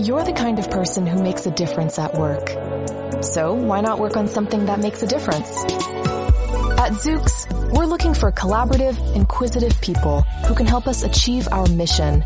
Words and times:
You're 0.00 0.22
the 0.22 0.32
kind 0.32 0.58
of 0.58 0.70
person 0.70 1.06
who 1.06 1.22
makes 1.22 1.44
a 1.46 1.50
difference 1.50 1.98
at 1.98 2.14
work. 2.14 2.48
So 3.22 3.52
why 3.52 3.80
not 3.80 3.98
work 3.98 4.16
on 4.16 4.28
something 4.28 4.66
that 4.66 4.78
makes 4.78 5.02
a 5.02 5.06
difference? 5.06 5.64
At 6.78 6.92
Zoox, 6.92 7.72
we're 7.76 7.86
looking 7.86 8.14
for 8.14 8.30
collaborative, 8.30 8.96
inquisitive 9.16 9.80
people 9.80 10.22
who 10.46 10.54
can 10.54 10.66
help 10.66 10.86
us 10.86 11.02
achieve 11.02 11.48
our 11.50 11.66
mission. 11.66 12.24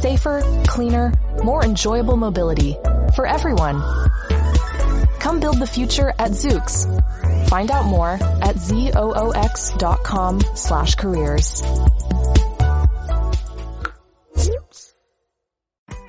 Safer, 0.00 0.42
cleaner, 0.68 1.12
more 1.42 1.64
enjoyable 1.64 2.16
mobility 2.16 2.76
for 3.16 3.26
everyone. 3.26 3.82
Come 5.18 5.40
build 5.40 5.58
the 5.58 5.66
future 5.66 6.14
at 6.20 6.30
Zoox. 6.30 6.86
Find 7.48 7.70
out 7.70 7.86
more 7.86 8.12
at 8.12 8.56
zoox.com 8.56 10.40
slash 10.54 10.94
careers. 10.94 11.62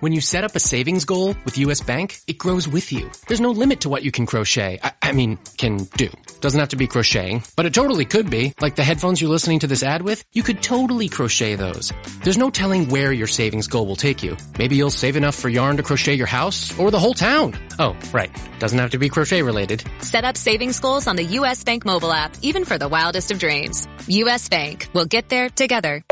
When 0.04 0.12
you 0.12 0.20
set 0.20 0.44
up 0.44 0.54
a 0.54 0.60
savings 0.60 1.06
goal 1.06 1.34
with 1.46 1.58
US 1.60 1.80
Bank, 1.80 2.20
it 2.28 2.38
grows 2.38 2.68
with 2.68 2.92
you. 2.92 3.10
There's 3.30 3.40
no 3.40 3.52
limit 3.52 3.80
to 3.82 3.90
what 3.90 4.04
you 4.04 4.12
can 4.12 4.26
crochet. 4.26 4.78
I, 4.84 4.92
I, 5.02 5.12
mean, 5.14 5.40
can 5.58 5.86
do. 5.96 6.10
Doesn't 6.42 6.60
have 6.60 6.68
to 6.72 6.76
be 6.76 6.88
crocheting, 6.88 7.42
but 7.56 7.66
it 7.66 7.74
totally 7.74 8.04
could 8.04 8.30
be. 8.30 8.54
Like 8.60 8.76
the 8.76 8.84
headphones 8.84 9.22
you're 9.22 9.30
listening 9.30 9.60
to 9.60 9.68
this 9.68 9.82
ad 9.82 10.02
with, 10.02 10.26
you 10.34 10.44
could 10.44 10.62
totally 10.62 11.08
crochet 11.08 11.56
those. 11.56 11.94
There's 12.22 12.38
no 12.38 12.50
telling 12.50 12.90
where 12.90 13.14
your 13.14 13.28
savings 13.28 13.70
goal 13.70 13.88
will 13.88 13.96
take 13.96 14.22
you. 14.22 14.36
Maybe 14.60 14.76
you'll 14.76 14.90
save 14.90 15.16
enough 15.16 15.36
for 15.36 15.48
yarn 15.48 15.78
to 15.78 15.84
crochet 15.84 16.16
your 16.16 16.28
house 16.28 16.78
or 16.78 16.92
the 16.92 17.00
whole 17.00 17.14
town. 17.14 17.56
Oh, 17.80 17.96
right. 18.12 18.30
Doesn't 18.60 18.80
have 18.80 18.92
to 18.92 18.98
be 18.98 19.08
crochet 19.08 19.42
related. 19.42 19.86
Set 20.00 20.26
up 20.26 20.36
savings 20.36 20.82
goals 20.82 21.08
on 21.08 21.16
the 21.16 21.40
US 21.40 21.64
Bank 21.64 21.86
mobile 21.86 22.12
app, 22.12 22.36
even 22.42 22.66
for 22.66 22.78
the 22.78 22.90
wildest 22.90 23.32
of 23.32 23.40
dreams. 23.40 23.88
US 24.10 24.50
Bank. 24.50 24.90
We'll 24.92 25.06
get 25.06 25.30
there 25.30 25.48
together. 25.48 26.04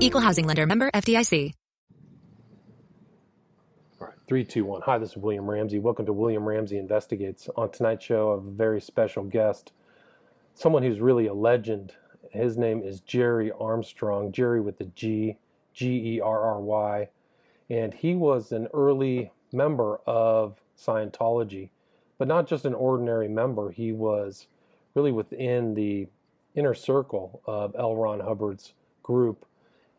Equal 0.00 0.20
housing 0.20 0.48
lender 0.48 0.66
member 0.66 0.90
FDIC. 0.90 1.54
Three, 4.28 4.44
two, 4.44 4.66
one. 4.66 4.82
Hi, 4.82 4.98
this 4.98 5.12
is 5.12 5.16
William 5.16 5.48
Ramsey. 5.48 5.78
Welcome 5.78 6.04
to 6.04 6.12
William 6.12 6.46
Ramsey 6.46 6.76
Investigates. 6.76 7.48
On 7.56 7.70
tonight's 7.70 8.04
show, 8.04 8.32
a 8.32 8.38
very 8.38 8.78
special 8.78 9.24
guest, 9.24 9.72
someone 10.52 10.82
who's 10.82 11.00
really 11.00 11.28
a 11.28 11.32
legend. 11.32 11.94
His 12.30 12.58
name 12.58 12.82
is 12.82 13.00
Gerry 13.00 13.50
Armstrong, 13.58 14.30
Gerry 14.30 14.60
with 14.60 14.76
the 14.76 14.84
G, 14.94 15.38
G 15.72 16.16
E 16.16 16.20
R 16.20 16.42
R 16.42 16.60
Y. 16.60 17.08
And 17.70 17.94
he 17.94 18.14
was 18.14 18.52
an 18.52 18.68
early 18.74 19.32
member 19.50 19.98
of 20.06 20.60
Scientology, 20.78 21.70
but 22.18 22.28
not 22.28 22.46
just 22.46 22.66
an 22.66 22.74
ordinary 22.74 23.28
member. 23.28 23.70
He 23.70 23.92
was 23.92 24.46
really 24.94 25.10
within 25.10 25.72
the 25.72 26.06
inner 26.54 26.74
circle 26.74 27.40
of 27.46 27.74
L. 27.78 27.96
Ron 27.96 28.20
Hubbard's 28.20 28.74
group 29.02 29.46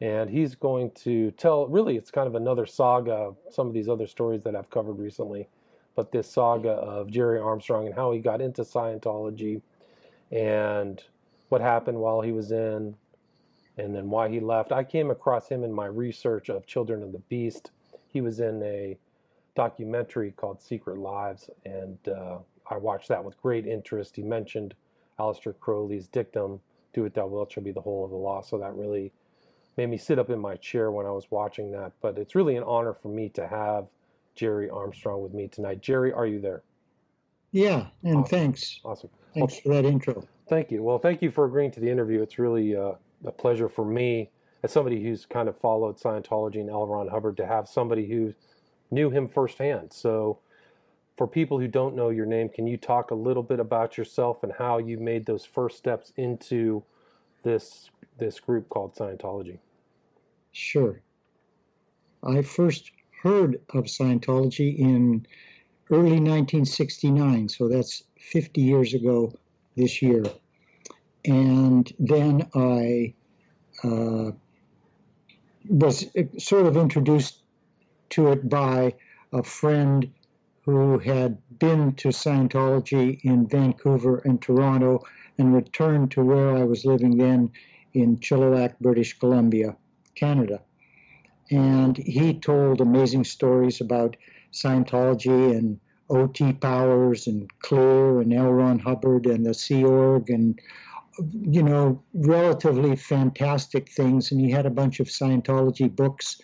and 0.02 0.30
he's 0.30 0.56
going 0.56 0.92
to 0.92 1.32
tell 1.32 1.68
really 1.68 1.98
it's 1.98 2.12
kind 2.12 2.28
of 2.28 2.36
another 2.36 2.66
saga 2.66 3.34
some 3.52 3.68
of 3.68 3.74
these 3.74 3.90
other 3.90 4.08
stories 4.08 4.44
that 4.44 4.56
I've 4.56 4.70
covered 4.70 4.94
recently 4.94 5.48
but 5.96 6.12
this 6.12 6.32
saga 6.32 6.72
of 6.72 7.10
Gerry 7.10 7.40
Armstrong 7.40 7.86
and 7.86 7.96
how 7.96 8.12
he 8.12 8.20
got 8.20 8.42
into 8.42 8.62
Scientology 8.62 9.62
and 10.32 11.04
what 11.50 11.60
happened 11.60 11.98
while 11.98 12.22
he 12.22 12.32
was 12.32 12.52
in 12.52 12.96
and 13.78 13.94
then 13.96 14.10
why 14.10 14.30
he 14.30 14.40
left. 14.40 14.72
I 14.72 14.84
came 14.84 15.12
across 15.12 15.50
him 15.50 15.64
in 15.64 15.74
my 15.74 15.88
research 15.88 16.50
of 16.50 16.66
Children 16.66 17.04
of 17.04 17.12
the 17.12 17.20
Beast. 17.20 17.72
He 18.08 18.22
was 18.22 18.40
in 18.40 18.64
a 18.64 18.98
documentary 19.56 20.32
called 20.32 20.62
Secret 20.62 20.98
Lives 20.98 21.50
and 21.66 21.98
uh, 22.08 22.38
I 22.70 22.78
watched 22.78 23.10
that 23.10 23.24
with 23.24 23.42
great 23.42 23.68
interest. 23.68 24.16
He 24.16 24.24
mentioned 24.24 24.76
Aleister 25.20 25.54
Crowley's 25.60 26.08
dictum 26.08 26.62
do 26.94 27.06
it 27.06 27.14
thou 27.14 27.28
wilt 27.28 27.52
shall 27.52 27.64
be 27.64 27.72
the 27.72 27.82
whole 27.82 28.06
of 28.06 28.12
the 28.12 28.18
law. 28.18 28.42
So 28.42 28.58
that 28.58 28.74
really 28.74 29.12
made 29.80 29.90
me 29.90 29.98
sit 29.98 30.20
up 30.20 30.30
in 30.30 30.38
my 30.38 30.58
chair 30.58 30.92
when 30.92 31.06
I 31.06 31.12
was 31.12 31.32
watching 31.32 31.72
that. 31.72 31.94
But 32.02 32.18
it's 32.18 32.36
really 32.36 32.58
an 32.58 32.64
honor 32.64 32.94
for 32.94 33.08
me 33.08 33.30
to 33.30 33.48
have 33.48 33.88
Gerry 34.36 34.70
Armstrong 34.70 35.24
with 35.24 35.34
me 35.34 35.48
tonight. 35.48 35.82
Gerry, 35.82 36.12
are 36.12 36.28
you 36.28 36.42
there? 36.42 36.64
Yeah, 37.54 37.88
and 38.04 38.18
awesome. 38.18 38.30
thanks. 38.30 38.82
Awesome. 38.84 39.10
Thanks 39.34 39.54
well, 39.54 39.62
for 39.78 39.82
that 39.82 39.88
intro. 39.88 40.28
Thank 40.50 40.70
you. 40.70 40.84
Well, 40.84 41.00
thank 41.00 41.22
you 41.22 41.32
for 41.32 41.46
agreeing 41.46 41.72
to 41.72 41.80
the 41.80 41.90
interview. 41.90 42.22
It's 42.22 42.38
really 42.38 42.76
uh, 42.76 42.92
a 43.24 43.32
pleasure 43.32 43.70
for 43.70 43.86
me, 43.86 44.30
as 44.64 44.74
somebody 44.74 45.02
who's 45.02 45.26
kind 45.26 45.48
of 45.48 45.58
followed 45.58 45.98
Scientology 45.98 46.60
and 46.60 46.70
L. 46.70 46.86
Ron 46.86 47.08
Hubbard, 47.08 47.38
to 47.38 47.48
have 47.48 47.70
somebody 47.70 48.06
who 48.06 48.34
knew 48.92 49.10
him 49.10 49.30
firsthand. 49.30 49.94
So, 49.94 50.40
for 51.18 51.26
people 51.26 51.58
who 51.58 51.70
don't 51.70 51.96
know 51.96 52.10
your 52.10 52.26
name, 52.26 52.50
can 52.50 52.68
you 52.68 52.76
talk 52.76 53.12
a 53.12 53.16
little 53.16 53.44
bit 53.44 53.62
about 53.62 53.98
yourself 53.98 54.44
and 54.44 54.52
how 54.52 54.78
you 54.78 54.98
made 54.98 55.26
those 55.26 55.46
first 55.46 55.78
steps 55.78 56.12
into 56.18 56.84
this 57.44 57.90
this 58.18 58.42
group 58.42 58.68
called 58.68 58.94
Scientology? 58.94 59.60
Sure. 60.60 61.02
I 62.22 62.42
first 62.42 62.92
heard 63.24 63.62
of 63.70 63.86
Scientology 63.86 64.78
in 64.78 65.26
early 65.90 66.20
1969, 66.20 67.48
so 67.48 67.70
that's 67.70 68.04
50 68.18 68.60
years 68.60 68.94
ago 68.94 69.32
this 69.78 70.02
year. 70.02 70.26
And 71.24 71.92
then 71.98 72.50
I 72.54 73.14
uh, 73.86 74.32
was 75.70 76.06
sort 76.38 76.66
of 76.66 76.76
introduced 76.76 77.42
to 78.10 78.34
it 78.34 78.50
by 78.50 78.96
a 79.32 79.42
friend 79.42 80.12
who 80.66 81.00
had 81.00 81.38
been 81.58 81.94
to 81.96 82.10
Scientology 82.10 83.22
in 83.24 83.48
Vancouver 83.48 84.18
and 84.26 84.42
Toronto 84.42 85.06
and 85.38 85.54
returned 85.56 86.12
to 86.12 86.22
where 86.22 86.58
I 86.58 86.64
was 86.66 86.84
living 86.84 87.18
then 87.18 87.54
in 87.94 88.18
Chilliwack, 88.18 88.78
British 88.82 89.18
Columbia. 89.18 89.78
Canada. 90.20 90.62
And 91.52 91.98
he 91.98 92.34
told 92.40 92.82
amazing 92.82 93.24
stories 93.24 93.82
about 93.82 94.18
Scientology 94.52 95.58
and 95.58 95.80
O.T. 96.10 96.54
Powers 96.54 97.28
and 97.28 97.50
Clear 97.62 98.22
and 98.22 98.34
L. 98.34 98.52
Ron 98.52 98.80
Hubbard 98.80 99.26
and 99.26 99.46
the 99.46 99.54
Sea 99.54 99.84
Org 99.84 100.30
and, 100.30 100.60
you 101.42 101.64
know, 101.64 102.04
relatively 102.14 102.96
fantastic 102.96 103.90
things. 103.90 104.32
And 104.32 104.42
he 104.42 104.52
had 104.52 104.66
a 104.66 104.72
bunch 104.72 105.00
of 105.00 105.08
Scientology 105.08 105.94
books, 105.96 106.42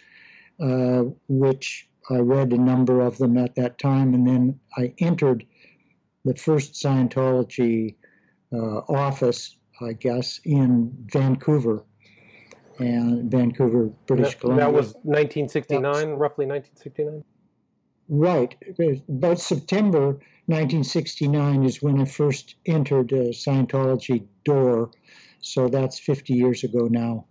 uh, 0.60 1.04
which 1.28 1.88
I 2.10 2.18
read 2.18 2.54
a 2.54 2.58
number 2.58 3.02
of 3.02 3.18
them 3.18 3.38
at 3.38 3.56
that 3.56 3.78
time. 3.78 4.14
And 4.14 4.28
then 4.28 4.60
I 4.78 4.94
entered 5.00 5.46
the 6.24 6.36
first 6.36 6.74
Scientology 6.74 7.96
uh, 8.54 8.80
office, 8.88 9.56
I 9.82 9.94
guess, 9.94 10.40
in 10.44 11.08
Vancouver 11.12 11.84
and 12.80 13.32
Vancouver, 13.32 13.92
British 14.08 14.34
that, 14.34 14.40
Columbia. 14.40 14.66
That 14.66 14.74
was 14.74 14.94
1969, 15.04 16.10
roughly 16.12 16.46
1969? 16.46 17.24
Right. 18.08 18.56
About 19.10 19.40
September 19.40 20.20
1969 20.48 21.64
is 21.64 21.82
when 21.82 22.00
I 22.00 22.06
first 22.06 22.56
entered 22.66 23.12
a 23.12 23.30
Scientology 23.30 24.26
door. 24.44 24.92
So 25.42 25.68
that's 25.68 26.00
50 26.00 26.34
years 26.34 26.64
ago 26.64 26.88
now. 26.88 27.26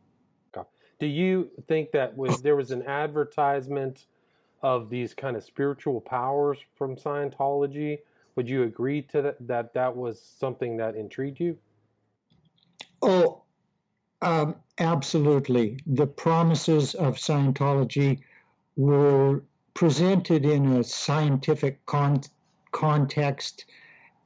Do 1.00 1.06
you 1.06 1.50
think 1.68 1.90
that 1.92 2.16
was 2.16 2.40
there 2.40 2.56
was 2.56 2.70
an 2.70 2.82
advertisement 2.82 4.06
of 4.62 4.88
these 4.88 5.12
kind 5.12 5.36
of 5.36 5.44
spiritual 5.44 6.00
powers 6.00 6.58
from 6.76 6.96
Scientology? 6.96 7.98
Would 8.36 8.48
you 8.48 8.62
agree 8.62 9.02
to 9.02 9.22
that 9.22 9.46
that, 9.46 9.74
that 9.74 9.96
was 9.96 10.20
something 10.38 10.76
that 10.78 10.94
intrigued 10.94 11.40
you? 11.40 11.58
Um, 14.24 14.56
absolutely. 14.78 15.78
The 15.86 16.06
promises 16.06 16.94
of 16.94 17.16
Scientology 17.16 18.20
were 18.74 19.42
presented 19.74 20.46
in 20.46 20.64
a 20.72 20.82
scientific 20.82 21.84
con- 21.84 22.22
context, 22.72 23.66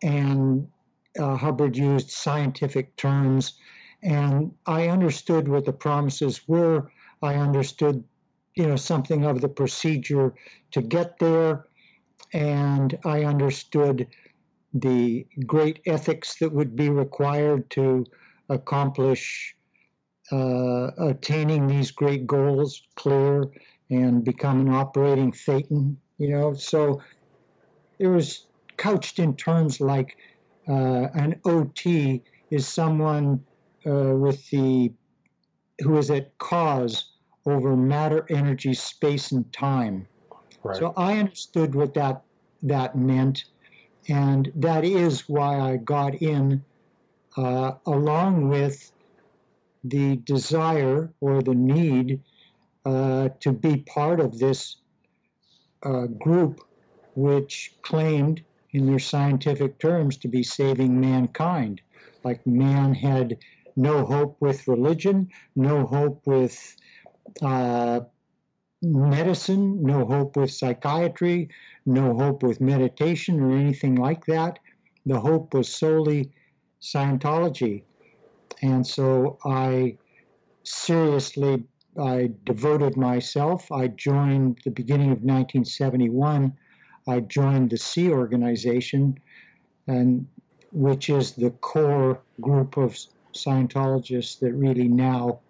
and 0.01 0.69
uh, 1.19 1.35
Hubbard 1.35 1.77
used 1.77 2.11
scientific 2.11 2.95
terms. 2.95 3.55
And 4.05 4.55
I 4.67 4.87
understood 4.87 5.49
what 5.49 5.65
the 5.65 5.73
promises 5.73 6.47
were. 6.47 6.93
I 7.21 7.35
understood, 7.35 8.05
you 8.55 8.69
know, 8.69 8.77
something 8.77 9.25
of 9.25 9.41
the 9.41 9.49
procedure 9.49 10.33
to 10.71 10.81
get 10.81 11.19
there, 11.19 11.67
and 12.33 12.97
I 13.05 13.25
understood 13.25 14.07
the 14.73 15.27
great 15.45 15.81
ethics 15.87 16.39
that 16.39 16.53
would 16.53 16.77
be 16.77 16.89
required 16.89 17.69
to 17.71 18.07
accomplish 18.49 19.57
uh, 20.31 20.91
attaining 20.99 21.67
these 21.67 21.91
great 21.91 22.27
goals 22.27 22.83
clear 22.97 23.45
and 23.91 24.25
become 24.25 24.61
an 24.61 24.69
operating 24.69 25.33
thetan, 25.33 25.97
you 26.19 26.29
know. 26.29 26.53
So 26.55 27.01
it 27.99 28.07
was 28.07 28.47
couched 28.77 29.19
in 29.19 29.37
terms 29.37 29.81
like 29.81 30.17
uh, 30.69 31.09
an 31.15 31.41
OT 31.45 32.23
is 32.51 32.67
someone 32.67 33.45
uh, 33.87 34.15
with 34.15 34.49
the 34.51 34.93
who 35.81 35.97
is 35.97 36.11
at 36.11 36.37
cause 36.39 37.13
over 37.47 37.77
matter, 37.77 38.27
energy, 38.29 38.75
space, 38.75 39.33
and 39.33 39.51
time. 39.53 40.07
Right. 40.63 40.77
So 40.77 40.93
I 40.97 41.19
understood 41.19 41.75
what 41.75 41.95
that 41.95 42.23
that 42.63 42.97
meant, 42.97 43.45
and 44.09 44.51
that 44.57 44.85
is 44.85 45.29
why 45.29 45.61
I 45.61 45.77
got 45.77 46.21
in, 46.21 46.65
uh, 47.37 47.73
along 47.87 48.49
with 48.49 48.91
the 49.85 50.17
desire 50.17 51.13
or 51.21 51.43
the 51.43 51.55
need 51.55 52.21
uh, 52.85 53.29
to 53.41 53.53
be 53.53 53.79
part 53.79 54.21
of 54.21 54.39
this 54.39 54.77
uh, 55.83 56.07
group 56.07 56.61
which 57.15 57.75
claimed, 57.83 58.43
in 58.73 58.87
their 58.87 58.99
scientific 58.99 59.79
terms, 59.79 60.17
to 60.19 60.29
be 60.29 60.43
saving 60.43 61.01
mankind. 61.01 61.81
Like 62.25 62.47
man 62.47 62.95
had 62.95 63.39
no 63.77 64.05
hope 64.05 64.37
with 64.41 64.69
religion, 64.69 65.29
no 65.57 65.87
hope 65.87 66.27
with 66.27 66.77
uh, 67.43 68.01
medicine, 68.83 69.83
no 69.83 70.05
hope 70.05 70.37
with 70.37 70.51
psychiatry, 70.51 71.49
no 71.87 72.15
hope 72.15 72.43
with 72.43 72.61
meditation 72.61 73.41
or 73.41 73.53
anything 73.53 73.95
like 73.97 74.27
that. 74.27 74.59
The 75.07 75.19
hope 75.19 75.55
was 75.55 75.69
solely 75.69 76.33
Scientology. 76.81 77.83
And 78.63 78.87
so 78.87 79.39
I 79.45 79.97
seriously 80.65 81.65
I 81.99 82.31
devoted 82.45 82.97
myself. 82.97 83.71
I 83.73 83.89
joined 83.89 84.61
the 84.65 84.71
beginning 84.71 85.11
of 85.11 85.19
1971. 85.19 86.57
I 87.09 87.21
joined 87.21 87.71
the 87.71 87.77
Sea 87.77 88.11
Organization, 88.11 89.19
and 89.87 90.27
which 90.73 91.09
is 91.11 91.33
the 91.33 91.51
core 91.51 92.21
group 92.41 92.77
of 92.77 92.97
Scientologists 93.35 94.39
that 94.41 94.53
really 94.53 94.89
now 94.89 95.41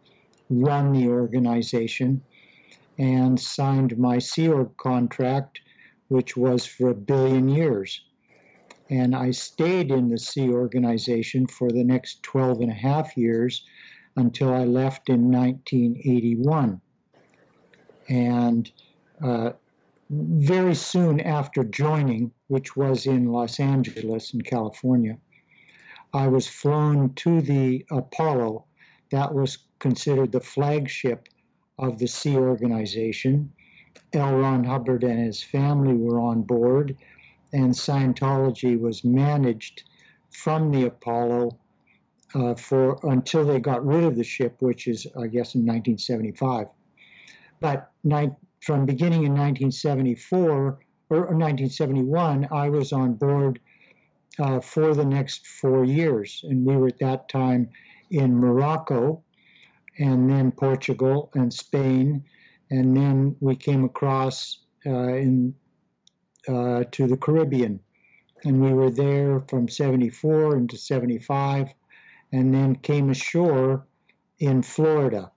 run 0.50 0.92
the 0.92 1.08
organization, 1.08 2.22
and 2.98 3.38
signed 3.38 3.98
my 3.98 4.18
Sea 4.18 4.48
Org 4.48 4.76
contract, 4.76 5.60
which 6.08 6.36
was 6.36 6.64
for 6.64 6.90
a 6.90 6.94
billion 6.94 7.48
years. 7.48 8.00
And 8.90 9.14
I 9.14 9.30
stayed 9.32 9.90
in 9.90 10.08
the 10.08 10.18
Sea 10.18 10.48
Organization 10.50 11.46
for 11.46 11.70
the 11.70 11.84
next 11.84 12.22
12 12.22 12.60
and 12.60 12.70
a 12.70 12.74
half 12.74 13.16
years 13.16 13.64
until 14.16 14.52
I 14.52 14.64
left 14.64 15.08
in 15.08 15.30
1981. 15.30 16.80
And 18.08 18.70
uh, 19.22 19.50
very 20.10 20.74
soon 20.74 21.20
after 21.20 21.64
joining, 21.64 22.32
which 22.46 22.76
was 22.76 23.06
in 23.06 23.26
Los 23.26 23.60
Angeles 23.60 24.32
in 24.32 24.40
California, 24.40 25.18
I 26.14 26.28
was 26.28 26.48
flown 26.48 27.12
to 27.14 27.42
the 27.42 27.84
Apollo. 27.90 28.64
That 29.10 29.34
was 29.34 29.58
considered 29.78 30.32
the 30.32 30.40
flagship 30.40 31.28
of 31.78 31.98
the 31.98 32.08
Sea 32.08 32.36
Organization. 32.36 33.52
L. 34.14 34.38
Ron 34.38 34.64
Hubbard 34.64 35.04
and 35.04 35.18
his 35.18 35.42
family 35.42 35.94
were 35.94 36.18
on 36.20 36.42
board, 36.42 36.96
and 37.52 37.72
Scientology 37.72 38.78
was 38.78 39.04
managed 39.04 39.84
from 40.30 40.70
the 40.70 40.86
Apollo 40.86 41.58
uh, 42.34 42.54
for 42.54 42.98
until 43.04 43.44
they 43.44 43.58
got 43.58 43.84
rid 43.84 44.04
of 44.04 44.16
the 44.16 44.24
ship, 44.24 44.56
which 44.60 44.86
is, 44.86 45.06
I 45.16 45.26
guess, 45.26 45.54
in 45.54 45.62
1975. 45.62 46.66
But 47.60 47.90
ni- 48.04 48.30
from 48.60 48.86
beginning 48.86 49.24
in 49.24 49.32
1974 49.32 50.40
or, 50.40 50.78
or 51.10 51.20
1971, 51.20 52.48
I 52.52 52.68
was 52.68 52.92
on 52.92 53.14
board 53.14 53.60
uh, 54.38 54.60
for 54.60 54.94
the 54.94 55.04
next 55.04 55.46
four 55.46 55.84
years, 55.84 56.44
and 56.44 56.64
we 56.64 56.76
were 56.76 56.88
at 56.88 56.98
that 56.98 57.28
time 57.28 57.70
in 58.10 58.36
Morocco, 58.36 59.22
and 59.98 60.30
then 60.30 60.52
Portugal 60.52 61.30
and 61.34 61.52
Spain, 61.52 62.24
and 62.70 62.96
then 62.96 63.36
we 63.40 63.56
came 63.56 63.84
across 63.84 64.60
uh, 64.86 65.14
in 65.14 65.54
uh, 66.46 66.84
to 66.92 67.06
the 67.06 67.16
Caribbean, 67.16 67.80
and 68.44 68.62
we 68.62 68.72
were 68.72 68.90
there 68.90 69.40
from 69.48 69.68
74 69.68 70.56
into 70.56 70.76
75 70.76 71.68
and 72.32 72.54
then 72.54 72.76
came 72.76 73.10
ashore 73.10 73.86
in 74.38 74.62
Florida. 74.62 75.30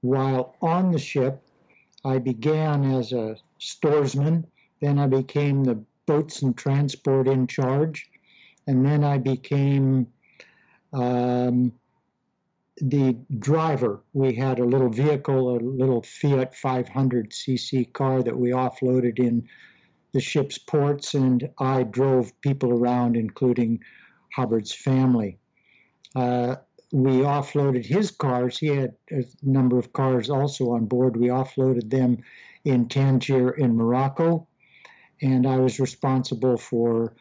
While 0.00 0.56
on 0.60 0.90
the 0.90 0.98
ship, 0.98 1.42
I 2.04 2.18
began 2.18 2.92
as 2.92 3.12
a 3.12 3.36
storesman, 3.60 4.44
then 4.80 4.98
I 4.98 5.06
became 5.06 5.64
the 5.64 5.82
boats 6.06 6.42
and 6.42 6.56
transport 6.56 7.28
in 7.28 7.46
charge, 7.46 8.10
and 8.66 8.84
then 8.84 9.04
I 9.04 9.18
became 9.18 10.06
um, 10.92 11.72
the 12.80 13.16
driver. 13.38 14.02
We 14.12 14.34
had 14.34 14.58
a 14.58 14.64
little 14.64 14.90
vehicle, 14.90 15.56
a 15.56 15.58
little 15.58 16.02
Fiat 16.02 16.54
500cc 16.54 17.92
car 17.92 18.22
that 18.22 18.36
we 18.36 18.50
offloaded 18.50 19.18
in 19.18 19.48
the 20.14 20.20
ship's 20.20 20.58
ports, 20.58 21.14
and 21.14 21.50
I 21.58 21.82
drove 21.82 22.40
people 22.40 22.72
around, 22.72 23.16
including 23.16 23.80
Hubbard's 24.32 24.72
family. 24.72 25.38
Uh, 26.14 26.56
we 26.92 27.22
offloaded 27.22 27.84
his 27.84 28.12
cars. 28.12 28.56
He 28.56 28.68
had 28.68 28.94
a 29.10 29.24
number 29.42 29.76
of 29.76 29.92
cars 29.92 30.30
also 30.30 30.70
on 30.70 30.86
board. 30.86 31.16
We 31.16 31.26
offloaded 31.26 31.90
them 31.90 32.18
in 32.64 32.88
Tangier 32.88 33.50
in 33.50 33.76
Morocco, 33.76 34.46
and 35.20 35.48
I 35.48 35.56
was 35.56 35.80
responsible 35.80 36.56
for 36.58 37.14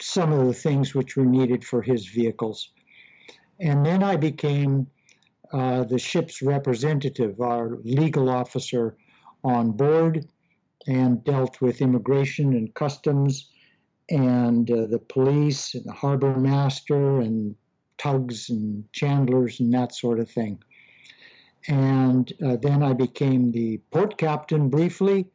some 0.00 0.32
of 0.32 0.46
the 0.46 0.54
things 0.54 0.94
which 0.94 1.16
were 1.16 1.26
needed 1.26 1.64
for 1.64 1.82
his 1.82 2.06
vehicles. 2.06 2.70
And 3.58 3.84
then 3.84 4.04
I 4.04 4.14
became 4.14 4.86
uh, 5.52 5.82
the 5.82 5.98
ship's 5.98 6.42
representative, 6.42 7.40
our 7.40 7.78
legal 7.82 8.30
officer 8.30 8.96
on 9.42 9.72
board, 9.72 10.28
and 10.86 11.24
dealt 11.24 11.60
with 11.60 11.82
immigration 11.82 12.54
and 12.54 12.74
customs 12.74 13.50
and 14.08 14.70
uh, 14.70 14.86
the 14.86 14.98
police 14.98 15.74
and 15.74 15.84
the 15.84 15.92
harbor 15.92 16.36
master 16.36 17.20
and 17.20 17.56
tugs 17.98 18.50
and 18.50 18.84
chandlers 18.92 19.60
and 19.60 19.72
that 19.74 19.94
sort 19.94 20.20
of 20.20 20.30
thing. 20.30 20.62
And 21.68 22.32
uh, 22.44 22.56
then 22.56 22.82
I 22.82 22.92
became 22.92 23.50
the 23.50 23.78
port 23.90 24.16
captain 24.18 24.68
briefly. 24.68 25.26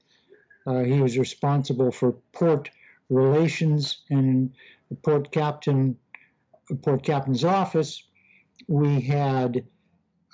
Uh, 0.65 0.83
he 0.83 1.01
was 1.01 1.17
responsible 1.17 1.91
for 1.91 2.15
port 2.31 2.69
relations 3.09 4.03
and 4.09 4.53
the 4.89 4.95
port 4.95 5.31
captain, 5.31 5.97
port 6.81 7.03
captain's 7.03 7.43
office. 7.43 8.03
We 8.67 9.01
had 9.01 9.65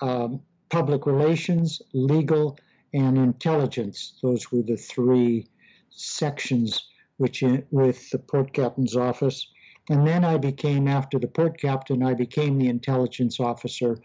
um, 0.02 0.42
public 0.70 1.08
relations, 1.08 1.82
legal, 1.94 2.60
and 2.94 3.18
intelligence. 3.18 4.14
Those 4.22 4.52
were 4.52 4.64
the 4.64 4.78
three 4.78 5.48
sections 5.90 6.88
which 7.18 7.44
in, 7.44 7.66
with 7.72 8.10
the 8.12 8.20
port 8.20 8.54
captain's 8.54 8.96
office. 8.96 9.48
And 9.90 10.06
then 10.06 10.24
I 10.26 10.38
became, 10.38 10.88
after 10.88 11.18
the 11.18 11.28
port 11.28 11.60
captain, 11.60 12.04
I 12.04 12.14
became 12.14 12.58
the 12.58 12.68
intelligence 12.68 13.40
officer 13.40 13.98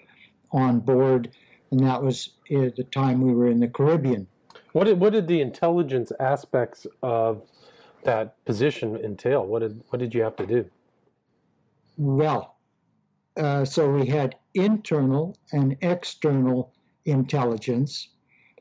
on 0.53 0.81
board, 0.81 1.31
and 1.71 1.81
that 1.81 2.03
was 2.03 2.31
at 2.51 2.77
the 2.77 2.85
time 2.85 3.21
we 3.21 3.35
were 3.35 3.49
in 3.49 3.61
the 3.61 3.69
Caribbean. 3.69 4.27
What 4.73 4.85
did, 4.85 5.01
what 5.01 5.13
did 5.13 5.27
the 5.27 5.41
intelligence 5.41 6.13
aspects 6.21 6.87
of 7.03 7.43
that 8.05 8.43
position 8.45 8.97
entail? 8.97 9.47
What 9.47 9.61
did 9.61 9.83
what 9.89 9.99
did 9.99 10.15
you 10.15 10.23
have 10.23 10.37
to 10.37 10.47
do? 10.47 10.65
Well, 11.97 12.57
uh, 13.37 13.65
so 13.65 13.91
we 13.91 14.07
had 14.07 14.37
internal 14.55 15.37
and 15.53 15.77
external 15.83 16.73
intelligence, 17.05 18.09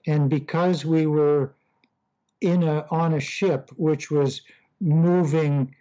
and 0.07 0.29
because 0.29 0.85
we 0.85 1.05
were 1.05 1.53
in 2.41 2.63
a 2.63 2.85
on 2.89 3.13
a 3.13 3.19
ship 3.19 3.69
which 3.75 4.09
was 4.09 4.41
moving 4.79 5.75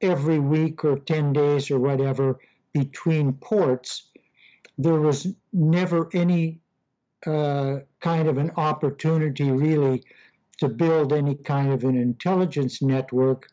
every 0.00 0.38
week 0.38 0.84
or 0.84 0.98
10 0.98 1.32
days 1.32 1.70
or 1.70 1.78
whatever 1.78 2.38
between 2.72 3.32
ports, 3.34 4.08
there 4.78 5.00
was 5.00 5.26
never 5.52 6.08
any 6.12 6.60
uh, 7.26 7.80
kind 8.00 8.28
of 8.28 8.38
an 8.38 8.50
opportunity 8.56 9.50
really 9.50 10.02
to 10.58 10.68
build 10.68 11.12
any 11.12 11.34
kind 11.34 11.72
of 11.72 11.84
an 11.84 11.96
intelligence 11.96 12.82
network. 12.82 13.48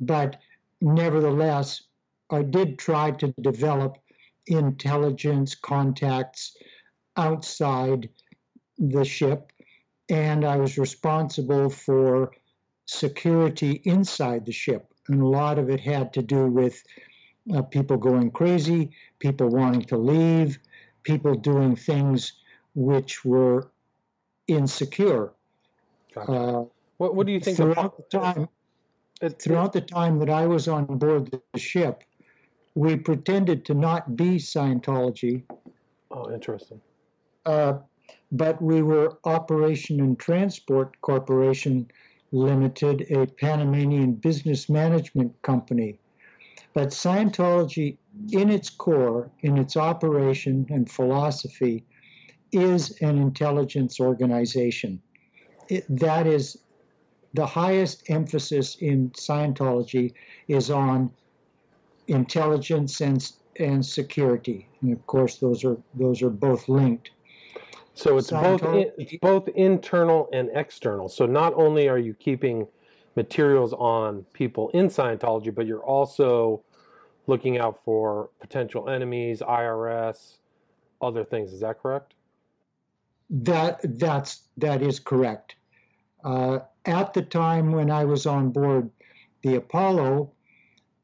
But 0.00 0.40
nevertheless, 0.80 1.82
I 2.30 2.42
did 2.42 2.78
try 2.78 3.10
to 3.12 3.34
develop 3.40 3.98
intelligence 4.46 5.54
contacts 5.54 6.56
outside 7.16 8.08
the 8.78 9.04
ship 9.04 9.52
and 10.08 10.44
I 10.44 10.56
was 10.56 10.78
responsible 10.78 11.70
for 11.70 12.32
security 12.86 13.80
inside 13.84 14.44
the 14.44 14.52
ship. 14.52 14.92
And 15.08 15.22
a 15.22 15.26
lot 15.26 15.58
of 15.58 15.70
it 15.70 15.80
had 15.80 16.12
to 16.14 16.22
do 16.22 16.46
with 16.46 16.82
uh, 17.54 17.62
people 17.62 17.96
going 17.96 18.30
crazy, 18.30 18.90
people 19.18 19.48
wanting 19.48 19.82
to 19.82 19.96
leave, 19.96 20.58
people 21.02 21.34
doing 21.34 21.76
things 21.76 22.32
which 22.74 23.24
were 23.24 23.70
insecure. 24.46 25.32
Gotcha. 26.14 26.32
Uh, 26.32 26.64
what, 26.98 27.14
what 27.14 27.26
do 27.26 27.32
you 27.32 27.40
think 27.40 27.56
throughout 27.56 27.96
the 27.96 28.18
time? 28.18 28.48
throughout 29.38 29.72
the 29.72 29.80
time 29.80 30.18
that 30.18 30.28
I 30.28 30.46
was 30.46 30.66
on 30.66 30.84
board 30.84 31.30
the 31.30 31.58
ship, 31.58 32.02
we 32.74 32.96
pretended 32.96 33.64
to 33.66 33.74
not 33.74 34.16
be 34.16 34.36
Scientology. 34.36 35.44
Oh, 36.10 36.32
interesting. 36.32 36.80
Uh, 37.46 37.74
but 38.32 38.60
we 38.62 38.80
were 38.80 39.18
Operation 39.24 40.00
and 40.00 40.18
Transport 40.18 40.98
Corporation 41.02 41.86
Limited, 42.32 43.06
a 43.10 43.26
Panamanian 43.26 44.14
business 44.14 44.70
management 44.70 45.40
company. 45.42 45.98
But 46.72 46.88
Scientology, 46.88 47.98
in 48.30 48.48
its 48.48 48.70
core, 48.70 49.30
in 49.40 49.58
its 49.58 49.76
operation 49.76 50.66
and 50.70 50.90
philosophy, 50.90 51.84
is 52.52 52.92
an 53.02 53.18
intelligence 53.18 54.00
organization. 54.00 55.02
It, 55.68 55.84
that 55.90 56.26
is 56.26 56.56
the 57.34 57.46
highest 57.46 58.08
emphasis 58.08 58.76
in 58.76 59.10
Scientology 59.10 60.14
is 60.48 60.70
on 60.70 61.10
intelligence 62.08 63.00
and 63.02 63.30
and 63.60 63.84
security, 63.84 64.66
and 64.80 64.92
of 64.92 65.06
course 65.06 65.36
those 65.36 65.62
are 65.62 65.76
those 65.94 66.22
are 66.22 66.30
both 66.30 66.70
linked. 66.70 67.10
So 67.94 68.16
it's 68.16 68.30
both 68.30 68.62
in, 68.62 68.90
it's 68.96 69.16
both 69.20 69.48
internal 69.48 70.28
and 70.32 70.50
external. 70.54 71.08
So 71.08 71.26
not 71.26 71.52
only 71.54 71.88
are 71.88 71.98
you 71.98 72.14
keeping 72.14 72.66
materials 73.16 73.72
on 73.74 74.24
people 74.32 74.70
in 74.70 74.88
Scientology, 74.88 75.54
but 75.54 75.66
you're 75.66 75.84
also 75.84 76.62
looking 77.26 77.58
out 77.58 77.80
for 77.84 78.30
potential 78.40 78.88
enemies, 78.88 79.40
IRS, 79.40 80.38
other 81.00 81.24
things. 81.24 81.52
Is 81.52 81.60
that 81.60 81.80
correct? 81.80 82.14
That 83.30 83.80
that's 83.98 84.42
that 84.58 84.82
is 84.82 85.00
correct. 85.00 85.56
Uh, 86.24 86.60
at 86.84 87.14
the 87.14 87.22
time 87.22 87.72
when 87.72 87.90
I 87.90 88.04
was 88.04 88.26
on 88.26 88.50
board 88.50 88.90
the 89.42 89.56
Apollo, 89.56 90.30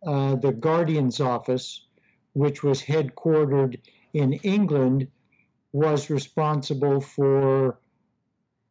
uh, 0.07 0.37
the 0.37 0.53
Guardian's 0.53 1.21
office, 1.21 1.87
which 2.35 2.63
was 2.63 2.83
headquartered 2.83 3.81
in 4.13 4.35
England, 4.35 5.09
was 5.73 6.11
responsible 6.11 7.01
for 7.01 7.79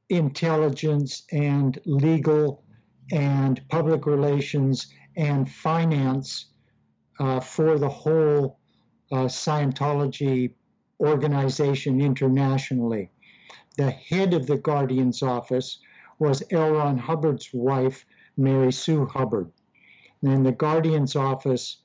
intelligence 0.10 1.24
and 1.32 1.80
legal 1.86 2.64
and 3.12 3.62
public 3.70 4.06
relations 4.06 4.88
and 5.16 5.50
finance 5.50 6.48
uh, 7.20 7.40
for 7.40 7.80
the 7.80 7.90
whole 7.90 8.60
uh, 9.12 9.26
Scientology 9.26 10.54
organization 11.00 12.02
internationally. 12.02 13.10
The 13.78 13.92
head 13.92 14.34
of 14.34 14.48
the 14.48 14.58
Guardian's 14.58 15.22
office 15.22 15.80
was 16.20 16.44
L. 16.52 16.72
Ron 16.72 16.98
Hubbard's 16.98 17.50
wife, 17.54 18.06
Mary 18.38 18.72
Sue 18.72 19.06
Hubbard. 19.06 19.52
And 20.24 20.46
the 20.46 20.52
Guardian's 20.52 21.16
office, 21.16 21.78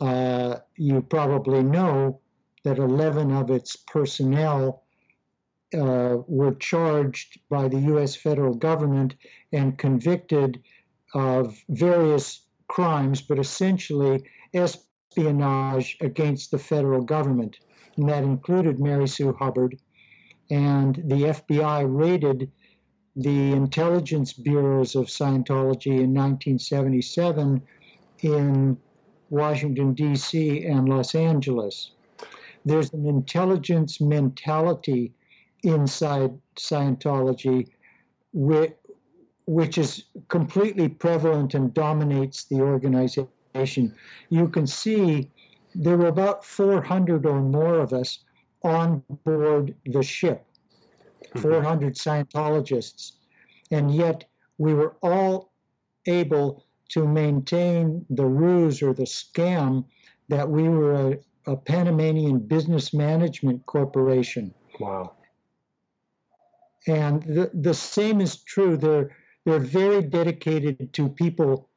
uh, 0.00 0.56
you 0.76 1.00
probably 1.00 1.62
know 1.62 2.20
that 2.66 2.78
11 2.78 3.30
of 3.30 3.48
its 3.48 3.76
personnel 3.76 4.82
uh, 5.72 6.16
were 6.26 6.54
charged 6.56 7.38
by 7.48 7.68
the 7.68 7.78
U.S. 7.92 8.16
federal 8.16 8.54
government 8.54 9.14
and 9.52 9.78
convicted 9.78 10.60
of 11.14 11.62
various 11.68 12.42
crimes, 12.66 13.22
but 13.22 13.38
essentially 13.38 14.24
espionage 14.52 15.96
against 16.00 16.50
the 16.50 16.58
federal 16.58 17.02
government. 17.02 17.56
And 17.96 18.08
that 18.08 18.24
included 18.24 18.80
Mary 18.80 19.06
Sue 19.06 19.32
Hubbard. 19.32 19.78
And 20.50 20.96
the 20.96 21.36
FBI 21.36 21.86
raided 21.88 22.50
the 23.14 23.52
intelligence 23.52 24.32
bureaus 24.32 24.96
of 24.96 25.06
Scientology 25.06 26.00
in 26.02 26.12
1977 26.12 27.62
in 28.22 28.76
Washington, 29.30 29.94
D.C. 29.94 30.64
and 30.66 30.88
Los 30.88 31.14
Angeles. 31.14 31.92
There's 32.66 32.92
an 32.92 33.06
intelligence 33.06 34.00
mentality 34.00 35.14
inside 35.62 36.36
Scientology 36.56 37.68
which, 38.32 38.74
which 39.46 39.78
is 39.78 40.04
completely 40.28 40.88
prevalent 40.88 41.54
and 41.54 41.72
dominates 41.72 42.44
the 42.44 42.60
organization. 42.60 43.94
You 44.30 44.48
can 44.48 44.66
see 44.66 45.30
there 45.74 45.96
were 45.96 46.08
about 46.08 46.44
400 46.44 47.24
or 47.24 47.40
more 47.40 47.78
of 47.78 47.92
us 47.92 48.18
on 48.62 49.02
board 49.24 49.74
the 49.86 50.02
ship. 50.02 50.44
Mm-hmm. 51.22 51.38
400 51.38 51.94
Scientologists, 51.94 53.12
and 53.70 53.94
yet 53.94 54.24
we 54.58 54.74
were 54.74 54.96
all 55.02 55.52
able 56.06 56.64
to 56.88 57.06
maintain 57.06 58.04
the 58.10 58.26
ruse 58.26 58.82
or 58.82 58.92
the 58.92 59.04
scam 59.04 59.84
that 60.28 60.48
we 60.48 60.68
were 60.68 61.12
a, 61.12 61.18
a 61.46 61.56
Panamanian 61.56 62.38
business 62.40 62.92
management 62.92 63.64
corporation. 63.66 64.52
Wow. 64.80 65.12
And 66.86 67.22
the, 67.22 67.50
the 67.54 67.74
same 67.74 68.20
is 68.20 68.36
true. 68.42 68.76
They're, 68.76 69.10
they're 69.44 69.58
very 69.58 70.02
dedicated 70.02 70.92
to 70.94 71.08
people 71.08 71.68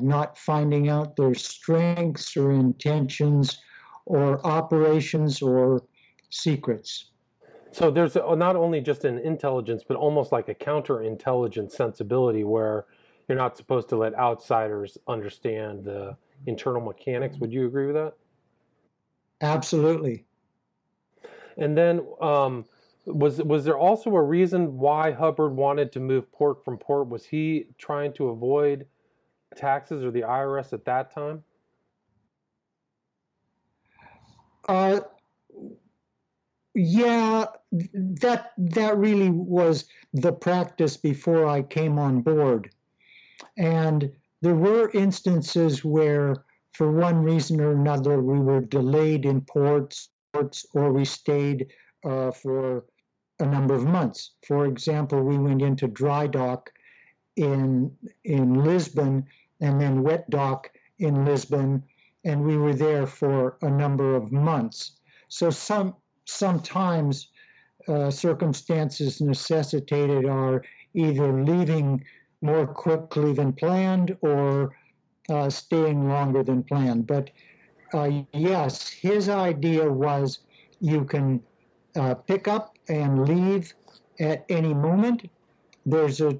not 0.00 0.36
finding 0.36 0.88
out 0.88 1.16
their 1.16 1.34
strengths 1.34 2.36
or 2.36 2.52
intentions 2.52 3.58
or 4.06 4.44
operations 4.46 5.40
or 5.40 5.82
secrets. 6.30 7.06
So 7.72 7.90
there's 7.90 8.16
not 8.16 8.56
only 8.56 8.80
just 8.80 9.04
an 9.04 9.18
intelligence, 9.18 9.84
but 9.86 9.96
almost 9.96 10.32
like 10.32 10.48
a 10.48 10.54
counterintelligence 10.54 11.72
sensibility 11.72 12.44
where 12.44 12.86
you're 13.28 13.38
not 13.38 13.56
supposed 13.56 13.88
to 13.90 13.96
let 13.96 14.14
outsiders 14.14 14.98
understand 15.06 15.84
the 15.84 16.16
internal 16.46 16.80
mechanics. 16.80 17.38
Would 17.38 17.52
you 17.52 17.66
agree 17.66 17.86
with 17.86 17.96
that? 17.96 18.14
Absolutely. 19.40 20.24
And 21.56 21.76
then 21.76 22.06
um, 22.20 22.64
was 23.06 23.42
was 23.42 23.64
there 23.64 23.78
also 23.78 24.14
a 24.14 24.22
reason 24.22 24.78
why 24.78 25.10
Hubbard 25.10 25.54
wanted 25.54 25.92
to 25.92 26.00
move 26.00 26.30
port 26.32 26.64
from 26.64 26.78
port? 26.78 27.08
Was 27.08 27.24
he 27.24 27.66
trying 27.78 28.12
to 28.14 28.28
avoid 28.28 28.86
taxes 29.56 30.04
or 30.04 30.10
the 30.10 30.22
IRS 30.22 30.72
at 30.72 30.84
that 30.84 31.12
time? 31.12 31.42
Uh, 34.68 35.00
yeah, 36.74 37.46
that 37.72 38.52
that 38.56 38.96
really 38.96 39.30
was 39.30 39.86
the 40.12 40.32
practice 40.32 40.96
before 40.96 41.46
I 41.46 41.62
came 41.62 41.98
on 41.98 42.20
board, 42.20 42.70
and 43.56 44.12
there 44.42 44.54
were 44.54 44.90
instances 44.90 45.84
where, 45.84 46.44
for 46.72 46.90
one 46.90 47.22
reason 47.22 47.60
or 47.60 47.72
another, 47.72 48.20
we 48.20 48.40
were 48.40 48.60
delayed 48.60 49.24
in 49.26 49.42
ports, 49.42 50.08
or 50.74 50.92
we 50.92 51.04
stayed 51.04 51.72
uh, 52.04 52.30
for 52.30 52.84
a 53.38 53.46
number 53.46 53.74
of 53.74 53.84
months. 53.84 54.32
For 54.46 54.66
example, 54.66 55.22
we 55.22 55.38
went 55.38 55.62
into 55.62 55.88
dry 55.88 56.26
dock 56.26 56.70
in 57.36 57.96
in 58.24 58.64
Lisbon 58.64 59.26
and 59.60 59.80
then 59.80 60.02
wet 60.02 60.28
dock 60.30 60.70
in 60.98 61.24
Lisbon, 61.24 61.82
and 62.24 62.42
we 62.44 62.56
were 62.56 62.74
there 62.74 63.06
for 63.06 63.56
a 63.62 63.70
number 63.70 64.14
of 64.14 64.32
months. 64.32 64.92
So 65.28 65.50
some 65.50 65.96
sometimes 66.24 67.28
uh, 67.88 68.10
circumstances 68.10 69.20
necessitated 69.20 70.26
our 70.26 70.62
either 70.94 71.44
leaving 71.44 72.04
more 72.42 72.66
quickly 72.66 73.32
than 73.32 73.52
planned 73.52 74.16
or 74.20 74.76
uh, 75.28 75.50
staying 75.50 76.08
longer 76.08 76.42
than 76.42 76.62
planned. 76.62 77.06
But 77.06 77.30
uh, 77.92 78.10
yes, 78.32 78.88
his 78.88 79.28
idea 79.28 79.90
was 79.90 80.40
you 80.80 81.04
can 81.04 81.42
uh, 81.96 82.14
pick 82.14 82.48
up 82.48 82.76
and 82.88 83.28
leave 83.28 83.74
at 84.18 84.44
any 84.48 84.74
moment. 84.74 85.28
There's 85.86 86.20
a 86.20 86.38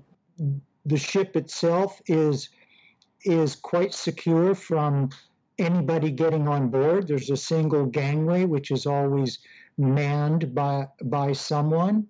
the 0.86 0.96
ship 0.96 1.36
itself 1.36 2.00
is 2.06 2.48
is 3.24 3.54
quite 3.54 3.92
secure 3.92 4.54
from 4.54 5.10
anybody 5.58 6.10
getting 6.10 6.48
on 6.48 6.70
board. 6.70 7.08
There's 7.08 7.30
a 7.30 7.36
single 7.36 7.84
gangway 7.84 8.46
which 8.46 8.70
is 8.70 8.86
always 8.86 9.38
manned 9.76 10.54
by 10.54 10.88
by 11.04 11.32
someone, 11.32 12.06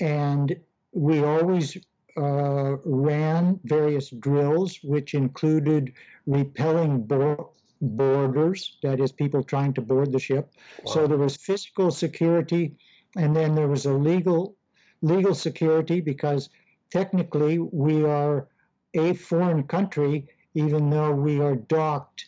and 0.00 0.56
we 0.92 1.22
always 1.22 1.76
uh, 2.16 2.76
ran 2.84 3.58
various 3.64 4.10
drills, 4.10 4.78
which 4.82 5.14
included 5.14 5.92
repelling 6.26 7.02
bo- 7.02 7.52
boarders, 7.80 8.78
that 8.82 9.00
is, 9.00 9.12
people 9.12 9.42
trying 9.42 9.72
to 9.74 9.80
board 9.80 10.12
the 10.12 10.18
ship. 10.18 10.52
Wow. 10.84 10.92
So 10.92 11.06
there 11.06 11.18
was 11.18 11.36
physical 11.36 11.90
security, 11.90 12.76
and 13.16 13.34
then 13.34 13.54
there 13.54 13.68
was 13.68 13.86
a 13.86 13.92
legal 13.92 14.56
legal 15.02 15.34
security 15.34 16.00
because 16.00 16.48
technically 16.90 17.58
we 17.58 18.04
are 18.04 18.48
a 18.94 19.14
foreign 19.14 19.64
country, 19.64 20.28
even 20.54 20.90
though 20.90 21.12
we 21.12 21.40
are 21.40 21.56
docked 21.56 22.26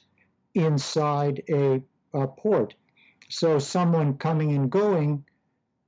inside 0.54 1.42
a, 1.48 1.80
a 2.12 2.26
port. 2.26 2.74
So 3.28 3.58
someone 3.58 4.18
coming 4.18 4.56
and 4.56 4.70
going, 4.70 5.24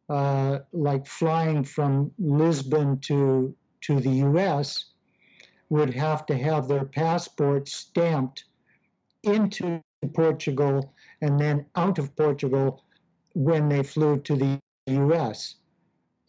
uh, 0.08 0.60
like 0.72 1.06
flying 1.06 1.64
from 1.64 2.12
Lisbon 2.18 3.00
to 3.00 3.54
to 3.82 4.00
the 4.00 4.10
U.S., 4.10 4.86
would 5.68 5.92
have 5.94 6.26
to 6.26 6.36
have 6.36 6.68
their 6.68 6.84
passport 6.84 7.68
stamped 7.68 8.44
into 9.24 9.82
Portugal 10.14 10.92
and 11.20 11.38
then 11.40 11.66
out 11.74 11.98
of 11.98 12.14
Portugal 12.14 12.84
when 13.34 13.68
they 13.68 13.82
flew 13.82 14.18
to 14.20 14.36
the 14.36 14.60
U.S. 14.86 15.56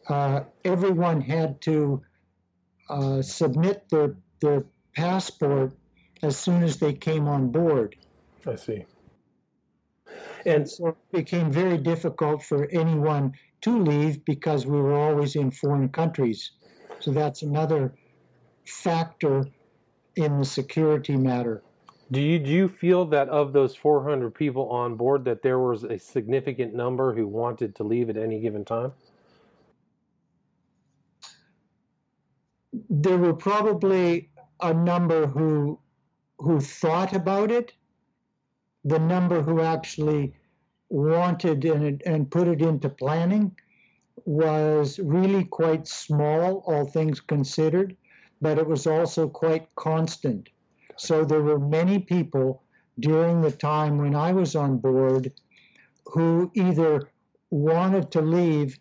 Uh, 0.08 0.40
everyone 0.64 1.20
had 1.20 1.60
to 1.60 2.02
uh, 2.90 3.22
submit 3.22 3.88
their 3.90 4.16
their 4.40 4.64
passport 4.94 5.72
as 6.22 6.36
soon 6.36 6.62
as 6.62 6.78
they 6.78 6.92
came 6.92 7.28
on 7.28 7.50
board. 7.50 7.96
I 8.46 8.56
see. 8.56 8.84
And 10.46 10.68
so 10.68 10.88
it 10.88 10.96
became 11.12 11.52
very 11.52 11.78
difficult 11.78 12.42
for 12.42 12.66
anyone 12.70 13.34
to 13.62 13.82
leave 13.82 14.24
because 14.24 14.66
we 14.66 14.80
were 14.80 14.94
always 14.94 15.36
in 15.36 15.50
foreign 15.50 15.88
countries. 15.88 16.52
So 17.00 17.12
that's 17.12 17.42
another 17.42 17.94
factor 18.66 19.46
in 20.16 20.38
the 20.38 20.44
security 20.44 21.16
matter. 21.16 21.62
Do 22.10 22.20
you 22.20 22.38
do 22.38 22.50
you 22.50 22.68
feel 22.68 23.04
that 23.06 23.28
of 23.28 23.52
those 23.52 23.76
400 23.76 24.34
people 24.34 24.70
on 24.70 24.96
board 24.96 25.24
that 25.26 25.42
there 25.42 25.58
was 25.58 25.84
a 25.84 25.98
significant 25.98 26.74
number 26.74 27.14
who 27.14 27.26
wanted 27.26 27.76
to 27.76 27.84
leave 27.84 28.08
at 28.08 28.16
any 28.16 28.40
given 28.40 28.64
time? 28.64 28.92
There 32.88 33.18
were 33.18 33.34
probably 33.34 34.30
a 34.60 34.72
number 34.72 35.26
who 35.26 35.78
who 36.38 36.60
thought 36.60 37.14
about 37.14 37.50
it. 37.50 37.74
The 38.84 38.98
number 38.98 39.42
who 39.42 39.60
actually 39.60 40.34
wanted 40.88 41.64
and, 41.66 42.02
and 42.06 42.30
put 42.30 42.48
it 42.48 42.62
into 42.62 42.88
planning 42.88 43.54
was 44.24 44.98
really 44.98 45.44
quite 45.44 45.86
small, 45.86 46.62
all 46.66 46.84
things 46.84 47.20
considered, 47.20 47.96
but 48.40 48.58
it 48.58 48.66
was 48.66 48.86
also 48.86 49.28
quite 49.28 49.68
constant. 49.74 50.48
So 50.96 51.24
there 51.24 51.42
were 51.42 51.58
many 51.58 51.98
people 51.98 52.62
during 52.98 53.40
the 53.40 53.52
time 53.52 53.98
when 53.98 54.14
I 54.14 54.32
was 54.32 54.56
on 54.56 54.78
board 54.78 55.32
who 56.06 56.50
either 56.54 57.10
wanted 57.50 58.10
to 58.12 58.20
leave 58.20 58.78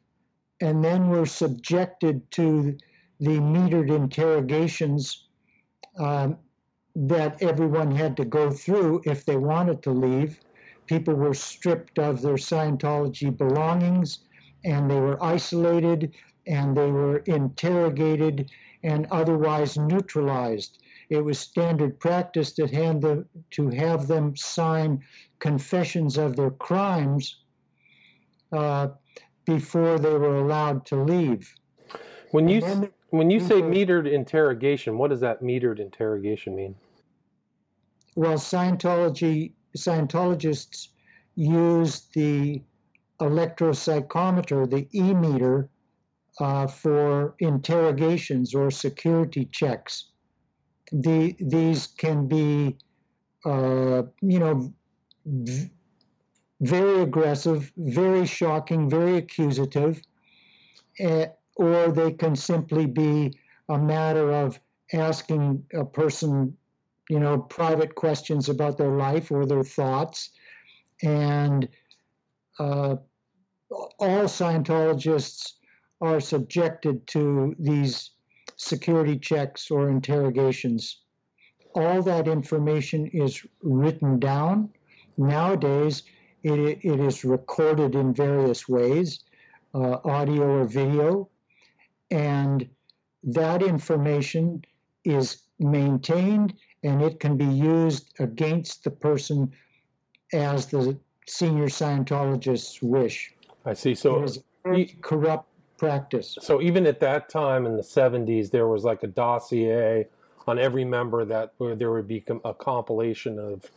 and 0.61 0.83
then 0.83 1.09
were 1.09 1.25
subjected 1.25 2.29
to 2.31 2.77
the 3.19 3.39
metered 3.39 3.89
interrogations 3.89 5.27
um, 5.99 6.37
that 6.95 7.41
everyone 7.43 7.91
had 7.91 8.17
to 8.17 8.25
go 8.25 8.49
through 8.49 9.01
if 9.05 9.25
they 9.25 9.37
wanted 9.37 9.83
to 9.83 9.91
leave 9.91 10.39
people 10.87 11.13
were 11.13 11.33
stripped 11.33 11.99
of 11.99 12.21
their 12.21 12.35
Scientology 12.35 13.35
belongings 13.35 14.19
and 14.67 14.91
they 14.91 14.99
were 14.99 15.21
isolated 15.23 16.13
and 16.45 16.75
they 16.75 16.91
were 16.91 17.19
interrogated 17.19 18.51
and 18.83 19.07
otherwise 19.11 19.77
neutralized. 19.77 20.79
It 21.09 21.23
was 21.23 21.39
standard 21.39 21.99
practice 21.99 22.51
to, 22.53 22.67
them, 22.67 23.25
to 23.51 23.69
have 23.69 24.07
them 24.07 24.35
sign 24.35 25.03
confessions 25.39 26.17
of 26.17 26.35
their 26.35 26.51
crimes 26.51 27.37
uh, 28.51 28.89
before 29.45 29.99
they 29.99 30.13
were 30.13 30.37
allowed 30.39 30.85
to 30.87 30.97
leave. 31.01 31.53
When 32.31 32.49
you 32.49 32.91
when 33.09 33.31
you 33.31 33.39
say 33.39 33.61
metered 33.61 34.11
interrogation, 34.11 34.97
what 34.97 35.11
does 35.11 35.21
that 35.21 35.41
metered 35.41 35.79
interrogation 35.79 36.57
mean? 36.57 36.75
Well, 38.15 38.33
Scientology 38.33 39.53
Scientologists 39.77 40.89
use 41.35 42.01
the 42.13 42.61
electropsychometer, 43.19 44.69
the 44.69 44.87
E 44.93 45.13
meter, 45.13 45.69
uh, 46.39 46.67
for 46.67 47.35
interrogations 47.39 48.53
or 48.53 48.69
security 48.69 49.45
checks. 49.45 50.11
The, 50.91 51.35
these 51.39 51.87
can 51.87 52.27
be, 52.27 52.77
uh, 53.45 54.03
you 54.21 54.39
know, 54.39 54.73
v- 55.25 55.71
very 56.61 57.01
aggressive, 57.01 57.71
very 57.77 58.25
shocking, 58.25 58.89
very 58.89 59.17
accusative, 59.17 60.01
uh, 61.03 61.25
or 61.55 61.91
they 61.91 62.11
can 62.11 62.35
simply 62.35 62.85
be 62.85 63.33
a 63.69 63.77
matter 63.77 64.31
of 64.31 64.59
asking 64.93 65.65
a 65.73 65.83
person 65.83 66.55
you 67.09 67.19
know, 67.19 67.37
private 67.37 67.95
questions 67.95 68.49
about 68.49 68.77
their 68.77 68.95
life 68.97 69.31
or 69.31 69.45
their 69.45 69.63
thoughts. 69.63 70.31
And 71.03 71.67
all 72.59 73.07
Scientologists 73.99 75.53
are 76.01 76.19
subjected 76.19 77.07
to 77.07 77.55
these 77.59 78.11
security 78.55 79.17
checks 79.17 79.71
or 79.71 79.89
interrogations. 79.89 81.01
All 81.75 82.01
that 82.03 82.27
information 82.27 83.07
is 83.07 83.45
written 83.61 84.19
down. 84.19 84.69
Nowadays, 85.17 86.03
it, 86.43 86.79
it 86.83 86.99
is 86.99 87.23
recorded 87.23 87.95
in 87.95 88.13
various 88.13 88.67
ways, 88.67 89.19
uh, 89.73 89.97
audio 90.03 90.43
or 90.43 90.65
video, 90.65 91.29
and 92.09 92.67
that 93.23 93.61
information 93.61 94.63
is 95.03 95.43
maintained 95.59 96.53
and 96.83 97.01
it 97.01 97.19
can 97.19 97.37
be 97.37 97.45
used 97.45 98.13
against 98.19 98.83
the 98.83 98.91
person 98.91 99.51
as 100.33 100.67
the 100.67 100.97
senior 101.27 101.67
Scientologists 101.67 102.81
wish. 102.81 103.33
I 103.65 103.73
see. 103.73 103.93
So 103.95 104.23
it 104.23 104.37
a 104.65 104.85
corrupt 105.01 105.49
practice. 105.77 106.37
So 106.41 106.61
even 106.61 106.87
at 106.87 106.99
that 107.01 107.29
time 107.29 107.65
in 107.65 107.75
the 107.75 107.83
70s, 107.83 108.49
there 108.49 108.67
was 108.67 108.83
like 108.83 109.03
a 109.03 109.07
dossier 109.07 110.07
on 110.47 110.57
every 110.57 110.85
member 110.85 111.25
that 111.25 111.53
where 111.57 111.75
there 111.75 111.91
would 111.91 112.07
be 112.07 112.23
a 112.45 112.53
compilation 112.53 113.37
of 113.37 113.69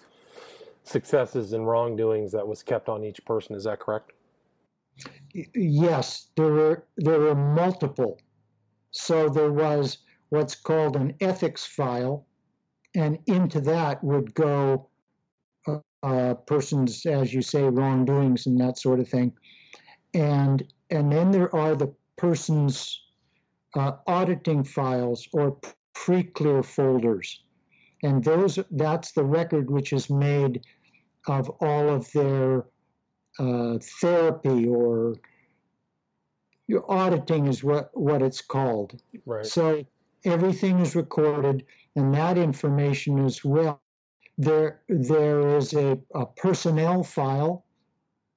successes 0.84 1.52
and 1.52 1.66
wrongdoings 1.66 2.32
that 2.32 2.46
was 2.46 2.62
kept 2.62 2.88
on 2.88 3.04
each 3.04 3.24
person. 3.24 3.56
Is 3.56 3.64
that 3.64 3.80
correct? 3.80 4.12
Yes, 5.54 6.28
there 6.36 6.52
were 6.52 6.84
there 6.96 7.20
were 7.20 7.34
multiple. 7.34 8.20
So 8.90 9.28
there 9.28 9.52
was 9.52 9.98
what's 10.28 10.54
called 10.54 10.96
an 10.96 11.14
ethics 11.20 11.64
file, 11.64 12.26
and 12.94 13.18
into 13.26 13.60
that 13.62 14.02
would 14.04 14.34
go 14.34 14.89
uh, 16.02 16.34
persons, 16.34 17.04
as 17.06 17.32
you 17.32 17.42
say, 17.42 17.62
wrongdoings 17.62 18.46
and 18.46 18.60
that 18.60 18.78
sort 18.78 19.00
of 19.00 19.08
thing, 19.08 19.32
and 20.14 20.64
and 20.90 21.12
then 21.12 21.30
there 21.30 21.54
are 21.54 21.76
the 21.76 21.92
person's 22.16 23.02
uh, 23.76 23.92
auditing 24.06 24.64
files 24.64 25.28
or 25.32 25.58
pre-clear 25.94 26.62
folders, 26.62 27.42
and 28.02 28.24
those 28.24 28.58
that's 28.72 29.12
the 29.12 29.24
record 29.24 29.70
which 29.70 29.92
is 29.92 30.10
made 30.10 30.64
of 31.26 31.50
all 31.60 31.88
of 31.90 32.10
their 32.12 32.64
uh, 33.38 33.78
therapy 34.00 34.66
or 34.66 35.16
your 36.66 36.90
auditing 36.90 37.46
is 37.46 37.64
what 37.64 37.90
what 37.94 38.22
it's 38.22 38.40
called. 38.40 39.00
Right. 39.26 39.44
So 39.44 39.84
everything 40.24 40.78
is 40.78 40.94
recorded 40.94 41.64
and 41.96 42.14
that 42.14 42.38
information 42.38 43.24
as 43.24 43.44
well. 43.44 43.80
There, 44.40 44.80
there 44.88 45.58
is 45.58 45.74
a, 45.74 45.98
a 46.14 46.24
personnel 46.24 47.02
file, 47.02 47.66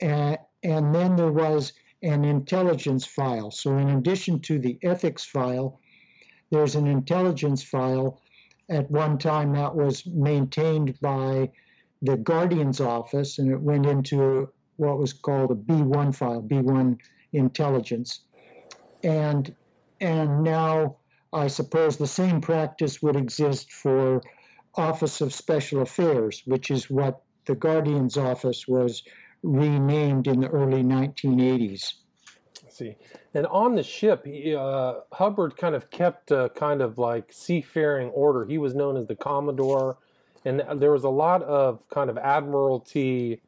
and, 0.02 0.38
and 0.62 0.94
then 0.94 1.16
there 1.16 1.32
was 1.32 1.72
an 2.02 2.26
intelligence 2.26 3.06
file. 3.06 3.52
So, 3.52 3.78
in 3.78 3.90
addition 3.90 4.42
to 4.42 4.60
the 4.60 4.78
ethics 4.84 5.24
file, 5.24 5.80
there's 6.52 6.76
an 6.76 6.88
intelligence 6.88 7.64
file. 7.64 8.22
At 8.68 8.92
one 8.92 9.18
time, 9.18 9.54
that 9.54 9.74
was 9.74 10.06
maintained 10.06 11.00
by 11.00 11.50
the 12.02 12.18
Guardian's 12.18 12.82
office, 12.82 13.40
and 13.40 13.50
it 13.50 13.62
went 13.62 13.86
into 13.86 14.50
what 14.76 14.98
was 14.98 15.14
called 15.14 15.52
a 15.52 15.56
B1 15.56 16.14
file, 16.14 16.44
B1 16.44 17.00
intelligence. 17.32 18.20
And 19.04 19.56
and 20.02 20.44
now 20.44 20.98
I 21.32 21.48
suppose 21.48 21.96
the 21.96 22.08
same 22.08 22.42
practice 22.42 23.02
would 23.02 23.16
exist 23.16 23.72
for 23.72 24.22
Office 24.76 25.22
of 25.22 25.34
Special 25.34 25.82
Affairs, 25.82 26.42
which 26.46 26.72
is 26.72 26.90
what 26.90 27.22
the 27.46 27.56
Guardian's 27.56 28.18
office 28.18 28.68
was 28.68 29.04
renamed 29.44 30.28
in 30.28 30.40
the 30.40 30.48
early 30.48 30.84
1980s. 30.84 31.94
I 32.66 32.70
see. 32.70 32.96
And 33.34 33.46
on 33.48 33.76
the 33.76 33.84
ship, 33.84 34.26
he, 34.26 34.56
uh, 34.56 35.02
Hubbard 35.12 35.58
kind 35.58 35.76
of 35.76 35.90
kept 35.90 36.32
a 36.32 36.50
kind 36.56 36.82
of 36.82 36.98
like 36.98 37.32
seafaring 37.32 38.10
order. 38.10 38.46
He 38.46 38.58
was 38.58 38.74
known 38.74 38.98
as 38.98 39.08
the 39.08 39.16
Commodore, 39.16 39.98
and 40.46 40.64
there 40.76 40.92
was 40.92 41.04
a 41.04 41.10
lot 41.10 41.44
of 41.44 41.88
kind 41.90 42.10
of 42.10 42.18
admiralty 42.18 43.42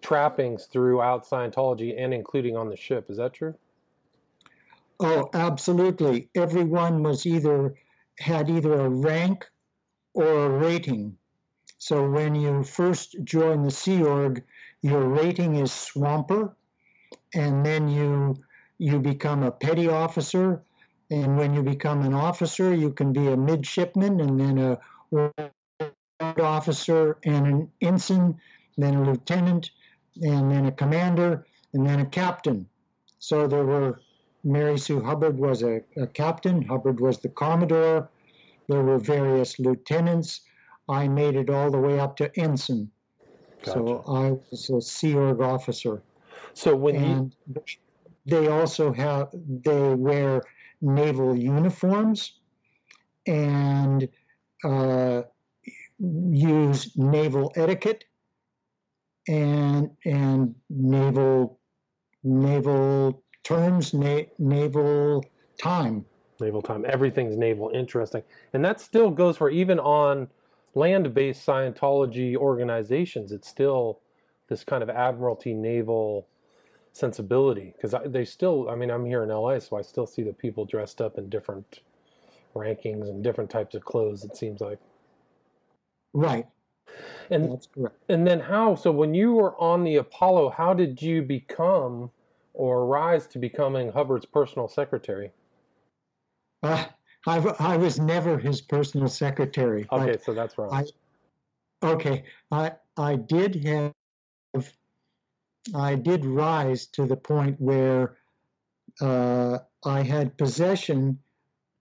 trappings 0.00 0.66
throughout 0.66 1.28
Scientology 1.28 1.94
and 1.98 2.14
including 2.14 2.56
on 2.56 2.68
the 2.68 2.76
ship. 2.76 3.10
Is 3.10 3.18
that 3.18 3.34
true? 3.34 3.54
Oh, 4.98 5.30
absolutely. 5.32 6.28
Everyone 6.34 7.02
was 7.02 7.26
either 7.26 7.74
had 8.18 8.50
either 8.50 8.74
a 8.74 8.88
rank 8.88 9.46
or 10.14 10.46
a 10.46 10.48
rating. 10.48 11.16
So 11.78 12.08
when 12.08 12.34
you 12.34 12.62
first 12.62 13.16
join 13.24 13.62
the 13.62 13.70
Sea 13.70 14.02
Org, 14.02 14.44
your 14.82 15.06
rating 15.08 15.56
is 15.56 15.72
swamper, 15.72 16.54
and 17.34 17.64
then 17.64 17.88
you 17.88 18.36
you 18.78 18.98
become 18.98 19.42
a 19.42 19.50
petty 19.50 19.88
officer, 19.88 20.62
and 21.10 21.36
when 21.36 21.54
you 21.54 21.62
become 21.62 22.02
an 22.02 22.14
officer, 22.14 22.74
you 22.74 22.92
can 22.92 23.12
be 23.12 23.28
a 23.28 23.36
midshipman, 23.36 24.20
and 24.20 24.40
then 24.40 24.58
a 24.58 24.78
officer, 26.40 27.18
and 27.24 27.46
an 27.46 27.70
ensign, 27.80 28.40
then 28.76 28.94
a 28.94 29.02
lieutenant, 29.02 29.70
and 30.22 30.50
then 30.50 30.66
a 30.66 30.72
commander, 30.72 31.46
and 31.72 31.86
then 31.86 32.00
a 32.00 32.06
captain. 32.06 32.66
So 33.18 33.46
there 33.46 33.64
were 33.64 34.00
Mary 34.44 34.78
Sue 34.78 35.02
Hubbard 35.02 35.38
was 35.38 35.62
a, 35.62 35.82
a 35.96 36.06
captain, 36.06 36.62
Hubbard 36.62 37.00
was 37.00 37.18
the 37.18 37.28
commodore. 37.28 38.08
There 38.70 38.82
were 38.82 38.98
various 38.98 39.58
lieutenants. 39.58 40.42
I 40.88 41.08
made 41.08 41.34
it 41.34 41.50
all 41.50 41.72
the 41.72 41.78
way 41.78 41.98
up 41.98 42.16
to 42.18 42.30
ensign. 42.38 42.88
Gotcha. 43.64 43.72
So 43.72 44.04
I 44.06 44.30
was 44.48 44.70
a 44.70 44.80
Sea 44.80 45.14
Org 45.14 45.40
officer. 45.40 46.02
So 46.54 46.76
when 46.76 46.94
and 46.94 47.36
you... 47.52 47.62
they 48.26 48.46
also 48.46 48.92
have 48.92 49.30
they 49.32 49.94
wear 49.94 50.42
naval 50.80 51.36
uniforms 51.36 52.38
and 53.26 54.08
uh, 54.62 55.22
use 55.98 56.96
naval 56.96 57.52
etiquette 57.56 58.04
and 59.26 59.90
and 60.04 60.54
naval 60.68 61.58
naval 62.22 63.24
terms, 63.42 63.92
na- 63.92 64.30
naval 64.38 65.24
time. 65.58 66.04
Naval 66.40 66.62
time. 66.62 66.84
Everything's 66.88 67.36
naval. 67.36 67.70
Interesting, 67.74 68.22
and 68.52 68.64
that 68.64 68.80
still 68.80 69.10
goes 69.10 69.36
for 69.36 69.50
even 69.50 69.78
on 69.78 70.28
land-based 70.74 71.44
Scientology 71.44 72.36
organizations. 72.36 73.32
It's 73.32 73.48
still 73.48 74.00
this 74.48 74.64
kind 74.64 74.82
of 74.82 74.90
admiralty 74.90 75.54
naval 75.54 76.26
sensibility 76.92 77.74
because 77.76 77.94
they 78.06 78.24
still. 78.24 78.68
I 78.68 78.74
mean, 78.74 78.90
I'm 78.90 79.04
here 79.04 79.22
in 79.22 79.28
LA, 79.28 79.58
so 79.58 79.76
I 79.76 79.82
still 79.82 80.06
see 80.06 80.22
the 80.22 80.32
people 80.32 80.64
dressed 80.64 81.00
up 81.00 81.18
in 81.18 81.28
different 81.28 81.80
rankings 82.54 83.08
and 83.08 83.22
different 83.22 83.50
types 83.50 83.74
of 83.74 83.84
clothes. 83.84 84.24
It 84.24 84.36
seems 84.36 84.60
like. 84.60 84.78
Right. 86.12 86.46
And 87.30 87.52
That's 87.52 87.68
correct. 87.68 87.96
And 88.08 88.26
then 88.26 88.40
how? 88.40 88.74
So 88.74 88.90
when 88.90 89.14
you 89.14 89.32
were 89.34 89.56
on 89.60 89.84
the 89.84 89.96
Apollo, 89.96 90.50
how 90.50 90.74
did 90.74 91.00
you 91.00 91.22
become 91.22 92.10
or 92.52 92.86
rise 92.86 93.26
to 93.28 93.38
becoming 93.38 93.92
Hubbard's 93.92 94.26
personal 94.26 94.68
secretary? 94.68 95.30
Uh, 96.62 96.84
I, 97.26 97.38
I 97.58 97.76
was 97.76 97.98
never 97.98 98.38
his 98.38 98.60
personal 98.60 99.08
secretary. 99.08 99.86
Okay, 99.90 100.18
so 100.24 100.34
that's 100.34 100.56
wrong. 100.56 100.72
I, 100.72 101.86
okay, 101.86 102.24
I 102.50 102.72
I 102.96 103.16
did 103.16 103.54
have 103.64 104.72
I 105.74 105.94
did 105.94 106.24
rise 106.24 106.86
to 106.86 107.06
the 107.06 107.16
point 107.16 107.60
where 107.60 108.16
uh, 109.00 109.58
I 109.84 110.02
had 110.02 110.36
possession 110.38 111.18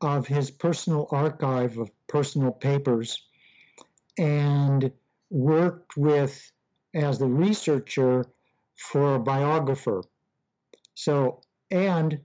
of 0.01 0.27
his 0.27 0.51
personal 0.51 1.07
archive 1.11 1.77
of 1.77 1.89
personal 2.07 2.51
papers 2.51 3.21
and 4.17 4.91
worked 5.29 5.97
with 5.97 6.51
as 6.93 7.19
the 7.19 7.27
researcher 7.27 8.25
for 8.75 9.15
a 9.15 9.19
biographer. 9.19 10.03
So, 10.95 11.41
and 11.71 12.19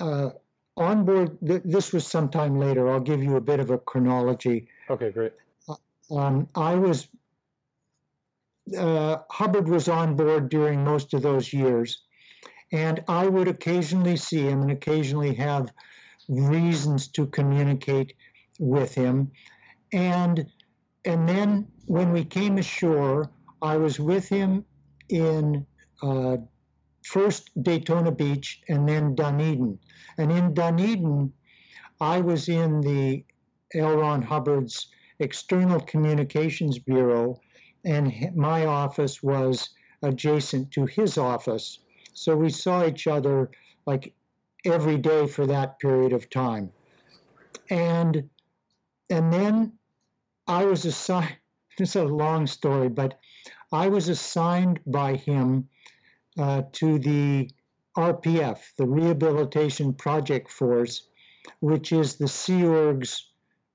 uh, 0.00 0.30
on 0.78 1.04
board, 1.04 1.38
th- 1.46 1.62
this 1.64 1.92
was 1.92 2.06
sometime 2.06 2.58
later. 2.58 2.88
I'll 2.88 3.00
give 3.00 3.22
you 3.22 3.36
a 3.36 3.40
bit 3.40 3.60
of 3.60 3.70
a 3.70 3.78
chronology. 3.78 4.68
Okay, 4.88 5.10
great. 5.10 5.32
Uh, 5.68 6.16
um, 6.16 6.48
I 6.54 6.76
was, 6.76 7.08
uh, 8.76 9.18
Hubbard 9.30 9.68
was 9.68 9.88
on 9.88 10.16
board 10.16 10.48
during 10.48 10.84
most 10.84 11.14
of 11.14 11.22
those 11.22 11.52
years, 11.52 12.02
and 12.72 13.02
I 13.08 13.26
would 13.26 13.48
occasionally 13.48 14.16
see 14.16 14.42
him 14.42 14.62
and 14.62 14.70
occasionally 14.70 15.34
have 15.34 15.72
reasons 16.28 17.08
to 17.08 17.26
communicate 17.26 18.14
with 18.58 18.94
him. 18.94 19.32
And 19.92 20.46
and 21.04 21.28
then 21.28 21.68
when 21.86 22.12
we 22.12 22.24
came 22.24 22.58
ashore, 22.58 23.30
I 23.62 23.78
was 23.78 23.98
with 23.98 24.28
him 24.28 24.64
in 25.08 25.66
uh, 26.02 26.36
first 27.08 27.50
Daytona 27.60 28.12
Beach 28.12 28.60
and 28.68 28.86
then 28.86 29.14
Dunedin. 29.14 29.78
And 30.18 30.30
in 30.30 30.52
Dunedin, 30.52 31.32
I 32.00 32.20
was 32.20 32.48
in 32.48 32.80
the 32.82 33.24
L. 33.74 33.96
Ron 33.96 34.22
Hubbard's 34.22 34.88
External 35.18 35.80
Communications 35.80 36.78
Bureau, 36.78 37.40
and 37.84 38.12
my 38.36 38.66
office 38.66 39.22
was 39.22 39.70
adjacent 40.02 40.70
to 40.72 40.84
his 40.84 41.16
office. 41.16 41.78
So 42.12 42.36
we 42.36 42.50
saw 42.50 42.86
each 42.86 43.06
other 43.06 43.50
like 43.86 44.12
every 44.64 44.98
day 44.98 45.26
for 45.26 45.46
that 45.46 45.78
period 45.78 46.12
of 46.12 46.28
time. 46.28 46.72
And 47.70 48.28
and 49.10 49.32
then 49.32 49.72
I 50.46 50.66
was 50.66 50.84
assigned, 50.84 51.36
this 51.78 51.96
is 51.96 52.02
a 52.02 52.04
long 52.04 52.46
story, 52.46 52.90
but 52.90 53.18
I 53.72 53.88
was 53.88 54.08
assigned 54.08 54.80
by 54.86 55.16
him 55.16 55.68
uh, 56.38 56.62
to 56.72 56.98
the 56.98 57.50
RPF, 57.96 58.58
the 58.76 58.86
Rehabilitation 58.86 59.92
Project 59.92 60.50
Force, 60.50 61.08
which 61.60 61.92
is 61.92 62.16
the 62.16 62.28
Sea 62.28 62.64
Org's 62.64 63.30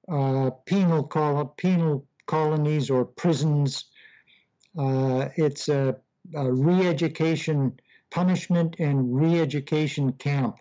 uh, 0.09 0.51
penal, 0.65 1.03
col- 1.03 1.53
penal 1.57 2.05
colonies 2.25 2.89
or 2.89 3.05
prisons. 3.05 3.85
Uh, 4.77 5.29
it's 5.35 5.67
a, 5.69 5.95
a 6.35 6.51
re 6.51 6.87
education 6.87 7.79
punishment 8.11 8.75
and 8.79 9.15
re 9.15 9.39
education 9.39 10.13
camp 10.13 10.57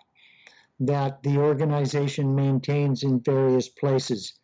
that 0.80 1.22
the 1.22 1.36
organization 1.36 2.34
maintains 2.34 3.02
in 3.04 3.20
various 3.20 3.68
places. 3.68 4.34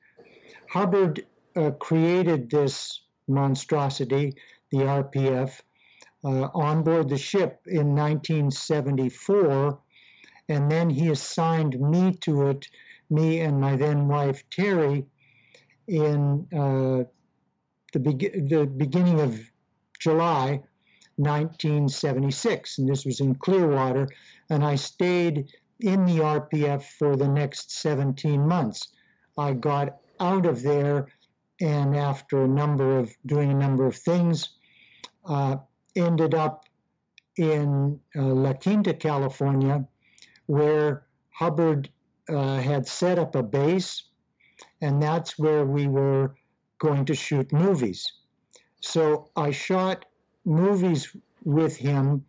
Hubbard 0.70 1.26
uh, 1.56 1.70
created 1.72 2.50
this 2.50 3.00
monstrosity, 3.26 4.36
the 4.70 4.78
RPF, 4.78 5.60
on 6.24 6.82
board 6.82 7.08
the 7.08 7.18
ship 7.18 7.60
in 7.66 7.94
1974, 7.94 9.78
and 10.48 10.70
then 10.70 10.90
he 10.90 11.08
assigned 11.08 11.78
me 11.78 12.12
to 12.22 12.48
it, 12.48 12.66
me 13.10 13.40
and 13.40 13.60
my 13.60 13.76
then 13.76 14.08
wife 14.08 14.42
Terry, 14.50 15.06
in 15.86 16.46
uh, 16.52 17.04
the, 17.92 18.00
be- 18.00 18.14
the 18.28 18.66
beginning 18.66 19.20
of 19.20 19.40
July 19.98 20.62
1976, 21.16 22.78
and 22.78 22.88
this 22.88 23.04
was 23.04 23.20
in 23.20 23.34
Clearwater, 23.34 24.08
and 24.50 24.64
I 24.64 24.76
stayed 24.76 25.48
in 25.80 26.04
the 26.04 26.18
RPF 26.18 26.82
for 26.82 27.16
the 27.16 27.28
next 27.28 27.72
17 27.72 28.46
months. 28.46 28.88
I 29.36 29.52
got 29.52 29.98
out 30.20 30.46
of 30.46 30.62
there 30.62 31.08
and 31.60 31.96
after 31.96 32.44
a 32.44 32.48
number 32.48 32.98
of 32.98 33.14
doing 33.26 33.50
a 33.50 33.54
number 33.54 33.86
of 33.86 33.96
things, 33.96 34.48
uh, 35.24 35.56
ended 35.98 36.34
up 36.34 36.64
in 37.36 38.00
uh, 38.16 38.22
La 38.22 38.52
Quinta, 38.54 38.94
California, 38.94 39.86
where 40.46 41.06
Hubbard 41.30 41.90
uh, 42.28 42.56
had 42.56 42.86
set 42.86 43.18
up 43.18 43.34
a 43.34 43.42
base, 43.42 44.04
and 44.80 45.02
that's 45.02 45.38
where 45.38 45.64
we 45.64 45.86
were 45.86 46.34
going 46.78 47.04
to 47.06 47.14
shoot 47.14 47.52
movies. 47.52 48.12
So 48.80 49.30
I 49.36 49.50
shot 49.50 50.04
movies 50.44 51.14
with 51.44 51.76
him 51.76 52.24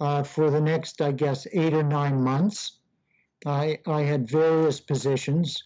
uh, 0.00 0.22
for 0.22 0.50
the 0.50 0.60
next, 0.60 1.00
I 1.00 1.12
guess, 1.12 1.46
eight 1.52 1.74
or 1.74 1.82
nine 1.82 2.22
months. 2.22 2.78
I, 3.46 3.78
I 3.86 4.02
had 4.02 4.28
various 4.28 4.80
positions, 4.80 5.62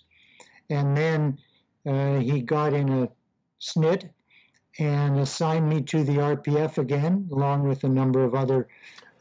and 0.71 0.97
then 0.97 1.38
uh, 1.87 2.19
he 2.21 2.40
got 2.40 2.73
in 2.73 2.88
a 2.88 3.09
SNIT 3.59 4.11
and 4.79 5.19
assigned 5.19 5.69
me 5.69 5.83
to 5.83 6.03
the 6.03 6.15
RPF 6.15 6.79
again, 6.79 7.29
along 7.33 7.69
with 7.69 7.85
a 7.85 7.89
number 7.89 8.25
of 8.25 8.35
other 8.35 8.69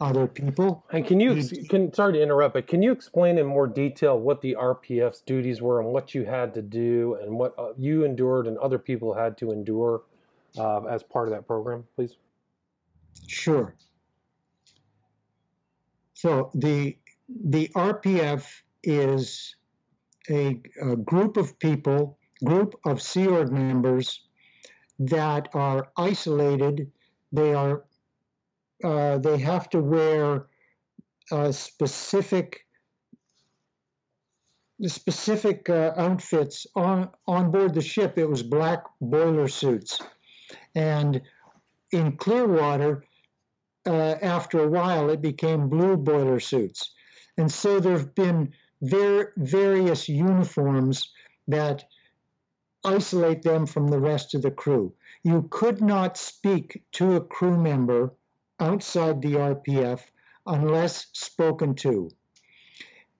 other 0.01 0.27
people. 0.27 0.83
And 0.91 1.05
can 1.05 1.19
you 1.19 1.41
can 1.69 1.93
sorry 1.93 2.13
to 2.13 2.21
interrupt, 2.21 2.55
but 2.55 2.67
can 2.67 2.81
you 2.81 2.91
explain 2.91 3.37
in 3.37 3.45
more 3.45 3.67
detail 3.67 4.19
what 4.19 4.41
the 4.41 4.55
RPF's 4.59 5.21
duties 5.21 5.61
were 5.61 5.79
and 5.79 5.89
what 5.89 6.13
you 6.13 6.25
had 6.25 6.53
to 6.55 6.61
do 6.61 7.17
and 7.21 7.37
what 7.37 7.53
uh, 7.57 7.69
you 7.77 8.03
endured 8.03 8.47
and 8.47 8.57
other 8.57 8.79
people 8.79 9.13
had 9.13 9.37
to 9.37 9.51
endure 9.51 10.01
uh, 10.57 10.83
as 10.85 11.03
part 11.03 11.27
of 11.27 11.33
that 11.33 11.47
program, 11.47 11.85
please? 11.95 12.15
Sure. 13.27 13.75
So 16.13 16.51
the 16.53 16.97
the 17.29 17.69
RPF 17.69 18.45
is 18.83 19.55
a, 20.29 20.59
a 20.81 20.95
group 20.95 21.37
of 21.37 21.57
people 21.59 22.17
group 22.43 22.75
of 22.85 23.01
Sea 23.01 23.27
Org 23.27 23.51
members 23.51 24.21
that 24.99 25.49
are 25.53 25.89
isolated. 25.97 26.91
They 27.31 27.53
are 27.53 27.83
uh, 28.83 29.17
they 29.17 29.37
have 29.37 29.69
to 29.69 29.79
wear 29.79 30.47
uh, 31.31 31.51
specific 31.51 32.65
specific 34.85 35.69
uh, 35.69 35.93
outfits 35.95 36.67
on 36.75 37.09
on 37.27 37.51
board 37.51 37.73
the 37.73 37.81
ship. 37.81 38.17
It 38.17 38.29
was 38.29 38.43
black 38.43 38.83
boiler 38.99 39.47
suits, 39.47 40.01
and 40.75 41.21
in 41.91 42.17
Clearwater, 42.17 43.05
uh, 43.87 44.15
after 44.21 44.63
a 44.63 44.67
while, 44.69 45.09
it 45.09 45.21
became 45.21 45.69
blue 45.69 45.95
boiler 45.95 46.39
suits, 46.39 46.93
and 47.37 47.51
so 47.51 47.79
there 47.79 47.93
have 47.93 48.15
been 48.15 48.53
ver- 48.81 49.33
various 49.37 50.09
uniforms 50.09 51.11
that 51.47 51.85
isolate 52.83 53.41
them 53.43 53.65
from 53.65 53.87
the 53.87 53.99
rest 53.99 54.33
of 54.33 54.41
the 54.41 54.51
crew. 54.51 54.93
You 55.23 55.47
could 55.49 55.81
not 55.81 56.17
speak 56.17 56.83
to 56.93 57.15
a 57.15 57.21
crew 57.21 57.57
member 57.57 58.13
outside 58.59 59.21
the 59.21 59.35
RPF 59.35 60.01
unless 60.45 61.07
spoken 61.13 61.75
to. 61.75 62.09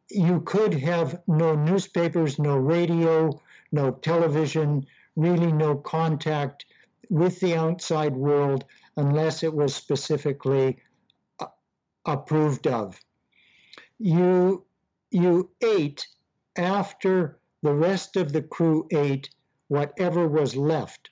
You 0.10 0.42
could 0.42 0.74
have 0.74 1.22
no 1.28 1.56
newspapers, 1.56 2.38
no 2.38 2.56
radio, 2.56 3.42
no 3.72 3.92
television, 3.92 4.86
really 5.16 5.52
no 5.52 5.76
contact 5.76 6.66
with 7.10 7.40
the 7.40 7.56
outside 7.56 8.16
world 8.16 8.66
unless 8.98 9.44
it 9.44 9.54
was 9.54 9.76
specifically 9.76 10.78
uh, 11.40 11.48
approved 12.06 12.68
of. 12.68 13.00
You, 13.98 14.66
you 15.10 15.50
ate 15.62 16.08
after 16.56 17.40
the 17.62 17.74
rest 17.74 18.18
of 18.18 18.34
the 18.34 18.42
crew 18.42 18.88
ate 18.92 19.30
whatever 19.74 20.28
was 20.28 20.56
left. 20.56 21.10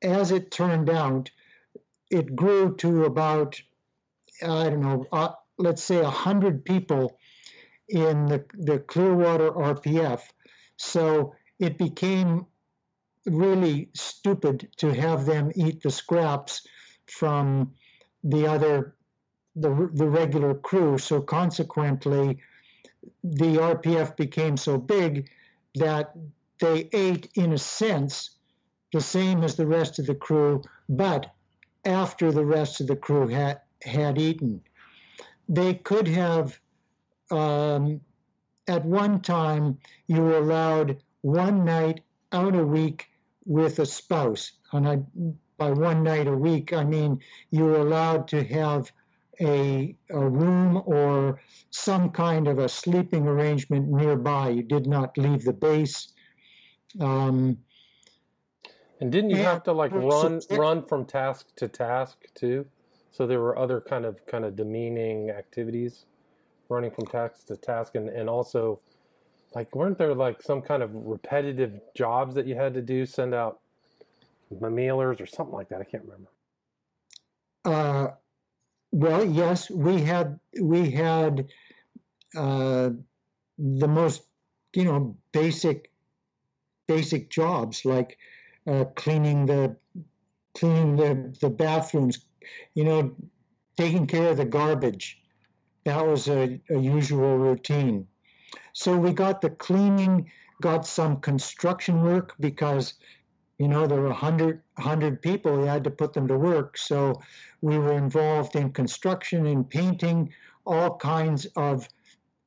As 0.00 0.30
it 0.30 0.50
turned 0.50 0.88
out, 0.88 1.30
it 2.10 2.34
grew 2.34 2.74
to 2.76 3.04
about, 3.04 3.60
I 4.42 4.70
don't 4.70 4.80
know, 4.80 5.06
uh, 5.12 5.32
let's 5.58 5.84
say 5.84 6.00
100 6.00 6.64
people 6.64 7.18
in 7.90 8.24
the, 8.24 8.44
the 8.54 8.78
Clearwater 8.78 9.50
RPF. 9.50 10.22
So 10.78 11.34
it 11.58 11.76
became 11.76 12.46
really 13.26 13.90
stupid 13.92 14.70
to 14.78 14.94
have 14.94 15.26
them 15.26 15.52
eat 15.54 15.82
the 15.82 15.90
scraps 15.90 16.66
from 17.06 17.74
the 18.22 18.46
other 18.46 18.94
the, 19.56 19.90
the 19.92 20.08
regular 20.08 20.54
crew 20.54 20.98
so 20.98 21.20
consequently 21.20 22.38
the 23.22 23.56
rpf 23.56 24.16
became 24.16 24.56
so 24.56 24.76
big 24.76 25.30
that 25.76 26.12
they 26.64 26.88
ate 26.92 27.30
in 27.34 27.52
a 27.52 27.58
sense 27.58 28.30
the 28.92 29.00
same 29.00 29.42
as 29.42 29.56
the 29.56 29.66
rest 29.66 29.98
of 29.98 30.06
the 30.06 30.14
crew 30.14 30.62
but 30.88 31.32
after 31.84 32.32
the 32.32 32.44
rest 32.44 32.80
of 32.80 32.86
the 32.86 32.96
crew 32.96 33.28
had 33.28 33.60
had 33.82 34.18
eaten 34.18 34.60
they 35.48 35.74
could 35.74 36.08
have 36.08 36.58
um, 37.30 38.00
at 38.66 38.84
one 38.84 39.20
time 39.20 39.78
you 40.06 40.22
were 40.22 40.38
allowed 40.38 41.02
one 41.20 41.64
night 41.64 42.00
out 42.32 42.54
a 42.54 42.64
week 42.64 43.08
with 43.44 43.78
a 43.78 43.86
spouse. 43.86 44.52
And 44.72 44.88
I, 44.88 44.98
by 45.58 45.70
one 45.70 46.02
night 46.02 46.26
a 46.26 46.36
week, 46.36 46.72
I 46.72 46.84
mean 46.84 47.20
you 47.50 47.64
were 47.64 47.80
allowed 47.80 48.28
to 48.28 48.42
have 48.44 48.90
a, 49.40 49.96
a 50.10 50.28
room 50.28 50.82
or 50.86 51.40
some 51.70 52.10
kind 52.10 52.46
of 52.48 52.58
a 52.58 52.68
sleeping 52.68 53.26
arrangement 53.26 53.88
nearby. 53.88 54.50
You 54.50 54.62
did 54.62 54.86
not 54.86 55.18
leave 55.18 55.44
the 55.44 55.52
base. 55.52 56.12
Um, 57.00 57.58
and 59.00 59.10
didn't 59.10 59.30
you 59.30 59.36
have 59.36 59.62
to 59.64 59.72
like 59.72 59.92
run 59.92 60.40
run 60.50 60.86
from 60.86 61.04
task 61.04 61.46
to 61.56 61.68
task 61.68 62.18
too? 62.34 62.66
So 63.10 63.26
there 63.26 63.40
were 63.40 63.58
other 63.58 63.80
kind 63.80 64.04
of 64.04 64.24
kind 64.26 64.44
of 64.44 64.56
demeaning 64.56 65.30
activities, 65.30 66.06
running 66.68 66.90
from 66.90 67.06
task 67.06 67.46
to 67.46 67.56
task, 67.56 67.94
and 67.94 68.08
and 68.08 68.28
also 68.28 68.80
like 69.54 69.74
weren't 69.74 69.98
there 69.98 70.14
like 70.14 70.42
some 70.42 70.62
kind 70.62 70.82
of 70.82 70.90
repetitive 70.94 71.80
jobs 71.94 72.34
that 72.34 72.46
you 72.46 72.54
had 72.54 72.74
to 72.74 72.82
do 72.82 73.06
send 73.06 73.34
out 73.34 73.60
mailers 74.52 75.20
or 75.20 75.26
something 75.26 75.54
like 75.54 75.68
that 75.68 75.80
i 75.80 75.84
can't 75.84 76.04
remember 76.04 76.30
uh, 77.64 78.08
well 78.92 79.24
yes 79.24 79.70
we 79.70 80.00
had 80.00 80.38
we 80.60 80.90
had 80.90 81.48
uh, 82.36 82.90
the 83.58 83.88
most 83.88 84.22
you 84.74 84.84
know 84.84 85.16
basic 85.32 85.90
basic 86.86 87.30
jobs 87.30 87.84
like 87.84 88.18
uh, 88.66 88.84
cleaning 88.96 89.46
the 89.46 89.76
cleaning 90.54 90.96
the, 90.96 91.36
the 91.40 91.50
bathrooms 91.50 92.24
you 92.74 92.84
know 92.84 93.14
taking 93.76 94.06
care 94.06 94.30
of 94.30 94.36
the 94.36 94.44
garbage 94.44 95.20
that 95.84 96.06
was 96.06 96.28
a, 96.28 96.60
a 96.70 96.78
usual 96.78 97.36
routine 97.36 98.06
so 98.74 98.96
we 98.96 99.12
got 99.12 99.40
the 99.40 99.50
cleaning, 99.50 100.30
got 100.60 100.84
some 100.84 101.20
construction 101.20 102.02
work 102.02 102.34
because, 102.40 102.94
you 103.56 103.68
know, 103.68 103.86
there 103.86 104.00
were 104.00 104.08
100, 104.08 104.62
100 104.74 105.22
people, 105.22 105.60
we 105.60 105.66
had 105.68 105.84
to 105.84 105.90
put 105.90 106.12
them 106.12 106.26
to 106.28 106.36
work. 106.36 106.76
So 106.76 107.22
we 107.60 107.78
were 107.78 107.92
involved 107.92 108.56
in 108.56 108.72
construction 108.72 109.46
in 109.46 109.64
painting, 109.64 110.34
all 110.66 110.96
kinds 110.96 111.46
of 111.56 111.88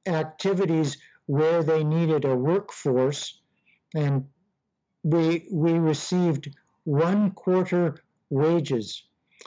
activities 0.06 0.98
where 1.28 1.64
they 1.64 1.84
needed 1.84 2.26
a 2.26 2.36
workforce. 2.36 3.42
And 3.98 4.30
we, 5.04 5.48
we 5.52 5.74
received 5.74 6.56
one 6.84 7.32
quarter 7.32 7.96
wages. 8.30 9.02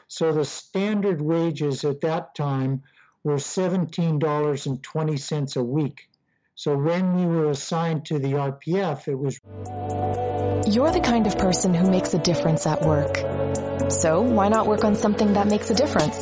So 0.08 0.32
the 0.32 0.44
standard 0.44 1.22
wages 1.22 1.84
at 1.84 2.00
that 2.00 2.34
time 2.34 2.82
were 3.22 3.36
$17.20 3.36 5.56
a 5.56 5.62
week. 5.62 6.08
So 6.56 6.76
when 6.76 7.14
we 7.14 7.26
were 7.26 7.50
assigned 7.50 8.06
to 8.06 8.18
the 8.18 8.32
RPF, 8.32 9.06
it 9.06 9.14
was. 9.14 9.38
You're 10.66 10.90
the 10.90 10.98
kind 11.00 11.28
of 11.28 11.38
person 11.38 11.72
who 11.72 11.88
makes 11.88 12.12
a 12.12 12.18
difference 12.18 12.66
at 12.66 12.82
work. 12.82 13.18
So 13.90 14.20
why 14.20 14.48
not 14.48 14.66
work 14.66 14.82
on 14.84 14.96
something 14.96 15.34
that 15.34 15.46
makes 15.46 15.70
a 15.70 15.74
difference? 15.74 16.16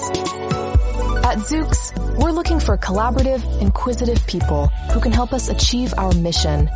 At 1.25 1.39
Zoox, 1.39 1.97
we're 2.19 2.33
looking 2.33 2.61
for 2.61 2.77
collaborative, 2.77 3.43
inquisitive 3.61 4.27
people 4.27 4.67
who 4.93 5.01
can 5.01 5.13
help 5.13 5.33
us 5.33 5.49
achieve 5.49 5.95
our 5.97 6.13
mission. 6.13 6.69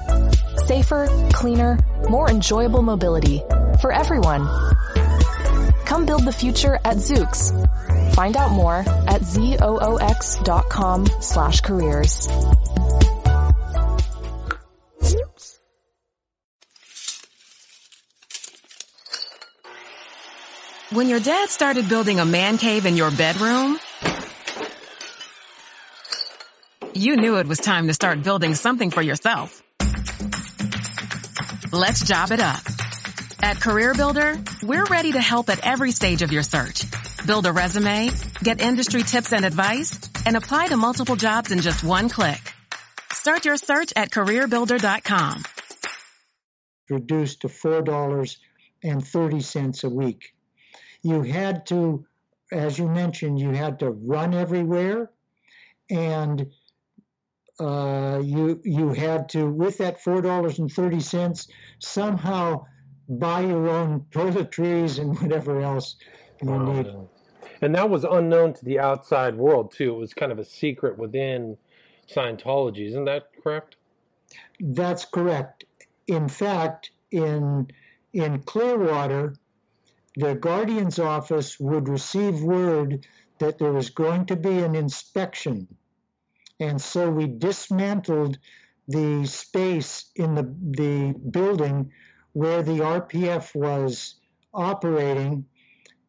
Safer, 0.66 1.08
cleaner, 1.32 1.78
more 2.08 2.30
enjoyable 2.30 2.82
mobility 2.82 3.42
for 3.80 3.92
everyone. 3.92 4.46
Come 5.84 6.06
build 6.06 6.24
the 6.24 6.32
future 6.32 6.76
at 6.84 6.98
Zoox. 6.98 7.52
Find 8.14 8.36
out 8.36 8.52
more 8.52 8.76
at 8.76 9.22
zoox.com 9.22 11.06
slash 11.20 11.60
careers. 11.62 12.28
When 20.92 21.08
your 21.08 21.20
dad 21.20 21.48
started 21.48 21.88
building 21.88 22.20
a 22.20 22.24
man 22.26 22.58
cave 22.58 22.84
in 22.84 22.96
your 22.96 23.10
bedroom, 23.10 23.78
you 26.94 27.16
knew 27.16 27.38
it 27.38 27.48
was 27.48 27.58
time 27.58 27.86
to 27.86 27.94
start 27.94 28.22
building 28.22 28.54
something 28.54 28.90
for 28.90 29.00
yourself. 29.00 29.62
Let's 31.72 32.04
job 32.04 32.32
it 32.32 32.40
up. 32.40 32.62
At 33.42 33.56
CareerBuilder, 33.56 34.62
we're 34.62 34.84
ready 34.84 35.12
to 35.12 35.20
help 35.20 35.48
at 35.48 35.60
every 35.60 35.90
stage 35.90 36.22
of 36.22 36.30
your 36.30 36.42
search. 36.42 36.84
Build 37.26 37.46
a 37.46 37.52
resume, 37.52 38.10
get 38.42 38.60
industry 38.60 39.02
tips 39.02 39.32
and 39.32 39.44
advice, 39.44 39.98
and 40.26 40.36
apply 40.36 40.68
to 40.68 40.76
multiple 40.76 41.16
jobs 41.16 41.50
in 41.50 41.60
just 41.60 41.82
one 41.82 42.08
click. 42.08 42.40
Start 43.12 43.44
your 43.44 43.56
search 43.56 43.92
at 43.96 44.10
CareerBuilder.com. 44.10 45.42
Reduced 46.90 47.40
to 47.40 47.48
$4.30 47.48 49.84
a 49.84 49.88
week 49.88 50.34
you 51.02 51.22
had 51.22 51.66
to, 51.66 52.06
as 52.50 52.78
you 52.78 52.88
mentioned, 52.88 53.40
you 53.40 53.50
had 53.50 53.80
to 53.80 53.90
run 53.90 54.34
everywhere, 54.34 55.10
and 55.90 56.50
uh, 57.62 58.18
you 58.18 58.60
you 58.64 58.92
had 58.92 59.28
to 59.30 59.46
with 59.46 59.78
that 59.78 60.02
four 60.02 60.20
dollars 60.20 60.58
and 60.58 60.70
thirty 60.72 61.00
cents 61.00 61.48
somehow 61.78 62.64
buy 63.08 63.40
your 63.42 63.68
own 63.68 64.06
toiletries 64.10 64.98
and 64.98 65.18
whatever 65.20 65.60
else 65.60 65.96
you 66.42 66.50
oh, 66.50 66.72
need. 66.72 66.86
And 67.60 67.74
that 67.76 67.88
was 67.88 68.04
unknown 68.04 68.54
to 68.54 68.64
the 68.64 68.80
outside 68.80 69.36
world 69.36 69.72
too. 69.72 69.94
It 69.94 69.98
was 69.98 70.14
kind 70.14 70.32
of 70.32 70.38
a 70.38 70.44
secret 70.44 70.98
within 70.98 71.56
Scientology. 72.08 72.88
Isn't 72.88 73.04
that 73.04 73.30
correct? 73.42 73.76
That's 74.60 75.04
correct. 75.04 75.64
In 76.06 76.28
fact, 76.28 76.90
in 77.10 77.68
in 78.12 78.42
Clearwater, 78.42 79.34
the 80.16 80.34
guardian's 80.34 80.98
office 80.98 81.58
would 81.60 81.88
receive 81.88 82.42
word 82.42 83.06
that 83.38 83.58
there 83.58 83.72
was 83.72 83.90
going 83.90 84.26
to 84.26 84.36
be 84.36 84.58
an 84.58 84.74
inspection. 84.74 85.68
And 86.62 86.80
so 86.80 87.10
we 87.10 87.26
dismantled 87.26 88.38
the 88.86 89.26
space 89.26 90.10
in 90.14 90.34
the, 90.34 90.54
the 90.82 91.18
building 91.30 91.90
where 92.34 92.62
the 92.62 92.78
RPF 92.78 93.54
was 93.54 94.14
operating 94.54 95.46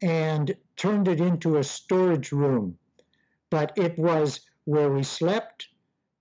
and 0.01 0.55
turned 0.75 1.07
it 1.07 1.19
into 1.19 1.57
a 1.57 1.63
storage 1.63 2.31
room. 2.31 2.77
But 3.49 3.77
it 3.77 3.97
was 3.97 4.41
where 4.65 4.91
we 4.91 5.03
slept, 5.03 5.69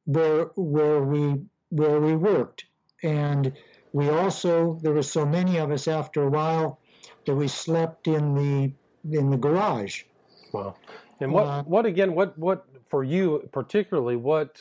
where, 0.04 0.44
where, 0.56 1.02
we, 1.02 1.42
where 1.68 2.00
we 2.00 2.16
worked. 2.16 2.64
And 3.02 3.52
we 3.92 4.08
also, 4.08 4.78
there 4.82 4.92
were 4.92 5.02
so 5.02 5.26
many 5.26 5.58
of 5.58 5.70
us 5.70 5.86
after 5.88 6.22
a 6.22 6.30
while, 6.30 6.78
that 7.26 7.34
we 7.34 7.48
slept 7.48 8.08
in 8.08 8.34
the 8.34 8.72
in 9.10 9.30
the 9.30 9.36
garage. 9.36 10.04
Wow. 10.52 10.76
And 11.20 11.32
what 11.32 11.46
uh, 11.46 11.62
what 11.64 11.86
again? 11.86 12.14
What 12.14 12.36
what 12.38 12.66
for 12.92 13.02
you 13.02 13.48
particularly? 13.52 14.16
What 14.16 14.60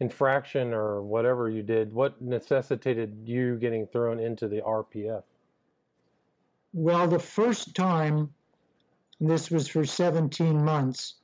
infraction 0.00 0.74
or 0.74 1.00
whatever 1.00 1.48
you 1.48 1.62
did? 1.62 1.94
What 1.94 2.20
necessitated 2.20 3.22
you 3.24 3.56
getting 3.56 3.86
thrown 3.86 4.20
into 4.20 4.48
the 4.48 4.60
RPF? 4.60 5.22
Well, 6.74 7.08
the 7.08 7.18
first 7.18 7.74
time, 7.74 8.28
this 9.18 9.50
was 9.50 9.66
for 9.66 9.86
17 9.86 10.62
months, 10.62 11.14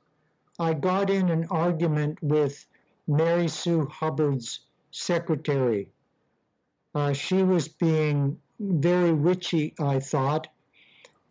I 0.57 0.73
got 0.73 1.11
in 1.11 1.29
an 1.29 1.45
argument 1.51 2.17
with 2.23 2.65
Mary 3.07 3.47
Sue 3.47 3.85
Hubbard's 3.85 4.61
secretary. 4.89 5.89
Uh, 6.95 7.13
she 7.13 7.43
was 7.43 7.67
being 7.67 8.39
very 8.59 9.13
witchy, 9.13 9.75
I 9.79 9.99
thought. 9.99 10.47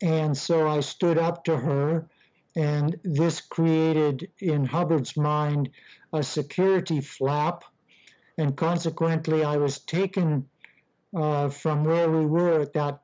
And 0.01 0.37
so 0.37 0.69
I 0.69 0.79
stood 0.81 1.19
up 1.19 1.47
to 1.47 1.57
her, 1.57 2.09
and 2.57 2.99
this 3.03 3.41
created 3.41 4.31
in 4.39 4.65
Hubbard's 4.65 5.17
mind 5.17 5.71
a 6.13 6.23
security 6.23 7.01
flap. 7.01 7.65
And 8.39 8.57
consequently, 8.57 9.45
I 9.45 9.57
was 9.57 9.79
taken 9.79 10.49
uh, 11.15 11.49
from 11.49 11.85
where 11.85 12.11
we 12.11 12.25
were 12.27 12.61
at 12.61 12.75
that 12.75 13.01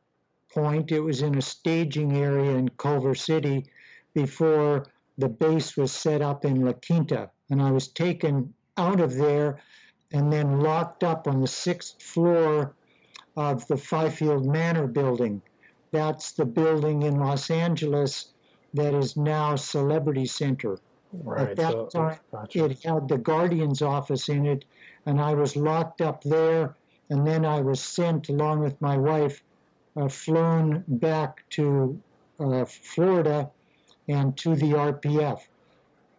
point. 0.52 0.92
It 0.92 1.00
was 1.00 1.22
in 1.22 1.36
a 1.36 1.42
staging 1.42 2.16
area 2.16 2.52
in 2.52 2.68
Culver 2.68 3.14
City 3.14 3.66
before 4.14 4.86
the 5.18 5.28
base 5.28 5.76
was 5.76 5.92
set 5.92 6.22
up 6.22 6.44
in 6.44 6.64
La 6.64 6.72
Quinta. 6.72 7.30
And 7.50 7.60
I 7.60 7.72
was 7.72 7.88
taken 7.88 8.54
out 8.76 9.00
of 9.00 9.14
there 9.14 9.60
and 10.12 10.32
then 10.32 10.60
locked 10.60 11.04
up 11.04 11.26
on 11.28 11.40
the 11.40 11.46
sixth 11.46 12.02
floor 12.02 12.74
of 13.36 13.66
the 13.68 13.76
Fifield 13.76 14.46
Manor 14.46 14.86
building. 14.86 15.42
That's 15.92 16.32
the 16.32 16.44
building 16.44 17.02
in 17.02 17.18
Los 17.18 17.50
Angeles 17.50 18.32
that 18.74 18.94
is 18.94 19.16
now 19.16 19.56
Celebrity 19.56 20.26
Center. 20.26 20.78
Right. 21.12 21.50
At 21.50 21.56
that 21.56 21.72
so, 21.72 21.87
time, 21.87 22.18
gotcha. 22.30 22.66
it 22.66 22.85
had 22.85 23.09
the 23.09 23.18
Guardian's 23.18 23.83
office 23.83 24.28
in 24.28 24.46
it, 24.46 24.64
and 25.06 25.20
I 25.20 25.35
was 25.35 25.56
locked 25.56 26.00
up 26.00 26.22
there. 26.22 26.76
And 27.09 27.26
then 27.26 27.44
I 27.44 27.61
was 27.61 27.80
sent, 27.80 28.28
along 28.28 28.61
with 28.61 28.80
my 28.80 28.96
wife, 28.96 29.42
uh, 29.96 30.09
flown 30.09 30.85
back 30.87 31.42
to 31.50 32.00
uh, 32.38 32.64
Florida 32.64 33.50
and 34.09 34.37
to 34.38 34.54
the 34.54 34.72
RPF. 34.72 35.40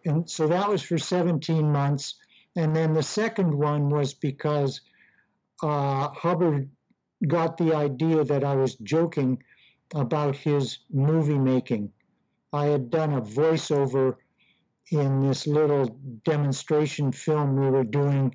And 0.04 0.28
so 0.28 0.48
that 0.48 0.68
was 0.68 0.82
for 0.82 0.98
17 0.98 1.72
months. 1.72 2.14
And 2.56 2.76
then 2.76 2.92
the 2.92 3.02
second 3.02 3.54
one 3.54 3.88
was 3.88 4.12
because 4.12 4.82
uh, 5.62 6.08
Hubbard 6.10 6.68
got 7.26 7.56
the 7.56 7.74
idea 7.74 8.24
that 8.24 8.44
I 8.44 8.56
was 8.56 8.74
joking 8.74 9.42
about 9.94 10.36
his 10.36 10.78
movie 10.92 11.38
making. 11.38 11.92
I 12.52 12.66
had 12.66 12.90
done 12.90 13.14
a 13.14 13.22
voiceover 13.22 14.16
in 14.90 15.26
this 15.26 15.46
little 15.46 15.86
demonstration 16.24 17.12
film 17.12 17.56
we 17.56 17.70
were 17.70 17.84
doing 17.84 18.34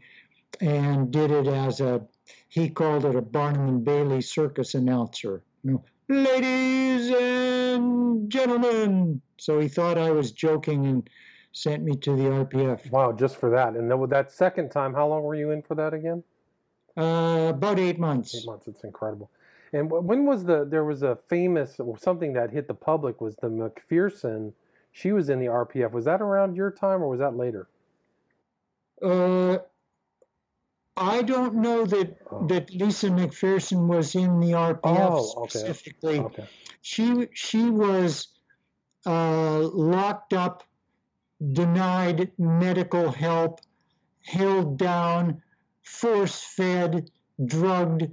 and 0.59 1.11
did 1.11 1.31
it 1.31 1.47
as 1.47 1.81
a 1.81 2.01
he 2.49 2.69
called 2.69 3.05
it 3.05 3.15
a 3.15 3.21
Barnum 3.21 3.67
and 3.67 3.85
Bailey 3.85 4.21
circus 4.21 4.73
announcer. 4.73 5.43
You 5.63 5.71
know, 5.71 5.83
ladies 6.09 7.09
and 7.11 8.29
gentlemen. 8.29 9.21
So 9.37 9.59
he 9.59 9.67
thought 9.67 9.97
I 9.97 10.11
was 10.11 10.31
joking 10.31 10.85
and 10.85 11.09
sent 11.51 11.83
me 11.83 11.95
to 11.97 12.15
the 12.15 12.23
RPF. 12.23 12.89
Wow, 12.91 13.11
just 13.11 13.37
for 13.37 13.51
that. 13.51 13.75
And 13.75 13.89
then 13.89 13.99
with 13.99 14.09
that 14.11 14.31
second 14.31 14.71
time, 14.71 14.93
how 14.93 15.07
long 15.07 15.23
were 15.23 15.35
you 15.35 15.51
in 15.51 15.61
for 15.61 15.75
that 15.75 15.93
again? 15.93 16.23
Uh, 16.97 17.47
about 17.49 17.79
eight 17.79 17.99
months. 17.99 18.35
Eight 18.35 18.47
months. 18.47 18.67
It's 18.67 18.83
incredible. 18.83 19.29
And 19.73 19.89
when 19.91 20.25
was 20.25 20.45
the 20.45 20.65
there 20.65 20.85
was 20.85 21.03
a 21.03 21.17
famous 21.27 21.79
something 21.99 22.33
that 22.33 22.51
hit 22.51 22.67
the 22.67 22.73
public 22.73 23.19
was 23.21 23.35
the 23.37 23.49
McPherson. 23.49 24.53
She 24.91 25.11
was 25.11 25.29
in 25.29 25.39
the 25.39 25.47
RPF. 25.47 25.91
Was 25.91 26.05
that 26.05 26.21
around 26.21 26.55
your 26.55 26.71
time 26.71 27.03
or 27.03 27.07
was 27.09 27.19
that 27.19 27.35
later? 27.35 27.67
Uh, 29.01 29.57
I 30.95 31.21
don't 31.21 31.55
know 31.55 31.85
that 31.85 32.17
Oh. 32.31 32.47
that 32.47 32.73
Lisa 32.73 33.09
McPherson 33.09 33.87
was 33.87 34.15
in 34.15 34.39
the 34.39 34.53
RPF 34.53 34.81
Oh, 35.11 35.43
okay. 35.43 35.59
specifically. 35.59 36.19
Okay. 36.19 36.47
She 36.81 37.27
she 37.33 37.69
was 37.69 38.29
uh, 39.05 39.59
locked 39.59 40.33
up, 40.33 40.63
denied 41.53 42.31
medical 42.39 43.11
help, 43.11 43.61
held 44.23 44.77
down, 44.77 45.41
force 45.83 46.41
fed, 46.41 47.11
drugged, 47.45 48.09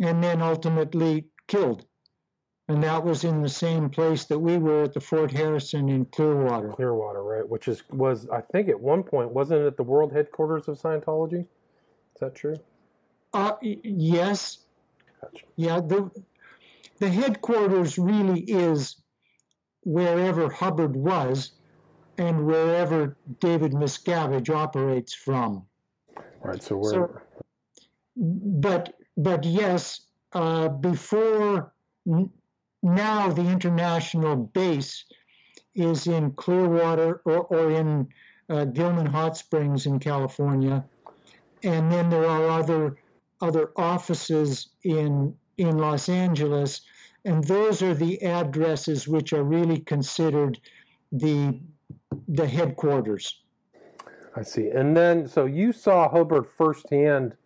and 0.00 0.22
then 0.22 0.42
ultimately 0.42 1.26
killed. 1.46 1.84
And 2.68 2.82
that 2.82 3.04
was 3.04 3.24
in 3.24 3.42
the 3.42 3.48
same 3.48 3.90
place 3.90 4.24
that 4.26 4.38
we 4.38 4.56
were 4.56 4.84
at 4.84 4.94
the 4.94 5.00
Fort 5.00 5.30
Harrison 5.30 5.90
in 5.90 6.06
Clearwater. 6.06 6.70
Clearwater, 6.70 7.22
right? 7.22 7.46
Which 7.48 7.68
is 7.68 7.82
was 7.90 8.26
I 8.30 8.40
think 8.40 8.68
at 8.70 8.80
one 8.80 9.02
point 9.02 9.32
wasn't 9.32 9.62
it 9.66 9.76
the 9.76 9.82
world 9.82 10.12
headquarters 10.12 10.66
of 10.68 10.78
Scientology? 10.80 11.40
Is 11.42 12.20
that 12.20 12.34
true? 12.34 12.56
Uh, 13.34 13.56
yes, 13.60 14.58
Gotcha. 15.20 15.44
Yeah, 15.56 15.80
the 15.80 16.10
the 16.98 17.10
headquarters 17.10 17.98
really 17.98 18.40
is 18.40 18.96
wherever 19.82 20.48
Hubbard 20.50 20.96
was 20.96 21.52
and 22.16 22.46
wherever 22.46 23.16
David 23.40 23.72
Miscavige 23.72 24.48
operates 24.48 25.12
from. 25.14 25.66
Right. 26.42 26.62
So 26.62 26.76
we're 26.76 26.90
So- 26.92 27.20
But 28.16 28.94
but 29.16 29.44
yes, 29.44 30.02
uh, 30.32 30.68
before 30.68 31.72
n- 32.06 32.30
now 32.82 33.30
the 33.30 33.48
international 33.48 34.36
base 34.36 35.04
is 35.74 36.06
in 36.06 36.32
Clearwater 36.32 37.20
or, 37.24 37.44
or 37.46 37.70
in 37.70 38.08
uh, 38.48 38.64
Gilman 38.66 39.06
Hot 39.06 39.36
Springs 39.36 39.86
in 39.86 39.98
California, 39.98 40.84
and 41.62 41.90
then 41.90 42.10
there 42.10 42.26
are 42.26 42.48
other 42.48 42.98
other 43.40 43.72
offices 43.76 44.68
in 44.82 45.34
in 45.56 45.78
Los 45.78 46.08
Angeles, 46.08 46.82
and 47.24 47.44
those 47.44 47.82
are 47.82 47.94
the 47.94 48.22
addresses 48.22 49.08
which 49.08 49.32
are 49.32 49.44
really 49.44 49.78
considered 49.78 50.58
the 51.12 51.58
the 52.28 52.46
headquarters. 52.46 53.40
I 54.36 54.42
see. 54.42 54.68
And 54.68 54.96
then 54.96 55.28
so 55.28 55.46
you 55.46 55.72
saw 55.72 56.08
Hubbard 56.08 56.46
firsthand 56.46 57.36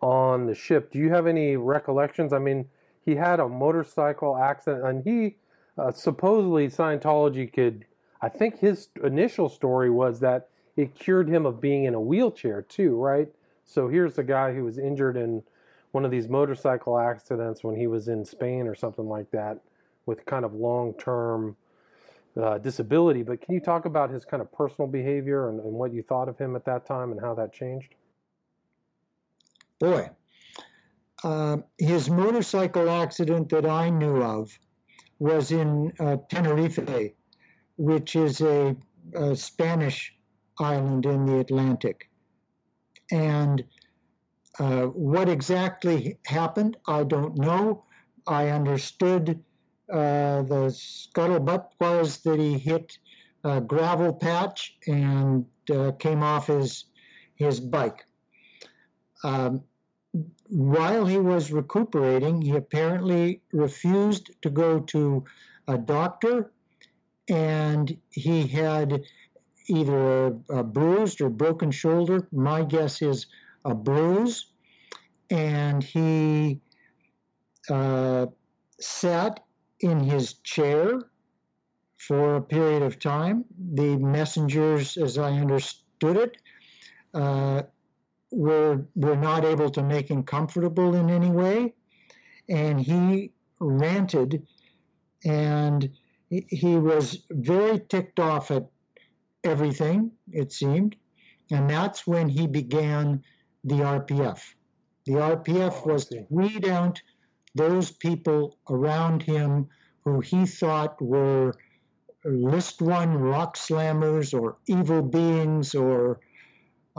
on 0.00 0.46
the 0.46 0.54
ship. 0.54 0.90
Do 0.92 0.98
you 0.98 1.10
have 1.10 1.26
any 1.26 1.56
recollections? 1.56 2.32
I 2.32 2.38
mean, 2.38 2.68
he 3.04 3.14
had 3.14 3.40
a 3.40 3.48
motorcycle 3.48 4.36
accident, 4.36 4.84
and 4.84 5.04
he 5.04 5.36
uh, 5.78 5.92
supposedly 5.92 6.68
Scientology 6.68 7.52
could. 7.52 7.84
I 8.22 8.28
think 8.28 8.58
his 8.58 8.88
initial 9.02 9.48
story 9.48 9.90
was 9.90 10.20
that 10.20 10.48
it 10.76 10.94
cured 10.94 11.28
him 11.28 11.46
of 11.46 11.60
being 11.60 11.84
in 11.84 11.94
a 11.94 12.00
wheelchair 12.00 12.62
too, 12.62 12.96
right? 12.96 13.28
So 13.64 13.88
here's 13.88 14.18
a 14.18 14.22
guy 14.22 14.52
who 14.52 14.64
was 14.64 14.78
injured 14.78 15.16
in 15.16 15.42
one 15.92 16.04
of 16.04 16.10
these 16.10 16.28
motorcycle 16.28 16.98
accidents 16.98 17.64
when 17.64 17.76
he 17.76 17.86
was 17.86 18.08
in 18.08 18.24
Spain 18.24 18.66
or 18.66 18.74
something 18.74 19.08
like 19.08 19.30
that, 19.30 19.58
with 20.06 20.24
kind 20.26 20.44
of 20.44 20.54
long-term 20.54 21.56
uh, 22.40 22.58
disability. 22.58 23.22
But 23.22 23.40
can 23.40 23.54
you 23.54 23.60
talk 23.60 23.86
about 23.86 24.10
his 24.10 24.24
kind 24.24 24.40
of 24.40 24.52
personal 24.52 24.88
behavior 24.88 25.48
and, 25.48 25.60
and 25.60 25.72
what 25.72 25.92
you 25.92 26.02
thought 26.02 26.28
of 26.28 26.38
him 26.38 26.56
at 26.56 26.64
that 26.66 26.86
time 26.86 27.10
and 27.12 27.20
how 27.20 27.34
that 27.34 27.52
changed? 27.52 27.94
Boy, 29.80 30.10
uh, 31.24 31.56
his 31.78 32.10
motorcycle 32.10 32.90
accident 32.90 33.48
that 33.48 33.66
I 33.66 33.90
knew 33.90 34.22
of 34.22 34.56
was 35.18 35.52
in 35.52 35.92
uh, 35.98 36.18
Tenerife, 36.30 37.12
which 37.76 38.14
is 38.14 38.40
a, 38.42 38.76
a 39.14 39.34
Spanish 39.34 40.14
island 40.58 41.06
in 41.06 41.24
the 41.24 41.38
Atlantic. 41.38 42.10
And 43.10 43.64
uh, 44.58 44.82
what 44.82 45.28
exactly 45.28 46.18
happened, 46.26 46.76
I 46.86 47.04
don't 47.04 47.36
know. 47.36 47.84
I 48.26 48.48
understood 48.48 49.42
uh, 49.90 50.42
the 50.42 50.70
scuttlebutt 50.70 51.70
was 51.80 52.18
that 52.18 52.38
he 52.38 52.58
hit 52.58 52.98
a 53.44 53.60
gravel 53.60 54.12
patch 54.12 54.76
and 54.86 55.46
uh, 55.74 55.92
came 55.92 56.22
off 56.22 56.48
his 56.48 56.84
his 57.36 57.58
bike. 57.58 58.04
Um, 59.24 59.62
while 60.48 61.06
he 61.06 61.18
was 61.18 61.52
recuperating, 61.52 62.42
he 62.42 62.56
apparently 62.56 63.40
refused 63.52 64.30
to 64.42 64.50
go 64.50 64.80
to 64.80 65.24
a 65.68 65.78
doctor, 65.78 66.50
and 67.28 67.96
he 68.10 68.46
had 68.46 69.02
either 69.68 70.26
a, 70.26 70.58
a 70.58 70.64
bruised 70.64 71.20
or 71.20 71.30
broken 71.30 71.70
shoulder. 71.70 72.26
My 72.32 72.64
guess 72.64 73.02
is 73.02 73.26
a 73.64 73.74
bruise, 73.74 74.46
and 75.30 75.82
he 75.82 76.60
uh, 77.68 78.26
sat 78.80 79.40
in 79.78 80.00
his 80.00 80.34
chair 80.42 81.00
for 81.98 82.36
a 82.36 82.42
period 82.42 82.82
of 82.82 82.98
time. 82.98 83.44
The 83.74 83.96
messengers, 83.96 84.96
as 84.96 85.18
I 85.18 85.32
understood 85.32 86.16
it, 86.16 86.36
uh, 87.14 87.62
were 88.30 88.86
were 88.94 89.16
not 89.16 89.44
able 89.44 89.70
to 89.70 89.82
make 89.82 90.10
him 90.10 90.22
comfortable 90.22 90.94
in 90.94 91.10
any 91.10 91.30
way, 91.30 91.74
and 92.48 92.80
he 92.80 93.32
ranted, 93.58 94.46
and 95.24 95.90
he- 96.28 96.76
was 96.78 97.24
very 97.30 97.80
ticked 97.80 98.20
off 98.20 98.50
at 98.50 98.70
everything. 99.44 100.12
It 100.32 100.52
seemed, 100.52 100.96
and 101.50 101.68
that's 101.68 102.06
when 102.06 102.28
he 102.28 102.46
began 102.46 103.22
the 103.64 103.82
RPF. 103.82 104.54
The 105.06 105.12
RPF 105.14 105.82
Oh, 105.84 105.92
was 105.92 106.06
to 106.06 106.26
weed 106.30 106.66
out 106.68 107.02
those 107.54 107.90
people 107.90 108.56
around 108.68 109.22
him 109.22 109.68
who 110.04 110.20
he 110.20 110.46
thought 110.46 111.00
were 111.02 111.54
list 112.24 112.82
one 112.82 113.14
rock 113.16 113.56
slammers 113.56 114.38
or 114.38 114.58
evil 114.66 115.02
beings 115.02 115.74
or 115.74 116.20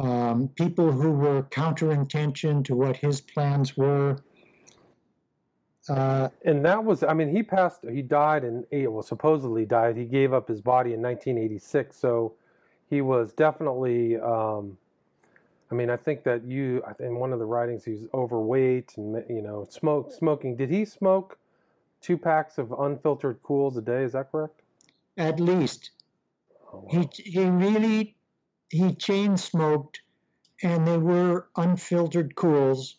um, 0.01 0.47
people 0.55 0.91
who 0.91 1.11
were 1.11 1.43
counterintention 1.43 2.63
to 2.63 2.75
what 2.75 2.97
his 2.97 3.21
plans 3.21 3.77
were. 3.77 4.17
Uh, 5.87 6.29
and 6.43 6.65
that 6.65 6.83
was, 6.83 7.03
I 7.03 7.13
mean, 7.13 7.35
he 7.35 7.43
passed, 7.43 7.81
he 7.89 8.01
died 8.01 8.43
in, 8.43 8.65
well, 8.91 9.03
supposedly 9.03 9.65
died. 9.65 9.97
He 9.97 10.05
gave 10.05 10.33
up 10.33 10.47
his 10.47 10.61
body 10.61 10.93
in 10.93 11.01
1986. 11.01 11.95
So 11.95 12.33
he 12.89 13.01
was 13.01 13.33
definitely, 13.33 14.17
um, 14.17 14.77
I 15.71 15.75
mean, 15.75 15.89
I 15.89 15.97
think 15.97 16.23
that 16.23 16.43
you, 16.45 16.83
in 16.99 17.15
one 17.15 17.31
of 17.31 17.39
the 17.39 17.45
writings, 17.45 17.85
he's 17.85 18.05
overweight 18.13 18.93
and, 18.97 19.23
you 19.29 19.41
know, 19.41 19.67
smoke, 19.69 20.11
smoking. 20.11 20.55
Did 20.55 20.71
he 20.71 20.83
smoke 20.85 21.37
two 22.01 22.17
packs 22.17 22.57
of 22.57 22.71
unfiltered 22.71 23.41
Kools 23.43 23.77
a 23.77 23.81
day? 23.81 24.03
Is 24.03 24.13
that 24.13 24.31
correct? 24.31 24.61
At 25.17 25.39
least. 25.39 25.91
Oh, 26.73 26.87
wow. 26.91 27.09
He, 27.13 27.23
he 27.23 27.45
really, 27.45 28.15
he 28.71 28.95
chain 28.95 29.37
smoked 29.37 30.01
and 30.63 30.87
they 30.87 30.97
were 30.97 31.47
unfiltered 31.55 32.35
Kools. 32.35 32.95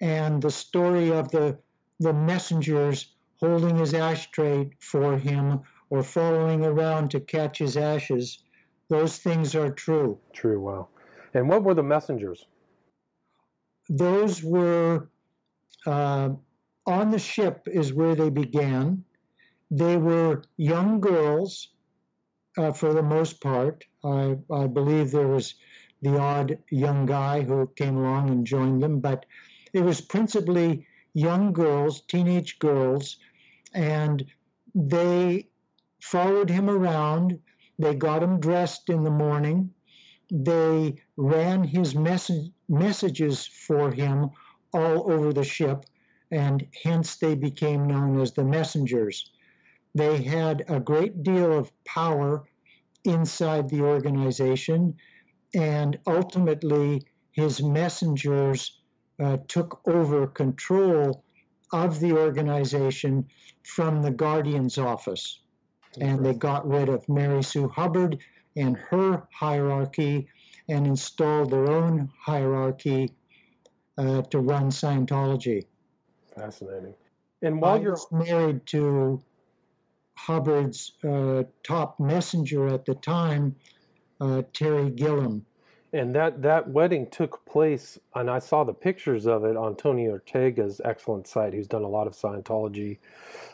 And 0.00 0.42
the 0.42 0.50
story 0.50 1.12
of 1.12 1.30
the 1.30 1.58
the 2.00 2.12
messengers 2.12 3.14
holding 3.36 3.76
his 3.76 3.94
ashtray 3.94 4.70
for 4.80 5.16
him 5.16 5.60
or 5.90 6.02
following 6.02 6.64
around 6.64 7.10
to 7.12 7.20
catch 7.20 7.58
his 7.58 7.76
ashes. 7.76 8.42
Those 8.88 9.18
things 9.18 9.54
are 9.54 9.70
true. 9.70 10.18
True, 10.32 10.60
wow. 10.60 10.88
And 11.34 11.48
what 11.48 11.62
were 11.62 11.74
the 11.74 11.82
messengers? 11.82 12.46
Those 13.88 14.42
were 14.42 15.08
uh, 15.86 16.30
on 16.86 17.10
the 17.10 17.18
ship, 17.18 17.68
is 17.70 17.92
where 17.92 18.14
they 18.14 18.30
began. 18.30 19.04
They 19.70 19.96
were 19.96 20.42
young 20.56 21.00
girls 21.00 21.68
uh, 22.56 22.72
for 22.72 22.92
the 22.94 23.02
most 23.02 23.40
part. 23.40 23.84
I, 24.04 24.36
I 24.52 24.66
believe 24.66 25.10
there 25.10 25.28
was 25.28 25.54
the 26.02 26.18
odd 26.18 26.58
young 26.70 27.06
guy 27.06 27.42
who 27.42 27.66
came 27.76 27.96
along 27.96 28.30
and 28.30 28.46
joined 28.46 28.82
them, 28.82 29.00
but 29.00 29.26
it 29.72 29.80
was 29.82 30.00
principally 30.00 30.86
young 31.14 31.52
girls, 31.52 32.02
teenage 32.02 32.58
girls, 32.58 33.16
and 33.72 34.24
they 34.74 35.48
followed 36.00 36.50
him 36.50 36.68
around. 36.68 37.40
They 37.78 37.94
got 37.94 38.22
him 38.22 38.40
dressed 38.40 38.90
in 38.90 39.02
the 39.02 39.10
morning. 39.10 39.72
They 40.30 41.02
ran 41.16 41.64
his 41.64 41.94
mess- 41.94 42.50
messages 42.68 43.46
for 43.46 43.90
him 43.90 44.30
all 44.72 45.10
over 45.10 45.32
the 45.32 45.44
ship, 45.44 45.84
and 46.30 46.66
hence 46.82 47.16
they 47.16 47.34
became 47.34 47.86
known 47.86 48.20
as 48.20 48.32
the 48.32 48.44
messengers. 48.44 49.30
They 49.94 50.22
had 50.22 50.64
a 50.68 50.80
great 50.80 51.22
deal 51.22 51.56
of 51.56 51.72
power 51.84 52.44
inside 53.04 53.68
the 53.68 53.82
organization, 53.82 54.96
and 55.54 55.98
ultimately 56.06 57.02
his 57.32 57.62
messengers 57.62 58.80
uh, 59.22 59.38
took 59.48 59.80
over 59.86 60.26
control 60.26 61.24
of 61.72 62.00
the 62.00 62.12
organization 62.12 63.26
from 63.62 64.02
the 64.02 64.10
Guardian's 64.10 64.78
office. 64.78 65.40
And 66.00 66.24
they 66.24 66.34
got 66.34 66.66
rid 66.66 66.88
of 66.88 67.08
Mary 67.08 67.42
Sue 67.42 67.68
Hubbard 67.68 68.18
and 68.56 68.76
her 68.76 69.28
hierarchy 69.32 70.28
and 70.68 70.86
installed 70.86 71.50
their 71.50 71.70
own 71.70 72.10
hierarchy 72.20 73.12
uh, 73.98 74.22
to 74.22 74.38
run 74.40 74.70
Scientology. 74.70 75.66
Fascinating. 76.34 76.94
And 77.42 77.60
while 77.60 77.76
I 77.76 77.82
you're 77.82 77.98
married 78.10 78.66
to 78.66 79.22
Hubbard's 80.16 80.92
uh, 81.02 81.44
top 81.62 82.00
messenger 82.00 82.68
at 82.68 82.84
the 82.84 82.94
time, 82.94 83.56
uh, 84.20 84.42
Terry 84.52 84.90
Gilliam, 84.90 85.44
and 85.92 86.14
that 86.14 86.42
that 86.42 86.68
wedding 86.68 87.08
took 87.10 87.44
place, 87.46 87.98
and 88.14 88.28
I 88.28 88.38
saw 88.38 88.64
the 88.64 88.74
pictures 88.74 89.26
of 89.26 89.44
it 89.44 89.56
on 89.56 89.76
Tony 89.76 90.08
Ortega's 90.08 90.80
excellent 90.84 91.26
site, 91.28 91.54
who's 91.54 91.68
done 91.68 91.82
a 91.82 91.88
lot 91.88 92.06
of 92.06 92.14
Scientology 92.14 92.98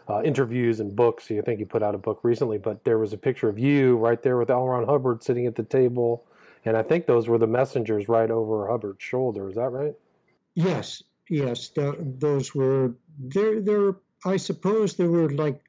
uh, 0.08 0.22
interviews 0.22 0.80
and 0.80 0.94
books. 0.96 1.30
I 1.30 1.40
think 1.42 1.58
he 1.58 1.64
put 1.64 1.82
out 1.82 1.94
a 1.94 1.98
book 1.98 2.20
recently, 2.22 2.58
but 2.58 2.84
there 2.84 2.98
was 2.98 3.12
a 3.12 3.18
picture 3.18 3.48
of 3.48 3.58
you 3.58 3.96
right 3.96 4.22
there 4.22 4.38
with 4.38 4.50
L. 4.50 4.66
Ron 4.66 4.86
Hubbard 4.86 5.22
sitting 5.22 5.46
at 5.46 5.54
the 5.54 5.62
table, 5.64 6.24
and 6.64 6.76
I 6.76 6.82
think 6.82 7.06
those 7.06 7.28
were 7.28 7.38
the 7.38 7.46
messengers 7.46 8.08
right 8.08 8.30
over 8.30 8.68
Hubbard's 8.68 9.02
shoulder. 9.02 9.48
Is 9.48 9.56
that 9.56 9.68
right? 9.68 9.94
Yes, 10.54 11.02
yes, 11.28 11.70
those 11.74 12.54
were 12.54 12.94
there. 13.18 13.61
There, 13.61 13.96
I 14.24 14.36
suppose 14.36 14.94
there 14.96 15.11
were 15.11 15.30
like 15.30 15.61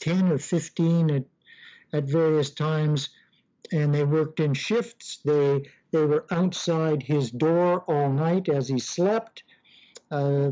ten 0.00 0.30
or 0.30 0.38
fifteen 0.38 1.10
at 1.10 1.24
at 1.92 2.04
various 2.04 2.50
times 2.50 3.10
and 3.72 3.94
they 3.94 4.04
worked 4.04 4.40
in 4.40 4.54
shifts. 4.54 5.18
They 5.24 5.68
they 5.90 6.04
were 6.04 6.26
outside 6.30 7.02
his 7.02 7.30
door 7.30 7.80
all 7.86 8.10
night 8.10 8.48
as 8.48 8.68
he 8.68 8.78
slept. 8.78 9.44
Uh, 10.10 10.50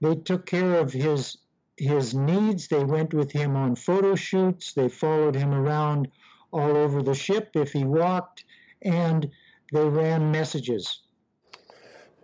they 0.00 0.16
took 0.16 0.46
care 0.46 0.78
of 0.78 0.92
his 0.92 1.38
his 1.76 2.14
needs. 2.14 2.68
They 2.68 2.84
went 2.84 3.14
with 3.14 3.32
him 3.32 3.56
on 3.56 3.76
photo 3.76 4.14
shoots. 4.14 4.72
They 4.72 4.88
followed 4.88 5.34
him 5.34 5.52
around 5.52 6.08
all 6.52 6.76
over 6.76 7.02
the 7.02 7.14
ship 7.14 7.50
if 7.54 7.72
he 7.72 7.84
walked, 7.84 8.44
and 8.82 9.30
they 9.72 9.88
ran 9.88 10.30
messages. 10.30 11.00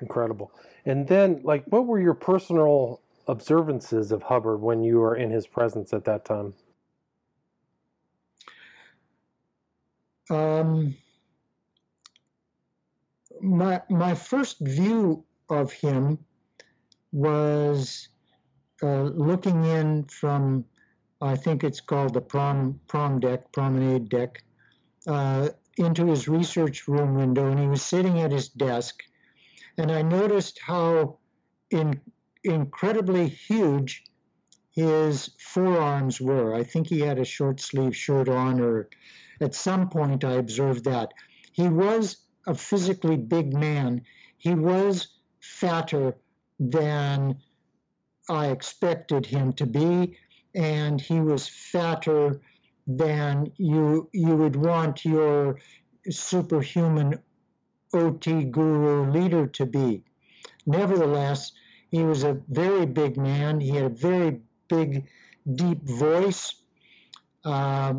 Incredible. 0.01 0.53
And 0.85 1.09
then, 1.09 1.41
like, 1.43 1.65
what 1.67 1.87
were 1.87 2.01
your 2.01 2.15
personal 2.15 3.01
observances 3.29 4.11
of 4.11 4.23
Hubbard 4.23 4.61
when 4.61 4.83
you 4.83 4.99
were 4.99 5.17
in 5.17 5.31
his 5.31 5.47
presence 5.47 5.93
at 5.93 6.05
that 6.07 6.25
time? 6.25 6.55
Um, 10.31 10.97
my 13.41 13.81
my 13.89 14.15
first 14.15 14.59
view 14.61 15.25
of 15.49 15.73
him 15.73 16.19
was 17.13 18.09
uh, 18.83 19.03
looking 19.03 19.65
in 19.65 20.05
from 20.05 20.65
I 21.21 21.37
think 21.37 21.65
it's 21.65 21.81
called 21.81 22.15
the 22.15 22.21
prom 22.21 22.81
prom 22.89 23.21
deck 23.21 23.51
promenade 23.53 24.09
deck 24.09 24.43
uh, 25.07 25.49
into 25.77 26.07
his 26.07 26.29
research 26.29 26.89
room 26.89 27.15
window, 27.15 27.51
and 27.51 27.59
he 27.59 27.67
was 27.67 27.83
sitting 27.83 28.21
at 28.21 28.33
his 28.33 28.49
desk, 28.49 29.03
and 29.79 29.91
I 29.91 30.03
noticed 30.03 30.59
how 30.61 31.19
in, 31.71 32.01
incredibly 32.49 33.29
huge 33.29 34.05
his 34.71 35.31
forearms 35.39 36.21
were. 36.21 36.55
I 36.55 36.63
think 36.63 36.87
he 36.87 37.01
had 37.01 37.19
a 37.19 37.25
short 37.25 37.61
sleeve 37.61 37.97
shirt 37.97 38.29
on, 38.29 38.61
or 38.61 38.89
at 39.41 39.55
some 39.55 39.89
point 39.89 40.25
I 40.25 40.35
observed 40.35 40.85
that 40.85 41.13
he 41.53 41.69
was 41.69 42.17
a 42.47 42.55
physically 42.55 43.17
big 43.17 43.53
man. 43.53 44.03
He 44.37 44.55
was 44.55 45.09
fatter 45.41 46.17
than 46.61 47.41
I 48.29 48.49
expected 48.49 49.27
him 49.27 49.53
to 49.55 49.67
be, 49.67 50.17
and 50.55 51.01
he 51.01 51.21
was 51.21 51.49
fatter 51.49 52.41
than 52.87 53.53
you 53.57 54.09
you 54.13 54.37
would 54.37 54.57
want 54.57 55.05
your 55.05 55.59
superhuman 56.09 57.21
OT 57.93 58.45
guru 58.45 59.11
leader 59.11 59.47
to 59.47 59.67
be. 59.67 60.05
Nevertheless, 60.67 61.53
he 61.91 62.03
was 62.03 62.25
a 62.25 62.41
very 62.49 62.87
big 62.87 63.17
man. 63.17 63.61
He 63.61 63.71
had 63.71 63.85
a 63.85 63.89
very 63.89 64.41
big, 64.69 65.09
deep 65.53 65.83
voice. 65.83 66.55
Uh, 67.45 67.95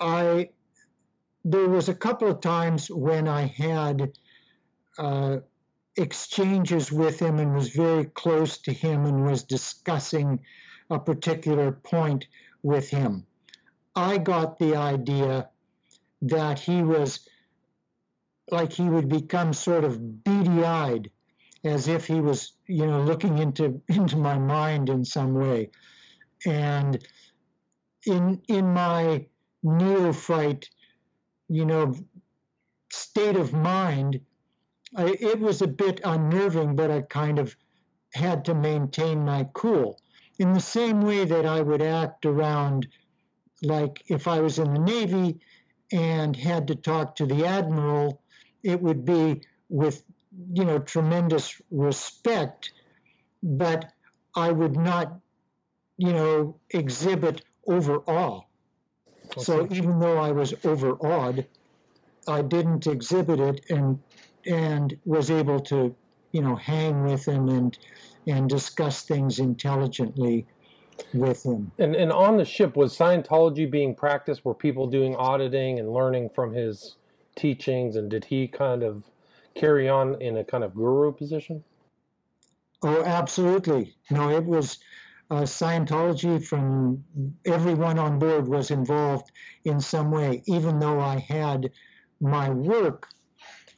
I 0.00 0.50
there 1.44 1.68
was 1.68 1.88
a 1.88 1.94
couple 1.94 2.30
of 2.30 2.40
times 2.40 2.88
when 2.88 3.26
I 3.26 3.42
had 3.46 4.12
uh, 4.96 5.38
exchanges 5.96 6.92
with 6.92 7.18
him 7.18 7.38
and 7.38 7.54
was 7.54 7.70
very 7.70 8.04
close 8.04 8.58
to 8.58 8.72
him 8.72 9.04
and 9.04 9.24
was 9.24 9.42
discussing 9.42 10.40
a 10.88 10.98
particular 10.98 11.72
point 11.72 12.26
with 12.62 12.88
him. 12.88 13.26
I 13.94 14.18
got 14.18 14.58
the 14.58 14.76
idea 14.76 15.48
that 16.22 16.58
he 16.60 16.82
was 16.82 17.28
like 18.50 18.72
he 18.72 18.88
would 18.88 19.08
become 19.08 19.52
sort 19.52 19.84
of 19.84 20.24
beady 20.24 20.64
eyed, 20.64 21.10
as 21.64 21.88
if 21.88 22.06
he 22.06 22.20
was, 22.20 22.52
you 22.66 22.86
know, 22.86 23.02
looking 23.02 23.38
into 23.38 23.80
into 23.88 24.16
my 24.16 24.38
mind 24.38 24.88
in 24.88 25.04
some 25.04 25.34
way. 25.34 25.70
And 26.46 27.02
in 28.06 28.42
in 28.48 28.72
my 28.72 29.26
neophyte 29.62 30.68
you 31.52 31.66
know, 31.66 31.94
state 32.90 33.36
of 33.36 33.52
mind, 33.52 34.20
I, 34.96 35.14
it 35.20 35.38
was 35.38 35.60
a 35.60 35.66
bit 35.66 36.00
unnerving, 36.02 36.76
but 36.76 36.90
I 36.90 37.02
kind 37.02 37.38
of 37.38 37.54
had 38.14 38.46
to 38.46 38.54
maintain 38.54 39.24
my 39.24 39.48
cool. 39.52 40.00
In 40.38 40.54
the 40.54 40.60
same 40.60 41.02
way 41.02 41.26
that 41.26 41.44
I 41.44 41.60
would 41.60 41.82
act 41.82 42.24
around, 42.24 42.86
like 43.62 44.02
if 44.06 44.26
I 44.26 44.40
was 44.40 44.58
in 44.58 44.72
the 44.72 44.80
Navy 44.80 45.40
and 45.92 46.34
had 46.34 46.68
to 46.68 46.74
talk 46.74 47.16
to 47.16 47.26
the 47.26 47.44
admiral, 47.44 48.22
it 48.62 48.80
would 48.80 49.04
be 49.04 49.42
with, 49.68 50.02
you 50.52 50.64
know, 50.64 50.78
tremendous 50.78 51.60
respect, 51.70 52.72
but 53.42 53.92
I 54.34 54.50
would 54.50 54.76
not, 54.76 55.18
you 55.98 56.12
know, 56.12 56.56
exhibit 56.70 57.42
overawe. 57.66 58.42
So 59.38 59.66
even 59.70 59.98
though 59.98 60.18
I 60.18 60.32
was 60.32 60.54
overawed, 60.64 61.46
I 62.28 62.42
didn't 62.42 62.86
exhibit 62.86 63.40
it 63.40 63.70
and 63.70 63.98
and 64.44 64.98
was 65.04 65.30
able 65.30 65.60
to 65.60 65.94
you 66.32 66.40
know, 66.40 66.56
hang 66.56 67.04
with 67.04 67.26
him 67.26 67.48
and 67.48 67.78
and 68.26 68.48
discuss 68.48 69.02
things 69.02 69.38
intelligently 69.38 70.46
with 71.12 71.44
him. 71.44 71.70
And 71.78 71.94
and 71.94 72.10
on 72.10 72.36
the 72.38 72.44
ship 72.44 72.76
was 72.76 72.96
Scientology 72.96 73.70
being 73.70 73.94
practiced? 73.94 74.44
Were 74.44 74.54
people 74.54 74.86
doing 74.86 75.14
auditing 75.16 75.78
and 75.78 75.92
learning 75.92 76.30
from 76.34 76.52
his 76.52 76.96
teachings? 77.36 77.96
And 77.96 78.10
did 78.10 78.24
he 78.24 78.48
kind 78.48 78.82
of 78.82 79.04
carry 79.54 79.88
on 79.88 80.20
in 80.20 80.36
a 80.36 80.44
kind 80.44 80.64
of 80.64 80.74
guru 80.74 81.12
position? 81.12 81.64
Oh, 82.82 83.04
absolutely. 83.04 83.94
No, 84.10 84.30
it 84.30 84.44
was 84.44 84.78
uh, 85.30 85.42
Scientology 85.42 86.44
from 86.44 87.04
everyone 87.46 87.98
on 87.98 88.18
board 88.18 88.48
was 88.48 88.70
involved 88.70 89.30
in 89.64 89.80
some 89.80 90.10
way, 90.10 90.42
even 90.46 90.78
though 90.78 91.00
I 91.00 91.18
had 91.18 91.70
my 92.20 92.50
work, 92.50 93.08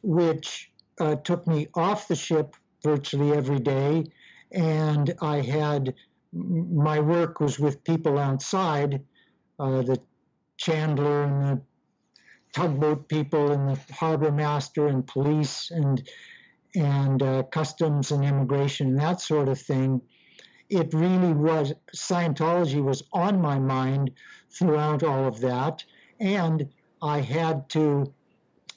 which 0.02 0.70
uh, 1.00 1.16
took 1.16 1.46
me 1.46 1.68
off 1.74 2.08
the 2.08 2.16
ship 2.16 2.56
virtually 2.82 3.32
every 3.32 3.60
day, 3.60 4.04
and 4.52 5.14
I 5.20 5.40
had 5.40 5.94
my 6.32 6.98
work 6.98 7.40
was 7.40 7.58
with 7.58 7.84
people 7.84 8.18
outside, 8.18 9.04
uh, 9.58 9.82
the 9.82 10.00
chandler 10.56 11.22
and 11.22 11.44
the 11.44 11.62
tugboat 12.54 13.08
people 13.08 13.52
and 13.52 13.68
the 13.68 13.92
harbor 13.92 14.30
master 14.30 14.86
and 14.86 15.06
police 15.06 15.70
and 15.70 16.08
and 16.76 17.22
uh, 17.22 17.42
customs 17.44 18.10
and 18.10 18.24
immigration 18.24 18.88
and 18.88 18.98
that 18.98 19.20
sort 19.20 19.48
of 19.48 19.60
thing. 19.60 20.00
It 20.68 20.92
really 20.94 21.32
was 21.32 21.72
Scientology 21.94 22.82
was 22.82 23.02
on 23.12 23.40
my 23.40 23.58
mind 23.58 24.12
throughout 24.50 25.02
all 25.02 25.26
of 25.26 25.40
that, 25.40 25.84
and 26.18 26.68
I 27.02 27.20
had 27.20 27.68
to 27.70 28.12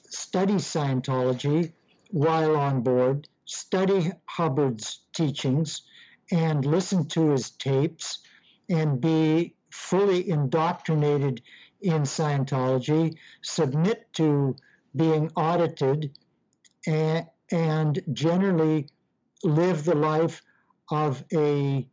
study 0.04 0.54
Scientology 0.54 1.72
while 2.10 2.56
on 2.56 2.82
board, 2.82 3.28
study 3.46 4.12
Hubbard's 4.26 5.00
teachings, 5.12 5.82
and 6.30 6.64
listen 6.64 7.06
to 7.08 7.30
his 7.30 7.50
tapes, 7.50 8.18
and 8.68 9.00
be 9.00 9.54
fully 9.70 10.28
indoctrinated 10.28 11.42
in 11.80 12.02
Scientology, 12.02 13.16
submit 13.42 14.06
to 14.14 14.56
being 14.94 15.30
audited, 15.36 16.10
and, 16.86 17.26
and 17.50 18.02
generally 18.12 18.86
live 19.44 19.84
the 19.84 19.94
life 19.94 20.42
of 20.90 21.24
a 21.32 21.86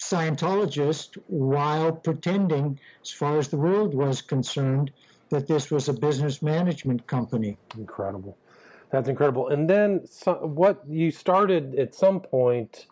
Scientologist 0.00 1.16
while 1.28 1.92
pretending, 1.92 2.78
as 3.02 3.10
far 3.10 3.38
as 3.38 3.48
the 3.48 3.56
world 3.56 3.94
was 3.94 4.20
concerned, 4.20 4.92
that 5.30 5.46
this 5.46 5.70
was 5.70 5.88
a 5.88 5.92
business 5.92 6.42
management 6.42 7.06
company. 7.06 7.56
Incredible. 7.78 8.36
That's 8.90 9.08
incredible. 9.08 9.48
And 9.48 9.70
then 9.70 10.06
so, 10.06 10.34
what 10.34 10.86
you 10.86 11.10
started 11.10 11.76
at 11.76 11.94
some 11.94 12.20
point, 12.20 12.86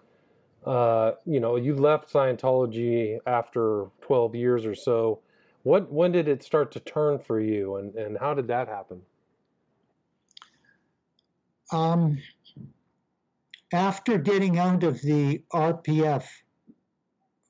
uh, 0.65 1.13
you 1.27 1.41
know, 1.41 1.57
you 1.57 1.77
left 1.77 2.13
Scientology 2.13 3.19
after 3.27 3.87
12 4.01 4.35
years 4.35 4.65
or 4.65 4.75
so. 4.75 5.21
What 5.63 5.93
when 5.93 6.13
did 6.13 6.29
it 6.29 6.43
start 6.43 6.73
to 6.73 6.81
turn 6.81 7.19
for 7.19 7.41
you 7.41 7.77
and, 7.77 7.95
and 7.95 8.19
how 8.19 8.35
did 8.35 8.49
that 8.49 8.69
happen? 8.69 9.03
Um, 11.73 12.19
after 13.73 14.19
getting 14.19 14.59
out 14.59 14.83
of 14.83 15.01
the 15.03 15.43
RPF 15.53 16.25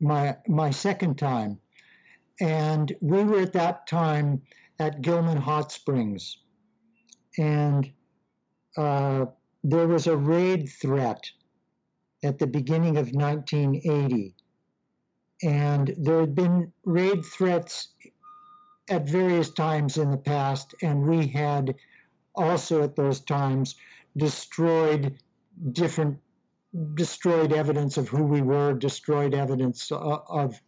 my 0.00 0.36
my 0.48 0.70
second 0.70 1.18
time, 1.18 1.58
and 2.40 2.94
we 3.00 3.22
were 3.22 3.40
at 3.40 3.52
that 3.52 3.86
time 3.86 4.42
at 4.78 5.02
Gilman 5.02 5.36
Hot 5.36 5.70
Springs, 5.70 6.38
and 7.38 7.90
uh, 8.76 9.26
there 9.62 9.86
was 9.86 10.06
a 10.06 10.16
raid 10.16 10.68
threat 10.68 11.30
at 12.22 12.38
the 12.38 12.46
beginning 12.46 12.96
of 12.96 13.10
1980, 13.12 14.34
and 15.42 15.94
there 15.96 16.20
had 16.20 16.34
been 16.34 16.72
raid 16.84 17.24
threats 17.24 17.88
at 18.88 19.08
various 19.08 19.50
times 19.50 19.96
in 19.96 20.10
the 20.10 20.16
past, 20.16 20.74
and 20.82 21.02
we 21.02 21.26
had 21.26 21.74
also 22.34 22.82
at 22.82 22.96
those 22.96 23.20
times 23.20 23.76
destroyed 24.16 25.18
different 25.72 26.18
destroyed 26.94 27.52
evidence 27.52 27.96
of 27.96 28.08
who 28.08 28.24
we 28.24 28.42
were, 28.42 28.72
destroyed 28.72 29.34
evidence 29.34 29.90
of, 29.90 30.22
of 30.28 30.60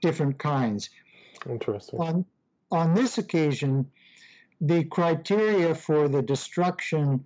different 0.00 0.38
kinds. 0.38 0.90
Interesting. 1.48 2.00
On, 2.00 2.24
on 2.70 2.94
this 2.94 3.18
occasion, 3.18 3.90
the 4.60 4.84
criteria 4.84 5.74
for 5.74 6.08
the 6.08 6.22
destruction 6.22 7.24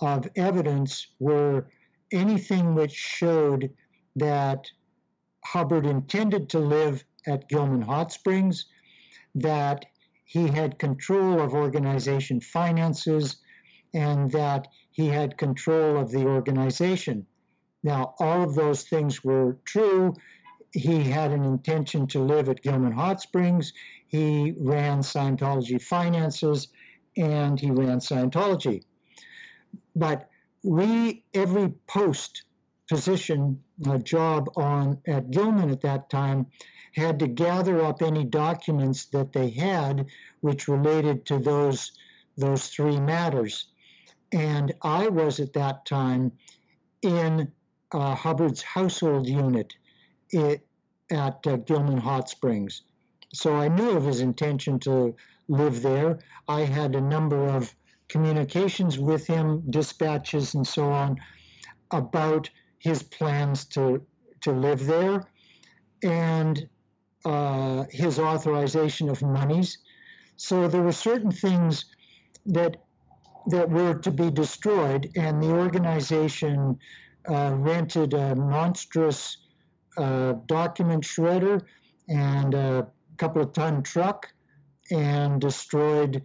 of 0.00 0.28
evidence 0.36 1.06
were 1.18 1.66
anything 2.12 2.74
which 2.74 2.92
showed 2.92 3.70
that 4.16 4.70
Hubbard 5.52 5.86
intended 5.86 6.48
to 6.50 6.58
live 6.58 7.04
at 7.26 7.48
Gilman 7.48 7.82
Hot 7.82 8.10
Springs, 8.10 8.66
that 9.36 9.86
he 10.24 10.48
had 10.48 10.78
control 10.78 11.40
of 11.40 11.54
organization 11.54 12.40
finances, 12.40 13.36
and 13.94 14.30
that 14.32 14.66
he 14.90 15.06
had 15.06 15.38
control 15.38 15.96
of 15.98 16.10
the 16.10 16.26
organization. 16.26 17.26
Now, 17.84 18.14
all 18.18 18.42
of 18.42 18.56
those 18.56 18.82
things 18.82 19.22
were 19.22 19.58
true. 19.64 20.14
He 20.72 21.04
had 21.04 21.30
an 21.30 21.44
intention 21.44 22.08
to 22.08 22.20
live 22.20 22.48
at 22.48 22.62
Gilman 22.62 22.92
Hot 22.92 23.20
Springs. 23.20 23.72
He 24.08 24.52
ran 24.58 24.98
Scientology 25.00 25.80
finances 25.80 26.68
and 27.16 27.58
he 27.60 27.70
ran 27.70 28.00
Scientology. 28.00 28.82
But 29.94 30.28
we, 30.64 31.24
every 31.32 31.68
post 31.86 32.42
position, 32.88 33.62
a 33.88 33.98
job 33.98 34.50
on 34.56 34.98
at 35.06 35.30
Gilman 35.30 35.70
at 35.70 35.82
that 35.82 36.08
time, 36.10 36.46
had 36.94 37.18
to 37.18 37.26
gather 37.26 37.82
up 37.82 38.02
any 38.02 38.24
documents 38.24 39.06
that 39.06 39.32
they 39.32 39.50
had 39.50 40.06
which 40.40 40.68
related 40.68 41.26
to 41.26 41.38
those 41.38 41.92
those 42.38 42.68
three 42.68 43.00
matters. 43.00 43.66
And 44.32 44.74
I 44.82 45.08
was 45.08 45.40
at 45.40 45.54
that 45.54 45.86
time 45.86 46.32
in 47.02 47.50
uh, 47.92 48.14
Hubbard's 48.14 48.62
household 48.62 49.26
unit 49.26 49.74
it, 50.30 50.66
at 51.10 51.46
uh, 51.46 51.56
Gilman 51.56 51.98
Hot 51.98 52.28
Springs. 52.28 52.82
So 53.32 53.54
I 53.54 53.68
knew 53.68 53.90
of 53.90 54.04
his 54.04 54.20
intention 54.20 54.78
to 54.80 55.14
live 55.48 55.82
there. 55.82 56.18
I 56.48 56.60
had 56.62 56.94
a 56.94 57.00
number 57.00 57.46
of 57.48 57.74
communications 58.08 58.98
with 58.98 59.26
him, 59.26 59.62
dispatches, 59.70 60.54
and 60.54 60.66
so 60.66 60.90
on 60.90 61.18
about 61.90 62.50
his 62.86 63.02
plans 63.02 63.64
to 63.74 63.84
to 64.42 64.52
live 64.52 64.86
there, 64.86 65.26
and 66.02 66.68
uh, 67.24 67.84
his 67.90 68.18
authorization 68.18 69.08
of 69.08 69.20
monies. 69.22 69.78
So 70.36 70.68
there 70.68 70.82
were 70.82 70.92
certain 70.92 71.32
things 71.32 71.86
that 72.46 72.76
that 73.48 73.68
were 73.70 73.94
to 73.94 74.10
be 74.10 74.30
destroyed, 74.30 75.10
and 75.16 75.42
the 75.42 75.52
organization 75.64 76.78
uh, 77.28 77.52
rented 77.54 78.14
a 78.14 78.34
monstrous 78.34 79.38
uh, 79.96 80.34
document 80.46 81.02
shredder 81.04 81.62
and 82.08 82.54
a 82.54 82.86
couple 83.16 83.42
of 83.42 83.52
ton 83.52 83.82
truck 83.82 84.28
and 84.90 85.40
destroyed 85.40 86.22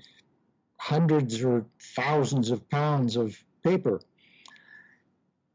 hundreds 0.77 1.43
or 1.43 1.65
thousands 1.95 2.51
of 2.51 2.67
pounds 2.69 3.15
of 3.15 3.35
paper. 3.63 3.99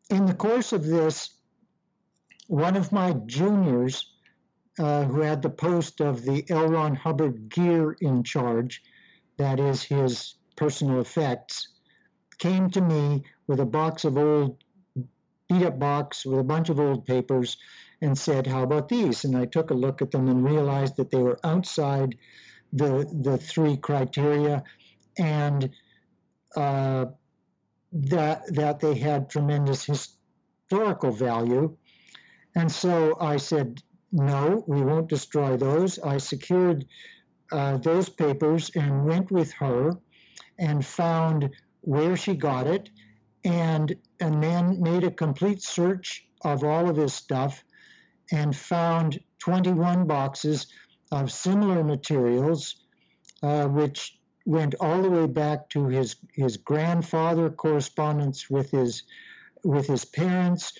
In 0.08 0.26
the 0.26 0.34
course 0.34 0.72
of 0.72 0.84
this, 0.84 1.30
one 2.46 2.76
of 2.76 2.92
my 2.92 3.12
juniors, 3.12 4.12
uh, 4.78 5.04
who 5.04 5.20
had 5.20 5.42
the 5.42 5.50
post 5.50 6.00
of 6.00 6.22
the 6.22 6.44
L. 6.48 6.68
Ron 6.68 6.94
Hubbard 6.94 7.48
gear 7.48 7.92
in 8.00 8.22
charge, 8.22 8.82
that 9.36 9.58
is 9.58 9.82
his 9.82 10.34
personal 10.56 11.00
effects, 11.00 11.68
came 12.38 12.70
to 12.70 12.80
me 12.80 13.24
with 13.46 13.58
a 13.60 13.66
box 13.66 14.04
of 14.04 14.16
old 14.16 14.62
beat 15.48 15.62
up 15.62 15.78
box 15.78 16.26
with 16.26 16.38
a 16.38 16.44
bunch 16.44 16.68
of 16.68 16.78
old 16.78 17.06
papers 17.06 17.56
and 18.00 18.16
said, 18.16 18.46
How 18.46 18.62
about 18.62 18.88
these? 18.88 19.24
And 19.24 19.36
I 19.36 19.46
took 19.46 19.70
a 19.70 19.74
look 19.74 20.02
at 20.02 20.10
them 20.10 20.28
and 20.28 20.44
realized 20.44 20.96
that 20.96 21.10
they 21.10 21.22
were 21.22 21.38
outside 21.42 22.16
the, 22.72 23.08
the 23.22 23.38
three 23.38 23.76
criteria 23.76 24.64
and 25.18 25.70
uh, 26.56 27.06
that, 28.10 28.54
that 28.54 28.80
they 28.80 28.94
had 28.94 29.30
tremendous 29.30 29.84
historical 29.84 31.12
value. 31.12 31.76
And 32.54 32.70
so 32.70 33.16
I 33.20 33.36
said, 33.36 33.82
No, 34.12 34.64
we 34.66 34.82
won't 34.82 35.08
destroy 35.08 35.56
those. 35.56 35.98
I 35.98 36.18
secured 36.18 36.86
uh, 37.52 37.78
those 37.78 38.08
papers 38.08 38.70
and 38.74 39.04
went 39.04 39.30
with 39.30 39.52
her 39.54 39.92
and 40.58 40.84
found 40.84 41.50
where 41.82 42.16
she 42.16 42.34
got 42.34 42.66
it 42.66 42.88
and 43.44 43.94
and 44.18 44.42
then 44.42 44.82
made 44.82 45.04
a 45.04 45.10
complete 45.10 45.62
search 45.62 46.26
of 46.44 46.64
all 46.64 46.90
of 46.90 46.96
his 46.96 47.14
stuff 47.14 47.62
and 48.32 48.56
found 48.56 49.20
21 49.38 50.06
boxes 50.06 50.66
of 51.12 51.30
similar 51.30 51.84
materials, 51.84 52.76
uh, 53.42 53.66
which 53.66 54.18
went 54.46 54.76
all 54.78 55.02
the 55.02 55.10
way 55.10 55.26
back 55.26 55.68
to 55.68 55.88
his 55.88 56.16
his 56.32 56.56
grandfather 56.56 57.50
correspondence 57.50 58.48
with 58.48 58.70
his 58.70 59.02
with 59.64 59.86
his 59.86 60.04
parents, 60.04 60.72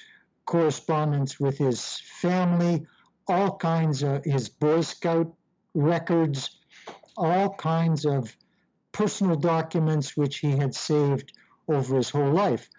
correspondence 0.47 1.41
with 1.41 1.59
his 1.59 2.01
family, 2.21 2.87
all 3.27 3.57
kinds 3.57 4.03
of 4.03 4.25
his 4.25 4.49
Boy 4.49 4.81
Scout 4.81 5.35
records, 5.75 6.57
all 7.17 7.53
kinds 7.55 8.07
of 8.07 8.35
personal 8.93 9.37
documents 9.37 10.17
which 10.17 10.39
he 10.39 10.53
had 10.53 10.75
saved 10.75 11.33
over 11.69 11.97
his 11.97 12.09
whole 12.09 12.33
life. 12.33 12.71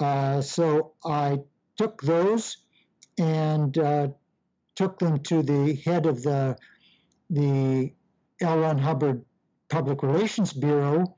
Uh, 0.00 0.40
so 0.40 0.92
I 1.04 1.38
took 1.76 2.02
those 2.02 2.56
and 3.16 3.78
uh, 3.78 4.08
took 4.74 4.98
them 4.98 5.20
to 5.20 5.42
the 5.42 5.74
head 5.84 6.06
of 6.06 6.22
the 6.22 6.56
the 7.30 7.92
L. 8.40 8.58
Ron 8.58 8.78
Hubbard 8.78 9.24
Public 9.68 10.02
Relations 10.02 10.52
Bureau, 10.52 11.16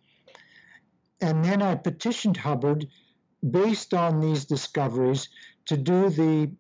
and 1.21 1.45
then 1.45 1.63
I 1.63 1.75
petitioned 1.75 2.37
Hubbard, 2.37 2.87
based 3.49 3.95
on 3.95 4.21
these 4.21 4.45
discoveries, 4.45 5.29
to 5.67 5.77
do 5.77 6.11
the 6.11 6.51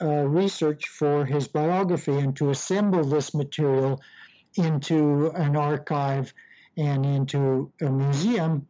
uh, 0.00 0.24
research 0.26 0.88
for 0.88 1.24
his 1.24 1.48
biography 1.48 2.16
and 2.16 2.36
to 2.36 2.50
assemble 2.50 3.04
this 3.04 3.34
material 3.34 4.00
into 4.54 5.30
an 5.34 5.56
archive 5.56 6.32
and 6.76 7.04
into 7.04 7.72
a 7.80 7.90
museum, 7.90 8.66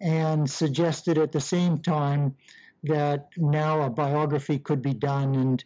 and 0.00 0.50
suggested 0.50 1.18
at 1.18 1.30
the 1.30 1.40
same 1.40 1.78
time 1.78 2.34
that 2.82 3.28
now 3.36 3.82
a 3.82 3.90
biography 3.90 4.58
could 4.58 4.82
be 4.82 4.94
done 4.94 5.34
and 5.34 5.64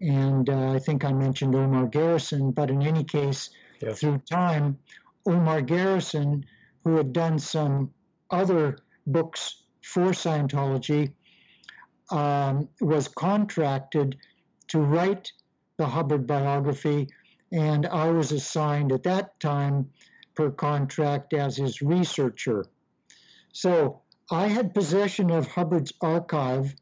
and 0.00 0.48
uh, 0.48 0.72
I 0.72 0.78
think 0.78 1.04
I 1.04 1.12
mentioned 1.12 1.56
Omar 1.56 1.86
Garrison, 1.86 2.52
but 2.52 2.70
in 2.70 2.82
any 2.82 3.02
case, 3.02 3.50
yes. 3.80 3.98
through 3.98 4.18
time, 4.30 4.78
Omar 5.28 5.60
Garrison, 5.60 6.44
who 6.84 6.96
had 6.96 7.12
done 7.12 7.38
some 7.38 7.92
other 8.30 8.78
books 9.06 9.62
for 9.82 10.12
Scientology, 10.12 11.12
um, 12.10 12.68
was 12.80 13.08
contracted 13.08 14.16
to 14.68 14.80
write 14.80 15.30
the 15.76 15.86
Hubbard 15.86 16.26
biography, 16.26 17.08
and 17.52 17.86
I 17.86 18.10
was 18.10 18.32
assigned 18.32 18.92
at 18.92 19.02
that 19.04 19.38
time 19.38 19.90
per 20.34 20.50
contract 20.50 21.34
as 21.34 21.56
his 21.56 21.82
researcher. 21.82 22.64
So 23.52 24.02
I 24.30 24.48
had 24.48 24.74
possession 24.74 25.30
of 25.30 25.46
Hubbard's 25.46 25.92
archive 26.00 26.74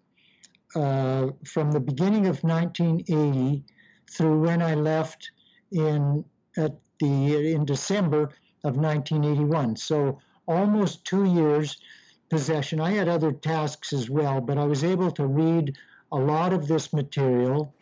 uh, 0.75 1.29
from 1.45 1.73
the 1.73 1.81
beginning 1.81 2.27
of 2.27 2.43
1980 2.43 3.65
through 4.11 4.41
when 4.41 4.63
I 4.63 4.75
left 4.75 5.31
in 5.73 6.25
at 6.57 6.77
the 7.01 7.53
in 7.53 7.65
December 7.65 8.31
of 8.65 8.77
1981. 8.77 9.77
So 9.77 10.19
almost 10.47 11.05
two 11.05 11.25
years 11.25 11.77
possession. 12.29 12.81
I 12.81 12.91
had 12.91 13.09
other 13.09 13.33
tasks 13.33 13.93
as 13.93 14.11
well, 14.11 14.41
but 14.41 14.59
I 14.59 14.65
was 14.65 14.85
able 14.85 15.11
to 15.13 15.27
read 15.27 15.77
a 16.13 16.19
lot 16.19 16.53
of 16.53 16.67
this 16.67 16.93
material, 16.93 17.73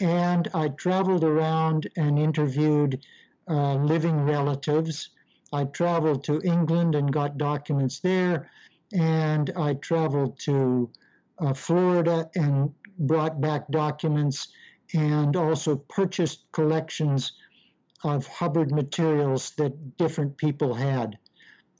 and 0.00 0.48
I 0.54 0.68
traveled 0.68 1.24
around 1.24 1.88
and 1.96 2.18
interviewed 2.18 3.04
uh, 3.48 3.74
living 3.74 4.24
relatives. 4.24 5.10
I 5.52 5.64
traveled 5.64 6.24
to 6.24 6.40
England 6.42 6.94
and 6.94 7.12
got 7.12 7.38
documents 7.38 8.00
there, 8.00 8.50
and 8.92 9.50
I 9.56 9.74
traveled 9.74 10.38
to 10.40 10.90
uh, 11.38 11.52
Florida 11.52 12.30
and 12.34 12.72
brought 12.98 13.40
back 13.40 13.68
documents 13.68 14.48
and 14.94 15.36
also 15.36 15.76
purchased 15.76 16.44
collections 16.52 17.32
of 18.04 18.26
Hubbard 18.26 18.70
materials 18.70 19.52
that 19.52 19.96
different 19.96 20.36
people 20.36 20.74
had. 20.74 21.18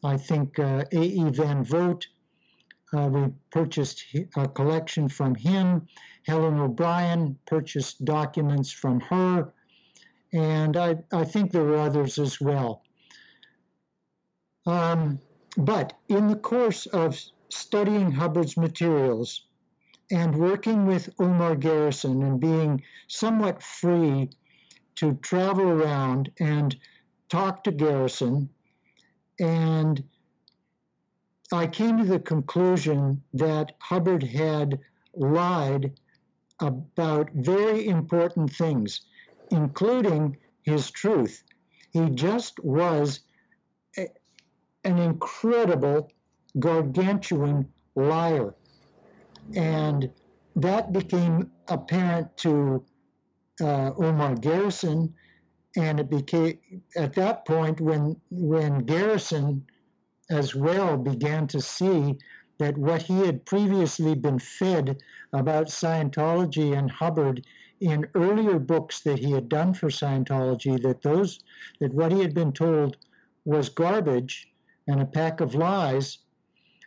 I 0.03 0.17
think 0.17 0.59
uh, 0.59 0.85
A.E. 0.91 1.31
Van 1.31 1.63
Vogt, 1.65 2.09
uh, 2.93 3.09
we 3.09 3.33
purchased 3.51 4.05
a 4.37 4.49
collection 4.49 5.09
from 5.09 5.35
him. 5.35 5.87
Helen 6.27 6.59
O'Brien 6.59 7.39
purchased 7.47 8.05
documents 8.05 8.73
from 8.73 9.01
her. 9.01 9.53
And 10.33 10.77
I, 10.77 10.97
I 11.13 11.25
think 11.25 11.53
there 11.53 11.65
were 11.65 11.79
others 11.79 12.19
as 12.19 12.41
well. 12.41 12.83
Um, 14.67 15.21
but 15.57 15.93
in 16.09 16.29
the 16.29 16.37
course 16.37 16.87
of 16.87 17.21
studying 17.51 18.11
Hubbard's 18.11 18.57
materials 18.57 19.45
and 20.11 20.35
working 20.35 20.87
with 20.87 21.11
Omar 21.19 21.57
Garrison 21.57 22.23
and 22.23 22.41
being 22.41 22.83
somewhat 23.09 23.63
free 23.63 24.31
to 24.97 25.15
travel 25.15 25.69
around 25.69 26.31
and 26.39 26.77
talk 27.29 27.65
to 27.65 27.73
Garrison. 27.73 28.49
And 29.39 30.05
I 31.53 31.67
came 31.67 31.99
to 31.99 32.05
the 32.05 32.21
conclusion 32.21 33.23
that 33.35 33.73
Hubbard 33.79 34.23
had 34.23 34.81
lied 35.15 35.93
about 36.61 37.31
very 37.33 37.87
important 37.87 38.53
things, 38.53 39.03
including 39.51 40.37
his 40.63 40.91
truth. 40.91 41.43
He 41.93 42.11
just 42.11 42.59
was 42.65 43.21
a, 43.99 44.09
an 44.85 44.99
incredible 44.99 46.11
gargantuan 46.59 47.69
liar. 47.95 48.55
And 49.55 50.11
that 50.57 50.93
became 50.93 51.51
apparent 51.69 52.37
to 52.39 52.85
uh, 53.61 53.93
Omar 53.97 54.35
Garrison, 54.37 55.15
and 55.77 56.01
it 56.01 56.11
became 56.11 56.59
at 56.97 57.15
that 57.15 57.45
point 57.47 57.81
when 57.81 58.21
when 58.31 58.85
Garrison 58.85 59.67
as 60.31 60.55
well 60.55 60.97
began 60.97 61.47
to 61.49 61.61
see 61.61 62.19
that 62.59 62.79
what 62.79 63.03
he 63.03 63.19
had 63.27 63.45
previously 63.45 64.15
been 64.15 64.39
fed 64.39 64.99
about 65.33 65.67
Scientology 65.67 66.77
and 66.77 66.91
Hubbard 66.91 67.45
in 67.81 68.07
earlier 68.15 68.59
books 68.59 69.01
that 69.01 69.19
he 69.19 69.33
had 69.33 69.49
done 69.49 69.75
for 69.75 69.89
Scientology, 69.89 70.81
that 70.83 71.03
those 71.03 71.41
that 71.81 71.93
what 71.93 72.13
he 72.13 72.21
had 72.21 72.35
been 72.35 72.53
told 72.53 72.97
was 73.45 73.69
garbage 73.69 74.49
and 74.87 75.01
a 75.01 75.07
pack 75.07 75.41
of 75.41 75.55
lies, 75.55 76.19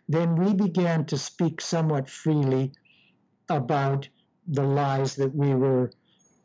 then 0.07 0.36
we 0.36 0.53
began 0.53 1.05
to 1.05 1.18
speak 1.18 1.59
somewhat 1.59 2.09
freely 2.09 2.72
about 3.49 4.07
the 4.47 4.63
lies 4.63 5.15
that 5.15 5.36
we 5.36 5.53
were 5.53 5.91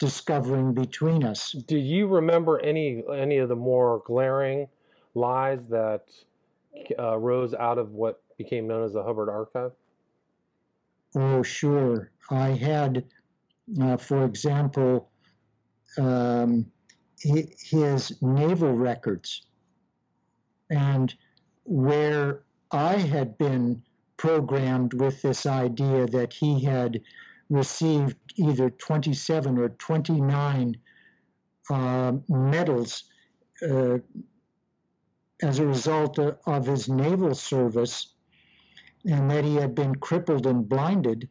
discovering 0.03 0.75
between 0.75 1.23
us. 1.23 1.53
Do 1.53 1.79
you 1.79 2.09
remember 2.09 2.59
any 2.59 3.05
any 3.15 3.39
of 3.39 3.49
the 3.49 3.55
more 3.55 4.03
glaring 4.05 4.67
lies 5.15 5.69
that 5.69 6.07
uh, 6.99 7.17
rose 7.17 7.55
out 7.55 7.79
of 7.79 7.93
what 7.93 8.21
became 8.37 8.67
known 8.67 8.85
as 8.85 8.95
the 8.95 9.03
Hubbard 9.05 9.29
Archive? 9.29 9.71
Oh, 11.15 11.45
sure. 11.45 12.11
I 12.31 12.49
had, 12.49 13.05
uh, 13.81 13.97
for 13.97 14.25
example, 14.25 15.09
um, 15.97 16.67
his 17.21 18.21
naval 18.21 18.73
records, 18.73 19.47
and 20.69 21.15
where 21.63 22.43
I 22.73 22.95
had 22.97 23.39
been 23.39 23.85
programmed 24.17 24.95
with 24.95 25.23
this 25.23 25.47
idea 25.47 26.07
that 26.09 26.33
he 26.33 26.65
had 26.65 27.01
received 27.53 28.17
either 28.37 28.71
27 28.71 29.59
or 29.59 29.69
29 29.69 30.77
uh, 31.71 32.13
medals 32.29 33.05
uh, 33.63 33.99
as 35.43 35.59
a 35.59 35.67
result 35.67 36.19
of, 36.19 36.67
his 36.67 36.89
naval 36.89 37.35
service, 37.35 38.15
and 39.05 39.31
that 39.31 39.45
he 39.45 39.57
had 39.57 39.75
been 39.75 39.95
crippled 39.97 40.47
and 40.47 40.69
blinded 40.69 41.29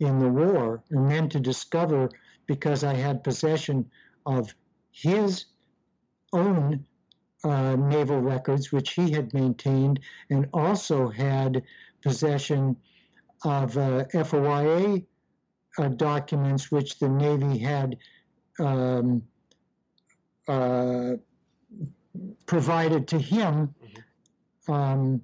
in 0.00 0.18
the 0.18 0.28
war, 0.28 0.82
and 0.90 1.10
then 1.10 1.28
to 1.28 1.40
discover 1.40 2.08
because 2.46 2.82
I 2.82 2.94
had 2.94 3.24
possession 3.24 3.90
of 4.24 4.54
his 4.90 5.46
own 6.32 6.84
uh, 7.44 7.76
naval 7.76 8.20
records, 8.20 8.72
which 8.72 8.92
he 8.92 9.10
had 9.10 9.34
maintained, 9.34 10.00
and 10.30 10.48
also 10.54 11.08
had 11.08 11.62
possession 12.02 12.76
of 13.44 13.76
uh, 13.76 14.04
FOIA 14.14 15.04
uh, 15.76 15.88
documents 15.88 16.70
which 16.70 16.98
the 16.98 17.08
Navy 17.08 17.58
had 17.58 17.96
um, 18.58 19.22
uh, 20.46 21.12
provided 22.46 23.06
to 23.08 23.18
him 23.18 23.74
mm-hmm. 23.84 24.72
um, 24.72 25.22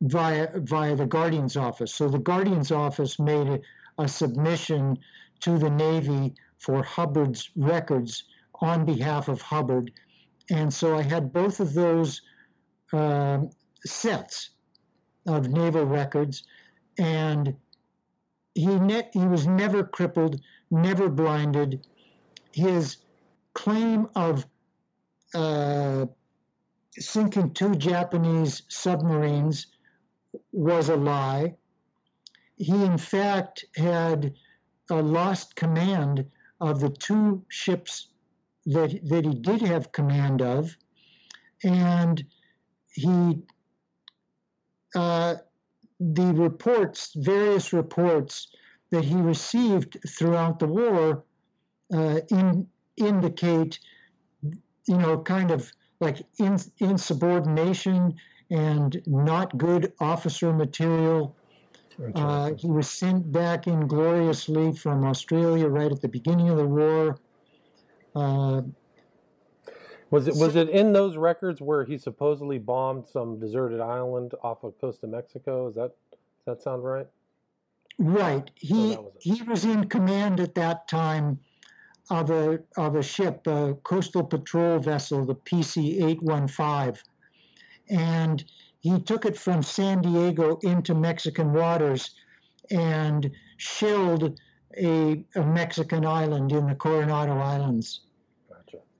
via 0.00 0.50
via 0.54 0.96
the 0.96 1.06
Guardian's 1.06 1.56
office. 1.56 1.94
So 1.94 2.08
the 2.08 2.18
Guardian's 2.18 2.72
office 2.72 3.18
made 3.18 3.46
a, 3.46 3.60
a 3.98 4.08
submission 4.08 4.98
to 5.40 5.58
the 5.58 5.70
Navy 5.70 6.34
for 6.58 6.82
Hubbard's 6.82 7.50
records 7.54 8.24
on 8.60 8.86
behalf 8.86 9.28
of 9.28 9.42
Hubbard, 9.42 9.92
and 10.50 10.72
so 10.72 10.96
I 10.96 11.02
had 11.02 11.32
both 11.32 11.60
of 11.60 11.74
those 11.74 12.22
uh, 12.92 13.40
sets 13.84 14.50
of 15.26 15.48
naval 15.48 15.84
records, 15.84 16.44
and 16.98 17.54
he 18.56 18.66
ne- 18.80 19.10
he 19.14 19.26
was 19.26 19.46
never 19.48 19.84
crippled, 19.84 20.40
never 20.72 21.10
blinded. 21.10 21.86
His 22.52 22.98
claim 23.54 24.08
of 24.16 24.46
uh, 25.34 26.06
sinking 26.98 27.54
two 27.54 27.76
Japanese 27.76 28.62
submarines 28.68 29.68
was 30.52 30.88
a 30.90 30.96
lie. 30.96 31.54
he 32.58 32.84
in 32.84 32.98
fact 32.98 33.66
had 33.76 34.34
uh, 34.90 35.02
lost 35.02 35.56
command 35.56 36.26
of 36.60 36.80
the 36.80 36.90
two 36.90 37.44
ships 37.48 38.08
that 38.66 38.98
that 39.08 39.24
he 39.26 39.34
did 39.34 39.62
have 39.62 39.92
command 39.92 40.42
of, 40.42 40.76
and 41.64 42.24
he 42.92 43.42
uh, 44.94 45.36
the 46.00 46.32
reports, 46.34 47.12
various 47.16 47.72
reports 47.72 48.48
that 48.90 49.04
he 49.04 49.16
received 49.16 49.98
throughout 50.08 50.58
the 50.58 50.66
war, 50.66 51.24
uh, 51.92 52.20
in, 52.30 52.66
indicate, 52.96 53.78
you 54.42 54.96
know, 54.96 55.18
kind 55.18 55.50
of 55.50 55.72
like 56.00 56.22
in, 56.38 56.58
insubordination 56.78 58.14
and 58.50 59.02
not 59.06 59.56
good 59.56 59.92
officer 60.00 60.52
material. 60.52 61.34
Uh, 62.14 62.52
he 62.54 62.68
was 62.68 62.88
sent 62.88 63.32
back 63.32 63.66
ingloriously 63.66 64.72
from 64.72 65.04
Australia 65.04 65.66
right 65.66 65.90
at 65.90 66.02
the 66.02 66.08
beginning 66.08 66.50
of 66.50 66.58
the 66.58 66.66
war. 66.66 67.18
Uh, 68.14 68.62
was 70.10 70.28
it 70.28 70.34
was 70.36 70.56
it 70.56 70.68
in 70.68 70.92
those 70.92 71.16
records 71.16 71.60
where 71.60 71.84
he 71.84 71.98
supposedly 71.98 72.58
bombed 72.58 73.06
some 73.06 73.38
deserted 73.40 73.80
island 73.80 74.32
off 74.42 74.62
of 74.64 74.78
coast 74.80 75.02
of 75.02 75.10
Mexico? 75.10 75.68
Is 75.68 75.74
that 75.74 75.92
does 76.10 76.44
that 76.46 76.62
sound 76.62 76.84
right? 76.84 77.06
Right. 77.98 78.50
He 78.54 78.94
so 78.94 79.00
was 79.02 79.12
he 79.20 79.42
was 79.42 79.64
in 79.64 79.88
command 79.88 80.40
at 80.40 80.54
that 80.54 80.86
time 80.88 81.40
of 82.10 82.30
a 82.30 82.60
of 82.76 82.94
a 82.94 83.02
ship, 83.02 83.46
a 83.46 83.74
coastal 83.82 84.22
patrol 84.22 84.78
vessel, 84.78 85.24
the 85.24 85.34
PC 85.34 86.04
eight 86.04 86.22
one 86.22 86.46
five, 86.46 87.02
and 87.88 88.44
he 88.80 89.00
took 89.00 89.24
it 89.24 89.36
from 89.36 89.62
San 89.62 90.02
Diego 90.02 90.58
into 90.62 90.94
Mexican 90.94 91.52
waters 91.52 92.10
and 92.70 93.30
shelled 93.56 94.38
a, 94.76 95.24
a 95.34 95.42
Mexican 95.42 96.04
island 96.04 96.52
in 96.52 96.66
the 96.66 96.74
Coronado 96.74 97.38
Islands. 97.38 98.05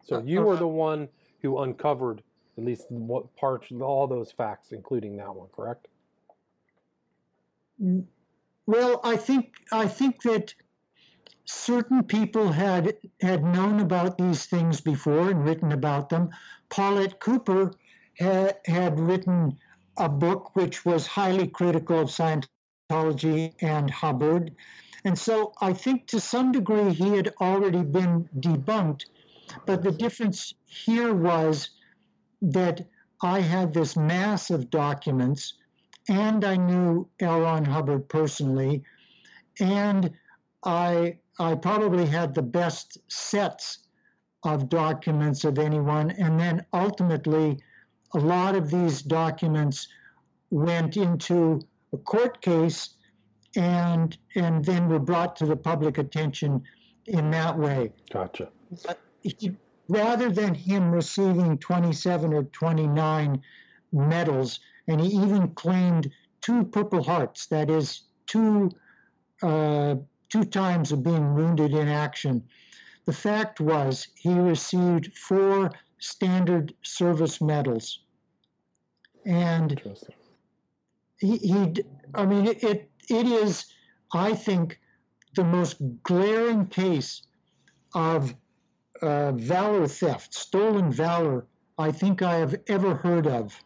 So 0.07 0.17
uh, 0.17 0.23
you 0.23 0.41
uh, 0.41 0.45
were 0.45 0.57
the 0.57 0.69
one 0.69 1.09
who 1.43 1.59
uncovered 1.59 2.23
at 2.57 2.65
least 2.65 2.87
what 2.89 3.35
parts, 3.37 3.71
all 3.71 4.07
those 4.07 4.33
facts, 4.33 4.73
including 4.73 5.17
that 5.19 5.35
one, 5.35 5.49
correct? 5.55 5.89
Mm, 7.83 8.05
well, 8.67 9.01
I 9.05 9.17
think 9.17 9.55
I 9.73 9.87
think 9.87 10.23
that 10.23 10.55
certain 11.45 12.03
people 12.05 12.51
had 12.51 12.97
had 13.21 13.45
known 13.45 13.81
about 13.81 14.17
these 14.17 14.47
things 14.47 14.81
before 14.81 15.31
and 15.31 15.45
written 15.45 15.73
about 15.73 16.09
them. 16.09 16.31
Paulette 16.69 17.21
Cooper 17.21 17.73
had, 18.19 18.57
had 18.65 18.99
written 18.99 19.59
a 19.99 20.09
book 20.09 20.57
which 20.57 20.85
was 20.85 21.07
highly 21.07 21.49
critical 21.49 22.01
of 22.01 22.09
Scientology 22.09 23.55
and 23.61 23.91
Hubbard. 23.91 24.55
And 25.05 25.19
so 25.19 25.53
I 25.61 25.73
think 25.73 26.09
to 26.09 26.21
some 26.21 26.53
degree 26.53 26.93
he 26.93 27.11
had 27.11 27.33
already 27.41 27.83
been 27.83 28.29
debunked. 28.39 29.05
But 29.66 29.82
the 29.82 29.92
difference 29.92 30.55
here 30.66 31.14
was 31.14 31.70
that 32.42 32.86
I 33.22 33.40
had 33.40 33.72
this 33.72 33.97
mass 33.97 34.51
of 34.51 34.70
documents, 34.70 35.55
and 36.09 36.44
I 36.44 36.57
knew 36.57 37.09
L. 37.20 37.40
Ron 37.40 37.64
Hubbard 37.64 38.09
personally, 38.09 38.82
and 39.61 40.12
I 40.64 41.18
I 41.38 41.55
probably 41.55 42.07
had 42.07 42.34
the 42.34 42.42
best 42.42 42.99
sets 43.09 43.80
of 44.42 44.68
documents 44.68 45.44
of 45.44 45.59
anyone, 45.59 46.11
and 46.12 46.38
then 46.38 46.64
ultimately 46.72 47.59
a 48.14 48.18
lot 48.18 48.55
of 48.55 48.70
these 48.70 49.03
documents 49.03 49.88
went 50.51 50.97
into 50.97 51.61
a 51.92 51.99
court 51.99 52.40
case 52.40 52.94
and 53.57 54.16
and 54.34 54.64
then 54.64 54.88
were 54.88 54.99
brought 54.99 55.36
to 55.36 55.47
the 55.47 55.57
public 55.57 55.99
attention 55.99 56.62
in 57.07 57.30
that 57.30 57.59
way. 57.59 57.92
Gotcha. 58.11 58.51
He, 59.39 59.57
rather 59.89 60.31
than 60.31 60.55
him 60.55 60.91
receiving 60.91 61.59
27 61.59 62.33
or 62.33 62.45
29 62.45 63.43
medals, 63.93 64.61
and 64.89 65.01
he 65.01 65.09
even 65.09 65.55
claimed 65.55 66.11
two 66.41 66.64
Purple 66.64 67.03
Hearts, 67.03 67.47
that 67.47 67.70
is, 67.70 68.03
two 68.27 68.70
uh, 69.43 69.97
two 70.29 70.45
times 70.45 70.93
of 70.93 71.03
being 71.03 71.35
wounded 71.35 71.72
in 71.72 71.89
action. 71.89 72.43
The 73.05 73.12
fact 73.12 73.61
was 73.61 74.09
he 74.16 74.33
received 74.33 75.16
four 75.16 75.70
standard 75.99 76.74
service 76.83 77.41
medals. 77.41 78.01
And 79.24 79.81
he, 81.18 81.37
he 81.39 81.85
I 82.14 82.27
mean, 82.27 82.47
it, 82.47 82.62
it, 82.62 82.91
it 83.09 83.27
is, 83.27 83.66
I 84.12 84.35
think, 84.35 84.81
the 85.35 85.45
most 85.45 85.77
glaring 86.03 86.66
case 86.66 87.22
of 87.95 88.35
uh, 89.03 89.32
valor 89.32 89.86
theft, 89.86 90.34
stolen 90.34 90.90
valor, 90.92 91.47
I 91.78 91.92
think 91.92 92.22
I 92.22 92.36
have 92.36 92.57
ever 92.68 92.94
heard 92.94 93.26
of. 93.26 93.62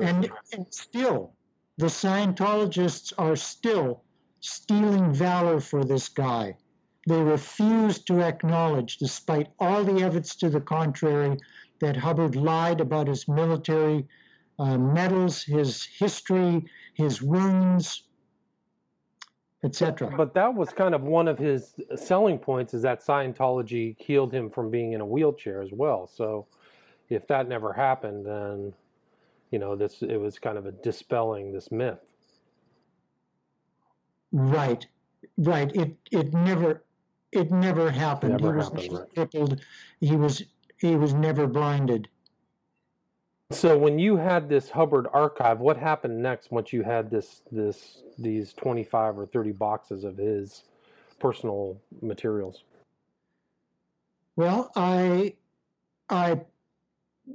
And, 0.00 0.30
and 0.52 0.66
still, 0.70 1.32
the 1.76 1.86
Scientologists 1.86 3.12
are 3.18 3.36
still 3.36 4.02
stealing 4.40 5.12
valor 5.12 5.60
for 5.60 5.84
this 5.84 6.08
guy. 6.08 6.56
They 7.06 7.20
refuse 7.20 7.98
to 8.04 8.22
acknowledge, 8.22 8.96
despite 8.96 9.48
all 9.60 9.84
the 9.84 10.02
evidence 10.02 10.34
to 10.36 10.48
the 10.48 10.60
contrary, 10.60 11.38
that 11.80 11.96
Hubbard 11.96 12.34
lied 12.34 12.80
about 12.80 13.06
his 13.06 13.28
military 13.28 14.06
uh, 14.58 14.78
medals, 14.78 15.42
his 15.42 15.84
history, 15.84 16.64
his 16.94 17.20
wounds, 17.20 18.02
etc. 19.66 20.12
But 20.16 20.34
that 20.34 20.54
was 20.54 20.70
kind 20.70 20.94
of 20.94 21.02
one 21.02 21.28
of 21.28 21.38
his 21.38 21.74
uh, 21.90 21.96
selling 21.96 22.38
points 22.38 22.74
is 22.74 22.82
that 22.82 23.04
Scientology 23.04 23.96
healed 23.98 24.32
him 24.32 24.50
from 24.50 24.70
being 24.70 24.92
in 24.92 25.00
a 25.00 25.06
wheelchair 25.06 25.62
as 25.62 25.70
well. 25.72 26.06
So 26.06 26.46
if 27.08 27.26
that 27.28 27.48
never 27.48 27.72
happened, 27.72 28.26
then 28.26 28.72
you 29.50 29.58
know 29.58 29.76
this 29.76 30.02
it 30.02 30.16
was 30.16 30.38
kind 30.38 30.58
of 30.58 30.66
a 30.66 30.72
dispelling 30.72 31.52
this 31.52 31.70
myth. 31.70 31.98
Right, 34.32 34.86
right. 35.38 35.74
It 35.74 35.96
it 36.10 36.32
never 36.32 36.84
it 37.32 37.50
never 37.50 37.90
happened. 37.90 38.40
Never 38.40 38.52
he 38.52 38.56
was 38.56 38.68
happened, 38.68 38.92
right. 38.92 39.14
crippled. 39.14 39.60
He 40.00 40.16
was 40.16 40.42
he 40.78 40.96
was 40.96 41.14
never 41.14 41.46
blinded. 41.46 42.08
So 43.52 43.78
when 43.78 44.00
you 44.00 44.16
had 44.16 44.48
this 44.48 44.70
Hubbard 44.70 45.06
archive, 45.12 45.60
what 45.60 45.76
happened 45.76 46.20
next 46.20 46.50
once 46.50 46.72
you 46.72 46.82
had 46.82 47.10
this 47.10 47.42
this 47.52 48.02
these 48.18 48.52
25 48.54 49.18
or 49.18 49.26
30 49.26 49.52
boxes 49.52 50.02
of 50.02 50.16
his 50.16 50.64
personal 51.20 51.80
materials? 52.02 52.64
Well, 54.34 54.72
I 54.74 55.34
I 56.10 56.40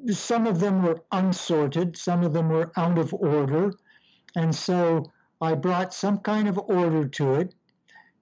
some 0.09 0.47
of 0.47 0.59
them 0.59 0.84
were 0.84 1.01
unsorted, 1.14 1.95
some 1.95 2.24
of 2.24 2.34
them 2.34 2.49
were 2.49 2.74
out 2.76 2.97
of 2.97 3.14
order, 3.14 3.72
and 4.36 4.53
so 4.53 5.12
I 5.39 5.55
brought 5.55 5.93
some 5.93 6.20
kind 6.20 6.49
of 6.49 6.59
order 6.59 7.07
to 7.07 7.36
it, 7.36 7.55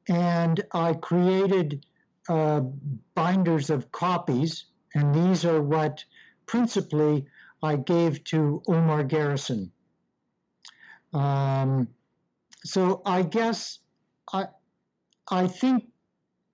and 0.08 0.64
I 0.74 0.94
created 0.94 1.86
uh, 2.28 2.62
binders 3.16 3.72
of 3.72 3.92
copies, 3.92 4.66
and 4.94 5.14
these 5.14 5.44
are 5.44 5.62
what 5.62 6.04
principally 6.46 7.26
I 7.62 7.76
gave 7.76 8.24
to 8.26 8.62
Omar 8.68 9.04
Garrison. 9.04 9.72
Um, 11.14 11.88
so 12.64 13.02
I 13.06 13.24
guess 13.24 13.80
I 14.32 14.46
I 15.32 15.48
think 15.48 15.86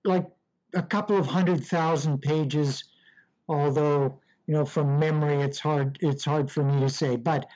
like 0.04 0.26
a 0.74 0.82
couple 0.82 1.16
of 1.16 1.26
hundred 1.26 1.64
thousand 1.64 2.22
pages, 2.22 2.84
although 3.48 4.20
you 4.46 4.54
know 4.54 4.64
from 4.64 4.98
memory 4.98 5.42
it's 5.42 5.58
hard 5.58 5.98
it's 6.00 6.24
hard 6.24 6.50
for 6.50 6.64
me 6.64 6.80
to 6.80 6.88
say, 6.88 7.16
but 7.16 7.46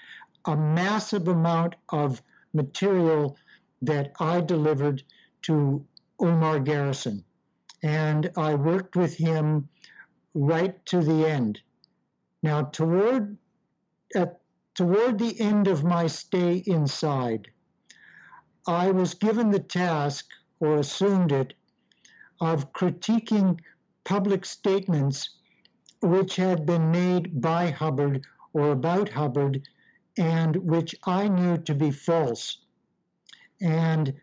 a 0.45 0.57
massive 0.57 1.29
amount 1.29 1.75
of 1.91 2.23
material 2.53 3.37
that 3.83 4.13
I 4.21 4.41
delivered 4.41 5.03
to 5.43 5.85
Omar 6.19 6.61
Garrison. 6.61 7.25
And 7.83 8.31
I 8.37 8.55
worked 8.55 8.97
with 8.97 9.17
him 9.17 9.69
right 10.35 10.85
to 10.87 11.01
the 11.01 11.27
end. 11.27 11.61
Now, 12.43 12.63
toward, 12.63 13.37
at, 14.15 14.41
toward 14.75 15.19
the 15.19 15.41
end 15.41 15.69
of 15.69 15.85
my 15.85 16.07
stay 16.07 16.63
inside, 16.67 17.51
I 18.67 18.91
was 18.91 19.15
given 19.15 19.51
the 19.51 19.61
task, 19.61 20.27
or 20.59 20.77
assumed 20.77 21.33
it, 21.33 21.55
of 22.41 22.73
critiquing 22.73 23.61
public 24.05 24.45
statements 24.45 25.31
which 26.03 26.37
had 26.37 26.67
been 26.67 26.91
made 26.91 27.41
by 27.41 27.71
Hubbard 27.71 28.25
or 28.53 28.73
about 28.73 29.11
Hubbard 29.11 29.69
and 30.17 30.57
which 30.57 30.95
I 31.05 31.29
knew 31.29 31.59
to 31.59 31.75
be 31.75 31.91
false. 31.91 32.59
And 33.61 34.15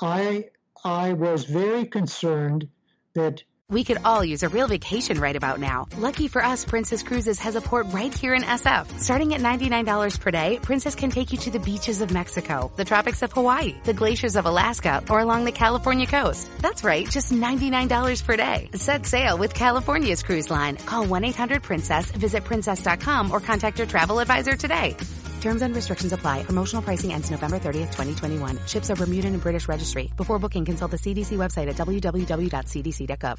I, 0.00 0.50
I 0.84 1.12
was 1.14 1.44
very 1.44 1.86
concerned 1.86 2.68
that 3.14 3.42
We 3.70 3.84
could 3.84 3.98
all 4.04 4.24
use 4.24 4.42
a 4.42 4.48
real 4.48 4.68
vacation 4.68 5.18
right 5.18 5.34
about 5.34 5.58
now. 5.58 5.88
Lucky 5.96 6.28
for 6.28 6.44
us, 6.44 6.64
Princess 6.64 7.02
Cruises 7.02 7.38
has 7.38 7.56
a 7.56 7.60
port 7.60 7.86
right 7.90 8.12
here 8.12 8.34
in 8.34 8.42
SF. 8.42 8.98
Starting 8.98 9.32
at 9.34 9.40
$99 9.40 10.20
per 10.20 10.30
day, 10.30 10.58
Princess 10.62 10.94
can 10.94 11.10
take 11.10 11.32
you 11.32 11.38
to 11.38 11.50
the 11.50 11.58
beaches 11.60 12.00
of 12.00 12.10
Mexico, 12.10 12.70
the 12.76 12.84
tropics 12.84 13.22
of 13.22 13.32
Hawaii, 13.32 13.74
the 13.84 13.94
glaciers 13.94 14.36
of 14.36 14.44
Alaska, 14.46 15.02
or 15.08 15.20
along 15.20 15.44
the 15.44 15.52
California 15.52 16.06
coast. 16.06 16.48
That's 16.60 16.84
right, 16.84 17.08
just 17.08 17.32
$99 17.32 18.24
per 18.24 18.36
day. 18.36 18.68
Set 18.74 19.06
sail 19.06 19.38
with 19.38 19.54
California's 19.54 20.22
cruise 20.22 20.50
line. 20.50 20.76
Call 20.76 21.06
1-800-PRINCESS, 21.06 22.10
visit 22.12 22.44
princess.com, 22.44 23.30
or 23.30 23.40
contact 23.40 23.78
your 23.78 23.86
travel 23.86 24.18
advisor 24.18 24.54
today. 24.56 24.96
Terms 25.42 25.62
and 25.62 25.74
restrictions 25.74 26.12
apply. 26.12 26.44
Promotional 26.44 26.82
pricing 26.82 27.12
ends 27.12 27.30
November 27.30 27.58
30th, 27.58 27.90
2021. 27.92 28.58
Ships 28.66 28.90
are 28.90 28.96
Bermudan 28.96 29.34
and 29.34 29.42
British 29.42 29.68
registry. 29.68 30.10
Before 30.16 30.38
booking, 30.38 30.64
consult 30.64 30.92
the 30.92 30.96
CDC 30.96 31.36
website 31.36 31.68
at 31.68 31.76
www.cdc.gov. 31.76 33.38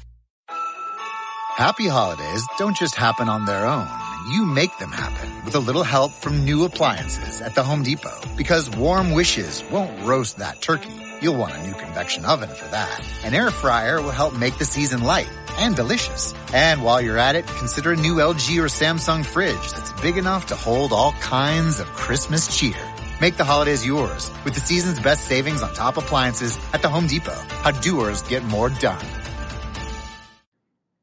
Happy 1.56 1.86
holidays 1.86 2.44
don't 2.58 2.76
just 2.76 2.96
happen 2.96 3.28
on 3.28 3.44
their 3.44 3.64
own. 3.64 3.86
You 4.32 4.44
make 4.44 4.76
them 4.78 4.90
happen 4.90 5.44
with 5.44 5.54
a 5.54 5.60
little 5.60 5.84
help 5.84 6.12
from 6.12 6.44
new 6.44 6.64
appliances 6.64 7.40
at 7.40 7.54
the 7.54 7.62
Home 7.62 7.82
Depot. 7.82 8.20
Because 8.36 8.68
warm 8.76 9.12
wishes 9.12 9.62
won't 9.70 10.04
roast 10.04 10.38
that 10.38 10.60
turkey. 10.60 11.03
You'll 11.24 11.36
want 11.36 11.54
a 11.54 11.62
new 11.66 11.72
convection 11.72 12.26
oven 12.26 12.50
for 12.50 12.68
that. 12.68 13.00
An 13.24 13.32
air 13.32 13.50
fryer 13.50 14.02
will 14.02 14.10
help 14.10 14.34
make 14.34 14.58
the 14.58 14.66
season 14.66 15.04
light 15.04 15.30
and 15.56 15.74
delicious. 15.74 16.34
And 16.52 16.84
while 16.84 17.00
you're 17.00 17.16
at 17.16 17.34
it, 17.34 17.46
consider 17.46 17.92
a 17.92 17.96
new 17.96 18.16
LG 18.16 18.58
or 18.58 18.66
Samsung 18.66 19.24
fridge 19.24 19.72
that's 19.72 19.98
big 20.02 20.18
enough 20.18 20.44
to 20.48 20.54
hold 20.54 20.92
all 20.92 21.12
kinds 21.22 21.80
of 21.80 21.86
Christmas 21.86 22.54
cheer. 22.54 22.76
Make 23.22 23.38
the 23.38 23.44
holidays 23.44 23.86
yours 23.86 24.30
with 24.44 24.52
the 24.52 24.60
season's 24.60 25.00
best 25.00 25.24
savings 25.26 25.62
on 25.62 25.72
top 25.72 25.96
appliances 25.96 26.58
at 26.74 26.82
the 26.82 26.90
Home 26.90 27.06
Depot. 27.06 27.40
How 27.62 27.70
doers 27.70 28.20
get 28.20 28.44
more 28.44 28.68
done. 28.68 29.06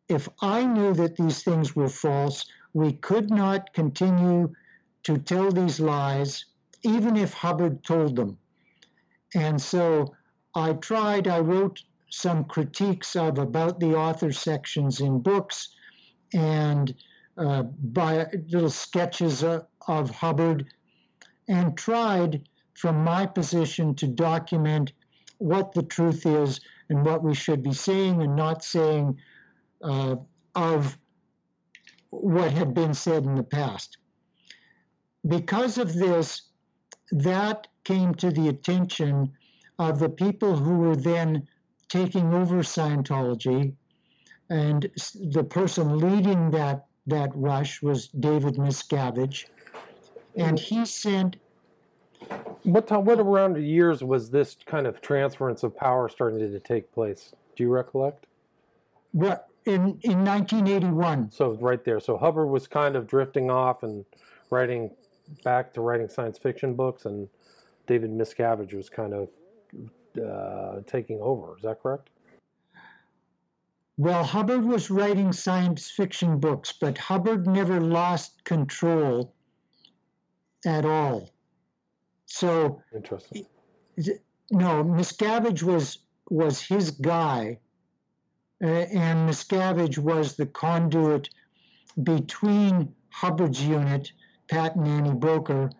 If 0.07 0.29
I 0.39 0.65
knew 0.65 0.93
that 0.93 1.15
these 1.15 1.41
things 1.41 1.75
were 1.75 1.89
false, 1.89 2.45
we 2.73 2.93
could 2.93 3.31
not 3.31 3.73
continue 3.73 4.53
to 5.01 5.17
tell 5.17 5.51
these 5.51 5.79
lies, 5.79 6.45
even 6.83 7.17
if 7.17 7.33
Hubbard 7.33 7.83
told 7.83 8.17
them. 8.17 8.37
And 9.35 9.61
so 9.61 10.13
I 10.55 10.73
tried, 10.73 11.27
I 11.27 11.39
wrote 11.39 11.81
some 12.09 12.43
critiques 12.43 13.15
of 13.15 13.37
about 13.37 13.79
the 13.79 13.95
author 13.95 14.31
sections 14.31 14.99
in 14.99 15.21
books 15.21 15.69
and 16.33 16.93
uh, 17.37 17.63
by 17.63 18.27
little 18.49 18.69
sketches 18.69 19.43
of, 19.43 19.65
of 19.87 20.09
Hubbard 20.09 20.67
and 21.47 21.77
tried 21.77 22.47
from 22.73 23.03
my 23.03 23.25
position 23.25 23.95
to 23.95 24.07
document 24.07 24.91
what 25.37 25.73
the 25.73 25.83
truth 25.83 26.25
is 26.25 26.59
and 26.89 27.05
what 27.05 27.23
we 27.23 27.33
should 27.33 27.63
be 27.63 27.73
saying 27.73 28.21
and 28.21 28.35
not 28.35 28.63
saying 28.63 29.17
uh, 29.81 30.15
of 30.55 30.97
what 32.09 32.51
had 32.51 32.73
been 32.73 32.93
said 32.93 33.23
in 33.23 33.35
the 33.35 33.43
past. 33.43 33.97
Because 35.25 35.77
of 35.77 35.93
this, 35.93 36.41
that 37.11 37.67
came 37.83 38.13
to 38.15 38.31
the 38.31 38.49
attention 38.49 39.31
of 39.79 39.99
the 39.99 40.09
people 40.09 40.55
who 40.55 40.77
were 40.77 40.95
then 40.95 41.47
taking 41.89 42.33
over 42.33 42.57
Scientology, 42.57 43.73
and 44.49 44.89
the 45.15 45.43
person 45.43 45.97
leading 45.97 46.51
that 46.51 46.85
that 47.07 47.31
rush 47.33 47.81
was 47.81 48.07
David 48.07 48.55
Miscavige, 48.55 49.45
and 50.35 50.59
he 50.59 50.85
sent. 50.85 51.37
What 52.63 52.87
time? 52.87 53.05
What 53.05 53.19
around 53.19 53.53
the 53.53 53.61
years 53.61 54.03
was 54.03 54.29
this 54.29 54.55
kind 54.65 54.85
of 54.85 55.01
transference 55.01 55.63
of 55.63 55.75
power 55.75 56.07
starting 56.09 56.39
to 56.39 56.59
take 56.59 56.91
place? 56.93 57.33
Do 57.55 57.63
you 57.63 57.69
recollect? 57.69 58.27
Well, 59.13 59.43
in 59.65 59.99
in 60.03 60.23
1981? 60.23 61.31
So 61.31 61.57
right 61.59 61.83
there. 61.83 61.99
So 61.99 62.17
Hubbard 62.17 62.49
was 62.49 62.67
kind 62.67 62.95
of 62.95 63.07
drifting 63.07 63.49
off 63.49 63.83
and 63.83 64.05
writing 64.49 64.91
back 65.43 65.73
to 65.73 65.81
writing 65.81 66.07
science 66.09 66.37
fiction 66.37 66.75
books, 66.75 67.05
and 67.05 67.27
David 67.91 68.11
Miscavige 68.11 68.73
was 68.73 68.89
kind 68.89 69.13
of 69.13 69.27
uh, 70.17 70.79
taking 70.87 71.19
over. 71.19 71.57
Is 71.57 71.63
that 71.63 71.81
correct? 71.83 72.09
Well, 73.97 74.23
Hubbard 74.23 74.63
was 74.63 74.89
writing 74.89 75.33
science 75.33 75.91
fiction 75.91 76.39
books, 76.39 76.71
but 76.71 76.97
Hubbard 76.97 77.45
never 77.47 77.81
lost 77.81 78.45
control 78.45 79.35
at 80.65 80.85
all. 80.85 81.31
So 82.27 82.81
interesting. 82.95 83.45
No, 84.51 84.85
Miscavige 84.85 85.63
was 85.63 85.99
was 86.29 86.61
his 86.61 86.91
guy, 86.91 87.59
uh, 88.63 88.67
and 88.67 89.29
Miscavige 89.29 89.97
was 89.97 90.37
the 90.37 90.45
conduit 90.45 91.27
between 92.01 92.95
Hubbard's 93.09 93.61
unit, 93.61 94.13
Pat 94.47 94.77
and 94.77 94.87
Annie 94.87 95.09
Broeker, 95.09 95.73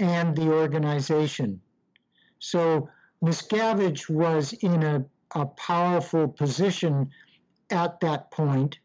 and 0.00 0.34
the 0.34 0.50
organization. 0.50 1.60
So 2.38 2.88
Miscavige 3.22 4.08
was 4.08 4.52
in 4.54 4.82
a, 4.82 5.04
a 5.34 5.46
powerful 5.46 6.26
position 6.26 7.10
at 7.70 8.00
that 8.00 8.30
point, 8.30 8.78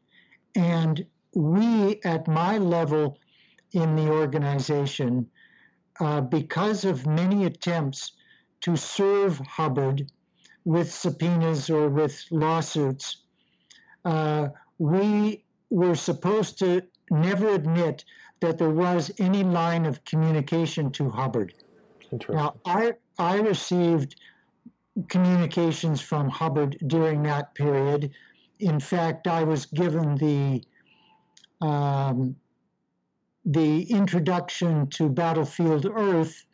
and 0.56 1.06
we 1.34 2.02
at 2.04 2.28
my 2.28 2.58
level 2.58 3.18
in 3.72 3.96
the 3.96 4.10
organization, 4.10 5.30
uh, 6.00 6.22
because 6.22 6.86
of 6.86 7.08
many 7.08 7.46
attempts 7.46 8.12
to 8.62 8.76
serve 8.76 9.40
Hubbard 9.40 10.12
with 10.66 10.92
subpoenas 10.92 11.70
or 11.70 11.90
with 11.90 12.24
lawsuits, 12.32 13.18
uh, 14.04 14.50
we 14.78 15.44
were 15.70 15.96
supposed 15.96 16.60
to 16.60 16.82
never 17.10 17.50
admit 17.50 18.04
that 18.40 18.58
there 18.58 18.70
was 18.70 19.12
any 19.20 19.44
line 19.44 19.86
of 19.86 20.04
communication 20.06 20.92
to 20.92 21.10
Hubbard. 21.10 21.54
Now, 22.30 22.56
I, 22.66 22.94
I 23.18 23.38
received 23.38 24.16
communications 25.10 26.02
from 26.02 26.30
Hubbard 26.30 26.78
during 26.88 27.24
that 27.24 27.54
period. 27.56 28.12
In 28.60 28.80
fact, 28.80 29.28
I 29.28 29.44
was 29.44 29.66
given 29.66 30.16
the 30.16 30.64
um, 31.62 32.36
the 33.46 33.84
introduction 33.84 34.88
to 34.88 35.08
Battlefield 35.08 35.86
Earth 35.86 36.46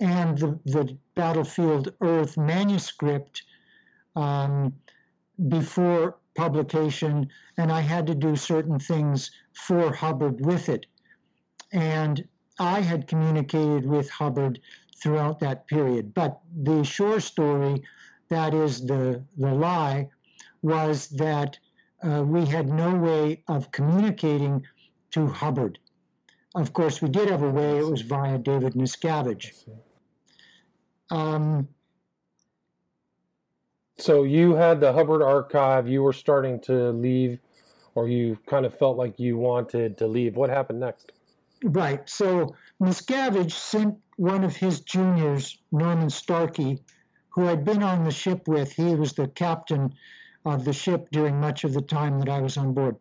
and 0.00 0.38
the, 0.38 0.58
the 0.64 0.96
Battlefield 1.14 1.92
Earth 2.00 2.36
manuscript 2.36 3.42
um, 4.14 4.72
before 5.48 6.16
publication, 6.36 7.28
and 7.56 7.72
I 7.72 7.80
had 7.80 8.06
to 8.06 8.14
do 8.14 8.36
certain 8.36 8.78
things 8.78 9.30
for 9.52 9.92
Hubbard 9.92 10.44
with 10.44 10.68
it. 10.68 10.86
And 11.72 12.26
I 12.58 12.80
had 12.80 13.08
communicated 13.08 13.86
with 13.86 14.10
Hubbard 14.10 14.60
throughout 15.02 15.40
that 15.40 15.66
period. 15.66 16.14
But 16.14 16.40
the 16.54 16.84
shore 16.84 17.20
story, 17.20 17.82
that 18.28 18.54
is 18.54 18.86
the, 18.86 19.22
the 19.36 19.52
lie, 19.52 20.08
was 20.62 21.08
that 21.08 21.58
uh, 22.02 22.22
we 22.24 22.44
had 22.44 22.68
no 22.68 22.94
way 22.94 23.42
of 23.48 23.70
communicating 23.72 24.64
to 25.12 25.26
Hubbard. 25.26 25.78
Of 26.54 26.72
course, 26.72 27.00
we 27.00 27.08
did 27.08 27.30
have 27.30 27.42
a 27.42 27.50
way, 27.50 27.78
it 27.78 27.86
was 27.86 28.02
via 28.02 28.38
David 28.38 28.74
Miscavige. 28.74 29.52
Um, 31.10 31.68
so 33.98 34.24
you 34.24 34.54
had 34.54 34.80
the 34.80 34.92
Hubbard 34.92 35.22
archive, 35.22 35.88
you 35.88 36.02
were 36.02 36.12
starting 36.12 36.60
to 36.60 36.90
leave, 36.90 37.38
or 37.94 38.08
you 38.08 38.38
kind 38.46 38.66
of 38.66 38.76
felt 38.76 38.96
like 38.96 39.18
you 39.18 39.36
wanted 39.36 39.98
to 39.98 40.06
leave. 40.06 40.36
What 40.36 40.50
happened 40.50 40.80
next? 40.80 41.12
Right. 41.64 42.08
So 42.08 42.56
Miscavige 42.80 43.52
sent 43.52 43.96
one 44.16 44.44
of 44.44 44.56
his 44.56 44.80
juniors, 44.80 45.58
Norman 45.70 46.10
Starkey, 46.10 46.82
who 47.30 47.48
I'd 47.48 47.64
been 47.64 47.82
on 47.82 48.04
the 48.04 48.10
ship 48.10 48.48
with. 48.48 48.72
He 48.72 48.94
was 48.94 49.12
the 49.12 49.28
captain 49.28 49.94
of 50.44 50.64
the 50.64 50.72
ship 50.72 51.08
during 51.12 51.40
much 51.40 51.64
of 51.64 51.72
the 51.72 51.82
time 51.82 52.18
that 52.18 52.28
I 52.28 52.40
was 52.40 52.56
on 52.56 52.74
board. 52.74 52.96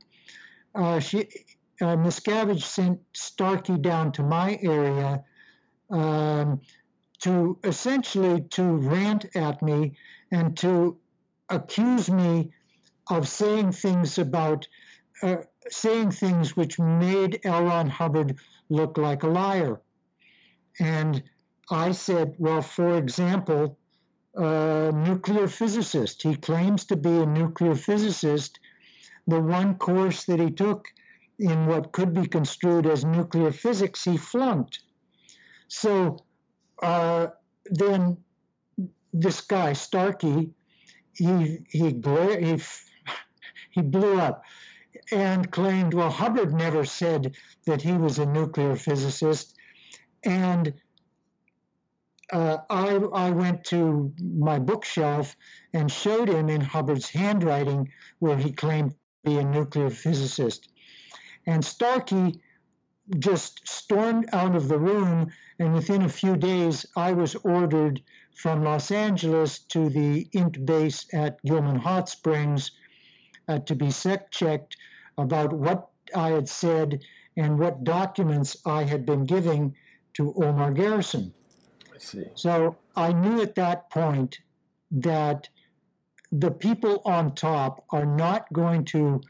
Uh, 0.75 0.99
she, 0.99 1.21
uh, 1.81 1.97
Miscavige 1.97 2.61
sent 2.61 2.99
Starkey 3.13 3.77
down 3.77 4.11
to 4.13 4.23
my 4.23 4.59
area 4.61 5.23
um, 5.89 6.61
to 7.21 7.57
essentially 7.63 8.41
to 8.41 8.63
rant 8.63 9.35
at 9.35 9.61
me 9.61 9.97
and 10.31 10.55
to 10.57 10.97
accuse 11.49 12.09
me 12.09 12.53
of 13.09 13.27
saying 13.27 13.71
things 13.71 14.17
about 14.17 14.67
uh, 15.21 15.37
saying 15.73 16.11
things 16.11 16.55
which 16.55 16.79
made 16.79 17.39
L. 17.43 17.63
Ron 17.63 17.89
Hubbard 17.89 18.37
look 18.69 18.97
like 18.97 19.23
a 19.23 19.27
liar. 19.27 19.81
And 20.79 21.23
I 21.69 21.91
said, 21.91 22.35
well, 22.37 22.61
for 22.61 22.97
example, 22.97 23.77
a 24.35 24.91
nuclear 24.93 25.47
physicist. 25.47 26.23
He 26.23 26.35
claims 26.35 26.85
to 26.85 26.95
be 26.95 27.09
a 27.09 27.25
nuclear 27.25 27.75
physicist. 27.75 28.59
The 29.27 29.39
one 29.41 29.75
course 29.75 30.25
that 30.25 30.39
he 30.39 30.51
took 30.51 30.87
in 31.39 31.65
what 31.65 31.91
could 31.91 32.13
be 32.13 32.27
construed 32.27 32.85
as 32.85 33.03
nuclear 33.03 33.51
physics, 33.51 34.03
he 34.03 34.17
flunked. 34.17 34.79
So 35.67 36.17
uh, 36.81 37.27
then 37.65 38.17
this 39.13 39.41
guy 39.41 39.73
Starkey, 39.73 40.51
he 41.13 41.59
he, 41.69 41.89
he 41.89 42.59
he 43.71 43.81
blew 43.81 44.19
up 44.19 44.43
and 45.11 45.51
claimed, 45.51 45.93
well, 45.93 46.09
Hubbard 46.09 46.53
never 46.53 46.85
said 46.85 47.35
that 47.65 47.81
he 47.81 47.93
was 47.93 48.19
a 48.19 48.25
nuclear 48.25 48.75
physicist. 48.75 49.55
And 50.23 50.73
uh, 52.31 52.57
I, 52.69 52.95
I 52.95 53.31
went 53.31 53.65
to 53.65 54.13
my 54.19 54.59
bookshelf 54.59 55.35
and 55.73 55.91
showed 55.91 56.29
him 56.29 56.49
in 56.49 56.61
Hubbard's 56.61 57.09
handwriting 57.09 57.89
where 58.19 58.37
he 58.37 58.51
claimed 58.51 58.91
to 58.91 58.97
be 59.23 59.37
a 59.37 59.43
nuclear 59.43 59.89
physicist. 59.89 60.69
And 61.45 61.63
Starkey 61.65 62.39
just 63.19 63.67
stormed 63.67 64.29
out 64.31 64.55
of 64.55 64.69
the 64.69 64.79
room, 64.79 65.31
and 65.59 65.73
within 65.73 66.03
a 66.03 66.09
few 66.09 66.37
days, 66.37 66.85
I 66.95 67.11
was 67.11 67.35
ordered 67.35 68.01
from 68.35 68.63
Los 68.63 68.91
Angeles 68.91 69.59
to 69.59 69.89
the 69.89 70.29
INT 70.31 70.65
base 70.65 71.05
at 71.13 71.43
Gilman 71.43 71.77
Hot 71.77 72.07
Springs 72.07 72.71
uh, 73.47 73.59
to 73.59 73.75
be 73.75 73.91
sec 73.91 74.31
checked 74.31 74.77
about 75.17 75.53
what 75.53 75.89
I 76.15 76.29
had 76.29 76.49
said 76.49 77.01
and 77.37 77.59
what 77.59 77.83
documents 77.83 78.57
I 78.65 78.83
had 78.83 79.05
been 79.05 79.25
giving 79.25 79.75
to 80.13 80.33
Omar 80.35 80.71
Garrison. 80.71 81.33
I 81.93 81.97
see. 81.97 82.25
So 82.35 82.77
I 82.95 83.13
knew 83.13 83.41
at 83.41 83.55
that 83.55 83.89
point 83.89 84.39
that 84.91 85.49
the 86.31 86.51
people 86.51 87.01
on 87.05 87.35
top 87.35 87.85
are 87.91 88.05
not 88.05 88.51
going 88.53 88.85
to 88.85 89.21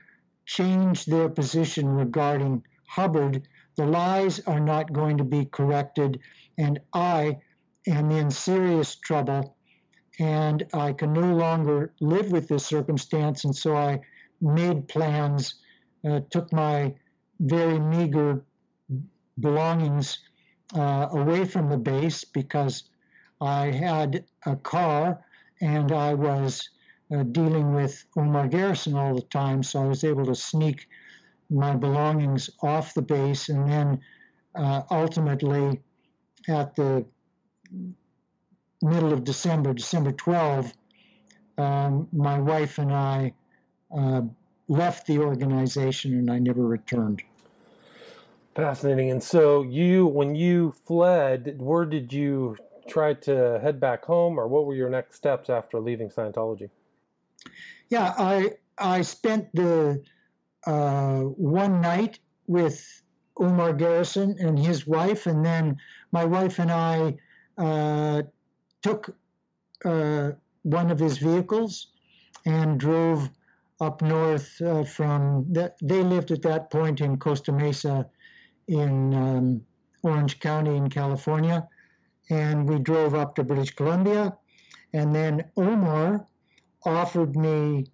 change 0.46 1.06
their 1.06 1.30
position 1.30 1.88
regarding 1.88 2.64
Hubbard. 2.88 3.48
The 3.76 3.86
lies 3.86 4.40
are 4.42 4.60
not 4.60 4.92
going 4.92 5.18
to 5.18 5.24
be 5.24 5.46
corrected, 5.46 6.20
and 6.58 6.80
I 6.94 7.40
am 7.88 8.12
in 8.12 8.30
serious 8.30 8.96
trouble, 8.96 9.56
and 10.20 10.66
I 10.74 10.94
can 10.94 11.14
no 11.14 11.34
longer 11.36 11.94
live 12.00 12.32
with 12.32 12.48
this 12.48 12.66
circumstance. 12.66 13.46
And 13.46 13.56
so 13.56 13.76
I 13.76 14.02
made 14.42 14.88
plans, 14.88 15.56
uh, 16.08 16.22
took 16.30 16.52
my 16.52 16.94
very 17.40 17.80
meager 17.80 18.44
belongings 19.40 20.20
uh, 20.76 21.08
away 21.12 21.46
from 21.46 21.70
the 21.70 21.78
base 21.78 22.24
because 22.24 22.84
I 23.40 23.72
had 23.72 24.24
a 24.46 24.56
car 24.56 25.24
and 25.60 25.92
I 25.92 26.14
was 26.14 26.70
uh, 27.14 27.24
dealing 27.24 27.74
with 27.74 28.06
Omar 28.16 28.48
Garrison 28.48 28.96
all 28.96 29.16
the 29.16 29.22
time, 29.22 29.64
so 29.64 29.82
I 29.82 29.86
was 29.86 30.04
able 30.04 30.26
to 30.26 30.36
sneak 30.36 30.88
my 31.50 31.76
belongings 31.76 32.50
off 32.62 32.94
the 32.94 33.02
base 33.02 33.50
and 33.50 33.70
then 33.70 34.00
uh, 34.56 34.84
ultimately 34.90 35.82
at 36.48 36.76
the 36.76 37.06
middle 38.82 39.14
of 39.14 39.24
December, 39.24 39.74
December 39.74 40.12
12, 40.12 40.74
um, 41.58 42.08
my 42.12 42.40
wife 42.40 42.78
and 42.78 42.92
I 42.92 43.34
uh, 43.96 44.22
left 44.72 45.06
the 45.06 45.20
organization 45.20 46.14
and 46.14 46.32
I 46.32 46.40
never 46.40 46.66
returned. 46.66 47.22
Fascinating. 48.56 49.12
And 49.12 49.22
so, 49.22 49.64
you, 49.64 50.06
when 50.08 50.34
you 50.36 50.74
fled, 50.86 51.56
where 51.60 51.86
did 51.86 52.14
you 52.14 52.56
try 52.88 53.14
to 53.14 53.60
head 53.62 53.80
back 53.80 54.06
home, 54.06 54.40
or 54.40 54.48
what 54.48 54.66
were 54.66 54.76
your 54.76 54.90
next 54.90 55.16
steps 55.16 55.50
after 55.50 55.80
leaving 55.80 56.10
Scientology? 56.10 56.70
Yeah, 57.90 58.14
I 58.18 58.52
I 58.78 59.02
spent 59.02 59.54
the 59.54 60.04
uh, 60.66 61.22
one 61.22 61.82
night 61.82 62.20
with 62.48 63.02
Omar 63.38 63.74
Garrison 63.74 64.36
and 64.40 64.58
his 64.58 64.88
wife, 64.88 65.28
and 65.28 65.46
then 65.46 65.78
my 66.12 66.26
wife 66.26 66.60
and 66.60 66.72
I 66.72 67.18
uh, 67.58 68.24
took 68.82 69.16
uh, 69.86 70.32
one 70.64 70.92
of 70.92 71.00
his 71.00 71.18
vehicles 71.18 71.88
and 72.46 72.80
drove 72.80 73.30
up 73.82 74.02
north 74.02 74.62
uh, 74.62 74.84
from. 74.84 75.46
The, 75.52 75.74
they 75.82 76.04
lived 76.04 76.32
at 76.32 76.44
that 76.44 76.70
point 76.72 77.02
in 77.02 77.18
Costa 77.18 77.52
Mesa, 77.52 78.08
in 78.68 79.14
um, 79.14 79.62
Orange 80.04 80.40
County 80.40 80.78
in 80.78 80.90
California, 80.90 81.68
and 82.30 82.70
we 82.70 82.80
drove 82.80 83.16
up 83.16 83.36
to 83.36 83.44
British 83.44 83.72
Columbia, 83.72 84.38
and 84.94 85.14
then 85.14 85.44
Omar 85.58 86.26
offered 86.86 87.36
me 87.36 87.88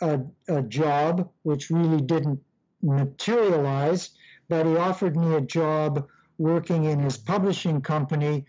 a, 0.00 0.20
a 0.48 0.62
job 0.62 1.30
which 1.42 1.70
really 1.70 2.00
didn't 2.00 2.40
materialize, 2.82 4.10
but 4.48 4.66
he 4.66 4.76
offered 4.76 5.16
me 5.16 5.34
a 5.34 5.40
job 5.40 6.08
working 6.38 6.84
in 6.84 7.00
his 7.00 7.18
publishing 7.18 7.80
company 7.80 8.46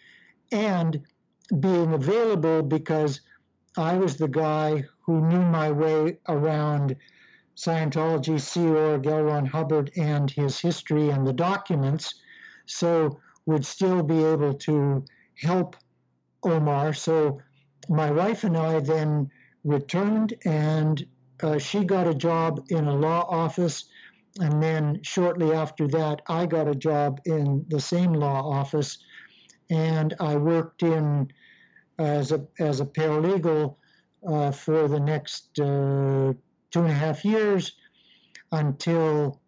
and 0.51 1.01
being 1.59 1.93
available 1.93 2.61
because 2.61 3.21
I 3.77 3.95
was 3.95 4.17
the 4.17 4.27
guy 4.27 4.85
who 5.09 5.21
knew 5.21 5.43
my 5.43 5.71
way 5.71 6.19
around 6.27 6.95
Scientology, 7.55 8.39
Sea 8.39 8.67
Org, 8.67 9.07
L. 9.07 9.23
Ron 9.23 9.47
Hubbard, 9.47 9.89
and 9.97 10.29
his 10.29 10.59
history 10.59 11.09
and 11.09 11.25
the 11.25 11.33
documents, 11.33 12.13
so 12.67 13.19
would 13.47 13.65
still 13.65 14.03
be 14.03 14.23
able 14.23 14.53
to 14.53 15.03
help 15.33 15.75
Omar. 16.43 16.93
So 16.93 17.41
my 17.89 18.11
wife 18.11 18.43
and 18.43 18.55
I 18.55 18.81
then 18.81 19.31
returned, 19.63 20.35
and 20.45 21.03
uh, 21.41 21.57
she 21.57 21.83
got 21.85 22.05
a 22.05 22.13
job 22.13 22.67
in 22.69 22.85
a 22.85 22.95
law 22.95 23.25
office. 23.27 23.85
And 24.39 24.61
then 24.61 24.99
shortly 25.01 25.53
after 25.53 25.87
that, 25.87 26.21
I 26.27 26.45
got 26.45 26.67
a 26.67 26.75
job 26.75 27.19
in 27.25 27.65
the 27.67 27.81
same 27.81 28.13
law 28.13 28.47
office. 28.47 28.99
And 29.71 30.13
I 30.19 30.35
worked 30.35 30.83
in 30.83 31.31
as 31.97 32.31
a, 32.31 32.45
as 32.59 32.79
a 32.79 32.85
paralegal 32.85 33.78
uh, 34.27 34.51
for 34.51 34.87
the 34.87 34.99
next 34.99 35.59
uh, 35.59 36.33
two 36.71 36.81
and 36.81 36.91
a 36.91 36.93
half 36.93 37.23
years 37.25 37.73
until 38.51 39.39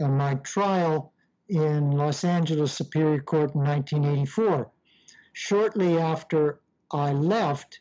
uh, 0.00 0.08
my 0.08 0.34
trial 0.36 1.12
in 1.48 1.92
Los 1.92 2.24
Angeles 2.24 2.72
Superior 2.72 3.20
Court 3.20 3.54
in 3.54 3.62
1984. 3.62 4.70
Shortly 5.32 5.98
after 5.98 6.60
I 6.90 7.12
left, 7.12 7.80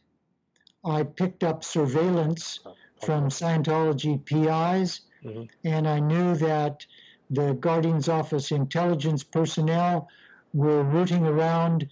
I 0.84 1.04
picked 1.04 1.44
up 1.44 1.64
surveillance 1.64 2.60
from 3.04 3.30
Scientology 3.30 4.24
PIs, 4.24 5.02
mm-hmm. 5.24 5.44
and 5.64 5.88
I 5.88 6.00
knew 6.00 6.36
that 6.36 6.86
the 7.30 7.54
Guardian's 7.54 8.08
Office 8.08 8.52
intelligence 8.52 9.24
personnel 9.24 10.08
were 10.54 10.84
rooting 10.84 11.26
around 11.26 11.90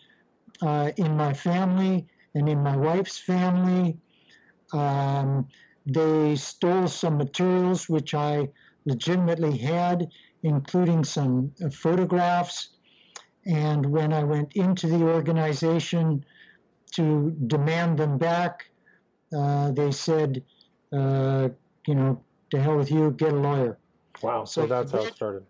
uh, 0.61 0.91
in 0.97 1.17
my 1.17 1.33
family 1.33 2.05
and 2.35 2.47
in 2.47 2.61
my 2.61 2.75
wife's 2.77 3.17
family. 3.17 3.97
Um, 4.73 5.47
they 5.85 6.35
stole 6.35 6.87
some 6.87 7.17
materials 7.17 7.89
which 7.89 8.13
I 8.13 8.49
legitimately 8.85 9.57
had, 9.57 10.09
including 10.43 11.03
some 11.03 11.51
uh, 11.63 11.69
photographs. 11.69 12.69
And 13.45 13.85
when 13.85 14.13
I 14.13 14.23
went 14.23 14.53
into 14.53 14.87
the 14.87 15.03
organization 15.03 16.25
to 16.91 17.31
demand 17.47 17.99
them 17.99 18.17
back, 18.17 18.69
uh, 19.35 19.71
they 19.71 19.91
said, 19.91 20.43
uh, 20.91 21.49
you 21.87 21.95
know, 21.95 22.21
to 22.51 22.61
hell 22.61 22.77
with 22.77 22.91
you, 22.91 23.11
get 23.11 23.33
a 23.33 23.35
lawyer. 23.35 23.77
Wow, 24.21 24.45
so, 24.45 24.61
so 24.61 24.67
that's 24.67 24.91
how 24.91 25.03
it 25.03 25.15
started. 25.15 25.43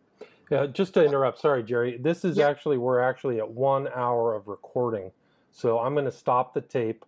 Yeah, 0.49 0.67
just 0.67 0.93
to 0.95 1.05
interrupt, 1.05 1.39
sorry, 1.39 1.63
Gerry. 1.63 1.97
This 1.97 2.23
is 2.23 2.37
yeah. 2.37 2.47
actually 2.47 2.77
we're 2.77 2.99
actually 2.99 3.39
at 3.39 3.49
one 3.49 3.87
hour 3.93 4.35
of 4.35 4.47
recording, 4.47 5.11
so 5.51 5.79
I'm 5.79 5.93
going 5.93 6.05
to 6.05 6.11
stop 6.11 6.53
the 6.53 6.61
tape, 6.61 7.05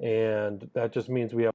and 0.00 0.68
that 0.74 0.92
just 0.92 1.08
means 1.08 1.34
we 1.34 1.44
have. 1.44 1.54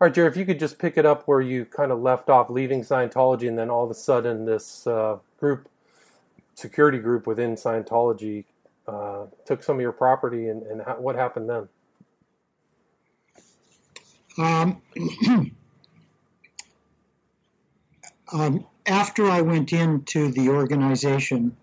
All 0.00 0.06
right, 0.06 0.14
Gerry, 0.14 0.28
if 0.28 0.36
you 0.36 0.44
could 0.44 0.60
just 0.60 0.78
pick 0.78 0.96
it 0.96 1.04
up 1.04 1.24
where 1.26 1.40
you 1.40 1.64
kind 1.64 1.90
of 1.90 2.00
left 2.00 2.30
off, 2.30 2.50
leaving 2.50 2.82
Scientology, 2.82 3.48
and 3.48 3.58
then 3.58 3.68
all 3.68 3.84
of 3.84 3.90
a 3.90 3.94
sudden 3.94 4.44
this 4.44 4.86
uh, 4.86 5.18
group, 5.40 5.68
security 6.54 6.98
group 6.98 7.26
within 7.26 7.56
Scientology, 7.56 8.44
uh, 8.86 9.26
took 9.44 9.62
some 9.62 9.76
of 9.76 9.82
your 9.82 9.92
property, 9.92 10.48
and, 10.48 10.62
and 10.62 10.82
what 10.98 11.16
happened 11.16 11.50
then? 11.50 11.68
Um, 14.38 14.80
um, 18.32 18.66
after 18.86 19.28
I 19.28 19.40
went 19.40 19.72
into 19.72 20.30
the 20.30 20.48
organization 20.48 21.56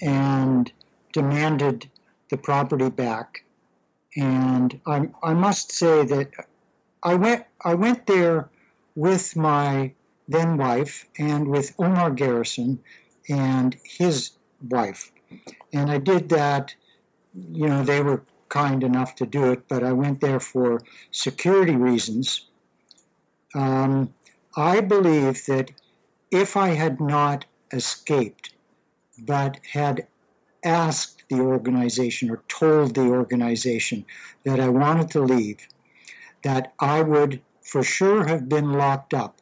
and 0.00 0.72
demanded 1.12 1.88
the 2.30 2.36
property 2.36 2.90
back, 2.90 3.41
and 4.16 4.80
I, 4.86 5.08
I 5.22 5.34
must 5.34 5.72
say 5.72 6.04
that 6.04 6.30
I 7.02 7.14
went 7.14 7.44
I 7.64 7.74
went 7.74 8.06
there 8.06 8.50
with 8.94 9.36
my 9.36 9.92
then 10.28 10.56
wife 10.56 11.06
and 11.18 11.48
with 11.48 11.74
Omar 11.78 12.10
Garrison 12.10 12.80
and 13.28 13.76
his 13.84 14.30
wife, 14.68 15.10
and 15.72 15.90
I 15.90 15.98
did 15.98 16.28
that. 16.30 16.74
You 17.34 17.68
know, 17.68 17.82
they 17.82 18.02
were 18.02 18.22
kind 18.48 18.84
enough 18.84 19.14
to 19.16 19.26
do 19.26 19.50
it, 19.52 19.66
but 19.66 19.82
I 19.82 19.92
went 19.92 20.20
there 20.20 20.40
for 20.40 20.82
security 21.10 21.74
reasons. 21.74 22.46
Um, 23.54 24.12
I 24.54 24.80
believe 24.80 25.46
that 25.46 25.70
if 26.30 26.56
I 26.56 26.68
had 26.68 27.00
not 27.00 27.46
escaped, 27.72 28.52
but 29.18 29.58
had 29.72 30.06
asked 30.62 31.21
the 31.32 31.40
organization 31.40 32.30
or 32.30 32.42
told 32.48 32.94
the 32.94 33.08
organization 33.08 34.04
that 34.44 34.60
I 34.60 34.68
wanted 34.68 35.10
to 35.10 35.20
leave, 35.20 35.66
that 36.42 36.72
I 36.78 37.02
would 37.02 37.40
for 37.62 37.82
sure 37.82 38.26
have 38.26 38.48
been 38.48 38.72
locked 38.72 39.14
up. 39.14 39.38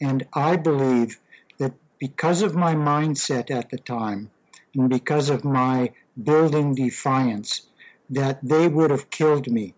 And 0.00 0.26
I 0.32 0.56
believe 0.56 1.18
that 1.58 1.74
because 1.98 2.42
of 2.42 2.54
my 2.54 2.74
mindset 2.74 3.50
at 3.50 3.70
the 3.70 3.78
time 3.78 4.30
and 4.74 4.88
because 4.88 5.30
of 5.30 5.44
my 5.44 5.92
building 6.22 6.74
defiance, 6.74 7.62
that 8.10 8.38
they 8.42 8.68
would 8.68 8.90
have 8.90 9.10
killed 9.10 9.50
me. 9.50 9.74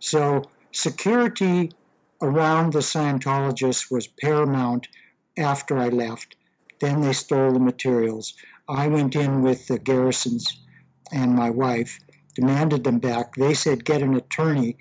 So 0.00 0.42
security 0.72 1.72
around 2.20 2.72
the 2.72 2.80
Scientologists 2.80 3.90
was 3.90 4.06
paramount 4.06 4.88
after 5.36 5.78
I 5.78 5.88
left. 5.88 6.36
Then 6.80 7.00
they 7.00 7.12
stole 7.12 7.52
the 7.52 7.60
materials. 7.60 8.34
I 8.68 8.88
went 8.88 9.16
in 9.16 9.42
with 9.42 9.66
the 9.66 9.78
Garrisons 9.78 10.58
and 11.10 11.34
my 11.34 11.50
wife, 11.50 12.00
demanded 12.34 12.84
them 12.84 12.98
back. 12.98 13.34
They 13.34 13.54
said, 13.54 13.84
get 13.84 14.02
an 14.02 14.14
attorney. 14.14 14.76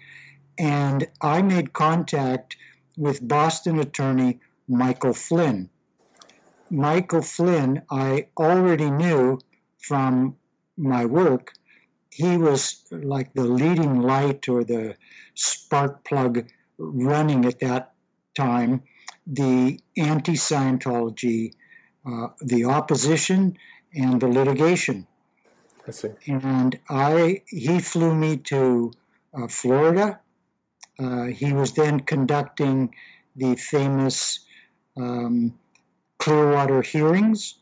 And 0.58 1.08
I 1.22 1.42
made 1.42 1.74
contact 1.74 2.58
with 2.98 3.26
Boston 3.26 3.80
attorney 3.80 4.40
Michael 4.68 5.14
Flynn. 5.14 5.70
Michael 6.70 7.22
Flynn, 7.22 7.84
I 7.90 8.28
already 8.36 8.90
knew 8.90 9.40
from 9.78 10.36
my 10.76 11.06
work, 11.06 11.54
he 12.10 12.38
was 12.38 12.84
like 12.92 13.34
the 13.34 13.46
leading 13.46 14.02
light 14.02 14.50
or 14.50 14.64
the 14.64 14.96
spark 15.36 16.04
plug 16.04 16.48
running 16.78 17.46
at 17.46 17.60
that 17.60 17.94
time 18.36 18.84
the 19.28 19.80
anti 19.98 20.34
Scientology, 20.34 21.54
uh, 22.06 22.28
the 22.40 22.66
opposition, 22.66 23.58
and 23.94 24.22
the 24.22 24.28
litigation. 24.28 25.08
I 25.88 25.92
see. 25.92 26.10
And 26.28 26.80
I, 26.90 27.44
he 27.48 27.80
flew 27.80 28.14
me 28.14 28.38
to 28.38 28.92
uh, 29.34 29.48
Florida. 29.48 30.20
Uh, 31.00 31.26
he 31.26 31.54
was 31.54 31.74
then 31.74 32.02
conducting 32.02 32.94
the 33.36 33.56
famous 33.56 34.40
um, 34.98 35.54
Clearwater 36.18 36.82
hearings. 36.82 37.56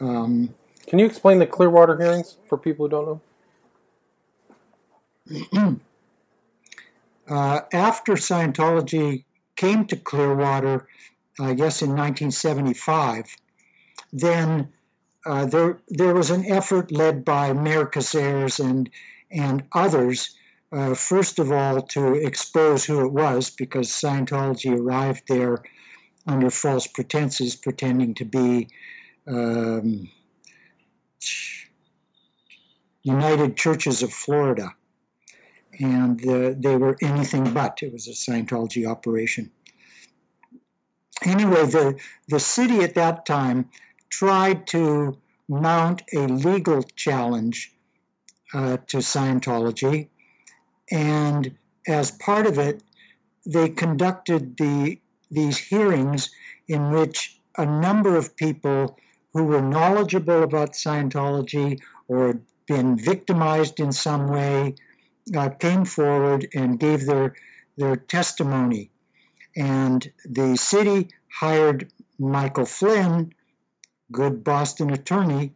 Um, 0.00 0.54
Can 0.86 0.98
you 0.98 1.06
explain 1.06 1.38
the 1.38 1.46
Clearwater 1.46 1.96
hearings 1.98 2.36
for 2.48 2.58
people 2.58 2.86
who 2.86 2.90
don't 2.90 3.20
know? 5.52 5.80
uh, 7.28 7.60
after 7.72 8.14
Scientology 8.14 9.24
came 9.56 9.86
to 9.86 9.96
Clearwater, 9.96 10.88
I 11.38 11.54
guess 11.54 11.82
in 11.82 11.90
1975, 11.90 13.36
then 14.12 14.72
uh, 15.26 15.46
there 15.46 15.78
there 15.88 16.14
was 16.14 16.30
an 16.30 16.44
effort 16.46 16.92
led 16.92 17.24
by 17.24 17.52
Mayor 17.52 17.86
Cazares 17.86 18.60
and 18.60 18.90
and 19.30 19.64
others. 19.72 20.36
Uh, 20.72 20.94
first 20.94 21.38
of 21.38 21.52
all, 21.52 21.82
to 21.82 22.14
expose 22.14 22.84
who 22.84 23.04
it 23.06 23.12
was, 23.12 23.50
because 23.50 23.88
Scientology 23.88 24.76
arrived 24.76 25.22
there 25.28 25.62
under 26.26 26.50
false 26.50 26.86
pretenses, 26.88 27.54
pretending 27.54 28.14
to 28.14 28.24
be 28.24 28.68
um, 29.28 30.10
United 33.02 33.56
Churches 33.56 34.02
of 34.02 34.12
Florida. 34.12 34.74
And 35.78 36.20
uh, 36.26 36.54
they 36.56 36.76
were 36.76 36.96
anything 37.02 37.52
but. 37.52 37.78
It 37.82 37.92
was 37.92 38.08
a 38.08 38.12
Scientology 38.12 38.88
operation. 38.88 39.50
Anyway, 41.24 41.66
the, 41.66 41.98
the 42.28 42.40
city 42.40 42.80
at 42.80 42.94
that 42.94 43.26
time 43.26 43.70
tried 44.18 44.64
to 44.68 45.16
mount 45.48 46.02
a 46.12 46.26
legal 46.28 46.82
challenge 47.04 47.72
uh, 48.52 48.76
to 48.86 48.98
Scientology. 48.98 50.08
And 50.90 51.56
as 51.86 52.12
part 52.12 52.46
of 52.46 52.58
it, 52.58 52.80
they 53.44 53.68
conducted 53.68 54.56
the 54.56 55.00
these 55.30 55.58
hearings 55.58 56.30
in 56.68 56.92
which 56.92 57.40
a 57.58 57.66
number 57.66 58.16
of 58.16 58.36
people 58.36 58.96
who 59.32 59.44
were 59.44 59.62
knowledgeable 59.76 60.44
about 60.44 60.74
Scientology 60.74 61.80
or 62.06 62.28
had 62.28 62.42
been 62.66 62.96
victimized 62.96 63.80
in 63.80 63.90
some 63.90 64.28
way 64.28 64.76
uh, 65.36 65.48
came 65.48 65.84
forward 65.84 66.46
and 66.54 66.78
gave 66.78 67.04
their 67.04 67.34
their 67.76 67.96
testimony. 67.96 68.90
And 69.56 70.00
the 70.24 70.56
city 70.56 71.08
hired 71.40 71.90
Michael 72.18 72.66
Flynn, 72.66 73.34
good 74.10 74.44
Boston 74.44 74.90
attorney, 74.90 75.52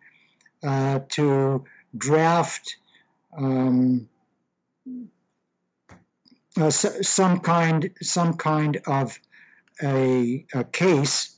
uh, 0.62 1.00
to 1.10 1.64
draft 1.96 2.76
um, 3.36 4.08
uh, 6.60 6.70
some 6.70 7.40
kind 7.40 7.90
some 8.02 8.34
kind 8.34 8.80
of 8.86 9.18
a, 9.82 10.44
a 10.52 10.64
case 10.64 11.36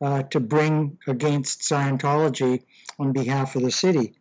uh, 0.00 0.22
to 0.24 0.40
bring 0.40 0.98
against 1.06 1.60
Scientology 1.60 2.62
on 2.98 3.12
behalf 3.12 3.54
of 3.54 3.62
the 3.62 3.70
city. 3.70 4.14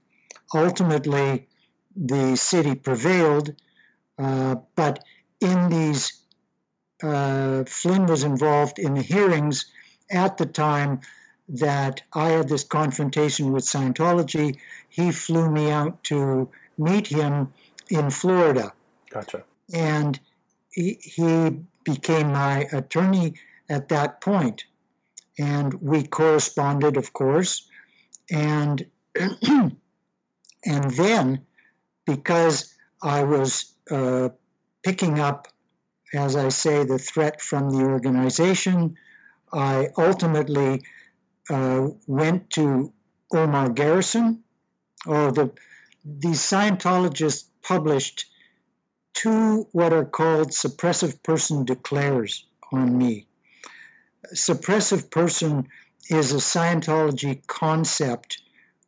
Ultimately, 0.53 1.47
the 1.95 2.35
city 2.35 2.75
prevailed, 2.75 3.55
uh, 4.17 4.55
but 4.75 5.03
in 5.41 5.69
these, 5.69 6.13
uh, 7.01 7.63
Flynn 7.65 8.05
was 8.05 8.23
involved 8.23 8.77
in 8.77 8.93
the 8.93 9.01
hearings 9.01 9.65
at 10.11 10.37
the 10.37 10.45
time 10.45 11.01
that 11.49 12.03
I 12.13 12.29
had 12.29 12.47
this 12.47 12.63
confrontation 12.63 13.51
with 13.51 13.63
Scientology. 13.63 14.57
He 14.89 15.11
flew 15.11 15.49
me 15.49 15.71
out 15.71 16.03
to 16.05 16.49
meet 16.77 17.07
him 17.07 17.51
in 17.89 18.09
Florida. 18.11 18.73
Gotcha. 19.09 19.43
And 19.73 20.19
he, 20.71 20.97
he 21.01 21.59
became 21.83 22.31
my 22.31 22.67
attorney 22.71 23.35
at 23.67 23.89
that 23.89 24.21
point. 24.21 24.65
And 25.37 25.73
we 25.75 26.03
corresponded, 26.03 26.97
of 26.97 27.13
course. 27.13 27.67
And 28.29 28.85
and 29.15 30.91
then, 30.91 31.45
because 32.05 32.73
I 33.01 33.23
was 33.23 33.73
uh, 33.89 34.29
picking 34.83 35.19
up, 35.19 35.47
as 36.13 36.35
I 36.35 36.49
say, 36.49 36.83
the 36.83 36.99
threat 36.99 37.41
from 37.41 37.69
the 37.69 37.83
organization, 37.83 38.97
I 39.51 39.89
ultimately 39.97 40.83
uh, 41.49 41.89
went 42.07 42.49
to 42.51 42.93
Omar 43.33 43.69
Garrison. 43.69 44.43
Or 45.05 45.31
the 45.31 45.51
these 46.05 46.39
Scientologists 46.39 47.45
published 47.61 48.25
two 49.13 49.67
what 49.71 49.93
are 49.93 50.05
called 50.05 50.49
suppressive 50.49 51.21
person 51.21 51.65
declares 51.65 52.45
on 52.71 52.97
me. 52.97 53.27
Suppressive 54.33 55.09
person 55.09 55.67
is 56.09 56.31
a 56.33 56.37
Scientology 56.37 57.45
concept 57.45 58.41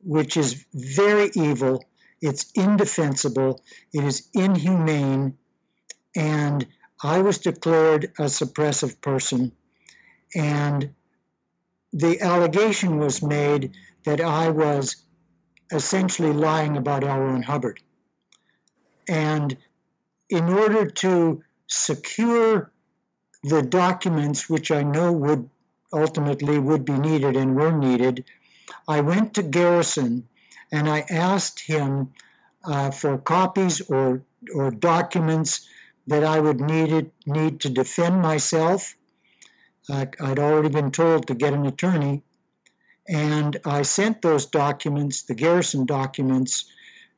which 0.04 0.38
is 0.38 0.66
very 0.74 1.30
evil, 1.36 1.84
it's 2.22 2.52
indefensible, 2.56 3.62
it 3.94 4.04
is 4.04 4.28
inhumane, 4.34 5.38
and 6.16 6.66
I 7.04 7.20
was 7.20 7.40
declared 7.40 8.06
a 8.18 8.24
suppressive 8.24 9.00
person. 9.02 9.52
And 10.36 10.94
the 11.94 12.22
allegation 12.22 12.98
was 12.98 13.22
made 13.22 13.74
that 14.06 14.22
I 14.22 14.50
was 14.50 14.98
essentially 15.72 16.34
lying 16.34 16.78
about 16.78 17.04
L. 17.04 17.20
Ron 17.20 17.44
Hubbard. 17.44 17.80
And 19.08 19.58
in 20.30 20.50
order 20.50 20.86
to 20.86 21.44
secure 21.68 22.72
the 23.44 23.62
documents 23.62 24.50
which 24.50 24.72
I 24.72 24.84
know 24.84 25.12
would 25.12 25.50
ultimately 25.94 26.58
would 26.60 26.86
be 26.86 26.98
needed 26.98 27.36
and 27.36 27.56
were 27.56 27.72
needed, 27.72 28.26
I 28.88 29.02
went 29.02 29.34
to 29.36 29.44
Garrison 29.44 30.28
and 30.72 30.90
I 30.90 31.06
asked 31.10 31.60
him 31.60 32.14
uh, 32.64 32.92
for 32.92 33.18
copies 33.18 33.82
or 33.82 34.22
or 34.54 34.72
documents 34.72 35.68
that 36.08 36.24
I 36.24 36.40
would 36.40 36.60
need 36.60 37.12
need 37.26 37.62
to 37.62 37.70
defend 37.70 38.22
myself. 38.22 38.96
I'd 39.90 40.40
already 40.40 40.70
been 40.70 40.92
told 40.92 41.28
to 41.28 41.36
get 41.36 41.54
an 41.54 41.66
attorney, 41.66 42.24
and 43.08 43.58
I 43.66 43.82
sent 43.82 44.22
those 44.22 44.46
documents, 44.46 45.24
the 45.24 45.34
Garrison 45.36 45.86
documents, 45.86 46.66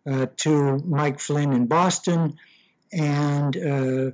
uh, 0.10 0.27
to 0.38 0.77
Mike 0.80 1.19
Flynn 1.19 1.53
in 1.53 1.68
Boston 1.68 2.38
and 2.91 3.57
uh, 3.57 4.11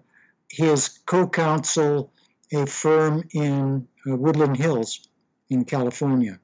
his 0.50 0.90
co-counsel, 1.06 2.12
a 2.54 2.66
firm 2.66 3.24
in 3.34 3.88
uh, 4.08 4.16
Woodland 4.16 4.58
Hills 4.58 5.08
in 5.50 5.66
California. 5.66 6.40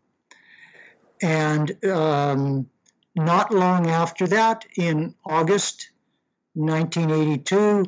And 1.22 1.84
um, 1.86 2.70
not 3.16 3.54
long 3.54 3.88
after 3.88 4.28
that, 4.28 4.66
in 4.78 5.16
August 5.26 5.90
1982, 6.54 7.86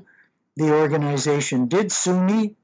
the 0.55 0.73
organization 0.73 1.67
did 1.67 1.91
sue 1.91 2.19
me, 2.19 2.55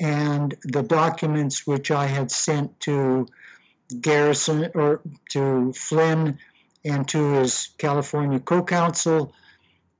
and 0.00 0.54
the 0.64 0.82
documents 0.82 1.66
which 1.66 1.90
I 1.90 2.06
had 2.06 2.30
sent 2.30 2.80
to 2.80 3.26
Garrison 4.00 4.70
or 4.74 5.00
to 5.30 5.72
Flynn 5.72 6.38
and 6.84 7.06
to 7.08 7.32
his 7.34 7.68
California 7.78 8.40
co 8.40 8.62
counsel 8.62 9.34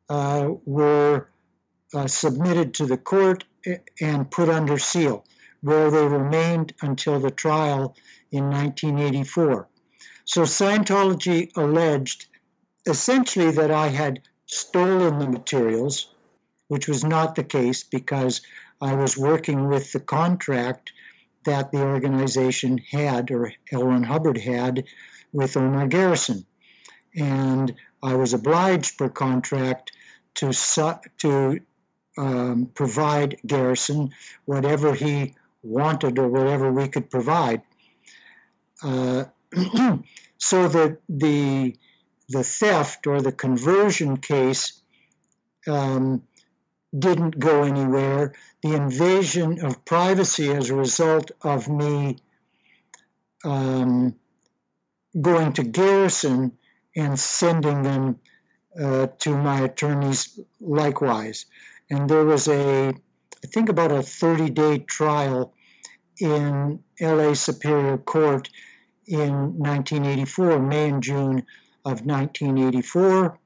uh, 0.09 0.49
were 0.65 1.29
uh, 1.95 2.07
submitted 2.07 2.75
to 2.75 2.87
the 2.87 2.97
court 2.97 3.45
and 4.01 4.31
put 4.31 4.49
under 4.49 4.79
seal, 4.79 5.25
where 5.61 5.91
they 5.91 6.07
remained 6.07 6.75
until 6.83 7.21
the 7.21 7.31
trial 7.31 7.95
in 8.31 8.51
1984. 8.51 9.69
So 10.25 10.43
Scientology 10.43 11.57
alleged 11.57 12.27
essentially 12.87 13.53
that 13.53 13.71
I 13.71 13.89
had 13.89 14.23
stolen 14.47 15.19
the 15.19 15.29
materials, 15.29 16.13
which 16.69 16.89
was 16.89 17.05
not 17.05 17.35
the 17.35 17.45
case 17.45 17.85
because 17.85 18.43
I 18.83 18.95
was 18.95 19.17
working 19.17 19.69
with 19.69 19.93
the 19.93 20.01
contract 20.01 20.93
that 21.45 21.71
the 21.71 21.83
organization 21.83 22.79
had, 22.79 23.31
or. 23.31 23.53
Ron 23.73 24.03
Hubbard 24.03 24.39
had, 24.39 24.85
with 25.33 25.57
Omar 25.57 25.87
Garrison. 25.87 26.45
And 27.15 27.75
I 28.03 28.15
was 28.15 28.35
obliged 28.35 28.99
per 28.99 29.09
contract 29.09 29.93
to, 30.35 30.53
to 31.19 31.61
um, 32.19 32.71
provide 32.75 33.39
Garrison 33.47 34.11
whatever 34.45 34.95
he 34.95 35.35
wanted 35.63 36.19
or 36.19 36.29
whatever 36.29 36.73
we 36.73 36.89
could 36.89 37.11
provide. 37.11 37.63
Uh, 38.83 39.25
so 40.39 40.69
the 40.69 40.99
the 41.09 41.77
the 42.29 42.43
theft 42.43 43.07
or 43.07 43.21
the 43.21 43.33
conversion 43.33 44.17
case 44.17 44.81
um, 45.69 46.23
didn't 46.97 47.39
go 47.39 47.63
anywhere. 47.63 48.35
The 48.63 48.75
invasion 48.75 49.65
of 49.65 49.85
privacy 49.85 50.51
as 50.51 50.71
a 50.71 50.75
result 50.75 51.31
of 51.41 51.69
me 51.69 52.19
um, 53.45 54.15
going 55.21 55.53
to 55.55 55.65
Garrison 55.65 56.59
and 56.95 57.19
sending 57.19 57.83
them 57.83 58.21
uh, 58.81 59.09
to 59.19 59.37
my 59.37 59.61
attorneys 59.61 60.39
likewise. 60.61 61.47
And 61.91 62.09
there 62.09 62.25
was 62.25 62.49
a, 62.49 62.89
I 62.89 63.47
think 63.47 63.69
about 63.69 63.93
a 63.93 64.03
30 64.03 64.51
day 64.51 64.79
trial 64.79 65.55
in 66.19 66.83
LA 67.01 67.35
Superior 67.35 67.99
Court 67.99 68.49
in 69.07 69.59
1984, 69.59 70.59
May 70.61 70.89
and 70.89 71.03
June 71.03 71.47
of 71.85 72.07
1984. 72.07 73.39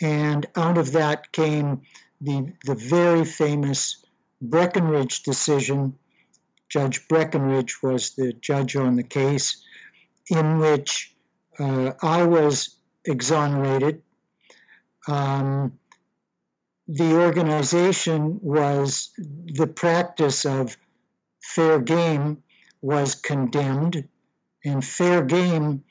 And 0.00 0.46
out 0.56 0.78
of 0.78 0.92
that 0.92 1.30
came 1.30 1.82
the, 2.20 2.52
the 2.64 2.74
very 2.74 3.24
famous 3.24 4.04
Breckenridge 4.40 5.22
decision. 5.22 5.98
Judge 6.68 7.08
Breckenridge 7.08 7.82
was 7.82 8.14
the 8.14 8.32
judge 8.32 8.76
on 8.76 8.96
the 8.96 9.02
case, 9.02 9.62
in 10.28 10.58
which 10.58 11.14
uh, 11.58 11.92
I 12.02 12.22
was 12.24 12.76
exonerated. 13.04 14.02
Um, 15.08 15.78
the 16.86 17.14
organization 17.14 18.40
was 18.42 19.10
the 19.16 19.66
practice 19.66 20.44
of 20.44 20.76
fair 21.42 21.80
game 21.80 22.42
was 22.82 23.14
condemned, 23.14 24.08
and 24.64 24.84
fair 24.84 25.22
game 25.22 25.84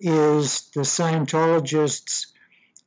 is 0.00 0.70
the 0.74 0.82
Scientologists' 0.82 2.26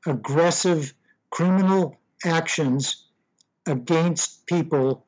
aggressive 0.05 0.93
criminal 1.29 1.96
actions 2.23 3.05
against 3.65 4.45
people 4.45 5.05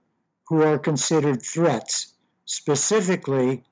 who 0.47 0.63
are 0.63 0.79
considered 0.79 1.41
threats. 1.41 2.13
Specifically, 2.45 3.63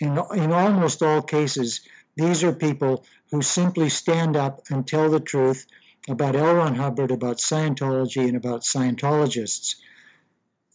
in, 0.00 0.18
in 0.34 0.52
almost 0.52 1.02
all 1.02 1.22
cases, 1.22 1.80
these 2.16 2.44
are 2.44 2.52
people 2.52 3.04
who 3.30 3.42
simply 3.42 3.88
stand 3.88 4.36
up 4.36 4.62
and 4.70 4.86
tell 4.86 5.10
the 5.10 5.20
truth 5.20 5.66
about 6.08 6.36
L. 6.36 6.54
Ron 6.54 6.74
Hubbard, 6.74 7.10
about 7.10 7.38
Scientology, 7.38 8.26
and 8.26 8.36
about 8.36 8.62
Scientologists. 8.62 9.76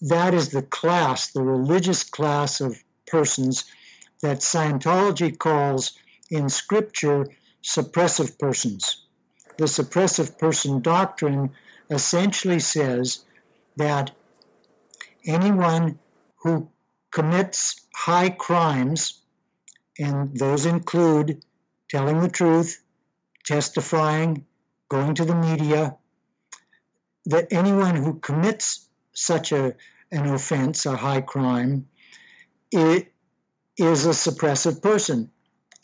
That 0.01 0.33
is 0.33 0.49
the 0.49 0.61
class, 0.61 1.31
the 1.31 1.41
religious 1.41 2.03
class 2.03 2.61
of 2.61 2.81
persons 3.07 3.63
that 4.21 4.39
Scientology 4.39 5.37
calls 5.37 5.97
in 6.29 6.49
Scripture 6.49 7.27
suppressive 7.63 8.37
persons. 8.37 9.05
The 9.57 9.65
suppressive 9.65 10.37
person 10.37 10.81
doctrine 10.81 11.51
essentially 11.93 12.59
says 12.59 13.23
that 13.77 14.11
anyone 15.25 15.99
who 16.37 16.69
commits 17.11 17.81
high 17.93 18.29
crimes, 18.29 19.21
and 19.97 20.37
those 20.37 20.65
include 20.65 21.43
telling 21.89 22.19
the 22.19 22.29
truth, 22.29 22.81
testifying, 23.45 24.45
going 24.89 25.15
to 25.15 25.25
the 25.25 25.35
media, 25.35 25.95
that 27.25 27.47
anyone 27.51 27.95
who 27.95 28.19
commits 28.19 28.87
such 29.13 29.51
a, 29.51 29.75
an 30.11 30.25
offense, 30.27 30.85
a 30.85 30.95
high 30.95 31.21
crime, 31.21 31.87
it 32.71 33.13
is 33.77 34.05
a 34.05 34.09
suppressive 34.09 34.81
person. 34.81 35.31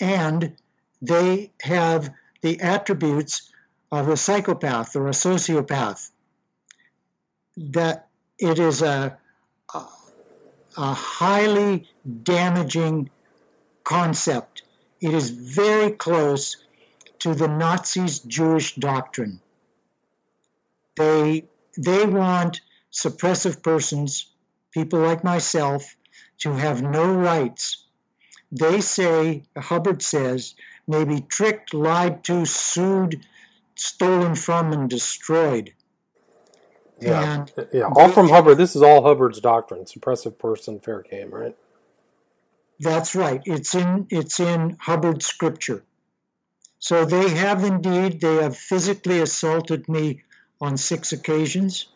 And 0.01 0.55
they 1.01 1.53
have 1.61 2.11
the 2.41 2.59
attributes 2.61 3.51
of 3.91 4.07
a 4.07 4.17
psychopath 4.17 4.95
or 4.95 5.07
a 5.07 5.11
sociopath. 5.11 6.11
That 7.57 8.07
it 8.37 8.59
is 8.59 8.81
a, 8.81 9.17
a, 9.73 9.85
a 10.77 10.93
highly 10.93 11.87
damaging 12.23 13.09
concept. 13.83 14.63
It 15.01 15.13
is 15.13 15.29
very 15.29 15.91
close 15.91 16.57
to 17.19 17.33
the 17.33 17.47
Nazis' 17.47 18.19
Jewish 18.19 18.75
doctrine. 18.75 19.41
They, 20.95 21.45
they 21.77 22.05
want 22.05 22.61
suppressive 22.91 23.61
persons, 23.63 24.27
people 24.71 24.99
like 24.99 25.23
myself, 25.23 25.95
to 26.39 26.53
have 26.53 26.81
no 26.81 27.13
rights. 27.13 27.85
They 28.51 28.81
say, 28.81 29.43
Hubbard 29.57 30.01
says, 30.01 30.55
may 30.87 31.03
be 31.03 31.21
tricked, 31.21 31.73
lied 31.73 32.23
to, 32.25 32.45
sued, 32.45 33.25
stolen 33.79 34.35
from, 34.35 34.71
and 34.73 34.89
destroyed. 34.89 35.73
Yeah, 37.01 37.33
and 37.33 37.67
yeah. 37.73 37.89
All 37.95 38.09
from 38.09 38.29
Hubbard. 38.29 38.57
This 38.57 38.75
is 38.75 38.81
all 38.81 39.03
Hubbard's 39.03 39.39
doctrine: 39.39 39.85
suppressive 39.85 40.37
person, 40.37 40.79
fair 40.79 41.01
game, 41.01 41.31
right? 41.31 41.55
That's 42.79 43.15
right. 43.15 43.41
It's 43.45 43.75
in 43.75 44.07
it's 44.09 44.39
in 44.39 44.77
Hubbard's 44.79 45.25
scripture. 45.25 45.83
So 46.79 47.03
they 47.03 47.29
have 47.29 47.65
indeed, 47.65 48.21
they 48.21 48.35
have 48.35 48.55
physically 48.55 49.19
assaulted 49.19 49.89
me 49.89 50.23
on 50.61 50.77
six 50.77 51.11
occasions. 51.11 51.87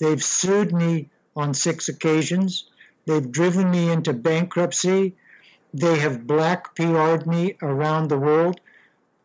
They've 0.00 0.22
sued 0.22 0.72
me 0.72 1.10
on 1.36 1.52
six 1.52 1.88
occasions. 1.88 2.64
They've 3.06 3.30
driven 3.30 3.70
me 3.70 3.90
into 3.90 4.14
bankruptcy. 4.14 5.16
They 5.74 5.98
have 5.98 6.26
black 6.26 6.74
PR'd 6.74 7.26
me 7.26 7.56
around 7.60 8.08
the 8.08 8.18
world. 8.18 8.60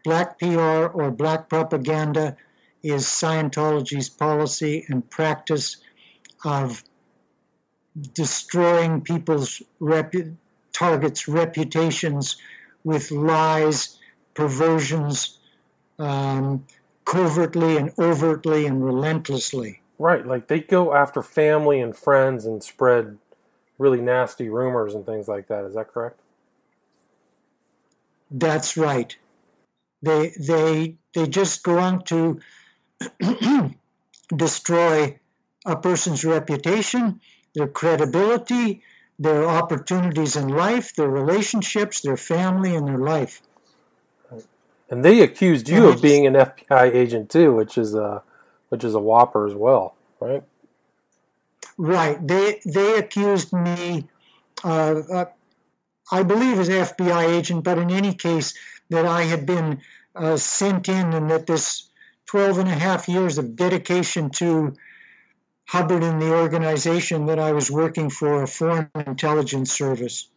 Black 0.09 0.39
PR 0.39 0.87
or 0.87 1.11
black 1.11 1.49
propaganda 1.49 2.35
is 2.81 3.05
Scientology's 3.05 4.09
policy 4.09 4.83
and 4.89 5.07
practice 5.07 5.77
of 6.43 6.83
destroying 8.15 9.01
people's 9.01 9.61
repu- 9.79 10.35
targets' 10.73 11.27
reputations 11.27 12.37
with 12.83 13.11
lies 13.11 13.99
perversions 14.33 15.37
um, 15.99 16.65
covertly 17.05 17.77
and 17.77 17.91
overtly 17.99 18.65
and 18.65 18.83
relentlessly. 18.83 19.79
Right, 19.99 20.25
like 20.25 20.47
they 20.47 20.61
go 20.61 20.91
after 20.91 21.21
family 21.21 21.79
and 21.81 21.95
friends 21.95 22.47
and 22.47 22.63
spread 22.63 23.19
really 23.77 24.01
nasty 24.01 24.49
rumors 24.49 24.95
and 24.95 25.05
things 25.05 25.27
like 25.27 25.49
that. 25.49 25.65
Is 25.65 25.75
that 25.75 25.89
correct? 25.89 26.19
That's 28.31 28.75
right. 28.75 29.15
They 30.01 30.33
they 30.39 30.95
they 31.13 31.27
just 31.27 31.63
go 31.63 31.77
on 31.79 32.03
to 32.05 32.39
destroy 34.35 35.19
a 35.65 35.75
person's 35.75 36.23
reputation, 36.23 37.21
their 37.53 37.67
credibility, 37.67 38.81
their 39.17 39.45
opportunities 39.45 40.35
in 40.35 40.47
life, 40.47 40.95
their 40.95 41.09
relationships, 41.09 42.01
their 42.01 42.17
family, 42.17 42.75
and 42.75 42.87
their 42.87 42.97
life. 42.97 43.41
And 44.89 45.05
they 45.05 45.21
accused 45.21 45.69
you 45.69 45.87
of 45.89 46.01
being 46.01 46.25
an 46.25 46.33
FBI 46.33 46.95
agent 46.95 47.29
too, 47.29 47.53
which 47.53 47.77
is 47.77 47.93
a 47.93 48.23
which 48.69 48.83
is 48.83 48.95
a 48.95 48.99
whopper 48.99 49.45
as 49.47 49.53
well, 49.53 49.95
right? 50.19 50.43
Right. 51.77 52.25
They 52.25 52.59
they 52.65 52.97
accused 52.97 53.53
me, 53.53 54.07
uh, 54.63 55.01
uh, 55.11 55.25
I 56.11 56.23
believe, 56.23 56.59
as 56.59 56.69
FBI 56.69 57.37
agent, 57.37 57.63
but 57.63 57.77
in 57.77 57.91
any 57.91 58.13
case, 58.15 58.55
that 58.89 59.05
I 59.05 59.23
had 59.23 59.45
been 59.45 59.81
uh, 60.15 60.37
sent 60.37 60.89
in, 60.89 61.13
and 61.13 61.31
that 61.31 61.47
this 61.47 61.89
12 62.27 62.59
and 62.59 62.69
a 62.69 62.73
half 62.73 63.07
years 63.07 63.37
of 63.37 63.55
dedication 63.55 64.29
to 64.29 64.73
Hubbard 65.65 66.03
and 66.03 66.21
the 66.21 66.33
organization 66.33 67.27
that 67.27 67.39
I 67.39 67.51
was 67.51 67.69
working 67.69 68.09
for 68.09 68.43
a 68.43 68.47
foreign 68.47 68.89
intelligence 68.95 69.71
service. 69.71 70.27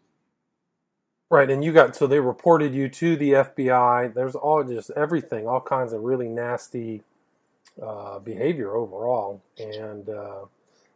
Right, 1.31 1.51
and 1.51 1.65
you 1.65 1.73
got 1.73 1.97
so 1.97 2.07
they 2.07 2.21
reported 2.21 2.75
you 2.75 2.91
to 2.91 3.17
the 3.17 3.33
FBI. 3.33 4.13
There's 4.13 4.35
all 4.35 4.63
just 4.63 4.91
everything, 4.91 5.49
all 5.49 5.63
kinds 5.63 5.95
of 5.95 6.03
really 6.03 6.29
nasty 6.29 7.03
uh, 7.83 8.19
behavior 8.19 8.75
overall. 8.77 9.43
And 9.59 10.09
uh, 10.11 10.45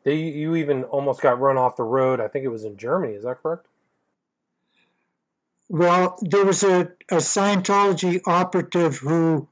they, 0.04 0.16
you 0.16 0.56
even 0.56 0.84
almost 0.84 1.22
got 1.22 1.40
run 1.40 1.56
off 1.56 1.76
the 1.76 1.84
road. 1.84 2.20
I 2.20 2.28
think 2.28 2.44
it 2.44 2.48
was 2.48 2.64
in 2.64 2.76
Germany. 2.76 3.14
Is 3.14 3.24
that 3.24 3.42
correct? 3.42 3.66
Well, 5.68 6.16
there 6.22 6.44
was 6.44 6.62
a, 6.62 6.92
a 7.10 7.16
Scientology 7.16 8.20
operative 8.26 8.98
who 8.98 9.48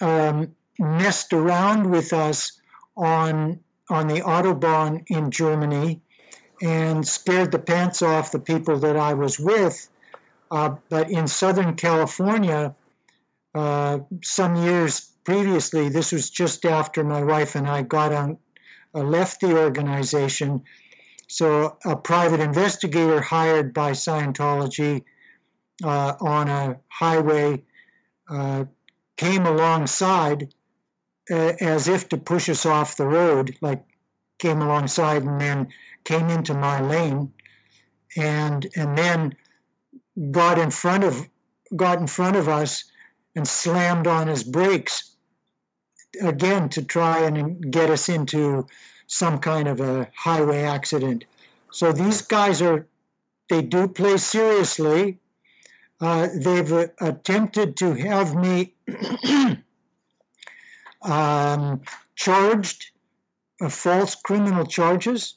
um, 0.00 0.54
messed 0.78 1.32
around 1.32 1.90
with 1.90 2.12
us 2.12 2.60
on 2.96 3.60
on 3.90 4.06
the 4.06 4.22
autobahn 4.22 5.04
in 5.08 5.30
Germany 5.30 6.00
and 6.62 7.06
scared 7.06 7.52
the 7.52 7.58
pants 7.58 8.00
off 8.00 8.32
the 8.32 8.38
people 8.38 8.78
that 8.78 8.96
I 8.96 9.12
was 9.12 9.38
with. 9.38 9.88
Uh, 10.50 10.76
but 10.88 11.10
in 11.10 11.26
Southern 11.26 11.76
California, 11.76 12.74
uh, 13.54 13.98
some 14.22 14.56
years 14.56 15.10
previously, 15.24 15.90
this 15.90 16.12
was 16.12 16.30
just 16.30 16.64
after 16.64 17.04
my 17.04 17.22
wife 17.22 17.56
and 17.56 17.68
I 17.68 17.82
got 17.82 18.12
on, 18.12 18.38
uh, 18.94 19.00
left 19.00 19.40
the 19.40 19.58
organization. 19.58 20.62
So 21.28 21.76
a 21.84 21.96
private 21.96 22.40
investigator 22.40 23.20
hired 23.20 23.74
by 23.74 23.92
Scientology 23.92 25.04
uh, 25.82 26.14
on 26.20 26.48
a 26.48 26.80
highway 26.88 27.62
uh, 28.28 28.64
came 29.16 29.46
alongside 29.46 30.52
uh, 31.30 31.52
as 31.60 31.88
if 31.88 32.08
to 32.10 32.16
push 32.16 32.48
us 32.48 32.66
off 32.66 32.96
the 32.96 33.06
road, 33.06 33.56
like 33.60 33.84
came 34.38 34.60
alongside 34.60 35.22
and 35.22 35.40
then 35.40 35.68
came 36.04 36.28
into 36.28 36.54
my 36.54 36.80
lane, 36.80 37.32
and 38.16 38.66
and 38.76 38.96
then 38.96 39.36
got 40.30 40.58
in 40.58 40.70
front 40.70 41.04
of 41.04 41.28
got 41.74 41.98
in 41.98 42.06
front 42.06 42.36
of 42.36 42.48
us 42.48 42.84
and 43.34 43.48
slammed 43.48 44.06
on 44.06 44.28
his 44.28 44.44
brakes 44.44 45.16
again 46.20 46.68
to 46.68 46.84
try 46.84 47.20
and 47.20 47.72
get 47.72 47.90
us 47.90 48.08
into 48.08 48.66
some 49.06 49.38
kind 49.38 49.68
of 49.68 49.80
a 49.80 50.08
highway 50.14 50.62
accident. 50.62 51.24
So 51.72 51.92
these 51.92 52.22
guys 52.22 52.62
are 52.62 52.86
they 53.48 53.62
do 53.62 53.88
play 53.88 54.16
seriously. 54.16 55.18
Uh, 56.00 56.28
they've 56.34 56.72
uh, 56.72 56.86
attempted 57.00 57.76
to 57.76 57.94
have 57.94 58.34
me 58.34 58.74
um, 61.02 61.80
charged 62.16 62.90
of 63.60 63.72
false 63.72 64.14
criminal 64.16 64.66
charges. 64.66 65.34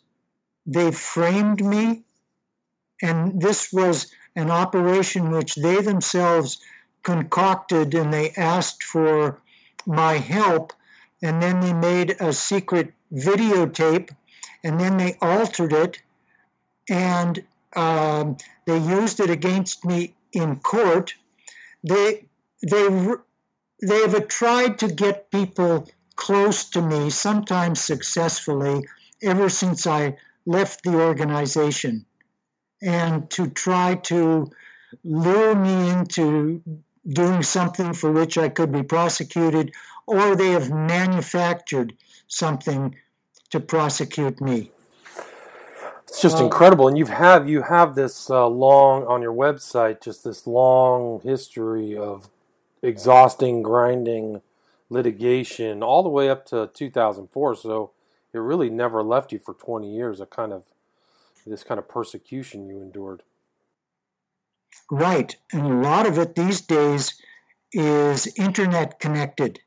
They 0.66 0.92
framed 0.92 1.64
me, 1.64 2.04
and 3.02 3.40
this 3.40 3.72
was 3.72 4.12
an 4.36 4.50
operation 4.52 5.32
which 5.32 5.56
they 5.56 5.82
themselves 5.82 6.60
concocted, 7.04 7.94
and 7.94 8.12
they 8.12 8.32
asked 8.32 8.84
for 8.84 9.40
my 9.86 10.14
help, 10.14 10.74
and 11.22 11.42
then 11.42 11.62
they 11.62 11.74
made 11.74 12.18
a 12.20 12.34
secret 12.34 12.94
videotape, 13.14 14.10
and 14.64 14.80
then 14.80 14.98
they 14.98 15.18
altered 15.22 15.72
it, 15.72 16.02
and 16.90 17.44
um, 17.76 18.38
they 18.66 18.78
used 18.78 19.20
it 19.20 19.30
against 19.30 19.86
me 19.86 20.14
in 20.32 20.58
court. 20.58 21.14
They 21.84 22.28
they 22.62 22.88
they've 23.82 24.28
tried 24.28 24.80
to 24.80 24.88
get 24.88 25.32
people 25.32 25.88
close 26.16 26.70
to 26.72 26.82
me, 26.82 27.10
sometimes 27.10 27.80
successfully, 27.80 28.88
ever 29.22 29.50
since 29.50 29.86
I 29.86 30.18
left 30.46 30.84
the 30.84 30.96
organization, 30.96 32.06
and 32.82 33.30
to 33.32 33.48
try 33.50 33.96
to 33.96 34.52
lure 35.04 35.56
me 35.56 35.90
into 35.90 36.62
doing 37.08 37.44
something 37.44 37.94
for 37.94 38.12
which 38.12 38.38
I 38.38 38.50
could 38.50 38.72
be 38.72 38.84
prosecuted, 38.84 39.74
or 40.06 40.36
they 40.36 40.52
have 40.52 40.70
manufactured 40.70 41.94
something 42.28 42.96
to 43.52 43.60
prosecute 43.60 44.42
me. 44.42 44.72
It's 46.08 46.22
just 46.22 46.40
incredible, 46.40 46.88
and 46.88 46.98
you 46.98 47.06
have 47.06 47.50
you 47.50 47.64
have 47.64 47.96
this 47.96 48.30
uh, 48.30 48.48
long 48.48 49.06
on 49.08 49.22
your 49.22 49.34
website, 49.34 50.02
just 50.02 50.24
this 50.24 50.48
long 50.48 51.22
history 51.22 51.98
of 51.98 52.30
exhausting, 52.82 53.62
grinding 53.62 54.42
litigation 54.90 55.84
all 55.84 56.04
the 56.04 56.10
way 56.10 56.30
up 56.30 56.46
to 56.48 56.70
2004. 56.74 57.56
So 57.56 57.92
it 58.34 58.38
really 58.38 58.70
never 58.70 59.04
left 59.04 59.34
you 59.34 59.40
for 59.40 59.54
20 59.54 59.94
years. 59.94 60.22
A 60.22 60.26
kind 60.26 60.54
of 60.54 60.64
this 61.46 61.64
kind 61.64 61.78
of 61.78 61.88
persecution 61.88 62.68
you 62.68 62.82
endured. 62.82 63.24
Right, 64.90 65.36
and 65.52 65.66
a 65.66 65.90
lot 65.90 66.08
of 66.08 66.18
it 66.18 66.36
these 66.36 66.62
days 66.62 67.22
is 67.74 68.28
internet 68.38 69.00
connected. 69.00 69.60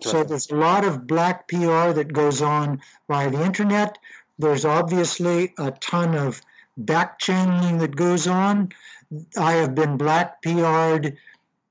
So 0.00 0.24
there's 0.24 0.50
a 0.50 0.56
lot 0.56 0.84
of 0.84 1.06
black 1.06 1.46
PR 1.46 1.92
that 1.92 2.12
goes 2.12 2.40
on 2.40 2.80
via 3.06 3.30
the 3.30 3.44
internet. 3.44 3.98
There's 4.38 4.64
obviously 4.64 5.54
a 5.58 5.70
ton 5.70 6.14
of 6.14 6.40
back 6.76 7.18
channeling 7.18 7.78
that 7.78 7.94
goes 7.94 8.26
on. 8.26 8.70
I 9.36 9.52
have 9.54 9.74
been 9.74 9.96
black 9.96 10.42
PR'd 10.42 11.16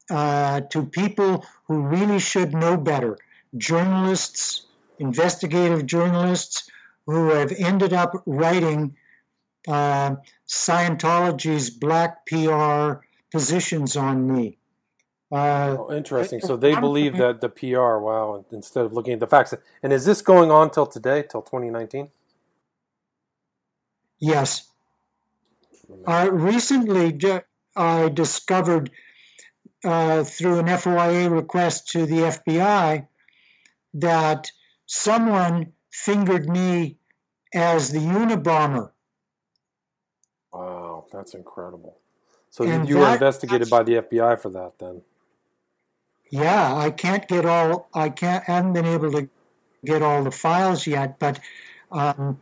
uh, 0.10 0.62
to 0.62 0.86
people 0.86 1.46
who 1.68 1.82
really 1.82 2.20
should 2.20 2.54
know 2.54 2.78
better 2.78 3.18
journalists, 3.58 4.66
investigative 5.00 5.86
journalists 5.86 6.70
who 7.06 7.30
have 7.32 7.52
ended 7.52 7.94
up 7.94 8.24
writing 8.26 8.96
uh, 9.68 10.16
Scientology's 10.48 11.70
black 11.70 12.26
PR 12.26 13.04
positions 13.32 13.96
on 13.96 14.32
me. 14.32 14.58
Uh, 15.32 15.78
oh, 15.80 15.92
interesting. 15.92 16.40
So 16.40 16.56
they 16.56 16.76
believe 16.76 17.18
that 17.18 17.42
the 17.42 17.50
PR, 17.50 17.98
wow, 17.98 18.46
instead 18.52 18.86
of 18.86 18.94
looking 18.94 19.14
at 19.14 19.20
the 19.20 19.28
facts. 19.28 19.54
And 19.82 19.92
is 19.92 20.06
this 20.06 20.22
going 20.22 20.52
on 20.52 20.70
till 20.70 20.86
today, 20.86 21.24
till 21.24 21.42
2019? 21.42 22.10
Yes. 24.24 24.66
Uh, 26.08 26.30
recently, 26.32 27.20
I 27.76 28.08
discovered 28.08 28.90
uh, 29.84 30.24
through 30.24 30.60
an 30.60 30.68
FOIA 30.68 31.30
request 31.30 31.90
to 31.90 32.06
the 32.06 32.32
FBI 32.32 33.06
that 33.96 34.50
someone 34.86 35.74
fingered 35.92 36.48
me 36.48 37.00
as 37.54 37.92
the 37.92 38.00
Unabomber. 38.00 38.92
Wow, 40.54 41.06
that's 41.12 41.34
incredible. 41.34 41.98
So 42.50 42.64
and 42.64 42.88
you 42.88 43.00
were 43.00 43.12
investigated 43.12 43.70
by 43.70 43.84
the 43.84 43.96
FBI 43.96 44.40
for 44.40 44.52
that 44.52 44.80
then? 44.80 45.02
Yeah, 46.32 46.74
I 46.74 46.92
can't 46.92 47.28
get 47.28 47.46
all. 47.46 47.90
I 47.94 48.08
can't. 48.08 48.46
haven't 48.46 48.72
been 48.72 48.86
able 48.86 49.12
to 49.12 49.28
get 49.84 50.02
all 50.02 50.24
the 50.24 50.32
files 50.32 50.88
yet, 50.88 51.20
but 51.20 51.42
um, 51.92 52.40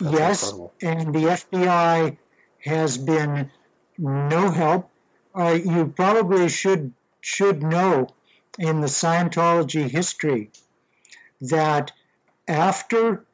yes, 0.00 0.42
incredible. 0.42 0.72
and 0.82 1.14
the 1.14 1.20
FBI 1.20 2.16
has 2.60 2.98
been 2.98 3.50
no 3.98 4.50
help 4.50 4.90
uh, 5.34 5.58
you 5.64 5.92
probably 5.94 6.48
should 6.48 6.92
should 7.20 7.62
know 7.62 8.08
in 8.58 8.80
the 8.80 8.86
Scientology 8.86 9.88
history 9.88 10.50
that 11.40 11.92
after 12.48 13.24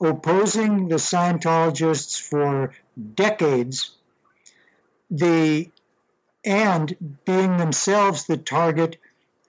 opposing 0.00 0.88
the 0.88 0.96
Scientologists 0.96 2.20
for 2.20 2.74
decades, 3.14 3.92
the 5.10 5.70
and 6.44 7.18
being 7.24 7.56
themselves 7.56 8.26
the 8.26 8.36
target 8.36 8.98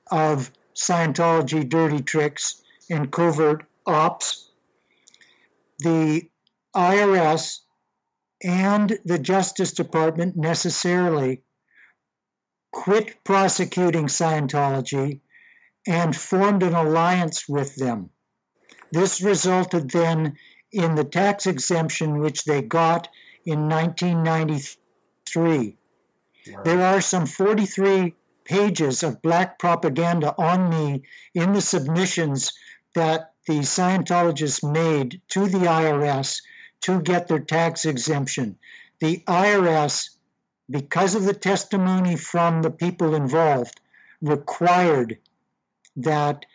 of 0.09 0.51
Scientology 0.73 1.67
dirty 1.67 2.01
tricks 2.01 2.61
and 2.89 3.11
covert 3.11 3.65
ops, 3.85 4.49
the 5.79 6.27
IRS 6.77 7.59
and 8.43 8.99
the 9.03 9.17
Justice 9.17 9.73
Department 9.73 10.37
necessarily 10.37 11.41
quit 12.71 13.23
prosecuting 13.23 14.05
Scientology 14.05 15.21
and 15.87 16.15
formed 16.15 16.61
an 16.61 16.75
alliance 16.75 17.49
with 17.49 17.75
them. 17.75 18.11
This 18.91 19.21
resulted 19.21 19.89
then 19.89 20.37
in 20.71 20.93
the 20.93 21.03
tax 21.03 21.47
exemption 21.47 22.19
which 22.19 22.43
they 22.43 22.61
got 22.61 23.09
in 23.43 23.67
1993. 23.67 25.77
Right. 26.47 26.63
There 26.63 26.83
are 26.83 27.01
some 27.01 27.25
43 27.25 28.13
pages 28.45 29.01
of 29.01 29.23
black 29.23 29.57
propaganda 29.57 30.35
on 30.37 30.69
me 30.69 31.01
in 31.33 31.53
the 31.53 31.61
submissions 31.61 32.51
that 32.93 33.33
the 33.47 33.59
Scientologists 33.59 34.63
made 34.63 35.21
to 35.29 35.47
the 35.47 35.59
IRS 35.59 36.41
to 36.81 37.01
get 37.01 37.27
their 37.27 37.39
tax 37.39 37.85
exemption. 37.85 38.57
The 38.99 39.23
IRS 39.27 40.09
because 40.69 41.15
of 41.15 41.23
the 41.23 41.33
testimony 41.33 42.15
from 42.15 42.61
the 42.61 42.71
people 42.71 43.15
involved, 43.15 43.79
required 44.21 45.17
that 45.95 46.45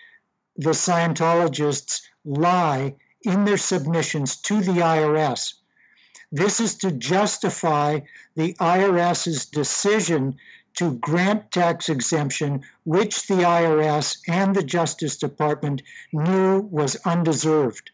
the 0.57 0.71
Scientologists 0.71 2.03
lie 2.25 2.95
in 3.23 3.45
their 3.45 3.57
submissions 3.57 4.37
to 4.37 4.61
the 4.61 4.73
IRS. 4.73 5.55
This 6.31 6.61
is 6.61 6.77
to 6.77 6.91
justify 6.91 8.01
the 8.37 8.55
IRS's 8.55 9.47
decision 9.47 10.37
to 10.75 10.95
grant 10.95 11.51
tax 11.51 11.89
exemption, 11.89 12.63
which 12.85 13.27
the 13.27 13.43
IRS 13.43 14.19
and 14.29 14.55
the 14.55 14.63
Justice 14.63 15.17
Department 15.17 15.83
knew 16.13 16.61
was 16.61 16.97
undeserved. 17.05 17.91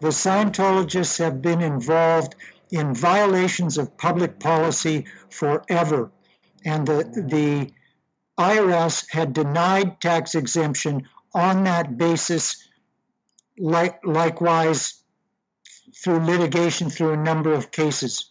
The 0.00 0.08
Scientologists 0.08 1.18
have 1.18 1.40
been 1.40 1.62
involved 1.62 2.34
in 2.70 2.94
violations 2.94 3.78
of 3.78 3.96
public 3.96 4.38
policy 4.38 5.06
forever, 5.30 6.10
and 6.64 6.86
the, 6.86 7.04
the 7.28 7.72
IRS 8.38 9.06
had 9.10 9.32
denied 9.32 10.00
tax 10.00 10.34
exemption 10.34 11.08
on 11.34 11.64
that 11.64 11.96
basis, 11.96 12.68
like, 13.58 14.00
likewise 14.04 15.02
through 15.94 16.18
litigation 16.18 16.90
through 16.90 17.12
a 17.12 17.16
number 17.16 17.54
of 17.54 17.70
cases. 17.70 18.30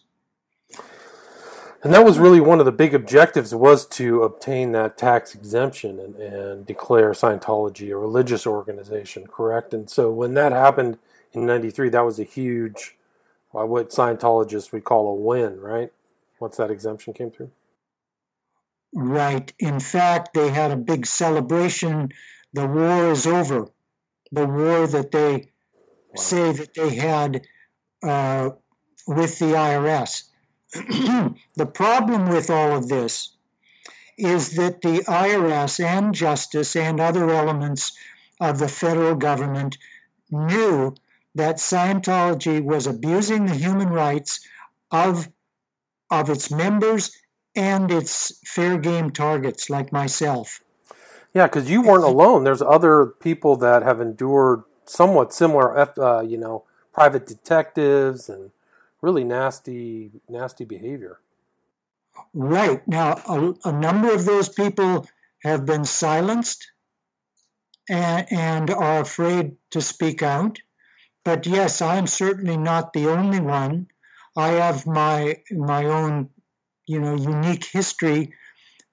And 1.82 1.92
that 1.94 2.04
was 2.04 2.18
really 2.18 2.40
one 2.40 2.58
of 2.58 2.66
the 2.66 2.72
big 2.72 2.94
objectives 2.94 3.54
was 3.54 3.86
to 3.88 4.22
obtain 4.22 4.72
that 4.72 4.98
tax 4.98 5.34
exemption 5.34 6.00
and, 6.00 6.16
and 6.16 6.66
declare 6.66 7.10
Scientology 7.12 7.92
a 7.92 7.96
religious 7.96 8.46
organization, 8.46 9.26
correct? 9.26 9.74
And 9.74 9.88
so 9.88 10.10
when 10.10 10.34
that 10.34 10.52
happened 10.52 10.98
in 11.36 11.46
93, 11.46 11.90
that 11.90 12.04
was 12.04 12.18
a 12.18 12.24
huge, 12.24 12.96
what 13.50 13.90
Scientologists 13.90 14.72
would 14.72 14.84
call 14.84 15.08
a 15.08 15.14
win, 15.14 15.60
right? 15.60 15.92
Once 16.40 16.56
that 16.56 16.70
exemption 16.70 17.12
came 17.12 17.30
through. 17.30 17.50
Right. 18.92 19.52
In 19.58 19.78
fact, 19.78 20.32
they 20.34 20.48
had 20.48 20.70
a 20.70 20.76
big 20.76 21.06
celebration. 21.06 22.10
The 22.54 22.66
war 22.66 23.12
is 23.12 23.26
over. 23.26 23.68
The 24.32 24.46
war 24.46 24.86
that 24.86 25.10
they 25.10 25.32
wow. 25.32 26.14
say 26.16 26.52
that 26.52 26.74
they 26.74 26.94
had 26.94 27.46
uh, 28.02 28.50
with 29.06 29.38
the 29.38 29.46
IRS. 29.46 30.24
the 31.56 31.66
problem 31.66 32.28
with 32.28 32.50
all 32.50 32.76
of 32.76 32.88
this 32.88 33.34
is 34.16 34.56
that 34.56 34.80
the 34.80 35.00
IRS 35.00 35.84
and 35.84 36.14
justice 36.14 36.76
and 36.76 37.00
other 37.00 37.28
elements 37.30 37.96
of 38.40 38.58
the 38.58 38.68
federal 38.68 39.14
government 39.14 39.76
knew 40.30 40.94
that 41.36 41.56
Scientology 41.56 42.62
was 42.62 42.86
abusing 42.86 43.46
the 43.46 43.54
human 43.54 43.88
rights 43.88 44.46
of, 44.90 45.28
of 46.10 46.30
its 46.30 46.50
members 46.50 47.16
and 47.54 47.90
its 47.90 48.38
fair 48.44 48.78
game 48.78 49.10
targets 49.10 49.70
like 49.70 49.92
myself. 49.92 50.60
Yeah, 51.34 51.46
because 51.46 51.70
you 51.70 51.82
weren't 51.82 52.04
alone. 52.04 52.44
There's 52.44 52.62
other 52.62 53.06
people 53.06 53.56
that 53.56 53.82
have 53.82 54.00
endured 54.00 54.62
somewhat 54.86 55.34
similar, 55.34 55.78
uh, 55.78 56.22
you 56.22 56.38
know, 56.38 56.64
private 56.94 57.26
detectives 57.26 58.30
and 58.30 58.50
really 59.02 59.24
nasty, 59.24 60.10
nasty 60.28 60.64
behavior. 60.64 61.18
Right. 62.32 62.86
Now, 62.88 63.20
a, 63.28 63.68
a 63.68 63.72
number 63.72 64.14
of 64.14 64.24
those 64.24 64.48
people 64.48 65.06
have 65.42 65.66
been 65.66 65.84
silenced 65.84 66.70
and, 67.90 68.26
and 68.32 68.70
are 68.70 69.00
afraid 69.00 69.56
to 69.72 69.82
speak 69.82 70.22
out. 70.22 70.58
But 71.26 71.44
yes, 71.44 71.82
I'm 71.82 72.06
certainly 72.06 72.56
not 72.56 72.92
the 72.92 73.08
only 73.10 73.40
one. 73.40 73.88
I 74.36 74.50
have 74.62 74.86
my 74.86 75.42
my 75.50 75.86
own, 75.86 76.30
you 76.86 77.00
know, 77.00 77.16
unique 77.16 77.64
history, 77.64 78.32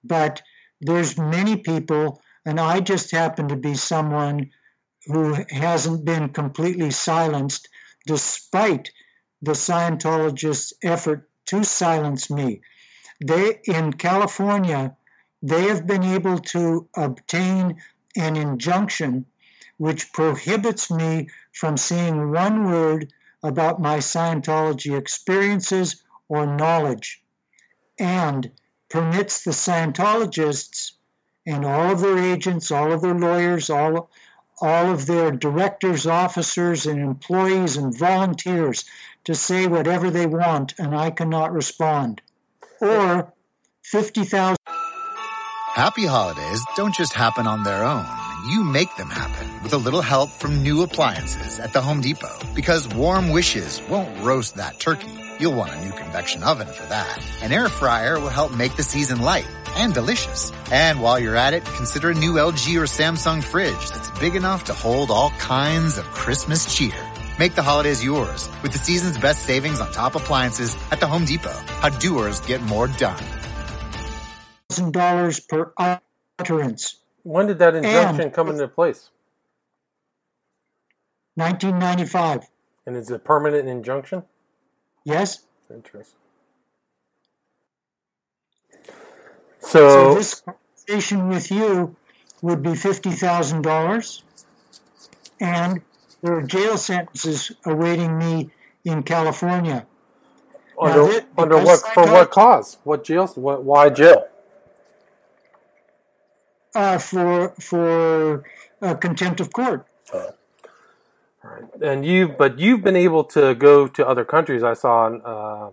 but 0.02 0.42
there's 0.80 1.16
many 1.16 1.54
people, 1.58 2.20
and 2.44 2.58
I 2.58 2.80
just 2.80 3.12
happen 3.12 3.46
to 3.48 3.56
be 3.56 3.74
someone 3.74 4.50
who 5.06 5.36
hasn't 5.48 6.04
been 6.04 6.30
completely 6.30 6.90
silenced, 6.90 7.68
despite 8.04 8.90
the 9.40 9.52
Scientologists' 9.52 10.72
effort 10.82 11.30
to 11.46 11.62
silence 11.62 12.30
me. 12.30 12.62
They 13.24 13.60
in 13.62 13.92
California, 13.92 14.96
they 15.40 15.68
have 15.68 15.86
been 15.86 16.02
able 16.02 16.40
to 16.54 16.88
obtain 16.96 17.80
an 18.16 18.34
injunction 18.34 19.26
which 19.76 20.12
prohibits 20.12 20.90
me 20.90 21.28
from 21.54 21.76
saying 21.76 22.32
one 22.32 22.64
word 22.64 23.12
about 23.42 23.80
my 23.80 23.98
Scientology 23.98 24.98
experiences 24.98 26.02
or 26.28 26.46
knowledge, 26.46 27.22
and 27.98 28.50
permits 28.90 29.44
the 29.44 29.52
Scientologists 29.52 30.92
and 31.46 31.64
all 31.64 31.92
of 31.92 32.00
their 32.00 32.18
agents, 32.18 32.70
all 32.70 32.92
of 32.92 33.02
their 33.02 33.14
lawyers, 33.14 33.70
all, 33.70 34.10
all 34.60 34.90
of 34.90 35.06
their 35.06 35.30
directors, 35.30 36.06
officers, 36.06 36.86
and 36.86 37.00
employees 37.00 37.76
and 37.76 37.96
volunteers 37.96 38.84
to 39.24 39.34
say 39.34 39.66
whatever 39.66 40.10
they 40.10 40.26
want, 40.26 40.74
and 40.78 40.94
I 40.94 41.10
cannot 41.10 41.52
respond. 41.52 42.20
Or 42.80 43.32
50,000. 43.82 44.56
Happy 45.74 46.06
holidays 46.06 46.64
don't 46.76 46.94
just 46.94 47.12
happen 47.12 47.46
on 47.46 47.62
their 47.62 47.84
own. 47.84 48.23
You 48.44 48.62
make 48.62 48.94
them 48.96 49.08
happen 49.08 49.62
with 49.62 49.72
a 49.72 49.78
little 49.78 50.02
help 50.02 50.28
from 50.28 50.62
new 50.62 50.82
appliances 50.82 51.58
at 51.58 51.72
the 51.72 51.80
Home 51.80 52.02
Depot. 52.02 52.36
Because 52.54 52.86
warm 52.88 53.30
wishes 53.30 53.80
won't 53.88 54.22
roast 54.22 54.56
that 54.56 54.78
turkey. 54.78 55.10
You'll 55.40 55.54
want 55.54 55.72
a 55.72 55.80
new 55.82 55.92
convection 55.92 56.42
oven 56.42 56.66
for 56.66 56.82
that. 56.88 57.26
An 57.40 57.52
air 57.52 57.70
fryer 57.70 58.20
will 58.20 58.28
help 58.28 58.52
make 58.52 58.76
the 58.76 58.82
season 58.82 59.22
light 59.22 59.48
and 59.76 59.94
delicious. 59.94 60.52
And 60.70 61.00
while 61.00 61.18
you're 61.18 61.36
at 61.36 61.54
it, 61.54 61.64
consider 61.64 62.10
a 62.10 62.14
new 62.14 62.34
LG 62.34 62.76
or 62.76 62.84
Samsung 62.84 63.42
fridge 63.42 63.88
that's 63.88 64.10
big 64.20 64.36
enough 64.36 64.64
to 64.64 64.74
hold 64.74 65.10
all 65.10 65.30
kinds 65.38 65.96
of 65.96 66.04
Christmas 66.04 66.76
cheer. 66.76 66.92
Make 67.38 67.54
the 67.54 67.62
holidays 67.62 68.04
yours 68.04 68.50
with 68.62 68.72
the 68.72 68.78
season's 68.78 69.16
best 69.16 69.46
savings 69.46 69.80
on 69.80 69.90
top 69.90 70.16
appliances 70.16 70.76
at 70.90 71.00
the 71.00 71.06
Home 71.06 71.24
Depot. 71.24 71.58
How 71.80 71.88
doers 71.88 72.40
get 72.40 72.60
more 72.60 72.88
done. 72.88 73.24
$1,000 74.70 75.48
per 75.48 75.72
utterance. 76.38 77.03
When 77.24 77.46
did 77.48 77.58
that 77.58 77.74
injunction 77.74 78.20
and 78.20 78.32
come 78.32 78.48
into 78.48 78.68
place? 78.68 79.10
1995. 81.34 82.46
And 82.86 82.96
is 82.96 83.10
it 83.10 83.14
a 83.16 83.18
permanent 83.18 83.68
injunction? 83.68 84.22
Yes. 85.04 85.42
Interesting. 85.70 86.20
So, 89.60 89.88
so 89.88 90.14
this 90.14 90.42
conversation 90.42 91.28
with 91.28 91.50
you 91.50 91.96
would 92.42 92.62
be 92.62 92.74
fifty 92.74 93.10
thousand 93.10 93.62
dollars, 93.62 94.22
and 95.40 95.80
there 96.20 96.34
are 96.34 96.42
jail 96.42 96.76
sentences 96.76 97.50
awaiting 97.64 98.18
me 98.18 98.50
in 98.84 99.02
California. 99.02 99.86
Under, 100.80 101.06
now, 101.06 101.20
under 101.38 101.58
what 101.58 101.80
for 101.94 102.04
what 102.04 102.30
cause? 102.30 102.76
What 102.84 103.04
jail? 103.04 103.26
What 103.28 103.64
why 103.64 103.88
jail? 103.88 104.28
Uh, 106.74 106.98
for 106.98 107.50
for 107.60 108.44
uh, 108.82 108.94
contempt 108.94 109.40
of 109.40 109.52
court. 109.52 109.86
Uh, 110.12 110.32
right, 111.42 111.64
and 111.80 112.04
you 112.04 112.26
but 112.28 112.58
you've 112.58 112.82
been 112.82 112.96
able 112.96 113.22
to 113.22 113.54
go 113.54 113.86
to 113.86 114.06
other 114.06 114.24
countries. 114.24 114.64
I 114.64 114.74
saw 114.74 115.06
uh, 115.06 115.70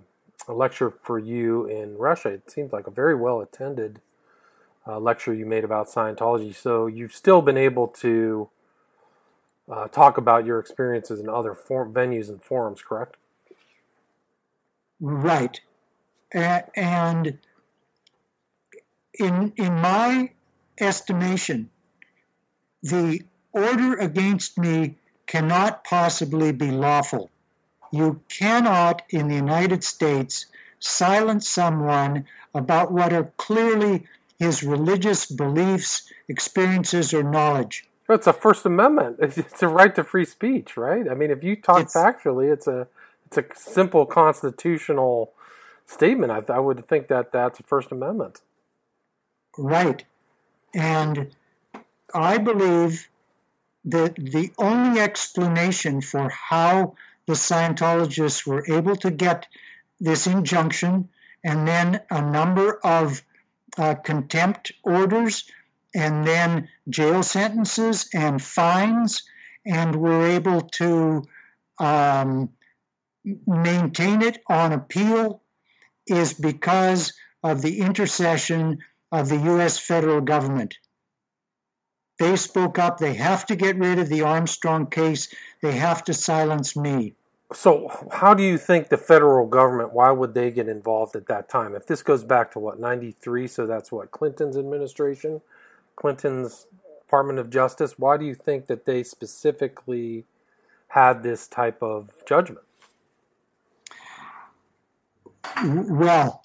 a 0.48 0.54
lecture 0.54 0.92
for 0.92 1.18
you 1.18 1.66
in 1.66 1.98
Russia. 1.98 2.30
It 2.30 2.52
seems 2.52 2.72
like 2.72 2.86
a 2.86 2.92
very 2.92 3.16
well 3.16 3.42
attended 3.42 4.00
uh, 4.88 5.00
lecture 5.00 5.34
you 5.34 5.46
made 5.46 5.64
about 5.64 5.88
Scientology. 5.88 6.56
So 6.56 6.86
you've 6.86 7.14
still 7.14 7.42
been 7.42 7.58
able 7.58 7.88
to 7.88 8.50
uh, 9.70 9.88
talk 9.88 10.18
about 10.18 10.46
your 10.46 10.60
experiences 10.60 11.20
in 11.20 11.30
other 11.30 11.56
form, 11.56 11.94
venues 11.94 12.30
and 12.30 12.44
forums, 12.44 12.82
correct? 12.82 13.18
Right. 15.00 15.62
and 16.32 17.40
in, 19.16 19.54
in 19.58 19.74
my 19.82 20.32
estimation, 20.82 21.70
the 22.84 23.22
order 23.54 23.96
against 23.96 24.58
me 24.58 24.96
cannot 25.28 25.84
possibly 25.84 26.52
be 26.52 26.72
lawful. 26.72 27.30
You 27.92 28.22
cannot, 28.30 29.04
in 29.10 29.28
the 29.28 29.36
United 29.36 29.84
States, 29.84 30.46
silence 30.80 31.48
someone 31.48 32.26
about 32.54 32.92
what 32.92 33.14
are 33.14 33.32
clearly 33.38 34.08
his 34.40 34.64
religious 34.64 35.26
beliefs, 35.26 36.12
experiences, 36.28 37.14
or 37.14 37.24
knowledge. 37.24 37.86
It's 38.10 38.28
a 38.28 38.34
First 38.34 38.66
Amendment. 38.66 39.18
It's 39.22 39.62
a 39.62 39.68
right 39.68 39.94
to 39.96 40.04
free 40.04 40.26
speech, 40.26 40.76
right? 40.76 41.08
I 41.10 41.14
mean, 41.14 41.32
if 41.32 41.44
you 41.44 41.56
talk 41.56 41.82
it's, 41.82 41.96
factually, 41.96 42.52
it's 42.52 42.68
a 42.68 42.88
it's 43.28 43.38
a 43.38 43.46
simple 43.56 44.06
constitutional 44.06 45.32
statement. 45.86 46.32
I, 46.32 46.54
I 46.54 46.60
would 46.60 46.86
think 46.86 47.08
that 47.08 47.32
that's 47.32 47.60
a 47.60 47.64
First 47.64 47.92
Amendment. 47.92 48.42
Right, 49.58 50.04
and 50.74 51.32
I 52.14 52.38
believe 52.38 53.08
that 53.86 54.16
the 54.16 54.52
only 54.58 55.00
explanation 55.00 56.02
for 56.02 56.30
how 56.30 56.96
the 57.26 57.34
Scientologists 57.34 58.46
were 58.46 58.66
able 58.72 58.96
to 58.98 59.12
get 59.12 59.48
this 60.00 60.28
injunction 60.28 61.10
and 61.44 61.68
then 61.68 62.02
a 62.10 62.22
number 62.22 62.80
of 62.84 63.24
uh, 63.78 63.96
contempt 63.96 64.72
orders 64.84 65.46
and 65.94 66.26
then 66.26 66.70
jail 66.90 67.24
sentences 67.24 68.10
and 68.14 68.42
fines, 68.42 69.24
and 69.66 69.96
we're 69.96 70.32
able 70.32 70.62
to 70.62 71.24
um, 71.80 72.50
maintain 73.46 74.22
it 74.22 74.42
on 74.48 74.72
appeal 74.72 75.42
is 76.08 76.34
because 76.34 77.14
of 77.44 77.62
the 77.62 77.80
intercession 77.80 78.80
of 79.12 79.30
the 79.30 79.38
U.S. 79.38 79.78
federal 79.78 80.22
government. 80.22 80.78
They 82.20 82.36
spoke 82.36 82.78
up. 82.78 82.98
They 82.98 83.16
have 83.16 83.46
to 83.48 83.56
get 83.56 83.78
rid 83.78 84.00
of 84.00 84.08
the 84.08 84.22
Armstrong 84.22 84.88
case. 84.88 85.34
They 85.62 85.74
have 85.74 86.04
to 86.06 86.14
silence 86.14 86.76
me. 86.76 87.16
So, 87.54 88.08
how 88.12 88.34
do 88.34 88.44
you 88.44 88.58
think 88.58 88.88
the 88.88 88.98
federal 88.98 89.46
government, 89.46 89.92
why 89.94 90.12
would 90.12 90.34
they 90.34 90.52
get 90.52 90.70
involved 90.70 91.16
at 91.18 91.28
that 91.28 91.50
time? 91.50 91.76
If 91.76 91.86
this 91.86 92.02
goes 92.02 92.24
back 92.24 92.52
to 92.52 92.60
what, 92.60 92.80
93, 92.80 93.48
so 93.48 93.68
that's 93.68 93.92
what, 93.92 94.12
Clinton's 94.12 94.56
administration, 94.56 95.42
Clinton's 95.98 96.68
Department 97.02 97.40
of 97.40 97.50
Justice, 97.50 98.00
why 98.00 98.16
do 98.16 98.24
you 98.24 98.36
think 98.36 98.68
that 98.68 98.86
they 98.86 99.04
specifically 99.04 100.24
had 100.90 101.24
this 101.24 101.48
type 101.48 101.84
of 101.84 102.12
judgment? 102.26 102.66
Well, 105.64 106.44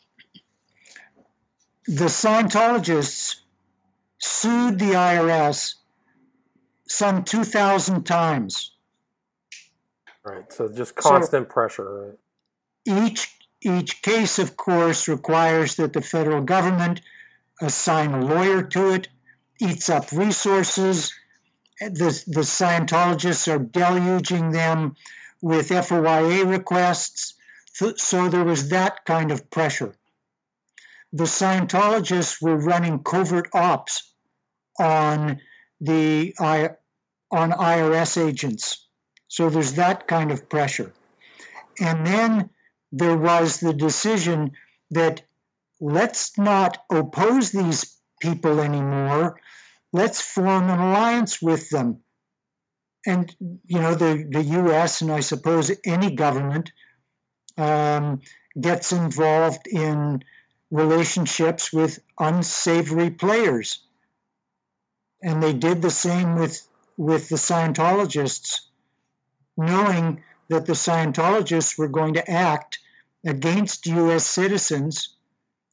the 1.88 2.06
Scientologists 2.06 3.36
sued 4.18 4.78
the 4.78 4.92
IRS 4.92 5.74
some 6.88 7.24
2,000 7.24 8.04
times. 8.04 8.72
Right, 10.24 10.52
so 10.52 10.68
just 10.68 10.96
constant 10.96 11.46
so 11.48 11.52
pressure. 11.52 12.16
Each 12.84 13.28
each 13.62 14.02
case, 14.02 14.38
of 14.38 14.56
course, 14.56 15.08
requires 15.08 15.76
that 15.76 15.92
the 15.92 16.00
federal 16.00 16.42
government 16.42 17.00
assign 17.60 18.12
a 18.12 18.24
lawyer 18.24 18.62
to 18.62 18.90
it, 18.90 19.08
eats 19.60 19.88
up 19.88 20.12
resources. 20.12 21.12
The, 21.80 22.22
the 22.26 22.42
Scientologists 22.42 23.52
are 23.52 23.58
deluging 23.58 24.52
them 24.52 24.94
with 25.40 25.70
FOIA 25.70 26.48
requests. 26.48 27.34
So 27.96 28.28
there 28.28 28.44
was 28.44 28.68
that 28.68 29.04
kind 29.04 29.32
of 29.32 29.50
pressure. 29.50 29.94
The 31.16 31.24
Scientologists 31.24 32.42
were 32.42 32.58
running 32.58 33.02
covert 33.02 33.48
ops 33.54 34.12
on 34.78 35.40
the 35.80 36.34
on 36.38 37.50
IRS 37.52 38.22
agents. 38.22 38.86
So 39.26 39.48
there's 39.48 39.72
that 39.74 40.06
kind 40.06 40.30
of 40.30 40.50
pressure. 40.50 40.92
And 41.80 42.06
then 42.06 42.50
there 42.92 43.16
was 43.16 43.60
the 43.60 43.72
decision 43.72 44.52
that 44.90 45.22
let's 45.80 46.36
not 46.36 46.84
oppose 46.90 47.50
these 47.50 47.96
people 48.20 48.60
anymore. 48.60 49.40
Let's 49.94 50.20
form 50.20 50.68
an 50.68 50.78
alliance 50.78 51.40
with 51.40 51.70
them. 51.70 52.02
And, 53.06 53.34
you 53.64 53.80
know, 53.80 53.94
the, 53.94 54.28
the 54.30 54.42
US 54.42 55.00
and 55.00 55.10
I 55.10 55.20
suppose 55.20 55.70
any 55.82 56.14
government 56.14 56.72
um, 57.56 58.20
gets 58.60 58.92
involved 58.92 59.66
in 59.66 60.22
relationships 60.70 61.72
with 61.72 62.00
unsavory 62.18 63.10
players. 63.10 63.80
And 65.22 65.42
they 65.42 65.52
did 65.52 65.82
the 65.82 65.90
same 65.90 66.36
with, 66.36 66.66
with 66.96 67.28
the 67.28 67.36
Scientologists, 67.36 68.60
knowing 69.56 70.22
that 70.48 70.66
the 70.66 70.74
Scientologists 70.74 71.78
were 71.78 71.88
going 71.88 72.14
to 72.14 72.30
act 72.30 72.78
against 73.24 73.86
US 73.86 74.26
citizens 74.26 75.14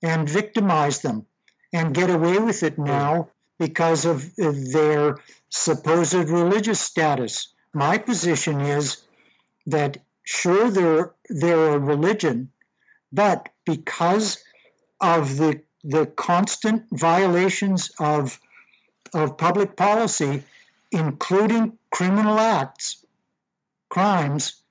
and 0.01 0.27
victimize 0.27 1.01
them 1.01 1.25
and 1.71 1.93
get 1.93 2.09
away 2.09 2.37
with 2.37 2.63
it 2.63 2.75
hmm. 2.75 2.83
now 2.83 3.29
because 3.59 4.05
of 4.05 4.35
their 4.35 5.17
supposed 5.49 6.13
religious 6.13 6.79
status. 6.79 7.53
My 7.73 7.97
position 7.97 8.61
is 8.61 9.03
that 9.67 9.97
sure 10.23 10.69
they're 10.69 11.13
they're 11.29 11.73
a 11.75 11.79
religion, 11.79 12.51
but 13.11 13.49
because 13.65 14.43
of 15.03 15.38
the 15.38 15.61
the 15.84 16.05
constant 16.05 16.85
violations 16.91 17.91
of 17.99 18.39
of 19.13 19.38
public 19.38 19.75
policy, 19.75 20.43
including 20.91 21.77
criminal 21.91 22.39
acts, 22.39 23.05
crimes, 23.89 24.61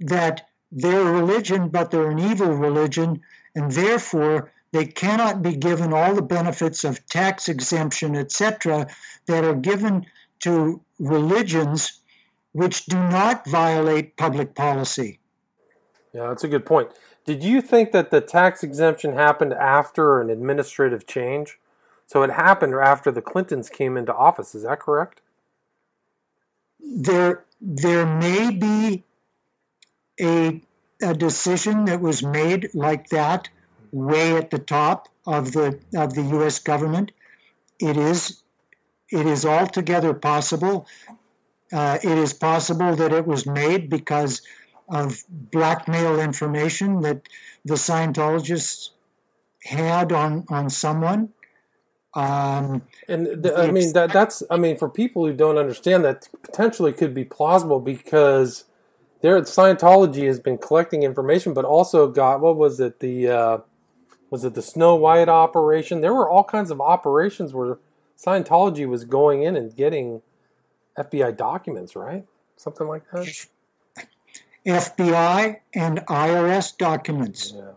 that 0.00 0.48
they're 0.72 1.08
a 1.08 1.12
religion, 1.12 1.68
but 1.68 1.90
they're 1.90 2.10
an 2.10 2.18
evil 2.18 2.48
religion, 2.48 3.20
and 3.54 3.70
therefore 3.70 4.52
they 4.72 4.86
cannot 4.86 5.42
be 5.42 5.56
given 5.56 5.92
all 5.92 6.14
the 6.14 6.22
benefits 6.22 6.84
of 6.84 7.06
tax 7.06 7.48
exemption, 7.48 8.16
etc., 8.16 8.86
that 9.26 9.44
are 9.44 9.54
given 9.54 10.06
to 10.40 10.80
religions 10.98 12.00
which 12.52 12.86
do 12.86 12.96
not 12.96 13.46
violate 13.46 14.16
public 14.16 14.54
policy. 14.54 15.18
Yeah, 16.12 16.28
that's 16.28 16.44
a 16.44 16.48
good 16.48 16.64
point. 16.64 16.90
Did 17.24 17.42
you 17.42 17.60
think 17.60 17.92
that 17.92 18.10
the 18.10 18.20
tax 18.20 18.62
exemption 18.62 19.14
happened 19.14 19.54
after 19.54 20.20
an 20.20 20.30
administrative 20.30 21.06
change? 21.06 21.58
So 22.06 22.22
it 22.22 22.30
happened 22.30 22.74
after 22.74 23.10
the 23.10 23.22
Clintons 23.22 23.70
came 23.70 23.96
into 23.96 24.14
office. 24.14 24.54
Is 24.54 24.64
that 24.64 24.80
correct? 24.80 25.20
There, 26.80 27.44
there 27.60 28.04
may 28.04 28.50
be 28.50 29.04
a, 30.20 30.60
a 31.02 31.14
decision 31.14 31.86
that 31.86 32.00
was 32.00 32.22
made 32.22 32.70
like 32.74 33.08
that 33.08 33.48
way 33.90 34.36
at 34.36 34.50
the 34.50 34.58
top 34.58 35.08
of 35.26 35.52
the 35.52 35.78
of 35.96 36.14
the 36.14 36.22
U.S. 36.22 36.58
government. 36.58 37.12
It 37.80 37.96
is 37.96 38.42
it 39.10 39.26
is 39.26 39.46
altogether 39.46 40.12
possible 40.12 40.86
uh, 41.74 41.98
it 42.02 42.18
is 42.18 42.32
possible 42.32 42.94
that 42.94 43.12
it 43.12 43.26
was 43.26 43.46
made 43.46 43.90
because 43.90 44.42
of 44.88 45.24
blackmail 45.28 46.20
information 46.20 47.00
that 47.02 47.22
the 47.64 47.74
Scientologists 47.74 48.90
had 49.64 50.12
on 50.12 50.44
on 50.48 50.70
someone. 50.70 51.30
Um, 52.14 52.82
and 53.08 53.42
the, 53.42 53.56
I 53.56 53.70
mean 53.70 53.92
that 53.94 54.12
that's 54.12 54.42
I 54.50 54.56
mean 54.56 54.76
for 54.76 54.88
people 54.88 55.26
who 55.26 55.32
don't 55.32 55.58
understand 55.58 56.04
that 56.04 56.28
potentially 56.42 56.92
could 56.92 57.14
be 57.14 57.24
plausible 57.24 57.80
because 57.80 58.64
their 59.20 59.40
Scientology 59.40 60.26
has 60.26 60.38
been 60.38 60.58
collecting 60.58 61.02
information, 61.02 61.54
but 61.54 61.64
also 61.64 62.08
got 62.08 62.40
what 62.40 62.56
was 62.56 62.78
it 62.78 63.00
the 63.00 63.28
uh, 63.28 63.58
was 64.30 64.44
it 64.44 64.54
the 64.54 64.62
Snow 64.62 64.94
White 64.94 65.28
operation? 65.28 66.02
There 66.02 66.14
were 66.14 66.28
all 66.28 66.44
kinds 66.44 66.70
of 66.70 66.80
operations 66.80 67.54
where 67.54 67.78
Scientology 68.18 68.86
was 68.86 69.04
going 69.04 69.42
in 69.42 69.56
and 69.56 69.74
getting 69.74 70.22
FBI 70.98 71.36
documents, 71.36 71.96
right? 71.96 72.26
Something 72.56 72.86
like 72.86 73.10
that. 73.10 73.46
FBI 74.66 75.60
and 75.74 75.98
IRS 75.98 76.76
documents. 76.76 77.52
Yeah. 77.54 77.72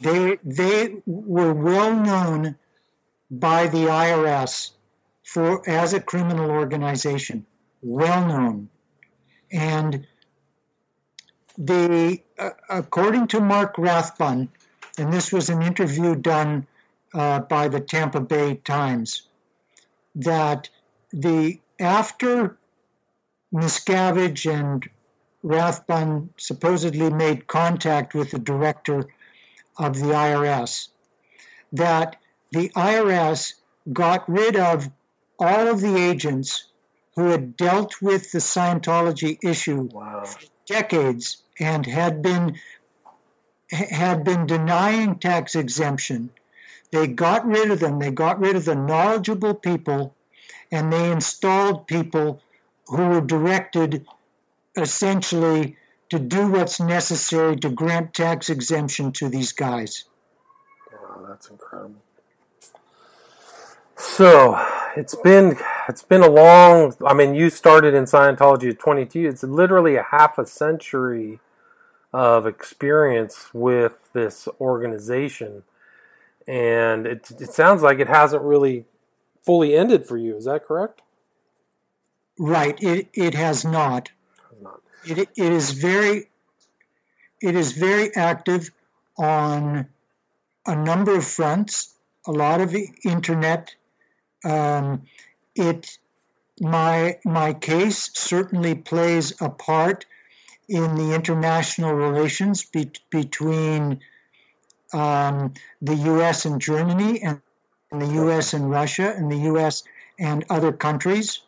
They 0.00 0.38
they 0.44 0.96
were 1.06 1.54
well 1.54 1.94
known 1.94 2.56
by 3.30 3.68
the 3.68 3.86
IRS 3.86 4.72
for 5.24 5.68
as 5.68 5.94
a 5.94 6.00
criminal 6.00 6.50
organization, 6.50 7.46
well 7.80 8.26
known, 8.26 8.68
and 9.50 10.06
the 11.56 12.20
uh, 12.38 12.50
according 12.68 13.28
to 13.28 13.40
Mark 13.40 13.78
Rathbun, 13.78 14.48
and 14.98 15.12
this 15.12 15.32
was 15.32 15.48
an 15.48 15.62
interview 15.62 16.14
done 16.14 16.66
uh, 17.14 17.40
by 17.40 17.68
the 17.68 17.80
Tampa 17.80 18.20
Bay 18.20 18.56
Times, 18.56 19.22
that 20.14 20.68
the 21.12 21.60
after 21.78 22.58
Miscavige 23.54 24.52
and 24.52 24.88
Rathbun 25.42 26.30
supposedly 26.36 27.10
made 27.10 27.46
contact 27.46 28.14
with 28.14 28.30
the 28.30 28.38
director 28.38 29.06
of 29.76 29.98
the 29.98 30.06
IRS, 30.06 30.88
that 31.72 32.16
the 32.52 32.68
IRS 32.70 33.54
got 33.92 34.28
rid 34.28 34.56
of 34.56 34.88
all 35.38 35.68
of 35.68 35.80
the 35.80 35.96
agents 35.96 36.66
who 37.16 37.30
had 37.30 37.56
dealt 37.56 38.00
with 38.00 38.30
the 38.32 38.38
Scientology 38.38 39.38
issue 39.42 39.88
wow. 39.92 40.24
for 40.24 40.46
decades 40.66 41.42
and 41.58 41.84
had 41.84 42.22
been 42.22 42.58
had 43.70 44.22
been 44.22 44.46
denying 44.46 45.18
tax 45.18 45.54
exemption. 45.54 46.30
They 46.90 47.06
got 47.06 47.46
rid 47.46 47.70
of 47.70 47.80
them. 47.80 47.98
They 47.98 48.10
got 48.10 48.38
rid 48.38 48.54
of 48.54 48.66
the 48.66 48.74
knowledgeable 48.74 49.54
people 49.54 50.14
and 50.70 50.92
they 50.92 51.10
installed 51.10 51.86
people 51.86 52.42
who 52.86 53.08
were 53.08 53.22
directed 53.22 54.06
essentially 54.76 55.76
to 56.10 56.18
do 56.18 56.50
what's 56.50 56.80
necessary 56.80 57.56
to 57.56 57.70
grant 57.70 58.14
tax 58.14 58.50
exemption 58.50 59.12
to 59.12 59.28
these 59.28 59.52
guys. 59.52 60.04
Wow, 60.92 61.26
that's 61.28 61.48
incredible. 61.48 62.02
So 63.96 64.62
it's 64.96 65.14
been 65.14 65.56
it's 65.88 66.02
been 66.02 66.22
a 66.22 66.28
long. 66.28 66.94
I 67.06 67.14
mean, 67.14 67.34
you 67.34 67.50
started 67.50 67.94
in 67.94 68.04
Scientology 68.04 68.70
at 68.70 68.78
22. 68.78 69.28
It's 69.28 69.42
literally 69.42 69.96
a 69.96 70.02
half 70.02 70.38
a 70.38 70.46
century 70.46 71.40
of 72.12 72.46
experience 72.46 73.48
with 73.54 74.12
this 74.12 74.48
organization, 74.60 75.62
and 76.46 77.06
it 77.06 77.30
it 77.40 77.52
sounds 77.52 77.82
like 77.82 78.00
it 78.00 78.08
hasn't 78.08 78.42
really 78.42 78.84
fully 79.42 79.74
ended 79.74 80.06
for 80.06 80.16
you. 80.16 80.36
Is 80.36 80.44
that 80.44 80.64
correct? 80.64 81.00
Right. 82.38 82.76
It 82.82 83.08
it 83.14 83.34
has 83.34 83.64
not. 83.64 84.10
It, 85.04 85.18
it 85.18 85.52
is 85.52 85.72
very 85.72 86.28
it 87.40 87.56
is 87.56 87.72
very 87.72 88.14
active 88.14 88.70
on 89.18 89.88
a 90.66 90.76
number 90.76 91.16
of 91.16 91.26
fronts. 91.26 91.94
a 92.26 92.30
lot 92.30 92.60
of 92.60 92.74
internet. 93.04 93.74
Um, 94.44 95.02
it 95.56 95.98
my 96.60 97.18
my 97.24 97.52
case 97.52 98.10
certainly 98.14 98.74
plays 98.76 99.34
a 99.40 99.50
part 99.50 100.06
in 100.68 100.94
the 100.94 101.14
international 101.14 101.92
relations 101.92 102.64
be, 102.64 102.90
between 103.10 104.00
um, 104.92 105.54
the 105.80 105.96
U.S. 105.96 106.44
and 106.44 106.60
Germany, 106.60 107.22
and 107.22 107.40
the 107.90 108.06
U.S. 108.22 108.54
and 108.54 108.70
Russia, 108.70 109.12
and 109.16 109.30
the 109.30 109.38
U.S. 109.52 109.82
and 110.18 110.44
other 110.48 110.72
countries. 110.72 111.40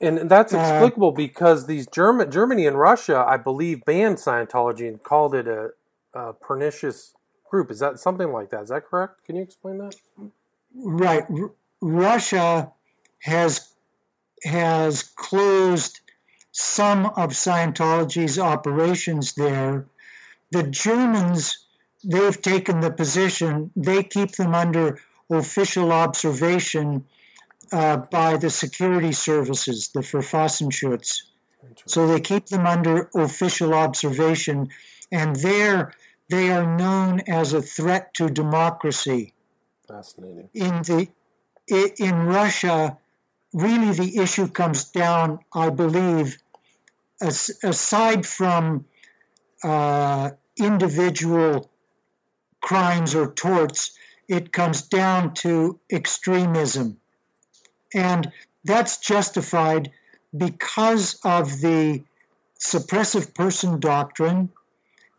And 0.00 0.30
that's 0.30 0.54
uh, 0.54 0.58
explicable 0.58 1.12
because 1.12 1.66
these 1.66 1.86
German, 1.86 2.30
Germany 2.30 2.66
and 2.66 2.78
Russia, 2.78 3.22
I 3.26 3.36
believe, 3.36 3.84
banned 3.84 4.16
Scientology 4.16 4.88
and 4.88 5.02
called 5.02 5.34
it 5.34 5.46
a, 5.46 5.70
a 6.14 6.32
pernicious 6.32 7.12
group. 7.50 7.70
Is 7.70 7.80
that 7.80 7.98
something 7.98 8.32
like 8.32 8.50
that? 8.50 8.62
Is 8.62 8.68
that 8.70 8.84
correct? 8.84 9.24
Can 9.24 9.36
you 9.36 9.42
explain 9.42 9.78
that? 9.78 9.94
Right. 10.74 11.24
R- 11.30 11.52
Russia 11.82 12.72
has 13.18 13.68
has 14.42 15.02
closed 15.02 16.00
some 16.52 17.04
of 17.04 17.30
Scientology's 17.30 18.38
operations 18.38 19.34
there. 19.34 19.86
The 20.50 20.62
Germans, 20.62 21.66
they've 22.02 22.40
taken 22.40 22.80
the 22.80 22.90
position, 22.90 23.70
they 23.76 24.02
keep 24.02 24.32
them 24.32 24.54
under 24.54 24.98
official 25.30 25.92
observation 25.92 27.04
uh, 27.72 27.96
by 27.96 28.36
the 28.36 28.50
security 28.50 29.12
services, 29.12 29.90
the 29.94 30.00
Verfassungsschutz. 30.00 31.22
So 31.86 32.06
they 32.06 32.20
keep 32.20 32.46
them 32.46 32.66
under 32.66 33.10
official 33.14 33.74
observation, 33.74 34.70
and 35.12 35.36
there 35.36 35.92
they 36.28 36.50
are 36.50 36.76
known 36.76 37.20
as 37.28 37.52
a 37.52 37.62
threat 37.62 38.14
to 38.14 38.28
democracy. 38.28 39.34
Fascinating. 39.86 40.48
In 40.54 40.82
the 40.82 41.08
in 41.68 42.26
Russia, 42.26 42.98
really 43.52 43.92
the 43.92 44.18
issue 44.18 44.48
comes 44.48 44.84
down, 44.90 45.38
I 45.52 45.70
believe, 45.70 46.36
as, 47.20 47.50
aside 47.62 48.26
from 48.26 48.86
uh, 49.62 50.30
individual 50.56 51.70
crimes 52.60 53.14
or 53.14 53.32
torts, 53.32 53.92
it 54.28 54.52
comes 54.52 54.82
down 54.82 55.34
to 55.34 55.78
extremism. 55.90 56.98
And 57.94 58.32
that's 58.64 58.98
justified 58.98 59.90
because 60.36 61.18
of 61.24 61.60
the 61.60 62.02
suppressive 62.58 63.34
person 63.34 63.80
doctrine 63.80 64.50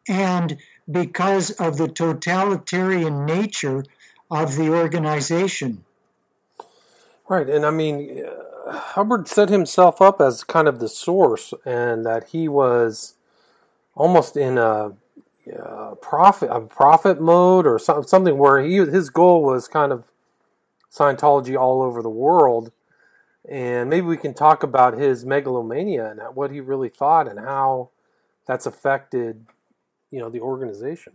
and 0.08 0.58
because 0.90 1.52
of 1.52 1.78
the 1.78 1.88
totalitarian 1.88 3.26
nature 3.26 3.84
of 4.30 4.56
the 4.56 4.70
organization. 4.70 5.84
Right, 7.28 7.50
and 7.50 7.66
I 7.66 7.72
mean, 7.72 8.26
Hubbard 8.68 9.28
set 9.28 9.50
himself 9.50 10.02
up 10.02 10.20
as 10.22 10.44
kind 10.44 10.68
of 10.68 10.80
the 10.80 10.90
source, 10.90 11.54
and 11.66 12.06
that 12.06 12.30
he 12.30 12.48
was 12.48 13.16
almost 13.96 14.36
in 14.36 14.58
a, 14.58 14.94
prophet, 16.02 16.50
a 16.52 16.62
prophet 16.62 17.22
mode, 17.22 17.66
or 17.66 17.80
something 17.80 18.38
where 18.38 18.60
he 18.62 18.76
his 18.76 19.10
goal 19.10 19.44
was 19.44 19.68
kind 19.68 19.92
of 19.92 20.11
Scientology 20.92 21.60
all 21.60 21.82
over 21.82 22.02
the 22.02 22.10
world. 22.10 22.72
And 23.50 23.90
maybe 23.90 24.06
we 24.06 24.18
can 24.18 24.34
talk 24.34 24.64
about 24.64 24.98
his 24.98 25.26
megalomania 25.26 26.12
and 26.12 26.22
what 26.36 26.52
he 26.52 26.60
really 26.60 26.90
thought 26.90 27.28
and 27.28 27.40
how 27.40 27.90
that's 28.46 28.66
affected, 28.66 29.46
you 30.12 30.20
know, 30.20 30.30
the 30.30 30.42
organization. 30.42 31.14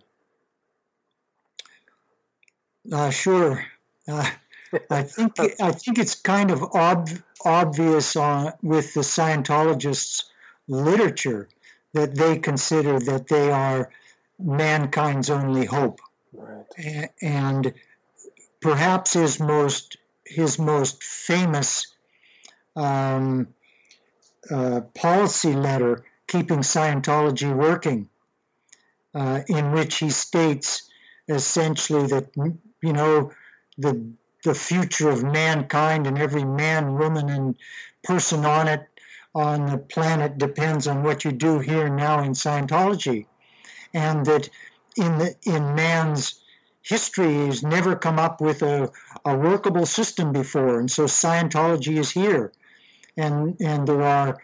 Uh, 2.93 3.11
sure. 3.11 3.65
Uh, 4.09 4.28
I 4.90 5.03
think 5.03 5.39
I 5.39 5.73
think 5.73 5.98
it's 5.98 6.15
kind 6.16 6.51
of 6.51 6.62
ob- 6.62 7.09
obvious 7.44 8.16
on, 8.16 8.53
with 8.62 8.94
the 8.94 9.01
Scientologists' 9.01 10.24
literature 10.69 11.48
that 11.93 12.15
they 12.15 12.39
consider 12.39 12.98
that 12.98 13.28
they 13.28 13.51
are 13.51 13.90
mankind's 14.39 15.31
only 15.31 15.65
hope, 15.65 16.01
right. 16.32 17.09
and 17.23 17.73
perhaps 18.60 19.12
his 19.14 19.40
most 19.40 19.96
his 20.24 20.58
most 20.58 21.02
famous 21.02 21.86
um, 22.74 23.48
uh, 24.50 24.80
policy 24.94 25.54
letter, 25.54 26.04
"Keeping 26.26 26.60
Scientology 26.60 27.54
Working," 27.54 28.08
uh, 29.14 29.40
in 29.48 29.72
which 29.72 29.98
he 29.98 30.10
states 30.10 30.88
essentially 31.28 32.06
that 32.08 32.30
you 32.82 32.92
know 32.92 33.32
the 33.78 34.12
the 34.44 34.54
future 34.54 35.10
of 35.10 35.24
mankind 35.24 36.06
and 36.06 36.18
every 36.18 36.44
man, 36.44 36.96
woman, 36.98 37.28
and 37.28 37.56
person 38.04 38.44
on 38.44 38.68
it 38.68 38.86
on 39.34 39.66
the 39.66 39.78
planet 39.78 40.38
depends 40.38 40.86
on 40.86 41.02
what 41.02 41.24
you 41.24 41.32
do 41.32 41.58
here 41.58 41.88
now 41.88 42.22
in 42.22 42.32
Scientology, 42.32 43.26
and 43.92 44.24
that 44.26 44.48
in 44.96 45.18
the 45.18 45.34
in 45.42 45.74
man's 45.74 46.40
history 46.86 47.34
has 47.46 47.62
never 47.62 47.96
come 47.96 48.18
up 48.18 48.40
with 48.40 48.62
a, 48.62 48.90
a 49.24 49.36
workable 49.36 49.86
system 49.86 50.32
before, 50.32 50.78
and 50.78 50.90
so 50.90 51.04
Scientology 51.04 51.98
is 51.98 52.10
here, 52.10 52.52
and 53.16 53.56
and 53.60 53.88
there 53.88 54.02
are 54.02 54.38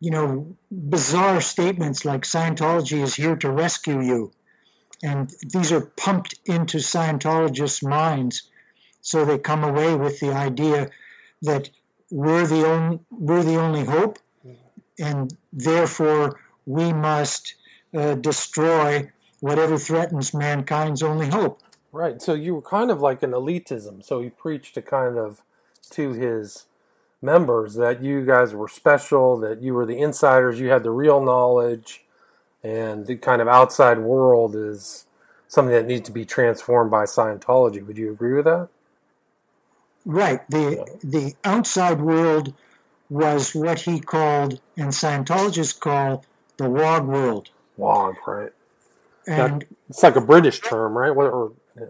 you 0.00 0.10
know 0.10 0.56
bizarre 0.70 1.40
statements 1.40 2.04
like 2.04 2.22
Scientology 2.22 3.02
is 3.02 3.14
here 3.14 3.36
to 3.36 3.50
rescue 3.50 4.02
you, 4.02 4.32
and 5.02 5.32
these 5.52 5.72
are 5.72 5.80
pumped 5.80 6.34
into 6.44 6.78
Scientologists' 6.78 7.82
minds 7.82 8.50
so 9.00 9.24
they 9.24 9.38
come 9.38 9.62
away 9.62 9.94
with 9.94 10.18
the 10.18 10.32
idea 10.32 10.90
that 11.42 11.70
we're 12.10 12.46
the 12.46 12.66
only, 12.66 12.98
we're 13.10 13.44
the 13.44 13.56
only 13.56 13.84
hope, 13.84 14.18
and 14.98 15.34
therefore 15.52 16.40
we 16.66 16.92
must 16.92 17.54
uh, 17.94 18.14
destroy 18.14 19.08
whatever 19.40 19.78
threatens 19.78 20.34
mankind's 20.34 21.02
only 21.02 21.28
hope. 21.28 21.60
Right. 21.92 22.20
So 22.20 22.34
you 22.34 22.54
were 22.54 22.62
kind 22.62 22.90
of 22.90 23.00
like 23.00 23.22
an 23.22 23.30
elitism. 23.30 24.04
So 24.04 24.20
he 24.20 24.30
preached 24.30 24.74
to 24.74 24.82
kind 24.82 25.16
of 25.16 25.42
to 25.90 26.12
his 26.12 26.66
members 27.22 27.74
that 27.74 28.02
you 28.02 28.24
guys 28.24 28.54
were 28.54 28.68
special, 28.68 29.38
that 29.38 29.62
you 29.62 29.74
were 29.74 29.86
the 29.86 29.98
insiders, 29.98 30.60
you 30.60 30.68
had 30.68 30.82
the 30.82 30.90
real 30.90 31.24
knowledge, 31.24 32.04
and 32.62 33.06
the 33.06 33.16
kind 33.16 33.40
of 33.40 33.48
outside 33.48 33.98
world 33.98 34.54
is 34.54 35.06
something 35.48 35.72
that 35.72 35.86
needs 35.86 36.06
to 36.06 36.12
be 36.12 36.24
transformed 36.24 36.90
by 36.90 37.04
Scientology. 37.04 37.84
Would 37.86 37.98
you 37.98 38.10
agree 38.10 38.34
with 38.34 38.44
that? 38.44 38.68
Right. 40.04 40.48
The 40.50 40.86
the 41.02 41.34
outside 41.44 42.00
world 42.00 42.54
was 43.08 43.54
what 43.54 43.80
he 43.80 44.00
called, 44.00 44.60
and 44.76 44.88
Scientologists 44.90 45.78
call, 45.78 46.24
the 46.56 46.68
WOG 46.68 47.06
world. 47.06 47.50
WOG, 47.76 48.16
right? 48.26 48.52
And 49.26 49.62
that, 49.62 49.68
it's 49.88 50.02
like 50.02 50.16
a 50.16 50.20
British 50.20 50.60
term, 50.60 50.96
right? 50.96 51.14
What, 51.14 51.26
or, 51.26 51.52
yeah. 51.78 51.86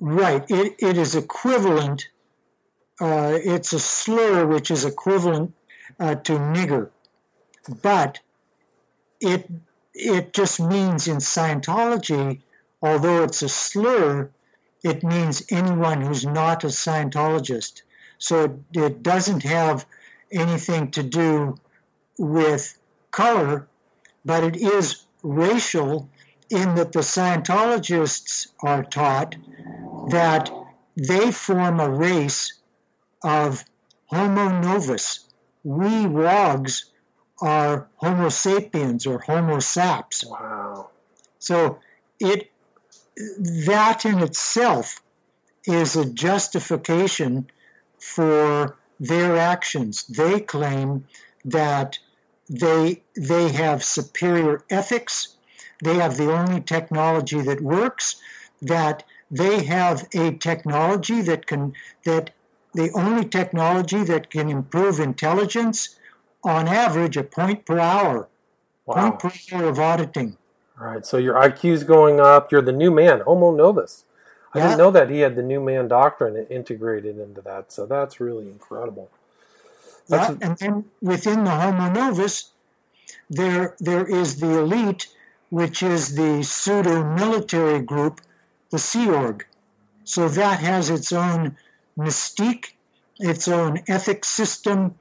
Right. 0.00 0.44
It, 0.48 0.74
it 0.78 0.98
is 0.98 1.14
equivalent. 1.14 2.08
Uh, 3.00 3.38
it's 3.42 3.72
a 3.72 3.80
slur 3.80 4.46
which 4.46 4.70
is 4.70 4.84
equivalent 4.84 5.54
uh, 5.98 6.14
to 6.14 6.32
nigger, 6.32 6.90
but 7.82 8.20
it 9.20 9.50
it 9.94 10.32
just 10.32 10.60
means 10.60 11.06
in 11.08 11.18
Scientology, 11.18 12.40
although 12.82 13.22
it's 13.22 13.42
a 13.42 13.48
slur, 13.48 14.30
it 14.82 15.02
means 15.02 15.44
anyone 15.50 16.00
who's 16.02 16.26
not 16.26 16.64
a 16.64 16.68
Scientologist. 16.68 17.82
So 18.18 18.44
it, 18.44 18.52
it 18.74 19.02
doesn't 19.02 19.42
have 19.44 19.86
anything 20.30 20.90
to 20.92 21.02
do 21.02 21.58
with 22.18 22.76
color, 23.10 23.66
but 24.24 24.44
it 24.44 24.56
is 24.56 25.04
racial 25.22 26.08
in 26.50 26.74
that 26.76 26.92
the 26.92 27.00
Scientologists 27.00 28.48
are 28.60 28.84
taught 28.84 29.36
that 30.10 30.50
they 30.96 31.32
form 31.32 31.80
a 31.80 31.90
race 31.90 32.54
of 33.22 33.64
Homo 34.06 34.60
novus. 34.60 35.26
We 35.62 36.06
wogs 36.06 36.86
are 37.40 37.88
Homo 37.96 38.28
sapiens 38.28 39.06
or 39.06 39.18
Homo 39.18 39.58
saps. 39.58 40.24
Wow. 40.24 40.90
So 41.38 41.78
it 42.20 42.50
that 43.16 44.04
in 44.04 44.20
itself 44.20 45.00
is 45.66 45.96
a 45.96 46.04
justification 46.04 47.50
for 47.98 48.76
their 49.00 49.36
actions. 49.36 50.04
They 50.04 50.40
claim 50.40 51.06
that 51.44 51.98
they 52.48 53.02
they 53.16 53.48
have 53.52 53.82
superior 53.82 54.62
ethics, 54.70 55.33
they 55.84 55.96
have 55.96 56.16
the 56.16 56.32
only 56.32 56.60
technology 56.60 57.40
that 57.42 57.60
works, 57.60 58.16
that 58.62 59.04
they 59.30 59.64
have 59.64 60.06
a 60.14 60.32
technology 60.32 61.22
that 61.22 61.46
can 61.46 61.74
that 62.04 62.30
the 62.74 62.90
only 62.92 63.24
technology 63.24 64.02
that 64.04 64.30
can 64.30 64.48
improve 64.48 64.98
intelligence 64.98 65.96
on 66.42 66.68
average 66.68 67.16
a 67.16 67.22
point 67.22 67.64
per 67.64 67.78
hour, 67.78 68.28
wow. 68.86 69.10
point 69.12 69.18
per 69.20 69.56
hour 69.56 69.68
of 69.68 69.78
auditing. 69.78 70.36
All 70.80 70.88
right, 70.88 71.06
so 71.06 71.18
your 71.18 71.34
IQ 71.34 71.70
is 71.72 71.84
going 71.84 72.18
up. 72.18 72.50
You're 72.50 72.62
the 72.62 72.72
new 72.72 72.90
man, 72.90 73.20
Homo 73.20 73.54
novus. 73.54 74.04
I 74.54 74.60
didn't 74.60 74.78
know 74.78 74.92
that 74.92 75.10
he 75.10 75.20
had 75.20 75.34
the 75.34 75.42
new 75.42 75.60
man 75.60 75.88
doctrine 75.88 76.36
integrated 76.48 77.18
into 77.18 77.40
that, 77.42 77.72
so 77.72 77.86
that's 77.86 78.20
really 78.20 78.46
incredible. 78.46 79.10
That's 80.08 80.30
yeah, 80.30 80.46
and 80.46 80.58
then 80.58 80.84
within 81.00 81.44
the 81.44 81.50
Homo 81.50 81.90
Novus, 81.90 82.50
there 83.30 83.74
there 83.80 84.06
is 84.06 84.38
the 84.38 84.58
elite, 84.58 85.08
which 85.54 85.84
is 85.84 86.16
the 86.16 86.42
pseudo 86.42 87.04
military 87.04 87.80
group, 87.80 88.20
the 88.72 88.78
Sea 88.78 89.08
Org. 89.08 89.46
So 90.02 90.28
that 90.28 90.58
has 90.58 90.90
its 90.90 91.12
own 91.12 91.56
mystique, 91.96 92.72
its 93.20 93.46
own 93.46 93.80
ethics 93.86 94.26
system, 94.26 94.96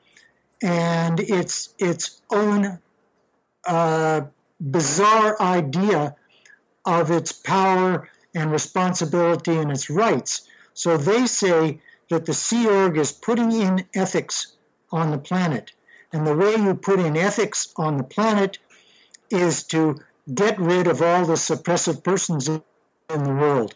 and 0.62 1.20
its 1.20 1.74
its 1.80 2.22
own 2.32 2.78
uh, 3.66 4.22
bizarre 4.62 5.42
idea 5.42 6.16
of 6.86 7.10
its 7.10 7.32
power 7.32 8.08
and 8.36 8.52
responsibility 8.52 9.58
and 9.58 9.72
its 9.72 9.90
rights. 9.90 10.48
So 10.76 10.98
they 10.98 11.26
say 11.26 11.80
that 12.12 12.28
the 12.28 12.36
Sea 12.36 12.68
Org 12.68 13.00
is 13.00 13.12
putting 13.12 13.52
in 13.52 13.86
ethics 13.96 14.54
on 14.92 15.10
the 15.10 15.18
planet. 15.18 15.72
And 16.12 16.28
the 16.28 16.38
way 16.38 16.54
you 16.58 16.76
put 16.76 17.00
in 17.00 17.18
ethics 17.18 17.74
on 17.76 17.98
the 17.98 18.04
planet 18.04 18.60
is 19.32 19.64
to 19.74 20.00
get 20.32 20.60
rid 20.60 20.88
of 20.88 21.02
all 21.02 21.26
the 21.26 21.34
suppressive 21.34 22.04
persons 22.04 22.48
in 22.48 22.62
the 23.10 23.34
world. 23.34 23.76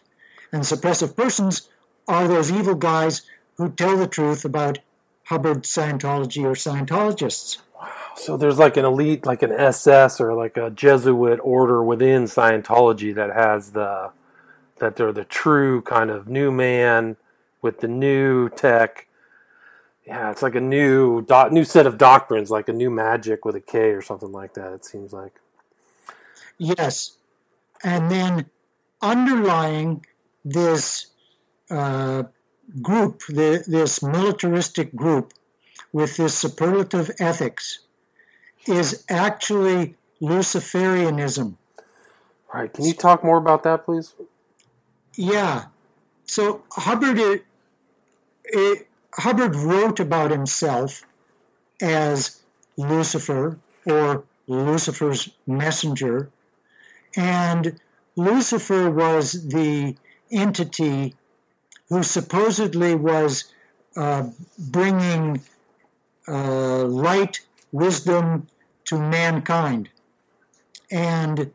And 0.52 0.62
suppressive 0.62 1.16
persons 1.16 1.68
are 2.06 2.26
those 2.26 2.50
evil 2.50 2.74
guys 2.74 3.22
who 3.56 3.70
tell 3.70 3.96
the 3.96 4.06
truth 4.06 4.44
about 4.44 4.78
Hubbard 5.24 5.64
Scientology 5.64 6.44
or 6.44 6.52
Scientologists. 6.52 7.58
Wow. 7.78 7.88
So 8.16 8.36
there's 8.36 8.58
like 8.58 8.76
an 8.76 8.84
elite, 8.84 9.26
like 9.26 9.42
an 9.42 9.52
SS 9.52 10.20
or 10.20 10.34
like 10.34 10.56
a 10.56 10.70
Jesuit 10.70 11.38
order 11.42 11.82
within 11.82 12.24
Scientology 12.24 13.14
that 13.14 13.34
has 13.34 13.72
the 13.72 14.10
that 14.78 14.96
they're 14.96 15.12
the 15.12 15.24
true 15.24 15.82
kind 15.82 16.08
of 16.08 16.28
new 16.28 16.50
man 16.50 17.16
with 17.60 17.80
the 17.80 17.88
new 17.88 18.48
tech. 18.48 19.06
Yeah, 20.06 20.30
it's 20.30 20.40
like 20.40 20.54
a 20.54 20.60
new 20.60 21.20
do- 21.22 21.50
new 21.50 21.64
set 21.64 21.86
of 21.86 21.98
doctrines, 21.98 22.50
like 22.50 22.68
a 22.68 22.72
new 22.72 22.90
magic 22.90 23.44
with 23.44 23.54
a 23.56 23.60
K 23.60 23.90
or 23.90 24.00
something 24.00 24.32
like 24.32 24.54
that. 24.54 24.72
It 24.72 24.84
seems 24.84 25.12
like. 25.12 25.34
Yes, 26.58 27.16
and 27.82 28.10
then 28.10 28.46
underlying 29.00 30.04
this 30.44 31.06
uh, 31.70 32.24
group, 32.82 33.22
the, 33.28 33.64
this 33.66 34.02
militaristic 34.02 34.94
group 34.94 35.32
with 35.92 36.16
this 36.16 36.36
superlative 36.36 37.10
ethics, 37.18 37.80
is 38.66 39.04
actually 39.08 39.96
Luciferianism. 40.20 41.54
Right. 42.52 42.72
Can 42.72 42.84
you 42.84 42.92
talk 42.94 43.22
more 43.22 43.38
about 43.38 43.62
that, 43.62 43.84
please? 43.84 44.14
Yeah. 45.16 45.66
So 46.24 46.62
Hubbard, 46.70 47.18
it, 47.18 47.44
it, 48.44 48.88
Hubbard 49.12 49.54
wrote 49.54 50.00
about 50.00 50.30
himself 50.30 51.02
as 51.80 52.40
Lucifer 52.76 53.58
or 53.86 54.24
Lucifer's 54.46 55.30
messenger, 55.46 56.30
and 57.18 57.80
Lucifer 58.14 58.88
was 58.88 59.32
the 59.48 59.96
entity 60.30 61.16
who 61.88 62.04
supposedly 62.04 62.94
was 62.94 63.52
uh, 63.96 64.28
bringing 64.56 65.42
uh, 66.28 66.84
light, 66.84 67.40
wisdom 67.72 68.46
to 68.84 69.00
mankind. 69.00 69.88
And 70.92 71.50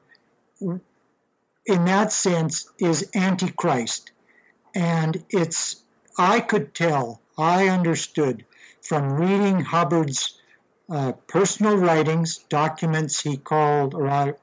in 0.59 1.85
that 1.85 2.11
sense 2.11 2.69
is 2.77 3.09
Antichrist. 3.15 4.11
And 4.75 5.23
it's, 5.29 5.77
I 6.17 6.41
could 6.41 6.75
tell, 6.75 7.21
I 7.37 7.69
understood 7.69 8.43
from 8.81 9.13
reading 9.13 9.61
Hubbard's 9.61 10.37
uh, 10.89 11.13
personal 11.27 11.77
writings, 11.77 12.39
documents 12.49 13.21
he 13.21 13.37
called, 13.37 13.93
or 13.93 14.37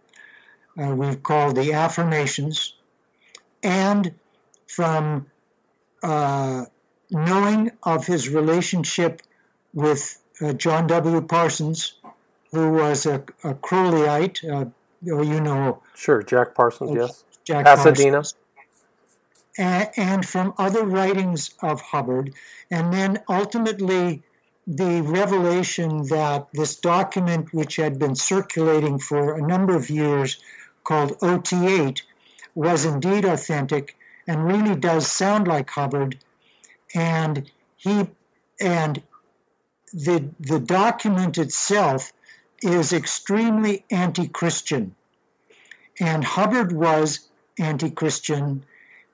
uh, 0.81 0.95
we've 0.95 1.23
called 1.23 1.57
the 1.57 1.73
affirmations, 1.73 2.75
and 3.63 4.15
from 4.67 5.27
uh, 6.03 6.65
knowing 7.11 7.73
of 7.83 8.07
his 8.07 8.29
relationship 8.29 9.23
with 9.75 10.21
uh, 10.41 10.53
John 10.53 10.87
W. 10.87 11.21
Parsons, 11.21 11.95
who 12.53 12.73
was 12.73 13.07
a, 13.07 13.17
a 13.45 13.55
Crowleyite, 13.55 14.49
uh, 14.49 14.65
oh, 15.13 15.23
you 15.23 15.41
know. 15.41 15.83
Sure, 15.95 16.23
Jack 16.23 16.55
Parsons, 16.55 16.93
yes. 16.95 17.25
Jack 17.45 17.65
Pasadena. 17.65 18.19
Parsons. 18.19 18.35
And, 19.59 19.89
and 19.97 20.27
from 20.27 20.55
other 20.57 20.85
writings 20.85 21.51
of 21.61 21.81
Hubbard, 21.81 22.33
and 22.71 22.93
then 22.93 23.21
ultimately 23.29 24.23
the 24.67 25.03
revelation 25.03 26.07
that 26.09 26.49
this 26.53 26.77
document, 26.77 27.53
which 27.53 27.77
had 27.77 27.99
been 27.99 28.15
circulating 28.15 28.99
for 28.99 29.37
a 29.37 29.43
number 29.43 29.75
of 29.75 29.91
years, 29.91 30.39
called 30.85 31.19
OT8, 31.21 32.03
was 32.55 32.85
indeed 32.85 33.25
authentic 33.25 33.97
and 34.27 34.45
really 34.45 34.75
does 34.77 35.07
sound 35.07 35.49
like 35.49 35.71
Hubbard. 35.71 36.19
And 36.95 37.51
he 37.77 38.09
and 38.61 39.03
the 39.93 40.31
the 40.39 40.61
document 40.61 41.39
itself 41.39 42.13
is 42.63 42.93
extremely 42.93 43.85
anti-Christian. 43.91 44.95
And 45.99 46.25
Hubbard 46.25 46.73
was 46.73 47.21
anti-Christian, 47.59 48.65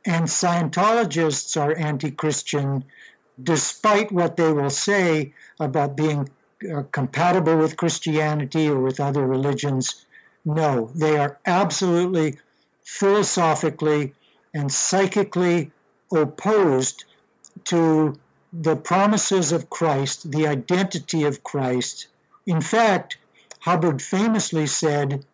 and 0.05 0.27
Scientologists 0.27 1.61
are 1.61 1.75
anti-Christian, 1.75 2.85
despite 3.43 4.13
what 4.13 4.37
they 4.37 4.53
will 4.53 4.71
say 4.71 5.33
about 5.59 5.97
being 5.97 6.29
uh, 6.71 6.83
compatible 6.91 7.57
with 7.57 7.77
Christianity 7.77 8.69
or 8.69 8.81
with 8.81 9.01
other 9.01 9.27
religions. 9.27 10.06
No, 10.47 10.91
they 10.95 11.19
are 11.19 11.39
absolutely 11.45 12.37
philosophically 12.85 14.15
and 14.55 14.73
psychically 14.73 15.73
opposed 16.13 17.05
to 17.65 18.17
the 18.53 18.77
promises 18.77 19.51
of 19.51 19.69
Christ, 19.69 20.31
the 20.31 20.47
identity 20.47 21.25
of 21.25 21.43
Christ. 21.43 22.07
In 22.47 22.61
fact, 22.61 23.19
Hubbard 23.59 24.01
famously 24.01 24.69
said, 24.69 25.25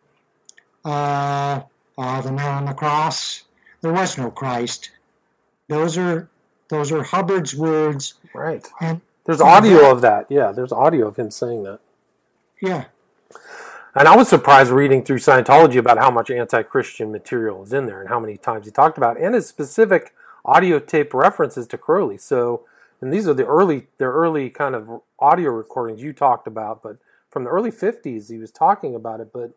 uh, 0.83 1.61
uh, 1.99 2.21
"The 2.23 2.33
nail 2.33 2.49
on 2.49 2.65
the 2.65 2.73
cross, 2.73 3.43
there 3.83 3.93
was 3.93 4.17
no 4.17 4.31
Christ." 4.31 4.91
Those 5.69 5.99
are 5.99 6.31
those 6.69 6.91
are 6.91 7.03
Hubbard's 7.03 7.55
words. 7.55 8.15
Right. 8.35 8.67
And 8.81 9.03
there's 9.27 9.43
audio 9.43 9.91
of 9.91 10.01
that. 10.01 10.31
Yeah, 10.31 10.53
there's 10.53 10.73
audio 10.73 11.09
of 11.09 11.17
him 11.17 11.31
saying 11.31 11.65
that. 11.65 11.81
Yeah. 12.63 12.87
And 13.95 14.09
I 14.09 14.17
was 14.17 14.27
surprised 14.27 14.71
reading 14.71 15.05
through 15.05 15.19
Scientology 15.19 15.77
about 15.77 15.99
how 15.99 16.11
much 16.11 16.31
anti-Christian 16.31 17.13
material 17.13 17.63
is 17.63 17.75
in 17.75 17.85
there 17.85 18.01
and 18.01 18.09
how 18.09 18.19
many 18.19 18.39
times 18.39 18.65
he 18.65 18.73
talked 18.73 18.97
about, 18.97 19.19
it, 19.19 19.23
and 19.23 19.35
his 19.35 19.47
specific 19.47 20.15
audio 20.47 20.79
tape 20.79 21.13
references 21.13 21.67
to 21.67 21.77
Crowley. 21.77 22.17
So, 22.17 22.65
and 23.03 23.13
these 23.13 23.29
are 23.29 23.35
the 23.35 23.45
early, 23.45 23.89
the 23.99 24.07
early 24.07 24.49
kind 24.49 24.75
of 24.75 25.03
audio 25.19 25.51
recordings 25.51 26.03
you 26.03 26.15
talked 26.15 26.47
about, 26.47 26.83
but 26.83 26.97
from 27.29 27.45
the 27.45 27.51
early 27.51 27.71
'50s 27.71 28.31
he 28.31 28.39
was 28.39 28.51
talking 28.51 28.95
about 28.95 29.21
it. 29.21 29.31
But 29.31 29.51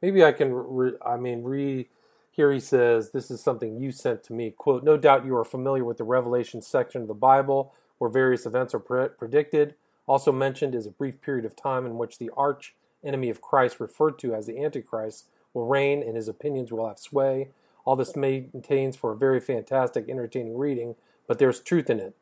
maybe 0.00 0.22
I 0.24 0.30
can, 0.30 0.52
re, 0.54 0.92
I 1.04 1.16
mean, 1.16 1.42
re. 1.42 1.88
Here 2.30 2.52
he 2.52 2.60
says, 2.60 3.10
"This 3.10 3.32
is 3.32 3.40
something 3.40 3.80
you 3.80 3.90
sent 3.90 4.22
to 4.24 4.32
me." 4.32 4.52
Quote: 4.52 4.84
No 4.84 4.96
doubt 4.96 5.26
you 5.26 5.36
are 5.36 5.44
familiar 5.44 5.84
with 5.84 5.98
the 5.98 6.04
Revelation 6.04 6.62
section 6.62 7.02
of 7.02 7.08
the 7.08 7.14
Bible, 7.14 7.74
where 7.98 8.10
various 8.10 8.46
events 8.46 8.74
are 8.74 8.78
pre- 8.78 9.08
predicted. 9.08 9.74
Also 10.06 10.30
mentioned 10.30 10.74
is 10.74 10.86
a 10.86 10.90
brief 10.90 11.20
period 11.20 11.44
of 11.44 11.56
time 11.56 11.84
in 11.84 11.98
which 11.98 12.18
the 12.18 12.30
arch 12.36 12.74
enemy 13.04 13.30
of 13.30 13.40
Christ, 13.40 13.80
referred 13.80 14.18
to 14.20 14.34
as 14.34 14.46
the 14.46 14.62
Antichrist, 14.62 15.26
will 15.54 15.66
reign 15.66 16.02
and 16.02 16.16
his 16.16 16.28
opinions 16.28 16.72
will 16.72 16.88
have 16.88 16.98
sway. 16.98 17.48
All 17.84 17.96
this 17.96 18.16
maintains 18.16 18.96
for 18.96 19.12
a 19.12 19.16
very 19.16 19.40
fantastic, 19.40 20.08
entertaining 20.08 20.56
reading, 20.56 20.94
but 21.26 21.38
there's 21.38 21.60
truth 21.60 21.90
in 21.90 22.00
it. 22.00 22.14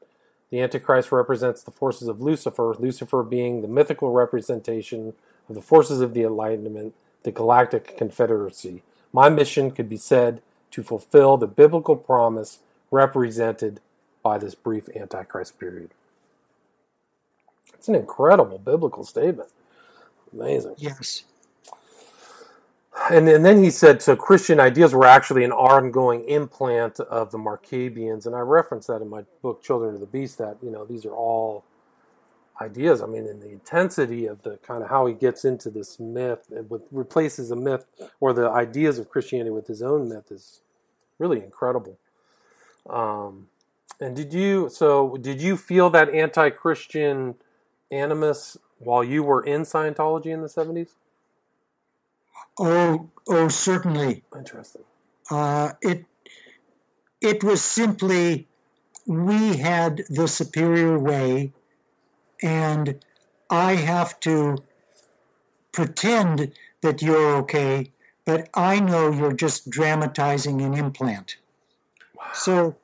The 0.51 0.61
Antichrist 0.61 1.12
represents 1.12 1.62
the 1.62 1.70
forces 1.70 2.09
of 2.09 2.20
Lucifer, 2.20 2.74
Lucifer 2.78 3.23
being 3.23 3.62
the 3.62 3.69
mythical 3.69 4.11
representation 4.11 5.15
of 5.48 5.55
the 5.55 5.61
forces 5.61 6.01
of 6.01 6.15
the 6.15 6.23
Enlightenment, 6.23 6.94
the 7.23 7.31
Galactic 7.31 7.97
Confederacy. 7.97 8.82
My 9.12 9.28
mission 9.28 9.70
could 9.70 9.89
be 9.89 9.97
said 9.97 10.43
to 10.73 10.82
fulfill 10.82 11.36
the 11.36 11.47
biblical 11.47 11.97
promise 11.97 12.61
represented 12.90 13.81
by 14.23 14.39
this 14.39 14.55
brief 14.55 14.89
Antichrist 14.94 15.59
period. 15.59 15.90
It's 17.74 17.89
an 17.89 17.94
incredible 17.94 18.59
biblical 18.59 19.05
statement. 19.05 19.48
Amazing. 20.32 20.74
Yes. 20.78 21.24
And, 23.11 23.28
and 23.28 23.44
then 23.44 23.62
he 23.62 23.70
said, 23.70 24.02
so 24.02 24.15
Christian 24.15 24.61
ideas 24.61 24.94
were 24.94 25.07
actually 25.07 25.44
an 25.44 25.52
ongoing 25.52 26.24
implant 26.28 27.01
of 27.01 27.31
the 27.31 27.39
Maccabeans. 27.39 28.27
And 28.27 28.36
I 28.36 28.40
referenced 28.40 28.89
that 28.89 29.01
in 29.01 29.09
my 29.09 29.24
book, 29.43 29.62
Children 29.62 29.94
of 29.94 30.01
the 30.01 30.07
Beast, 30.07 30.39
that, 30.39 30.59
you 30.62 30.70
know, 30.70 30.85
these 30.85 31.05
are 31.05 31.15
all 31.15 31.65
ideas. 32.61 33.01
I 33.01 33.07
mean, 33.07 33.27
in 33.27 33.40
the 33.40 33.48
intensity 33.48 34.27
of 34.27 34.43
the 34.43 34.59
kind 34.59 34.82
of 34.82 34.90
how 34.90 35.07
he 35.07 35.15
gets 35.15 35.44
into 35.44 35.70
this 35.70 35.98
myth 35.98 36.51
and 36.51 36.69
with, 36.69 36.82
replaces 36.90 37.51
a 37.51 37.57
myth 37.57 37.86
or 38.20 38.32
the 38.32 38.48
ideas 38.51 38.98
of 38.98 39.09
Christianity 39.09 39.51
with 39.51 39.66
his 39.66 39.82
own 39.82 40.09
myth 40.09 40.31
is 40.31 40.61
really 41.19 41.39
incredible. 41.39 41.97
Um, 42.89 43.48
and 44.01 44.15
did 44.16 44.32
you 44.32 44.69
so 44.69 45.16
did 45.16 45.40
you 45.40 45.57
feel 45.57 45.90
that 45.90 46.11
anti-Christian 46.11 47.35
animus 47.90 48.57
while 48.81 49.05
you 49.05 49.23
were 49.23 49.43
in 49.43 49.62
Scientology 49.62 50.27
in 50.27 50.43
the 50.43 50.48
seventies? 50.48 50.94
Oh, 52.59 53.09
oh, 53.28 53.48
certainly. 53.48 54.23
Interesting. 54.36 54.82
Uh, 55.31 55.73
it 55.81 56.05
it 57.20 57.44
was 57.44 57.62
simply 57.62 58.48
we 59.07 59.57
had 59.57 60.05
the 60.09 60.27
superior 60.27 60.98
way, 60.98 61.52
and 62.43 63.02
I 63.48 63.74
have 63.74 64.19
to 64.20 64.59
pretend 65.73 66.52
that 66.82 67.02
you're 67.02 67.36
okay, 67.36 67.93
but 68.24 68.48
I 68.55 68.81
know 68.81 69.12
you're 69.12 69.32
just 69.32 69.70
dramatizing 69.70 70.61
an 70.62 70.74
implant. 70.74 71.36
Wow. 72.15 72.24
So 72.32 72.77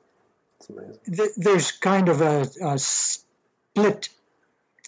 th- 1.05 1.35
there's 1.37 1.71
kind 1.71 2.09
of 2.09 2.21
a, 2.21 2.47
a 2.61 2.79
split 2.79 4.09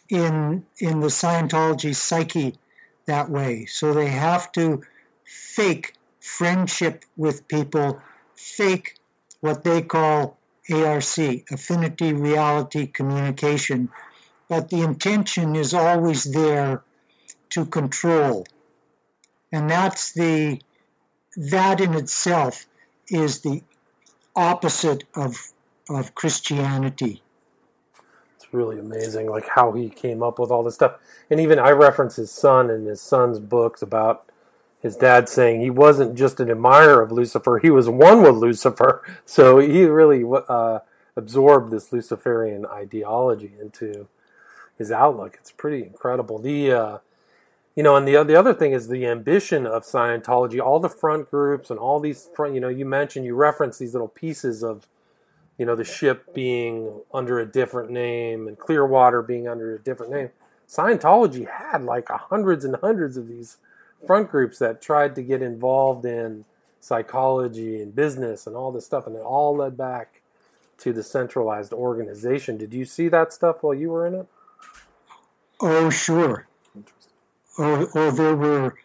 in 0.10 0.66
in 0.80 1.00
the 1.00 1.08
Scientology 1.08 1.96
psyche 1.96 2.56
that 3.06 3.30
way. 3.30 3.66
So 3.66 3.94
they 3.94 4.08
have 4.08 4.52
to 4.54 4.84
fake 5.26 5.94
friendship 6.20 7.06
with 7.16 7.48
people, 7.48 8.02
fake 8.36 8.96
what 9.42 9.64
they 9.64 9.82
call 9.82 10.38
ARC, 10.72 11.18
affinity 11.52 12.14
reality 12.14 12.88
communication. 12.88 13.90
But 14.48 14.70
the 14.70 14.82
intention 14.82 15.56
is 15.56 15.74
always 15.74 16.24
there 16.24 16.84
to 17.52 17.66
control. 17.66 18.46
And 19.52 19.70
that's 19.70 20.14
the, 20.14 20.60
that 21.36 21.82
in 21.82 21.94
itself 21.96 22.66
is 23.08 23.42
the 23.42 23.64
opposite 24.36 25.04
of, 25.16 25.38
of 25.90 26.14
Christianity. 26.14 27.22
Really 28.52 28.80
amazing, 28.80 29.30
like 29.30 29.48
how 29.48 29.72
he 29.74 29.90
came 29.90 30.24
up 30.24 30.40
with 30.40 30.50
all 30.50 30.64
this 30.64 30.76
stuff. 30.76 30.96
And 31.30 31.40
even 31.40 31.60
I 31.60 31.70
reference 31.72 32.16
his 32.16 32.32
son 32.32 32.70
and 32.70 32.88
his 32.88 33.02
son's 33.02 33.40
books 33.40 33.82
about 33.82 34.26
his 34.82 34.96
dad 34.96 35.30
saying 35.30 35.62
he 35.62 35.70
wasn't 35.70 36.16
just 36.16 36.40
an 36.40 36.50
admirer 36.50 37.02
of 37.02 37.12
Lucifer, 37.12 37.60
he 37.60 37.70
was 37.70 37.90
one 37.90 38.22
with 38.22 38.36
Lucifer. 38.36 39.04
So 39.26 39.60
he 39.60 39.84
really 39.84 40.24
uh, 40.26 40.80
absorbed 41.16 41.72
this 41.72 41.94
Luciferian 41.94 42.66
ideology 42.66 43.52
into 43.62 44.08
his 44.78 44.92
outlook. 44.92 45.36
It's 45.40 45.52
pretty 45.52 45.84
incredible. 45.84 46.40
The 46.40 46.72
uh, 46.72 46.98
you 47.76 47.84
know, 47.84 47.96
and 47.96 48.08
the 48.08 48.24
the 48.24 48.36
other 48.36 48.54
thing 48.54 48.74
is 48.74 48.88
the 48.88 49.06
ambition 49.06 49.68
of 49.68 49.84
Scientology. 49.84 50.60
All 50.60 50.80
the 50.80 50.90
front 50.90 51.30
groups 51.30 51.70
and 51.70 51.80
all 51.80 52.00
these 52.00 52.28
front, 52.36 52.54
you 52.54 52.60
know, 52.60 52.70
you 52.70 52.86
mentioned 52.86 53.26
you 53.26 53.36
reference 53.36 53.78
these 53.78 53.94
little 53.94 54.08
pieces 54.08 54.64
of, 54.64 54.88
you 55.60 55.66
know, 55.66 55.76
the 55.76 55.84
ship 55.84 56.34
being 56.34 57.02
under 57.14 57.38
a 57.38 57.46
different 57.46 57.92
name 57.92 58.48
and 58.48 58.58
Clearwater 58.58 59.22
being 59.22 59.48
under 59.48 59.76
a 59.76 59.80
different 59.80 60.14
name. 60.14 60.30
Scientology 60.68 61.48
had 61.50 61.84
like 61.84 62.08
hundreds 62.08 62.64
and 62.64 62.78
hundreds 62.78 63.18
of 63.18 63.28
these 63.28 63.58
front 64.08 64.32
groups 64.32 64.58
that 64.60 64.82
tried 64.82 65.16
to 65.16 65.22
get 65.22 65.42
involved 65.42 66.06
in 66.06 66.46
psychology 66.80 67.82
and 67.82 67.94
business 67.94 68.48
and 68.48 68.56
all 68.56 68.72
this 68.72 68.86
stuff, 68.86 69.06
and 69.06 69.18
it 69.18 69.22
all 69.22 69.58
led 69.58 69.78
back 69.78 70.22
to 70.78 70.94
the 70.94 71.04
centralized 71.04 71.74
organization. 71.74 72.58
Did 72.58 72.74
you 72.74 72.86
see 72.86 73.10
that 73.10 73.34
stuff 73.34 73.62
while 73.62 73.74
you 73.74 73.90
were 73.90 74.08
in 74.08 74.16
it? 74.16 74.28
Oh, 75.60 75.90
sure. 75.90 76.48
Or, 77.58 77.66
or 77.66 77.80
oh, 77.82 77.90
oh, 77.96 78.12
there 78.12 78.36
were 78.36 78.76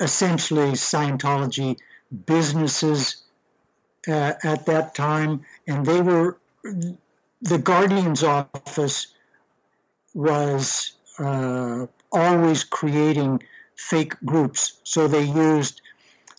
essentially 0.00 0.72
Scientology 0.72 1.76
businesses 2.24 3.25
uh, 4.08 4.32
at 4.42 4.66
that 4.66 4.94
time, 4.94 5.44
and 5.66 5.84
they 5.84 6.00
were 6.00 6.38
the 7.42 7.58
Guardian's 7.58 8.22
office 8.22 9.08
was 10.14 10.92
uh, 11.18 11.86
always 12.10 12.64
creating 12.64 13.42
fake 13.76 14.14
groups. 14.24 14.80
So 14.84 15.06
they 15.06 15.24
used 15.24 15.80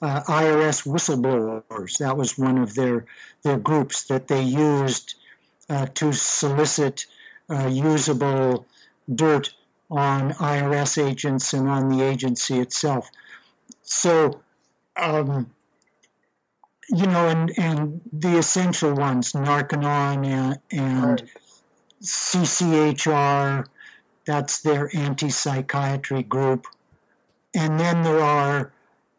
uh, 0.01 0.21
IRS 0.23 0.85
whistleblowers. 0.85 1.97
That 1.99 2.17
was 2.17 2.37
one 2.37 2.57
of 2.57 2.73
their 2.75 3.05
their 3.43 3.57
groups 3.57 4.05
that 4.05 4.27
they 4.27 4.43
used 4.43 5.15
uh, 5.69 5.87
to 5.95 6.13
solicit 6.13 7.05
uh, 7.49 7.67
usable 7.67 8.65
dirt 9.13 9.53
on 9.89 10.33
IRS 10.33 11.01
agents 11.03 11.53
and 11.53 11.69
on 11.69 11.89
the 11.89 12.03
agency 12.03 12.59
itself. 12.59 13.09
So, 13.83 14.41
um, 14.97 15.49
you 16.89 17.05
know, 17.05 17.27
and 17.27 17.51
and 17.57 18.01
the 18.11 18.37
essential 18.37 18.93
ones, 18.93 19.33
Narconon 19.33 20.25
and, 20.25 20.59
and 20.71 21.03
right. 21.03 21.29
CCHR, 22.01 23.65
that's 24.25 24.61
their 24.61 24.89
anti-psychiatry 24.95 26.23
group 26.23 26.67
and 27.57 27.79
then 27.79 28.03
there 28.03 28.19
are 28.19 28.71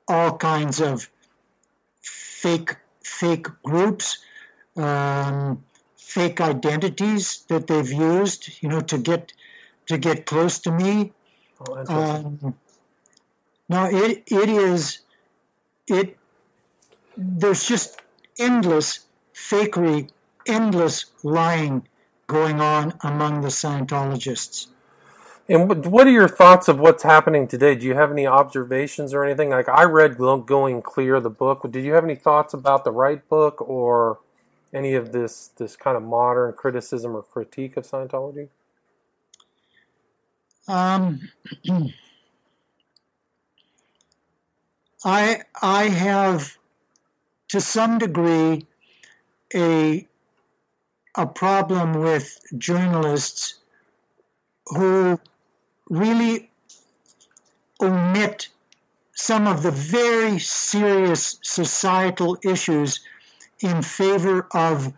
all 0.06 0.36
kinds 0.36 0.80
of 0.80 1.10
fake 2.00 2.76
fake 3.02 3.48
groups, 3.64 4.18
um, 4.76 5.64
fake 5.96 6.40
identities 6.40 7.44
that 7.48 7.66
they've 7.66 7.92
used, 7.92 8.62
you 8.62 8.68
know, 8.68 8.80
to 8.80 8.98
get 8.98 9.32
to 9.86 9.98
get 9.98 10.24
close 10.24 10.60
to 10.60 10.70
me. 10.70 11.12
Oh, 11.68 11.84
um, 11.88 12.54
now 13.68 13.86
it 13.90 14.22
it 14.26 14.48
is 14.48 15.00
it. 15.88 16.16
There's 17.20 17.64
just 17.64 18.00
endless 18.38 19.00
fakery, 19.34 20.08
endless 20.46 21.06
lying 21.24 21.88
going 22.28 22.60
on 22.60 22.94
among 23.02 23.40
the 23.40 23.48
Scientologists. 23.48 24.68
And 25.48 25.86
what 25.86 26.06
are 26.06 26.10
your 26.10 26.28
thoughts 26.28 26.68
of 26.68 26.78
what's 26.78 27.02
happening 27.02 27.48
today? 27.48 27.74
Do 27.74 27.86
you 27.86 27.94
have 27.94 28.12
any 28.12 28.24
observations 28.26 29.12
or 29.12 29.24
anything? 29.24 29.50
Like 29.50 29.68
I 29.68 29.82
read 29.84 30.16
"Going 30.16 30.80
Clear" 30.82 31.18
the 31.20 31.30
book. 31.30 31.66
Did 31.68 31.84
you 31.84 31.94
have 31.94 32.04
any 32.04 32.14
thoughts 32.14 32.54
about 32.54 32.84
the 32.84 32.92
right 32.92 33.26
book 33.28 33.60
or 33.62 34.20
any 34.72 34.94
of 34.94 35.10
this 35.10 35.48
this 35.56 35.74
kind 35.74 35.96
of 35.96 36.04
modern 36.04 36.52
criticism 36.52 37.16
or 37.16 37.22
critique 37.22 37.76
of 37.76 37.84
Scientology? 37.84 38.48
Um, 40.68 41.30
I 45.04 45.40
I 45.62 45.84
have 45.84 46.58
to 47.48 47.60
some 47.60 47.98
degree 47.98 48.66
a 49.54 50.06
a 51.14 51.26
problem 51.26 51.94
with 51.94 52.38
journalists 52.56 53.54
who 54.66 55.18
really 55.88 56.50
omit 57.80 58.48
some 59.14 59.46
of 59.48 59.62
the 59.62 59.70
very 59.70 60.38
serious 60.38 61.40
societal 61.42 62.38
issues 62.44 63.00
in 63.60 63.82
favor 63.82 64.46
of 64.52 64.92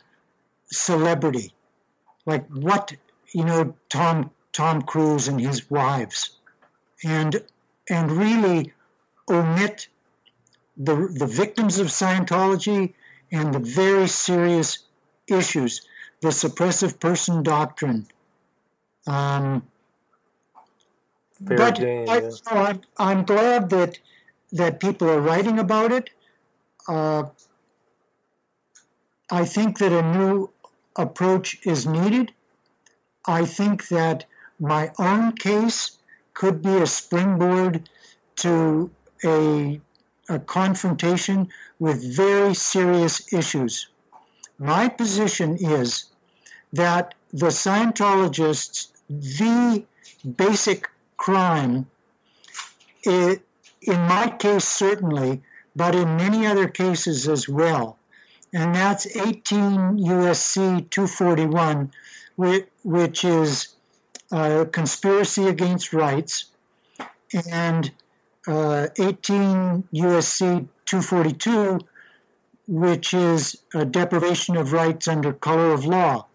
celebrity, 0.67 1.55
like 2.27 2.47
what 2.49 2.95
you 3.33 3.45
know 3.45 3.75
Tom 3.89 4.31
Tom 4.53 4.83
Cruise 4.83 5.29
and 5.29 5.41
his 5.41 5.71
wives, 5.71 6.37
and 7.03 7.43
and 7.89 8.13
really 8.13 8.73
omit 9.29 9.89
the 10.77 10.95
the 11.19 11.27
victims 11.27 11.79
of 11.79 11.89
Scientology 11.89 12.95
and 13.33 13.55
the 13.55 13.59
very 13.59 14.09
serious 14.09 14.79
issues, 15.27 15.87
the 16.21 16.29
suppressive 16.29 16.99
person 16.99 17.43
doctrine, 17.43 18.07
um, 19.07 19.63
but 21.41 21.77
game, 21.77 22.09
I, 22.09 22.21
yeah. 22.21 22.31
I'm, 22.51 22.81
I'm 22.99 23.25
glad 23.25 23.71
that 23.71 23.99
that 24.53 24.81
people 24.81 25.09
are 25.09 25.21
writing 25.21 25.59
about 25.59 25.93
it. 25.93 26.11
Uh, 26.89 27.25
I 29.31 29.45
think 29.45 29.79
that 29.79 29.93
a 29.93 30.19
new 30.19 30.51
approach 30.97 31.59
is 31.65 31.87
needed. 31.87 32.33
I 33.25 33.45
think 33.45 33.89
that 33.89 34.25
my 34.59 34.91
own 34.99 35.33
case 35.33 35.99
could 36.35 36.63
be 36.63 36.77
a 36.77 36.87
springboard 36.87 37.89
to 38.37 38.91
a, 39.25 39.81
a 40.31 40.39
confrontation 40.39 41.49
with 41.79 42.17
very 42.17 42.55
serious 42.55 43.33
issues. 43.33 43.89
My 44.59 44.89
position 44.89 45.57
is 45.57 46.05
that 46.73 47.15
the 47.33 47.49
Scientologists, 47.49 48.89
the 49.09 49.85
basic 50.37 50.89
crime, 51.17 51.87
it, 53.03 53.43
in 53.83 54.01
my 54.03 54.29
case 54.39 54.65
certainly, 54.65 55.43
but 55.75 55.95
in 55.95 56.17
many 56.17 56.47
other 56.47 56.69
cases 56.69 57.29
as 57.29 57.49
well. 57.49 57.99
And 58.53 58.75
that's 58.75 59.07
18 59.17 59.99
USC 59.99 60.91
241, 60.91 61.93
which, 62.37 62.67
which 62.83 63.25
is 63.25 63.69
uh, 64.33 64.65
conspiracy 64.71 65.47
against 65.47 65.93
rights, 65.93 66.47
and 67.51 67.91
uh, 68.47 68.89
18 68.99 69.85
USC 69.95 70.69
242, 70.87 71.81
which 72.67 73.15
is 73.15 73.61
a 73.75 73.85
deprivation 73.85 74.57
of 74.57 74.73
rights 74.73 75.09
under 75.09 75.33
color 75.33 75.73
of 75.73 75.85
law. 75.85 76.27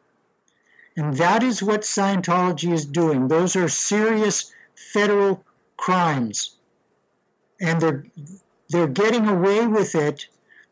And 0.97 1.17
that 1.17 1.43
is 1.43 1.61
what 1.61 1.81
Scientology 1.81 2.71
is 2.71 2.85
doing. 2.85 3.27
Those 3.27 3.55
are 3.55 3.67
serious 3.67 4.53
federal 4.75 5.43
crimes. 5.77 6.55
And 7.59 7.81
they're, 7.81 8.05
they're 8.69 8.87
getting 8.87 9.27
away 9.27 9.67
with 9.67 9.95
it 9.95 10.27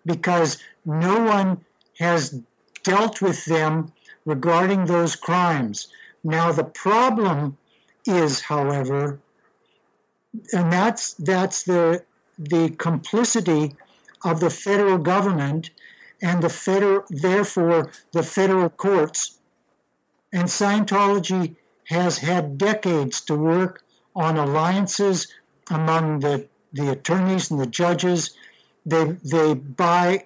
because 0.06 0.58
no 0.86 1.24
one 1.24 1.64
has 2.00 2.40
dealt 2.84 3.22
with 3.22 3.46
them 3.46 3.92
regarding 4.26 4.86
those 4.86 5.16
crimes. 5.16 5.88
Now, 6.24 6.52
the 6.52 6.64
problem 6.64 7.58
is, 8.06 8.42
however, 8.42 9.20
and 10.52 10.72
that's, 10.72 11.14
that's 11.16 11.64
the, 11.64 12.04
the 12.38 12.70
complicity 12.70 13.76
of 14.24 14.40
the 14.40 14.50
federal 14.50 14.98
government 14.98 15.70
and 16.22 16.42
the 16.42 16.50
federal, 16.50 17.04
therefore, 17.10 17.92
the 18.14 18.24
federal 18.24 18.70
courts. 18.70 19.38
And 20.32 20.46
Scientology 20.46 21.56
has 21.86 22.18
had 22.18 22.58
decades 22.58 23.22
to 23.22 23.36
work 23.36 23.84
on 24.16 24.38
alliances 24.38 25.28
among 25.70 26.20
the, 26.20 26.48
the 26.72 26.92
attorneys 26.92 27.52
and 27.52 27.60
the 27.60 27.68
judges. 27.68 28.36
They, 28.86 29.18
they 29.24 29.54
buy 29.54 30.26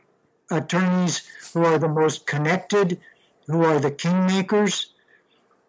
attorneys 0.52 1.28
who 1.54 1.66
are 1.66 1.80
the 1.80 1.90
most 1.90 2.26
connected, 2.26 3.00
who 3.48 3.64
are 3.64 3.80
the 3.80 3.92
kingmakers. 3.92 4.88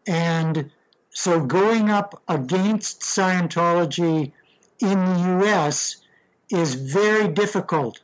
And 0.07 0.71
so 1.19 1.41
going 1.41 1.91
up 1.91 2.23
against 2.29 3.01
Scientology 3.01 4.31
in 4.79 5.05
the 5.05 5.41
US 5.41 5.97
is 6.49 6.77
very 6.77 7.27
difficult. 7.27 7.99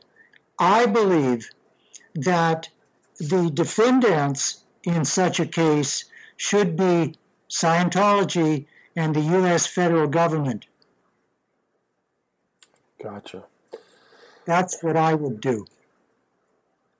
I 0.59 0.85
believe 0.85 1.49
that 2.13 2.67
the 3.17 3.49
defendants 3.53 4.63
in 4.83 5.05
such 5.05 5.39
a 5.39 5.45
case 5.45 6.03
should 6.35 6.75
be 6.75 7.15
Scientology 7.49 8.65
and 8.97 9.15
the 9.15 9.21
U.S. 9.39 9.65
federal 9.65 10.09
government. 10.09 10.65
Gotcha. 13.01 13.45
That's 14.45 14.83
what 14.83 14.97
I 14.97 15.13
would 15.13 15.39
do. 15.39 15.65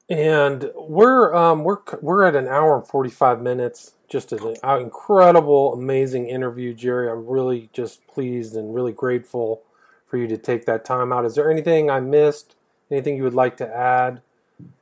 And 0.09 0.71
we're 0.75 1.33
um, 1.33 1.63
we're 1.63 1.77
we're 2.01 2.23
at 2.23 2.35
an 2.35 2.47
hour 2.47 2.77
and 2.77 2.87
forty 2.87 3.09
five 3.09 3.41
minutes. 3.41 3.93
Just 4.07 4.31
an 4.31 4.55
incredible, 4.63 5.73
amazing 5.73 6.29
interview, 6.29 6.73
Gerry. 6.75 7.09
I'm 7.09 7.25
really 7.25 7.69
just 7.73 8.05
pleased 8.05 8.55
and 8.55 8.75
really 8.75 8.91
grateful 8.91 9.63
for 10.05 10.17
you 10.17 10.27
to 10.27 10.37
take 10.37 10.65
that 10.65 10.85
time 10.85 11.11
out. 11.11 11.25
Is 11.25 11.33
there 11.33 11.49
anything 11.49 11.89
I 11.89 11.99
missed? 11.99 12.55
Anything 12.91 13.17
you 13.17 13.23
would 13.23 13.33
like 13.33 13.57
to 13.57 13.75
add? 13.75 14.21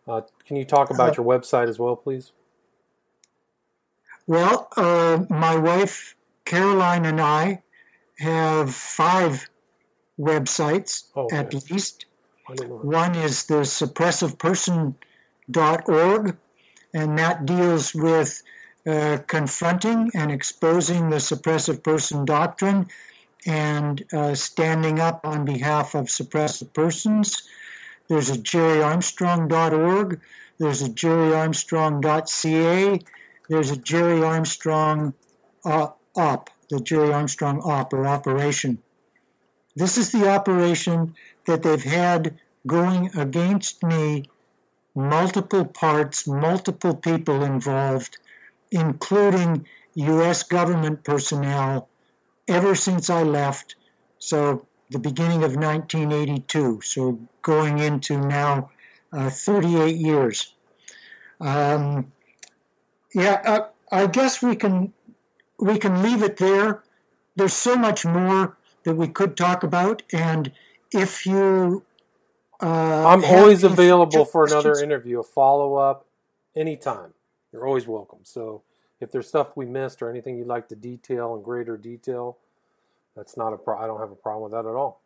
Uh, 0.06 0.22
can 0.45 0.58
you 0.58 0.66
talk 0.66 0.90
about 0.90 1.18
uh, 1.18 1.22
your 1.22 1.26
website 1.26 1.70
as 1.70 1.80
well, 1.80 1.95
please? 1.95 2.34
Well, 4.28 4.68
uh, 4.76 5.24
my 5.30 5.56
wife 5.56 6.16
Caroline 6.45 7.06
and 7.06 7.22
I 7.22 7.62
have 8.18 8.74
five 8.76 9.50
websites 10.20 11.06
oh, 11.16 11.26
okay. 11.26 11.38
at 11.38 11.54
least. 11.72 12.06
One 12.45 13.16
is 13.16 13.45
the 13.45 13.64
suppressiveperson.org, 15.52 16.38
and 16.94 17.18
that 17.18 17.45
deals 17.45 17.95
with 17.95 18.44
uh, 18.86 19.18
confronting 19.28 20.11
and 20.14 20.30
exposing 20.32 21.10
the 21.10 21.18
suppressive 21.18 21.84
person 21.84 22.24
doctrine 22.26 22.88
and 23.45 24.06
uh, 24.14 24.34
standing 24.36 24.99
up 24.99 25.26
on 25.26 25.44
behalf 25.45 25.95
of 25.95 26.06
suppressive 26.06 26.72
persons. 26.74 27.48
There's 28.07 28.30
a 28.30 28.38
gerryarmstrong.org. 28.38 30.22
There's 30.60 30.82
a 30.82 30.90
gerryarmstrong.ca. 30.90 32.99
There's 33.49 33.72
a 33.72 33.78
Gerry 33.78 34.24
Armstrong 34.24 35.14
uh, 35.65 35.88
op, 36.15 36.49
the 36.70 36.80
Gerry 36.80 37.11
Armstrong 37.11 37.60
op 37.61 37.91
or 37.94 38.07
operation. 38.07 38.78
This 39.76 39.98
is 39.98 40.11
the 40.11 40.30
operation 40.30 41.15
that 41.45 41.64
they've 41.64 41.84
had 41.84 42.40
going 42.65 43.18
against 43.18 43.84
me, 43.84 44.30
multiple 44.95 45.65
parts, 45.65 46.28
multiple 46.28 46.95
people 46.95 47.44
involved, 47.44 48.18
including 48.72 49.65
U.S. 49.95 50.44
government 50.44 51.03
personnel, 51.03 51.90
ever 52.48 52.76
since 52.76 53.10
I 53.10 53.24
left. 53.24 53.76
So, 54.20 54.65
the 54.90 54.99
beginning 54.99 55.44
of 55.44 55.56
1982. 55.56 56.82
So, 56.84 57.20
going 57.41 57.80
into 57.80 58.18
now 58.18 58.70
uh, 59.11 59.30
38 59.30 59.95
years. 59.95 60.53
Um, 61.40 62.11
yeah, 63.14 63.41
uh, 63.45 63.68
I 63.91 64.07
guess 64.07 64.41
we 64.41 64.56
can 64.56 64.94
we 65.60 65.78
can 65.78 66.02
leave 66.02 66.24
it 66.24 66.38
there. 66.38 66.84
There's 67.36 67.53
so 67.53 67.76
much 67.76 68.06
more 68.06 68.57
that 68.84 68.95
we 68.95 69.07
could 69.07 69.38
talk 69.38 69.64
about, 69.64 70.03
and 70.11 70.52
if 70.91 71.26
you, 71.26 71.84
uh, 72.64 73.07
I'm 73.07 73.23
always 73.26 73.64
available 73.64 74.26
for 74.26 74.45
another 74.45 74.81
interview, 74.81 75.19
a 75.19 75.23
follow 75.23 75.76
up, 75.76 76.06
anytime. 76.56 77.14
You're 77.52 77.68
always 77.68 77.88
welcome. 77.88 78.19
So 78.23 78.64
if 78.99 79.11
there's 79.11 79.27
stuff 79.27 79.56
we 79.57 79.65
missed 79.65 80.02
or 80.02 80.10
anything 80.10 80.38
you'd 80.38 80.48
like 80.48 80.69
to 80.69 80.76
detail 80.76 81.35
in 81.35 81.44
greater 81.44 81.77
detail, 81.77 82.38
that's 83.15 83.38
not 83.38 83.53
a 83.53 83.57
pro- 83.57 83.77
I 83.77 83.85
don't 83.85 83.99
have 83.99 84.11
a 84.11 84.15
problem 84.15 84.52
with 84.52 84.53
that 84.53 84.68
at 84.68 84.76
all. 84.76 85.02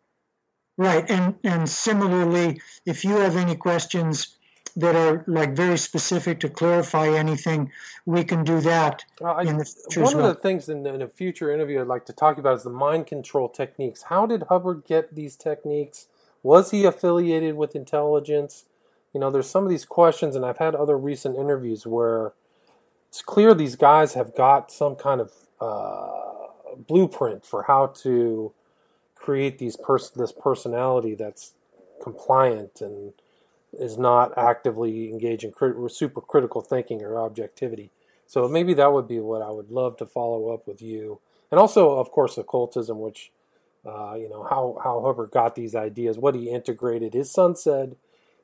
Right, 0.77 1.09
and 1.09 1.35
and 1.43 1.67
similarly, 1.67 2.61
if 2.85 3.03
you 3.03 3.15
have 3.15 3.35
any 3.35 3.55
questions 3.55 4.37
that 4.75 4.95
are 4.95 5.23
like 5.25 5.55
very 5.55 5.77
specific 5.77 6.39
to 6.41 6.49
clarify 6.49 7.07
anything, 7.09 7.71
we 8.05 8.23
can 8.23 8.43
do 8.43 8.61
that 8.61 9.03
uh, 9.19 9.37
in 9.37 9.57
the 9.57 9.65
future. 9.65 10.03
One 10.03 10.17
well. 10.17 10.27
of 10.27 10.35
the 10.35 10.41
things 10.41 10.69
in, 10.69 10.85
in, 10.85 11.01
a 11.01 11.07
future 11.07 11.51
interview 11.51 11.81
I'd 11.81 11.87
like 11.87 12.05
to 12.05 12.13
talk 12.13 12.37
about 12.37 12.57
is 12.57 12.63
the 12.63 12.69
mind 12.69 13.07
control 13.07 13.49
techniques. 13.49 14.03
How 14.03 14.27
did 14.27 14.43
Hubbard 14.43 14.83
get 14.87 15.15
these 15.15 15.35
techniques? 15.35 16.07
Was 16.47 16.71
he 16.71 16.85
affiliated 16.85 17.57
with 17.57 17.75
intelligence? 17.75 18.63
You 19.13 19.19
know, 19.19 19.29
there's 19.29 19.49
some 19.49 19.65
of 19.65 19.69
these 19.69 19.83
questions, 19.83 20.33
and 20.33 20.45
I've 20.45 20.59
had 20.59 20.75
other 20.75 20.97
recent 20.97 21.35
interviews 21.35 21.85
where 21.85 22.31
it's 23.09 23.21
clear 23.21 23.53
these 23.53 23.75
guys 23.75 24.13
have 24.13 24.33
got 24.33 24.71
some 24.71 24.95
kind 24.95 25.19
of 25.19 25.33
uh, 25.59 26.47
blueprint 26.77 27.45
for 27.45 27.63
how 27.63 27.87
to 28.03 28.53
create 29.13 29.57
these 29.57 29.75
pers- 29.75 30.11
this 30.11 30.31
personality 30.31 31.15
that's 31.15 31.51
compliant 32.01 32.79
and 32.79 33.11
is 33.77 33.97
not 33.97 34.31
actively 34.37 35.09
engaged 35.09 35.43
in 35.43 35.51
crit- 35.51 35.91
super 35.91 36.21
critical 36.21 36.61
thinking 36.61 37.01
or 37.01 37.19
objectivity. 37.19 37.91
So 38.25 38.47
maybe 38.47 38.73
that 38.75 38.93
would 38.93 39.09
be 39.09 39.19
what 39.19 39.41
I 39.41 39.51
would 39.51 39.69
love 39.69 39.97
to 39.97 40.05
follow 40.05 40.53
up 40.53 40.65
with 40.65 40.81
you, 40.81 41.19
and 41.51 41.59
also, 41.59 41.99
of 41.99 42.09
course, 42.09 42.37
occultism, 42.37 43.01
which 43.01 43.33
uh, 43.87 44.15
you 44.15 44.29
know 44.29 44.43
how 44.43 44.77
how 44.83 45.01
Hubbard 45.01 45.31
got 45.31 45.55
these 45.55 45.75
ideas, 45.75 46.17
what 46.17 46.35
he 46.35 46.49
integrated. 46.49 47.13
His 47.13 47.31
son 47.31 47.55
said 47.55 47.95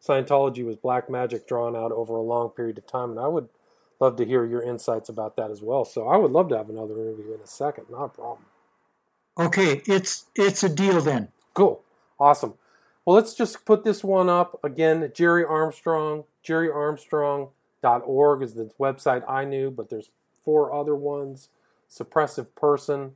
Scientology 0.06 0.66
was 0.66 0.76
black 0.76 1.10
magic 1.10 1.48
drawn 1.48 1.76
out 1.76 1.92
over 1.92 2.16
a 2.16 2.22
long 2.22 2.50
period 2.50 2.78
of 2.78 2.86
time, 2.86 3.12
and 3.12 3.20
I 3.20 3.28
would 3.28 3.50
love 4.00 4.18
to 4.18 4.26
hear 4.26 4.46
your 4.46 4.62
insights 4.62 5.08
about 5.08 5.38
that 5.38 5.50
as 5.50 5.62
well. 5.62 5.86
So 5.86 6.08
I 6.08 6.18
would 6.18 6.32
love 6.32 6.50
to 6.50 6.58
have 6.58 6.70
another 6.70 6.94
interview 6.94 7.34
in 7.34 7.40
a 7.42 7.48
second, 7.48 7.86
not 7.90 8.06
a 8.06 8.10
problem. 8.10 8.46
Okay, 9.40 9.82
it's 9.86 10.26
it's 10.36 10.64
a 10.64 10.70
deal 10.70 11.00
then. 11.02 11.30
Cool, 11.54 11.82
awesome. 12.20 12.56
Well, 13.06 13.16
let's 13.16 13.34
just 13.34 13.66
put 13.66 13.84
this 13.84 14.04
one 14.04 14.30
up 14.30 14.60
again. 14.64 15.12
Gerry 15.14 15.44
Armstrong, 15.44 16.26
gerryarmstrong.org 16.46 18.42
is 18.42 18.54
the 18.54 18.72
website 18.80 19.30
I 19.30 19.46
knew, 19.46 19.72
but 19.72 19.90
there's 19.90 20.10
four 20.44 20.74
other 20.74 20.96
ones. 20.96 21.50
Suppressive 21.90 22.56
Person. 22.56 23.14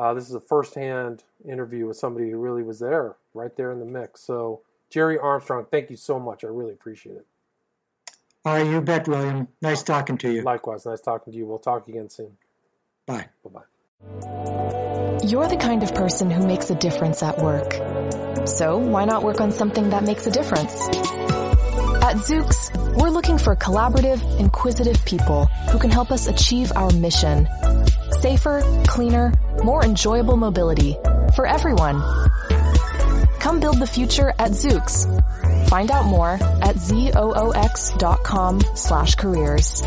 Uh, 0.00 0.14
this 0.14 0.26
is 0.26 0.34
a 0.34 0.40
first-hand 0.40 1.24
interview 1.46 1.86
with 1.86 1.94
somebody 1.94 2.30
who 2.30 2.38
really 2.38 2.62
was 2.62 2.78
there, 2.78 3.16
right 3.34 3.54
there 3.56 3.70
in 3.70 3.80
the 3.80 3.84
mix. 3.84 4.22
So, 4.22 4.62
Gerry 4.88 5.18
Armstrong, 5.18 5.66
thank 5.70 5.90
you 5.90 5.96
so 5.96 6.18
much. 6.18 6.42
I 6.42 6.46
really 6.46 6.72
appreciate 6.72 7.16
it. 7.16 7.26
All 8.46 8.54
right, 8.54 8.66
you 8.66 8.80
bet, 8.80 9.06
William. 9.06 9.48
Nice 9.60 9.82
talking 9.82 10.16
to 10.16 10.32
you. 10.32 10.40
Likewise, 10.40 10.86
nice 10.86 11.02
talking 11.02 11.34
to 11.34 11.38
you. 11.38 11.44
We'll 11.44 11.58
talk 11.58 11.86
again 11.86 12.08
soon. 12.08 12.38
Bye. 13.04 13.26
Bye 13.44 13.50
bye. 13.50 15.18
You're 15.22 15.48
the 15.48 15.58
kind 15.60 15.82
of 15.82 15.94
person 15.94 16.30
who 16.30 16.46
makes 16.46 16.70
a 16.70 16.74
difference 16.76 17.22
at 17.22 17.36
work. 17.36 17.74
So 18.46 18.78
why 18.78 19.04
not 19.04 19.22
work 19.22 19.42
on 19.42 19.52
something 19.52 19.90
that 19.90 20.04
makes 20.04 20.26
a 20.26 20.30
difference? 20.30 20.88
At 22.02 22.16
Zoox, 22.16 22.74
we're 22.98 23.10
looking 23.10 23.36
for 23.36 23.54
collaborative, 23.54 24.40
inquisitive 24.40 25.04
people 25.04 25.44
who 25.70 25.78
can 25.78 25.90
help 25.90 26.10
us 26.10 26.26
achieve 26.26 26.72
our 26.74 26.90
mission. 26.90 27.46
Safer, 28.10 28.62
cleaner, 28.86 29.32
more 29.62 29.84
enjoyable 29.84 30.36
mobility 30.36 30.96
for 31.34 31.46
everyone. 31.46 32.02
Come 33.38 33.60
build 33.60 33.78
the 33.78 33.86
future 33.86 34.30
at 34.38 34.50
Zoox. 34.50 35.06
Find 35.68 35.90
out 35.90 36.06
more 36.06 36.32
at 36.34 36.76
zoox.com 36.76 38.60
slash 38.74 39.14
careers. 39.14 39.82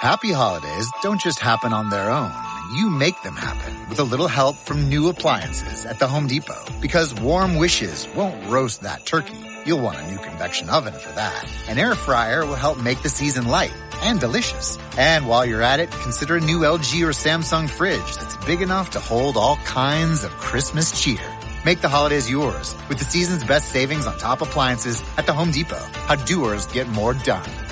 Happy 0.00 0.32
holidays 0.32 0.88
don't 1.02 1.20
just 1.20 1.40
happen 1.40 1.72
on 1.72 1.90
their 1.90 2.10
own 2.10 2.32
you 2.72 2.90
make 2.90 3.20
them 3.22 3.34
happen 3.34 3.88
with 3.88 3.98
a 3.98 4.04
little 4.04 4.28
help 4.28 4.56
from 4.56 4.88
new 4.88 5.08
appliances 5.08 5.86
at 5.86 5.98
the 5.98 6.06
Home 6.06 6.26
Depot. 6.26 6.64
Because 6.80 7.14
warm 7.14 7.56
wishes 7.56 8.06
won't 8.14 8.50
roast 8.50 8.82
that 8.82 9.06
turkey. 9.06 9.47
You'll 9.68 9.80
want 9.80 9.98
a 9.98 10.10
new 10.10 10.16
convection 10.16 10.70
oven 10.70 10.94
for 10.94 11.12
that. 11.12 11.44
An 11.68 11.76
air 11.76 11.94
fryer 11.94 12.46
will 12.46 12.54
help 12.54 12.78
make 12.78 13.02
the 13.02 13.10
season 13.10 13.48
light 13.48 13.74
and 14.00 14.18
delicious. 14.18 14.78
And 14.96 15.28
while 15.28 15.44
you're 15.44 15.60
at 15.60 15.78
it, 15.78 15.90
consider 15.90 16.36
a 16.36 16.40
new 16.40 16.60
LG 16.60 17.02
or 17.02 17.10
Samsung 17.10 17.68
fridge 17.68 18.16
that's 18.16 18.34
big 18.46 18.62
enough 18.62 18.88
to 18.92 18.98
hold 18.98 19.36
all 19.36 19.56
kinds 19.66 20.24
of 20.24 20.30
Christmas 20.38 20.98
cheer. 20.98 21.20
Make 21.66 21.82
the 21.82 21.88
holidays 21.90 22.30
yours 22.30 22.74
with 22.88 22.98
the 22.98 23.04
season's 23.04 23.44
best 23.44 23.70
savings 23.70 24.06
on 24.06 24.16
top 24.16 24.40
appliances 24.40 25.02
at 25.18 25.26
the 25.26 25.34
Home 25.34 25.50
Depot. 25.50 25.84
How 26.06 26.14
doers 26.14 26.64
get 26.64 26.88
more 26.88 27.12
done. 27.12 27.67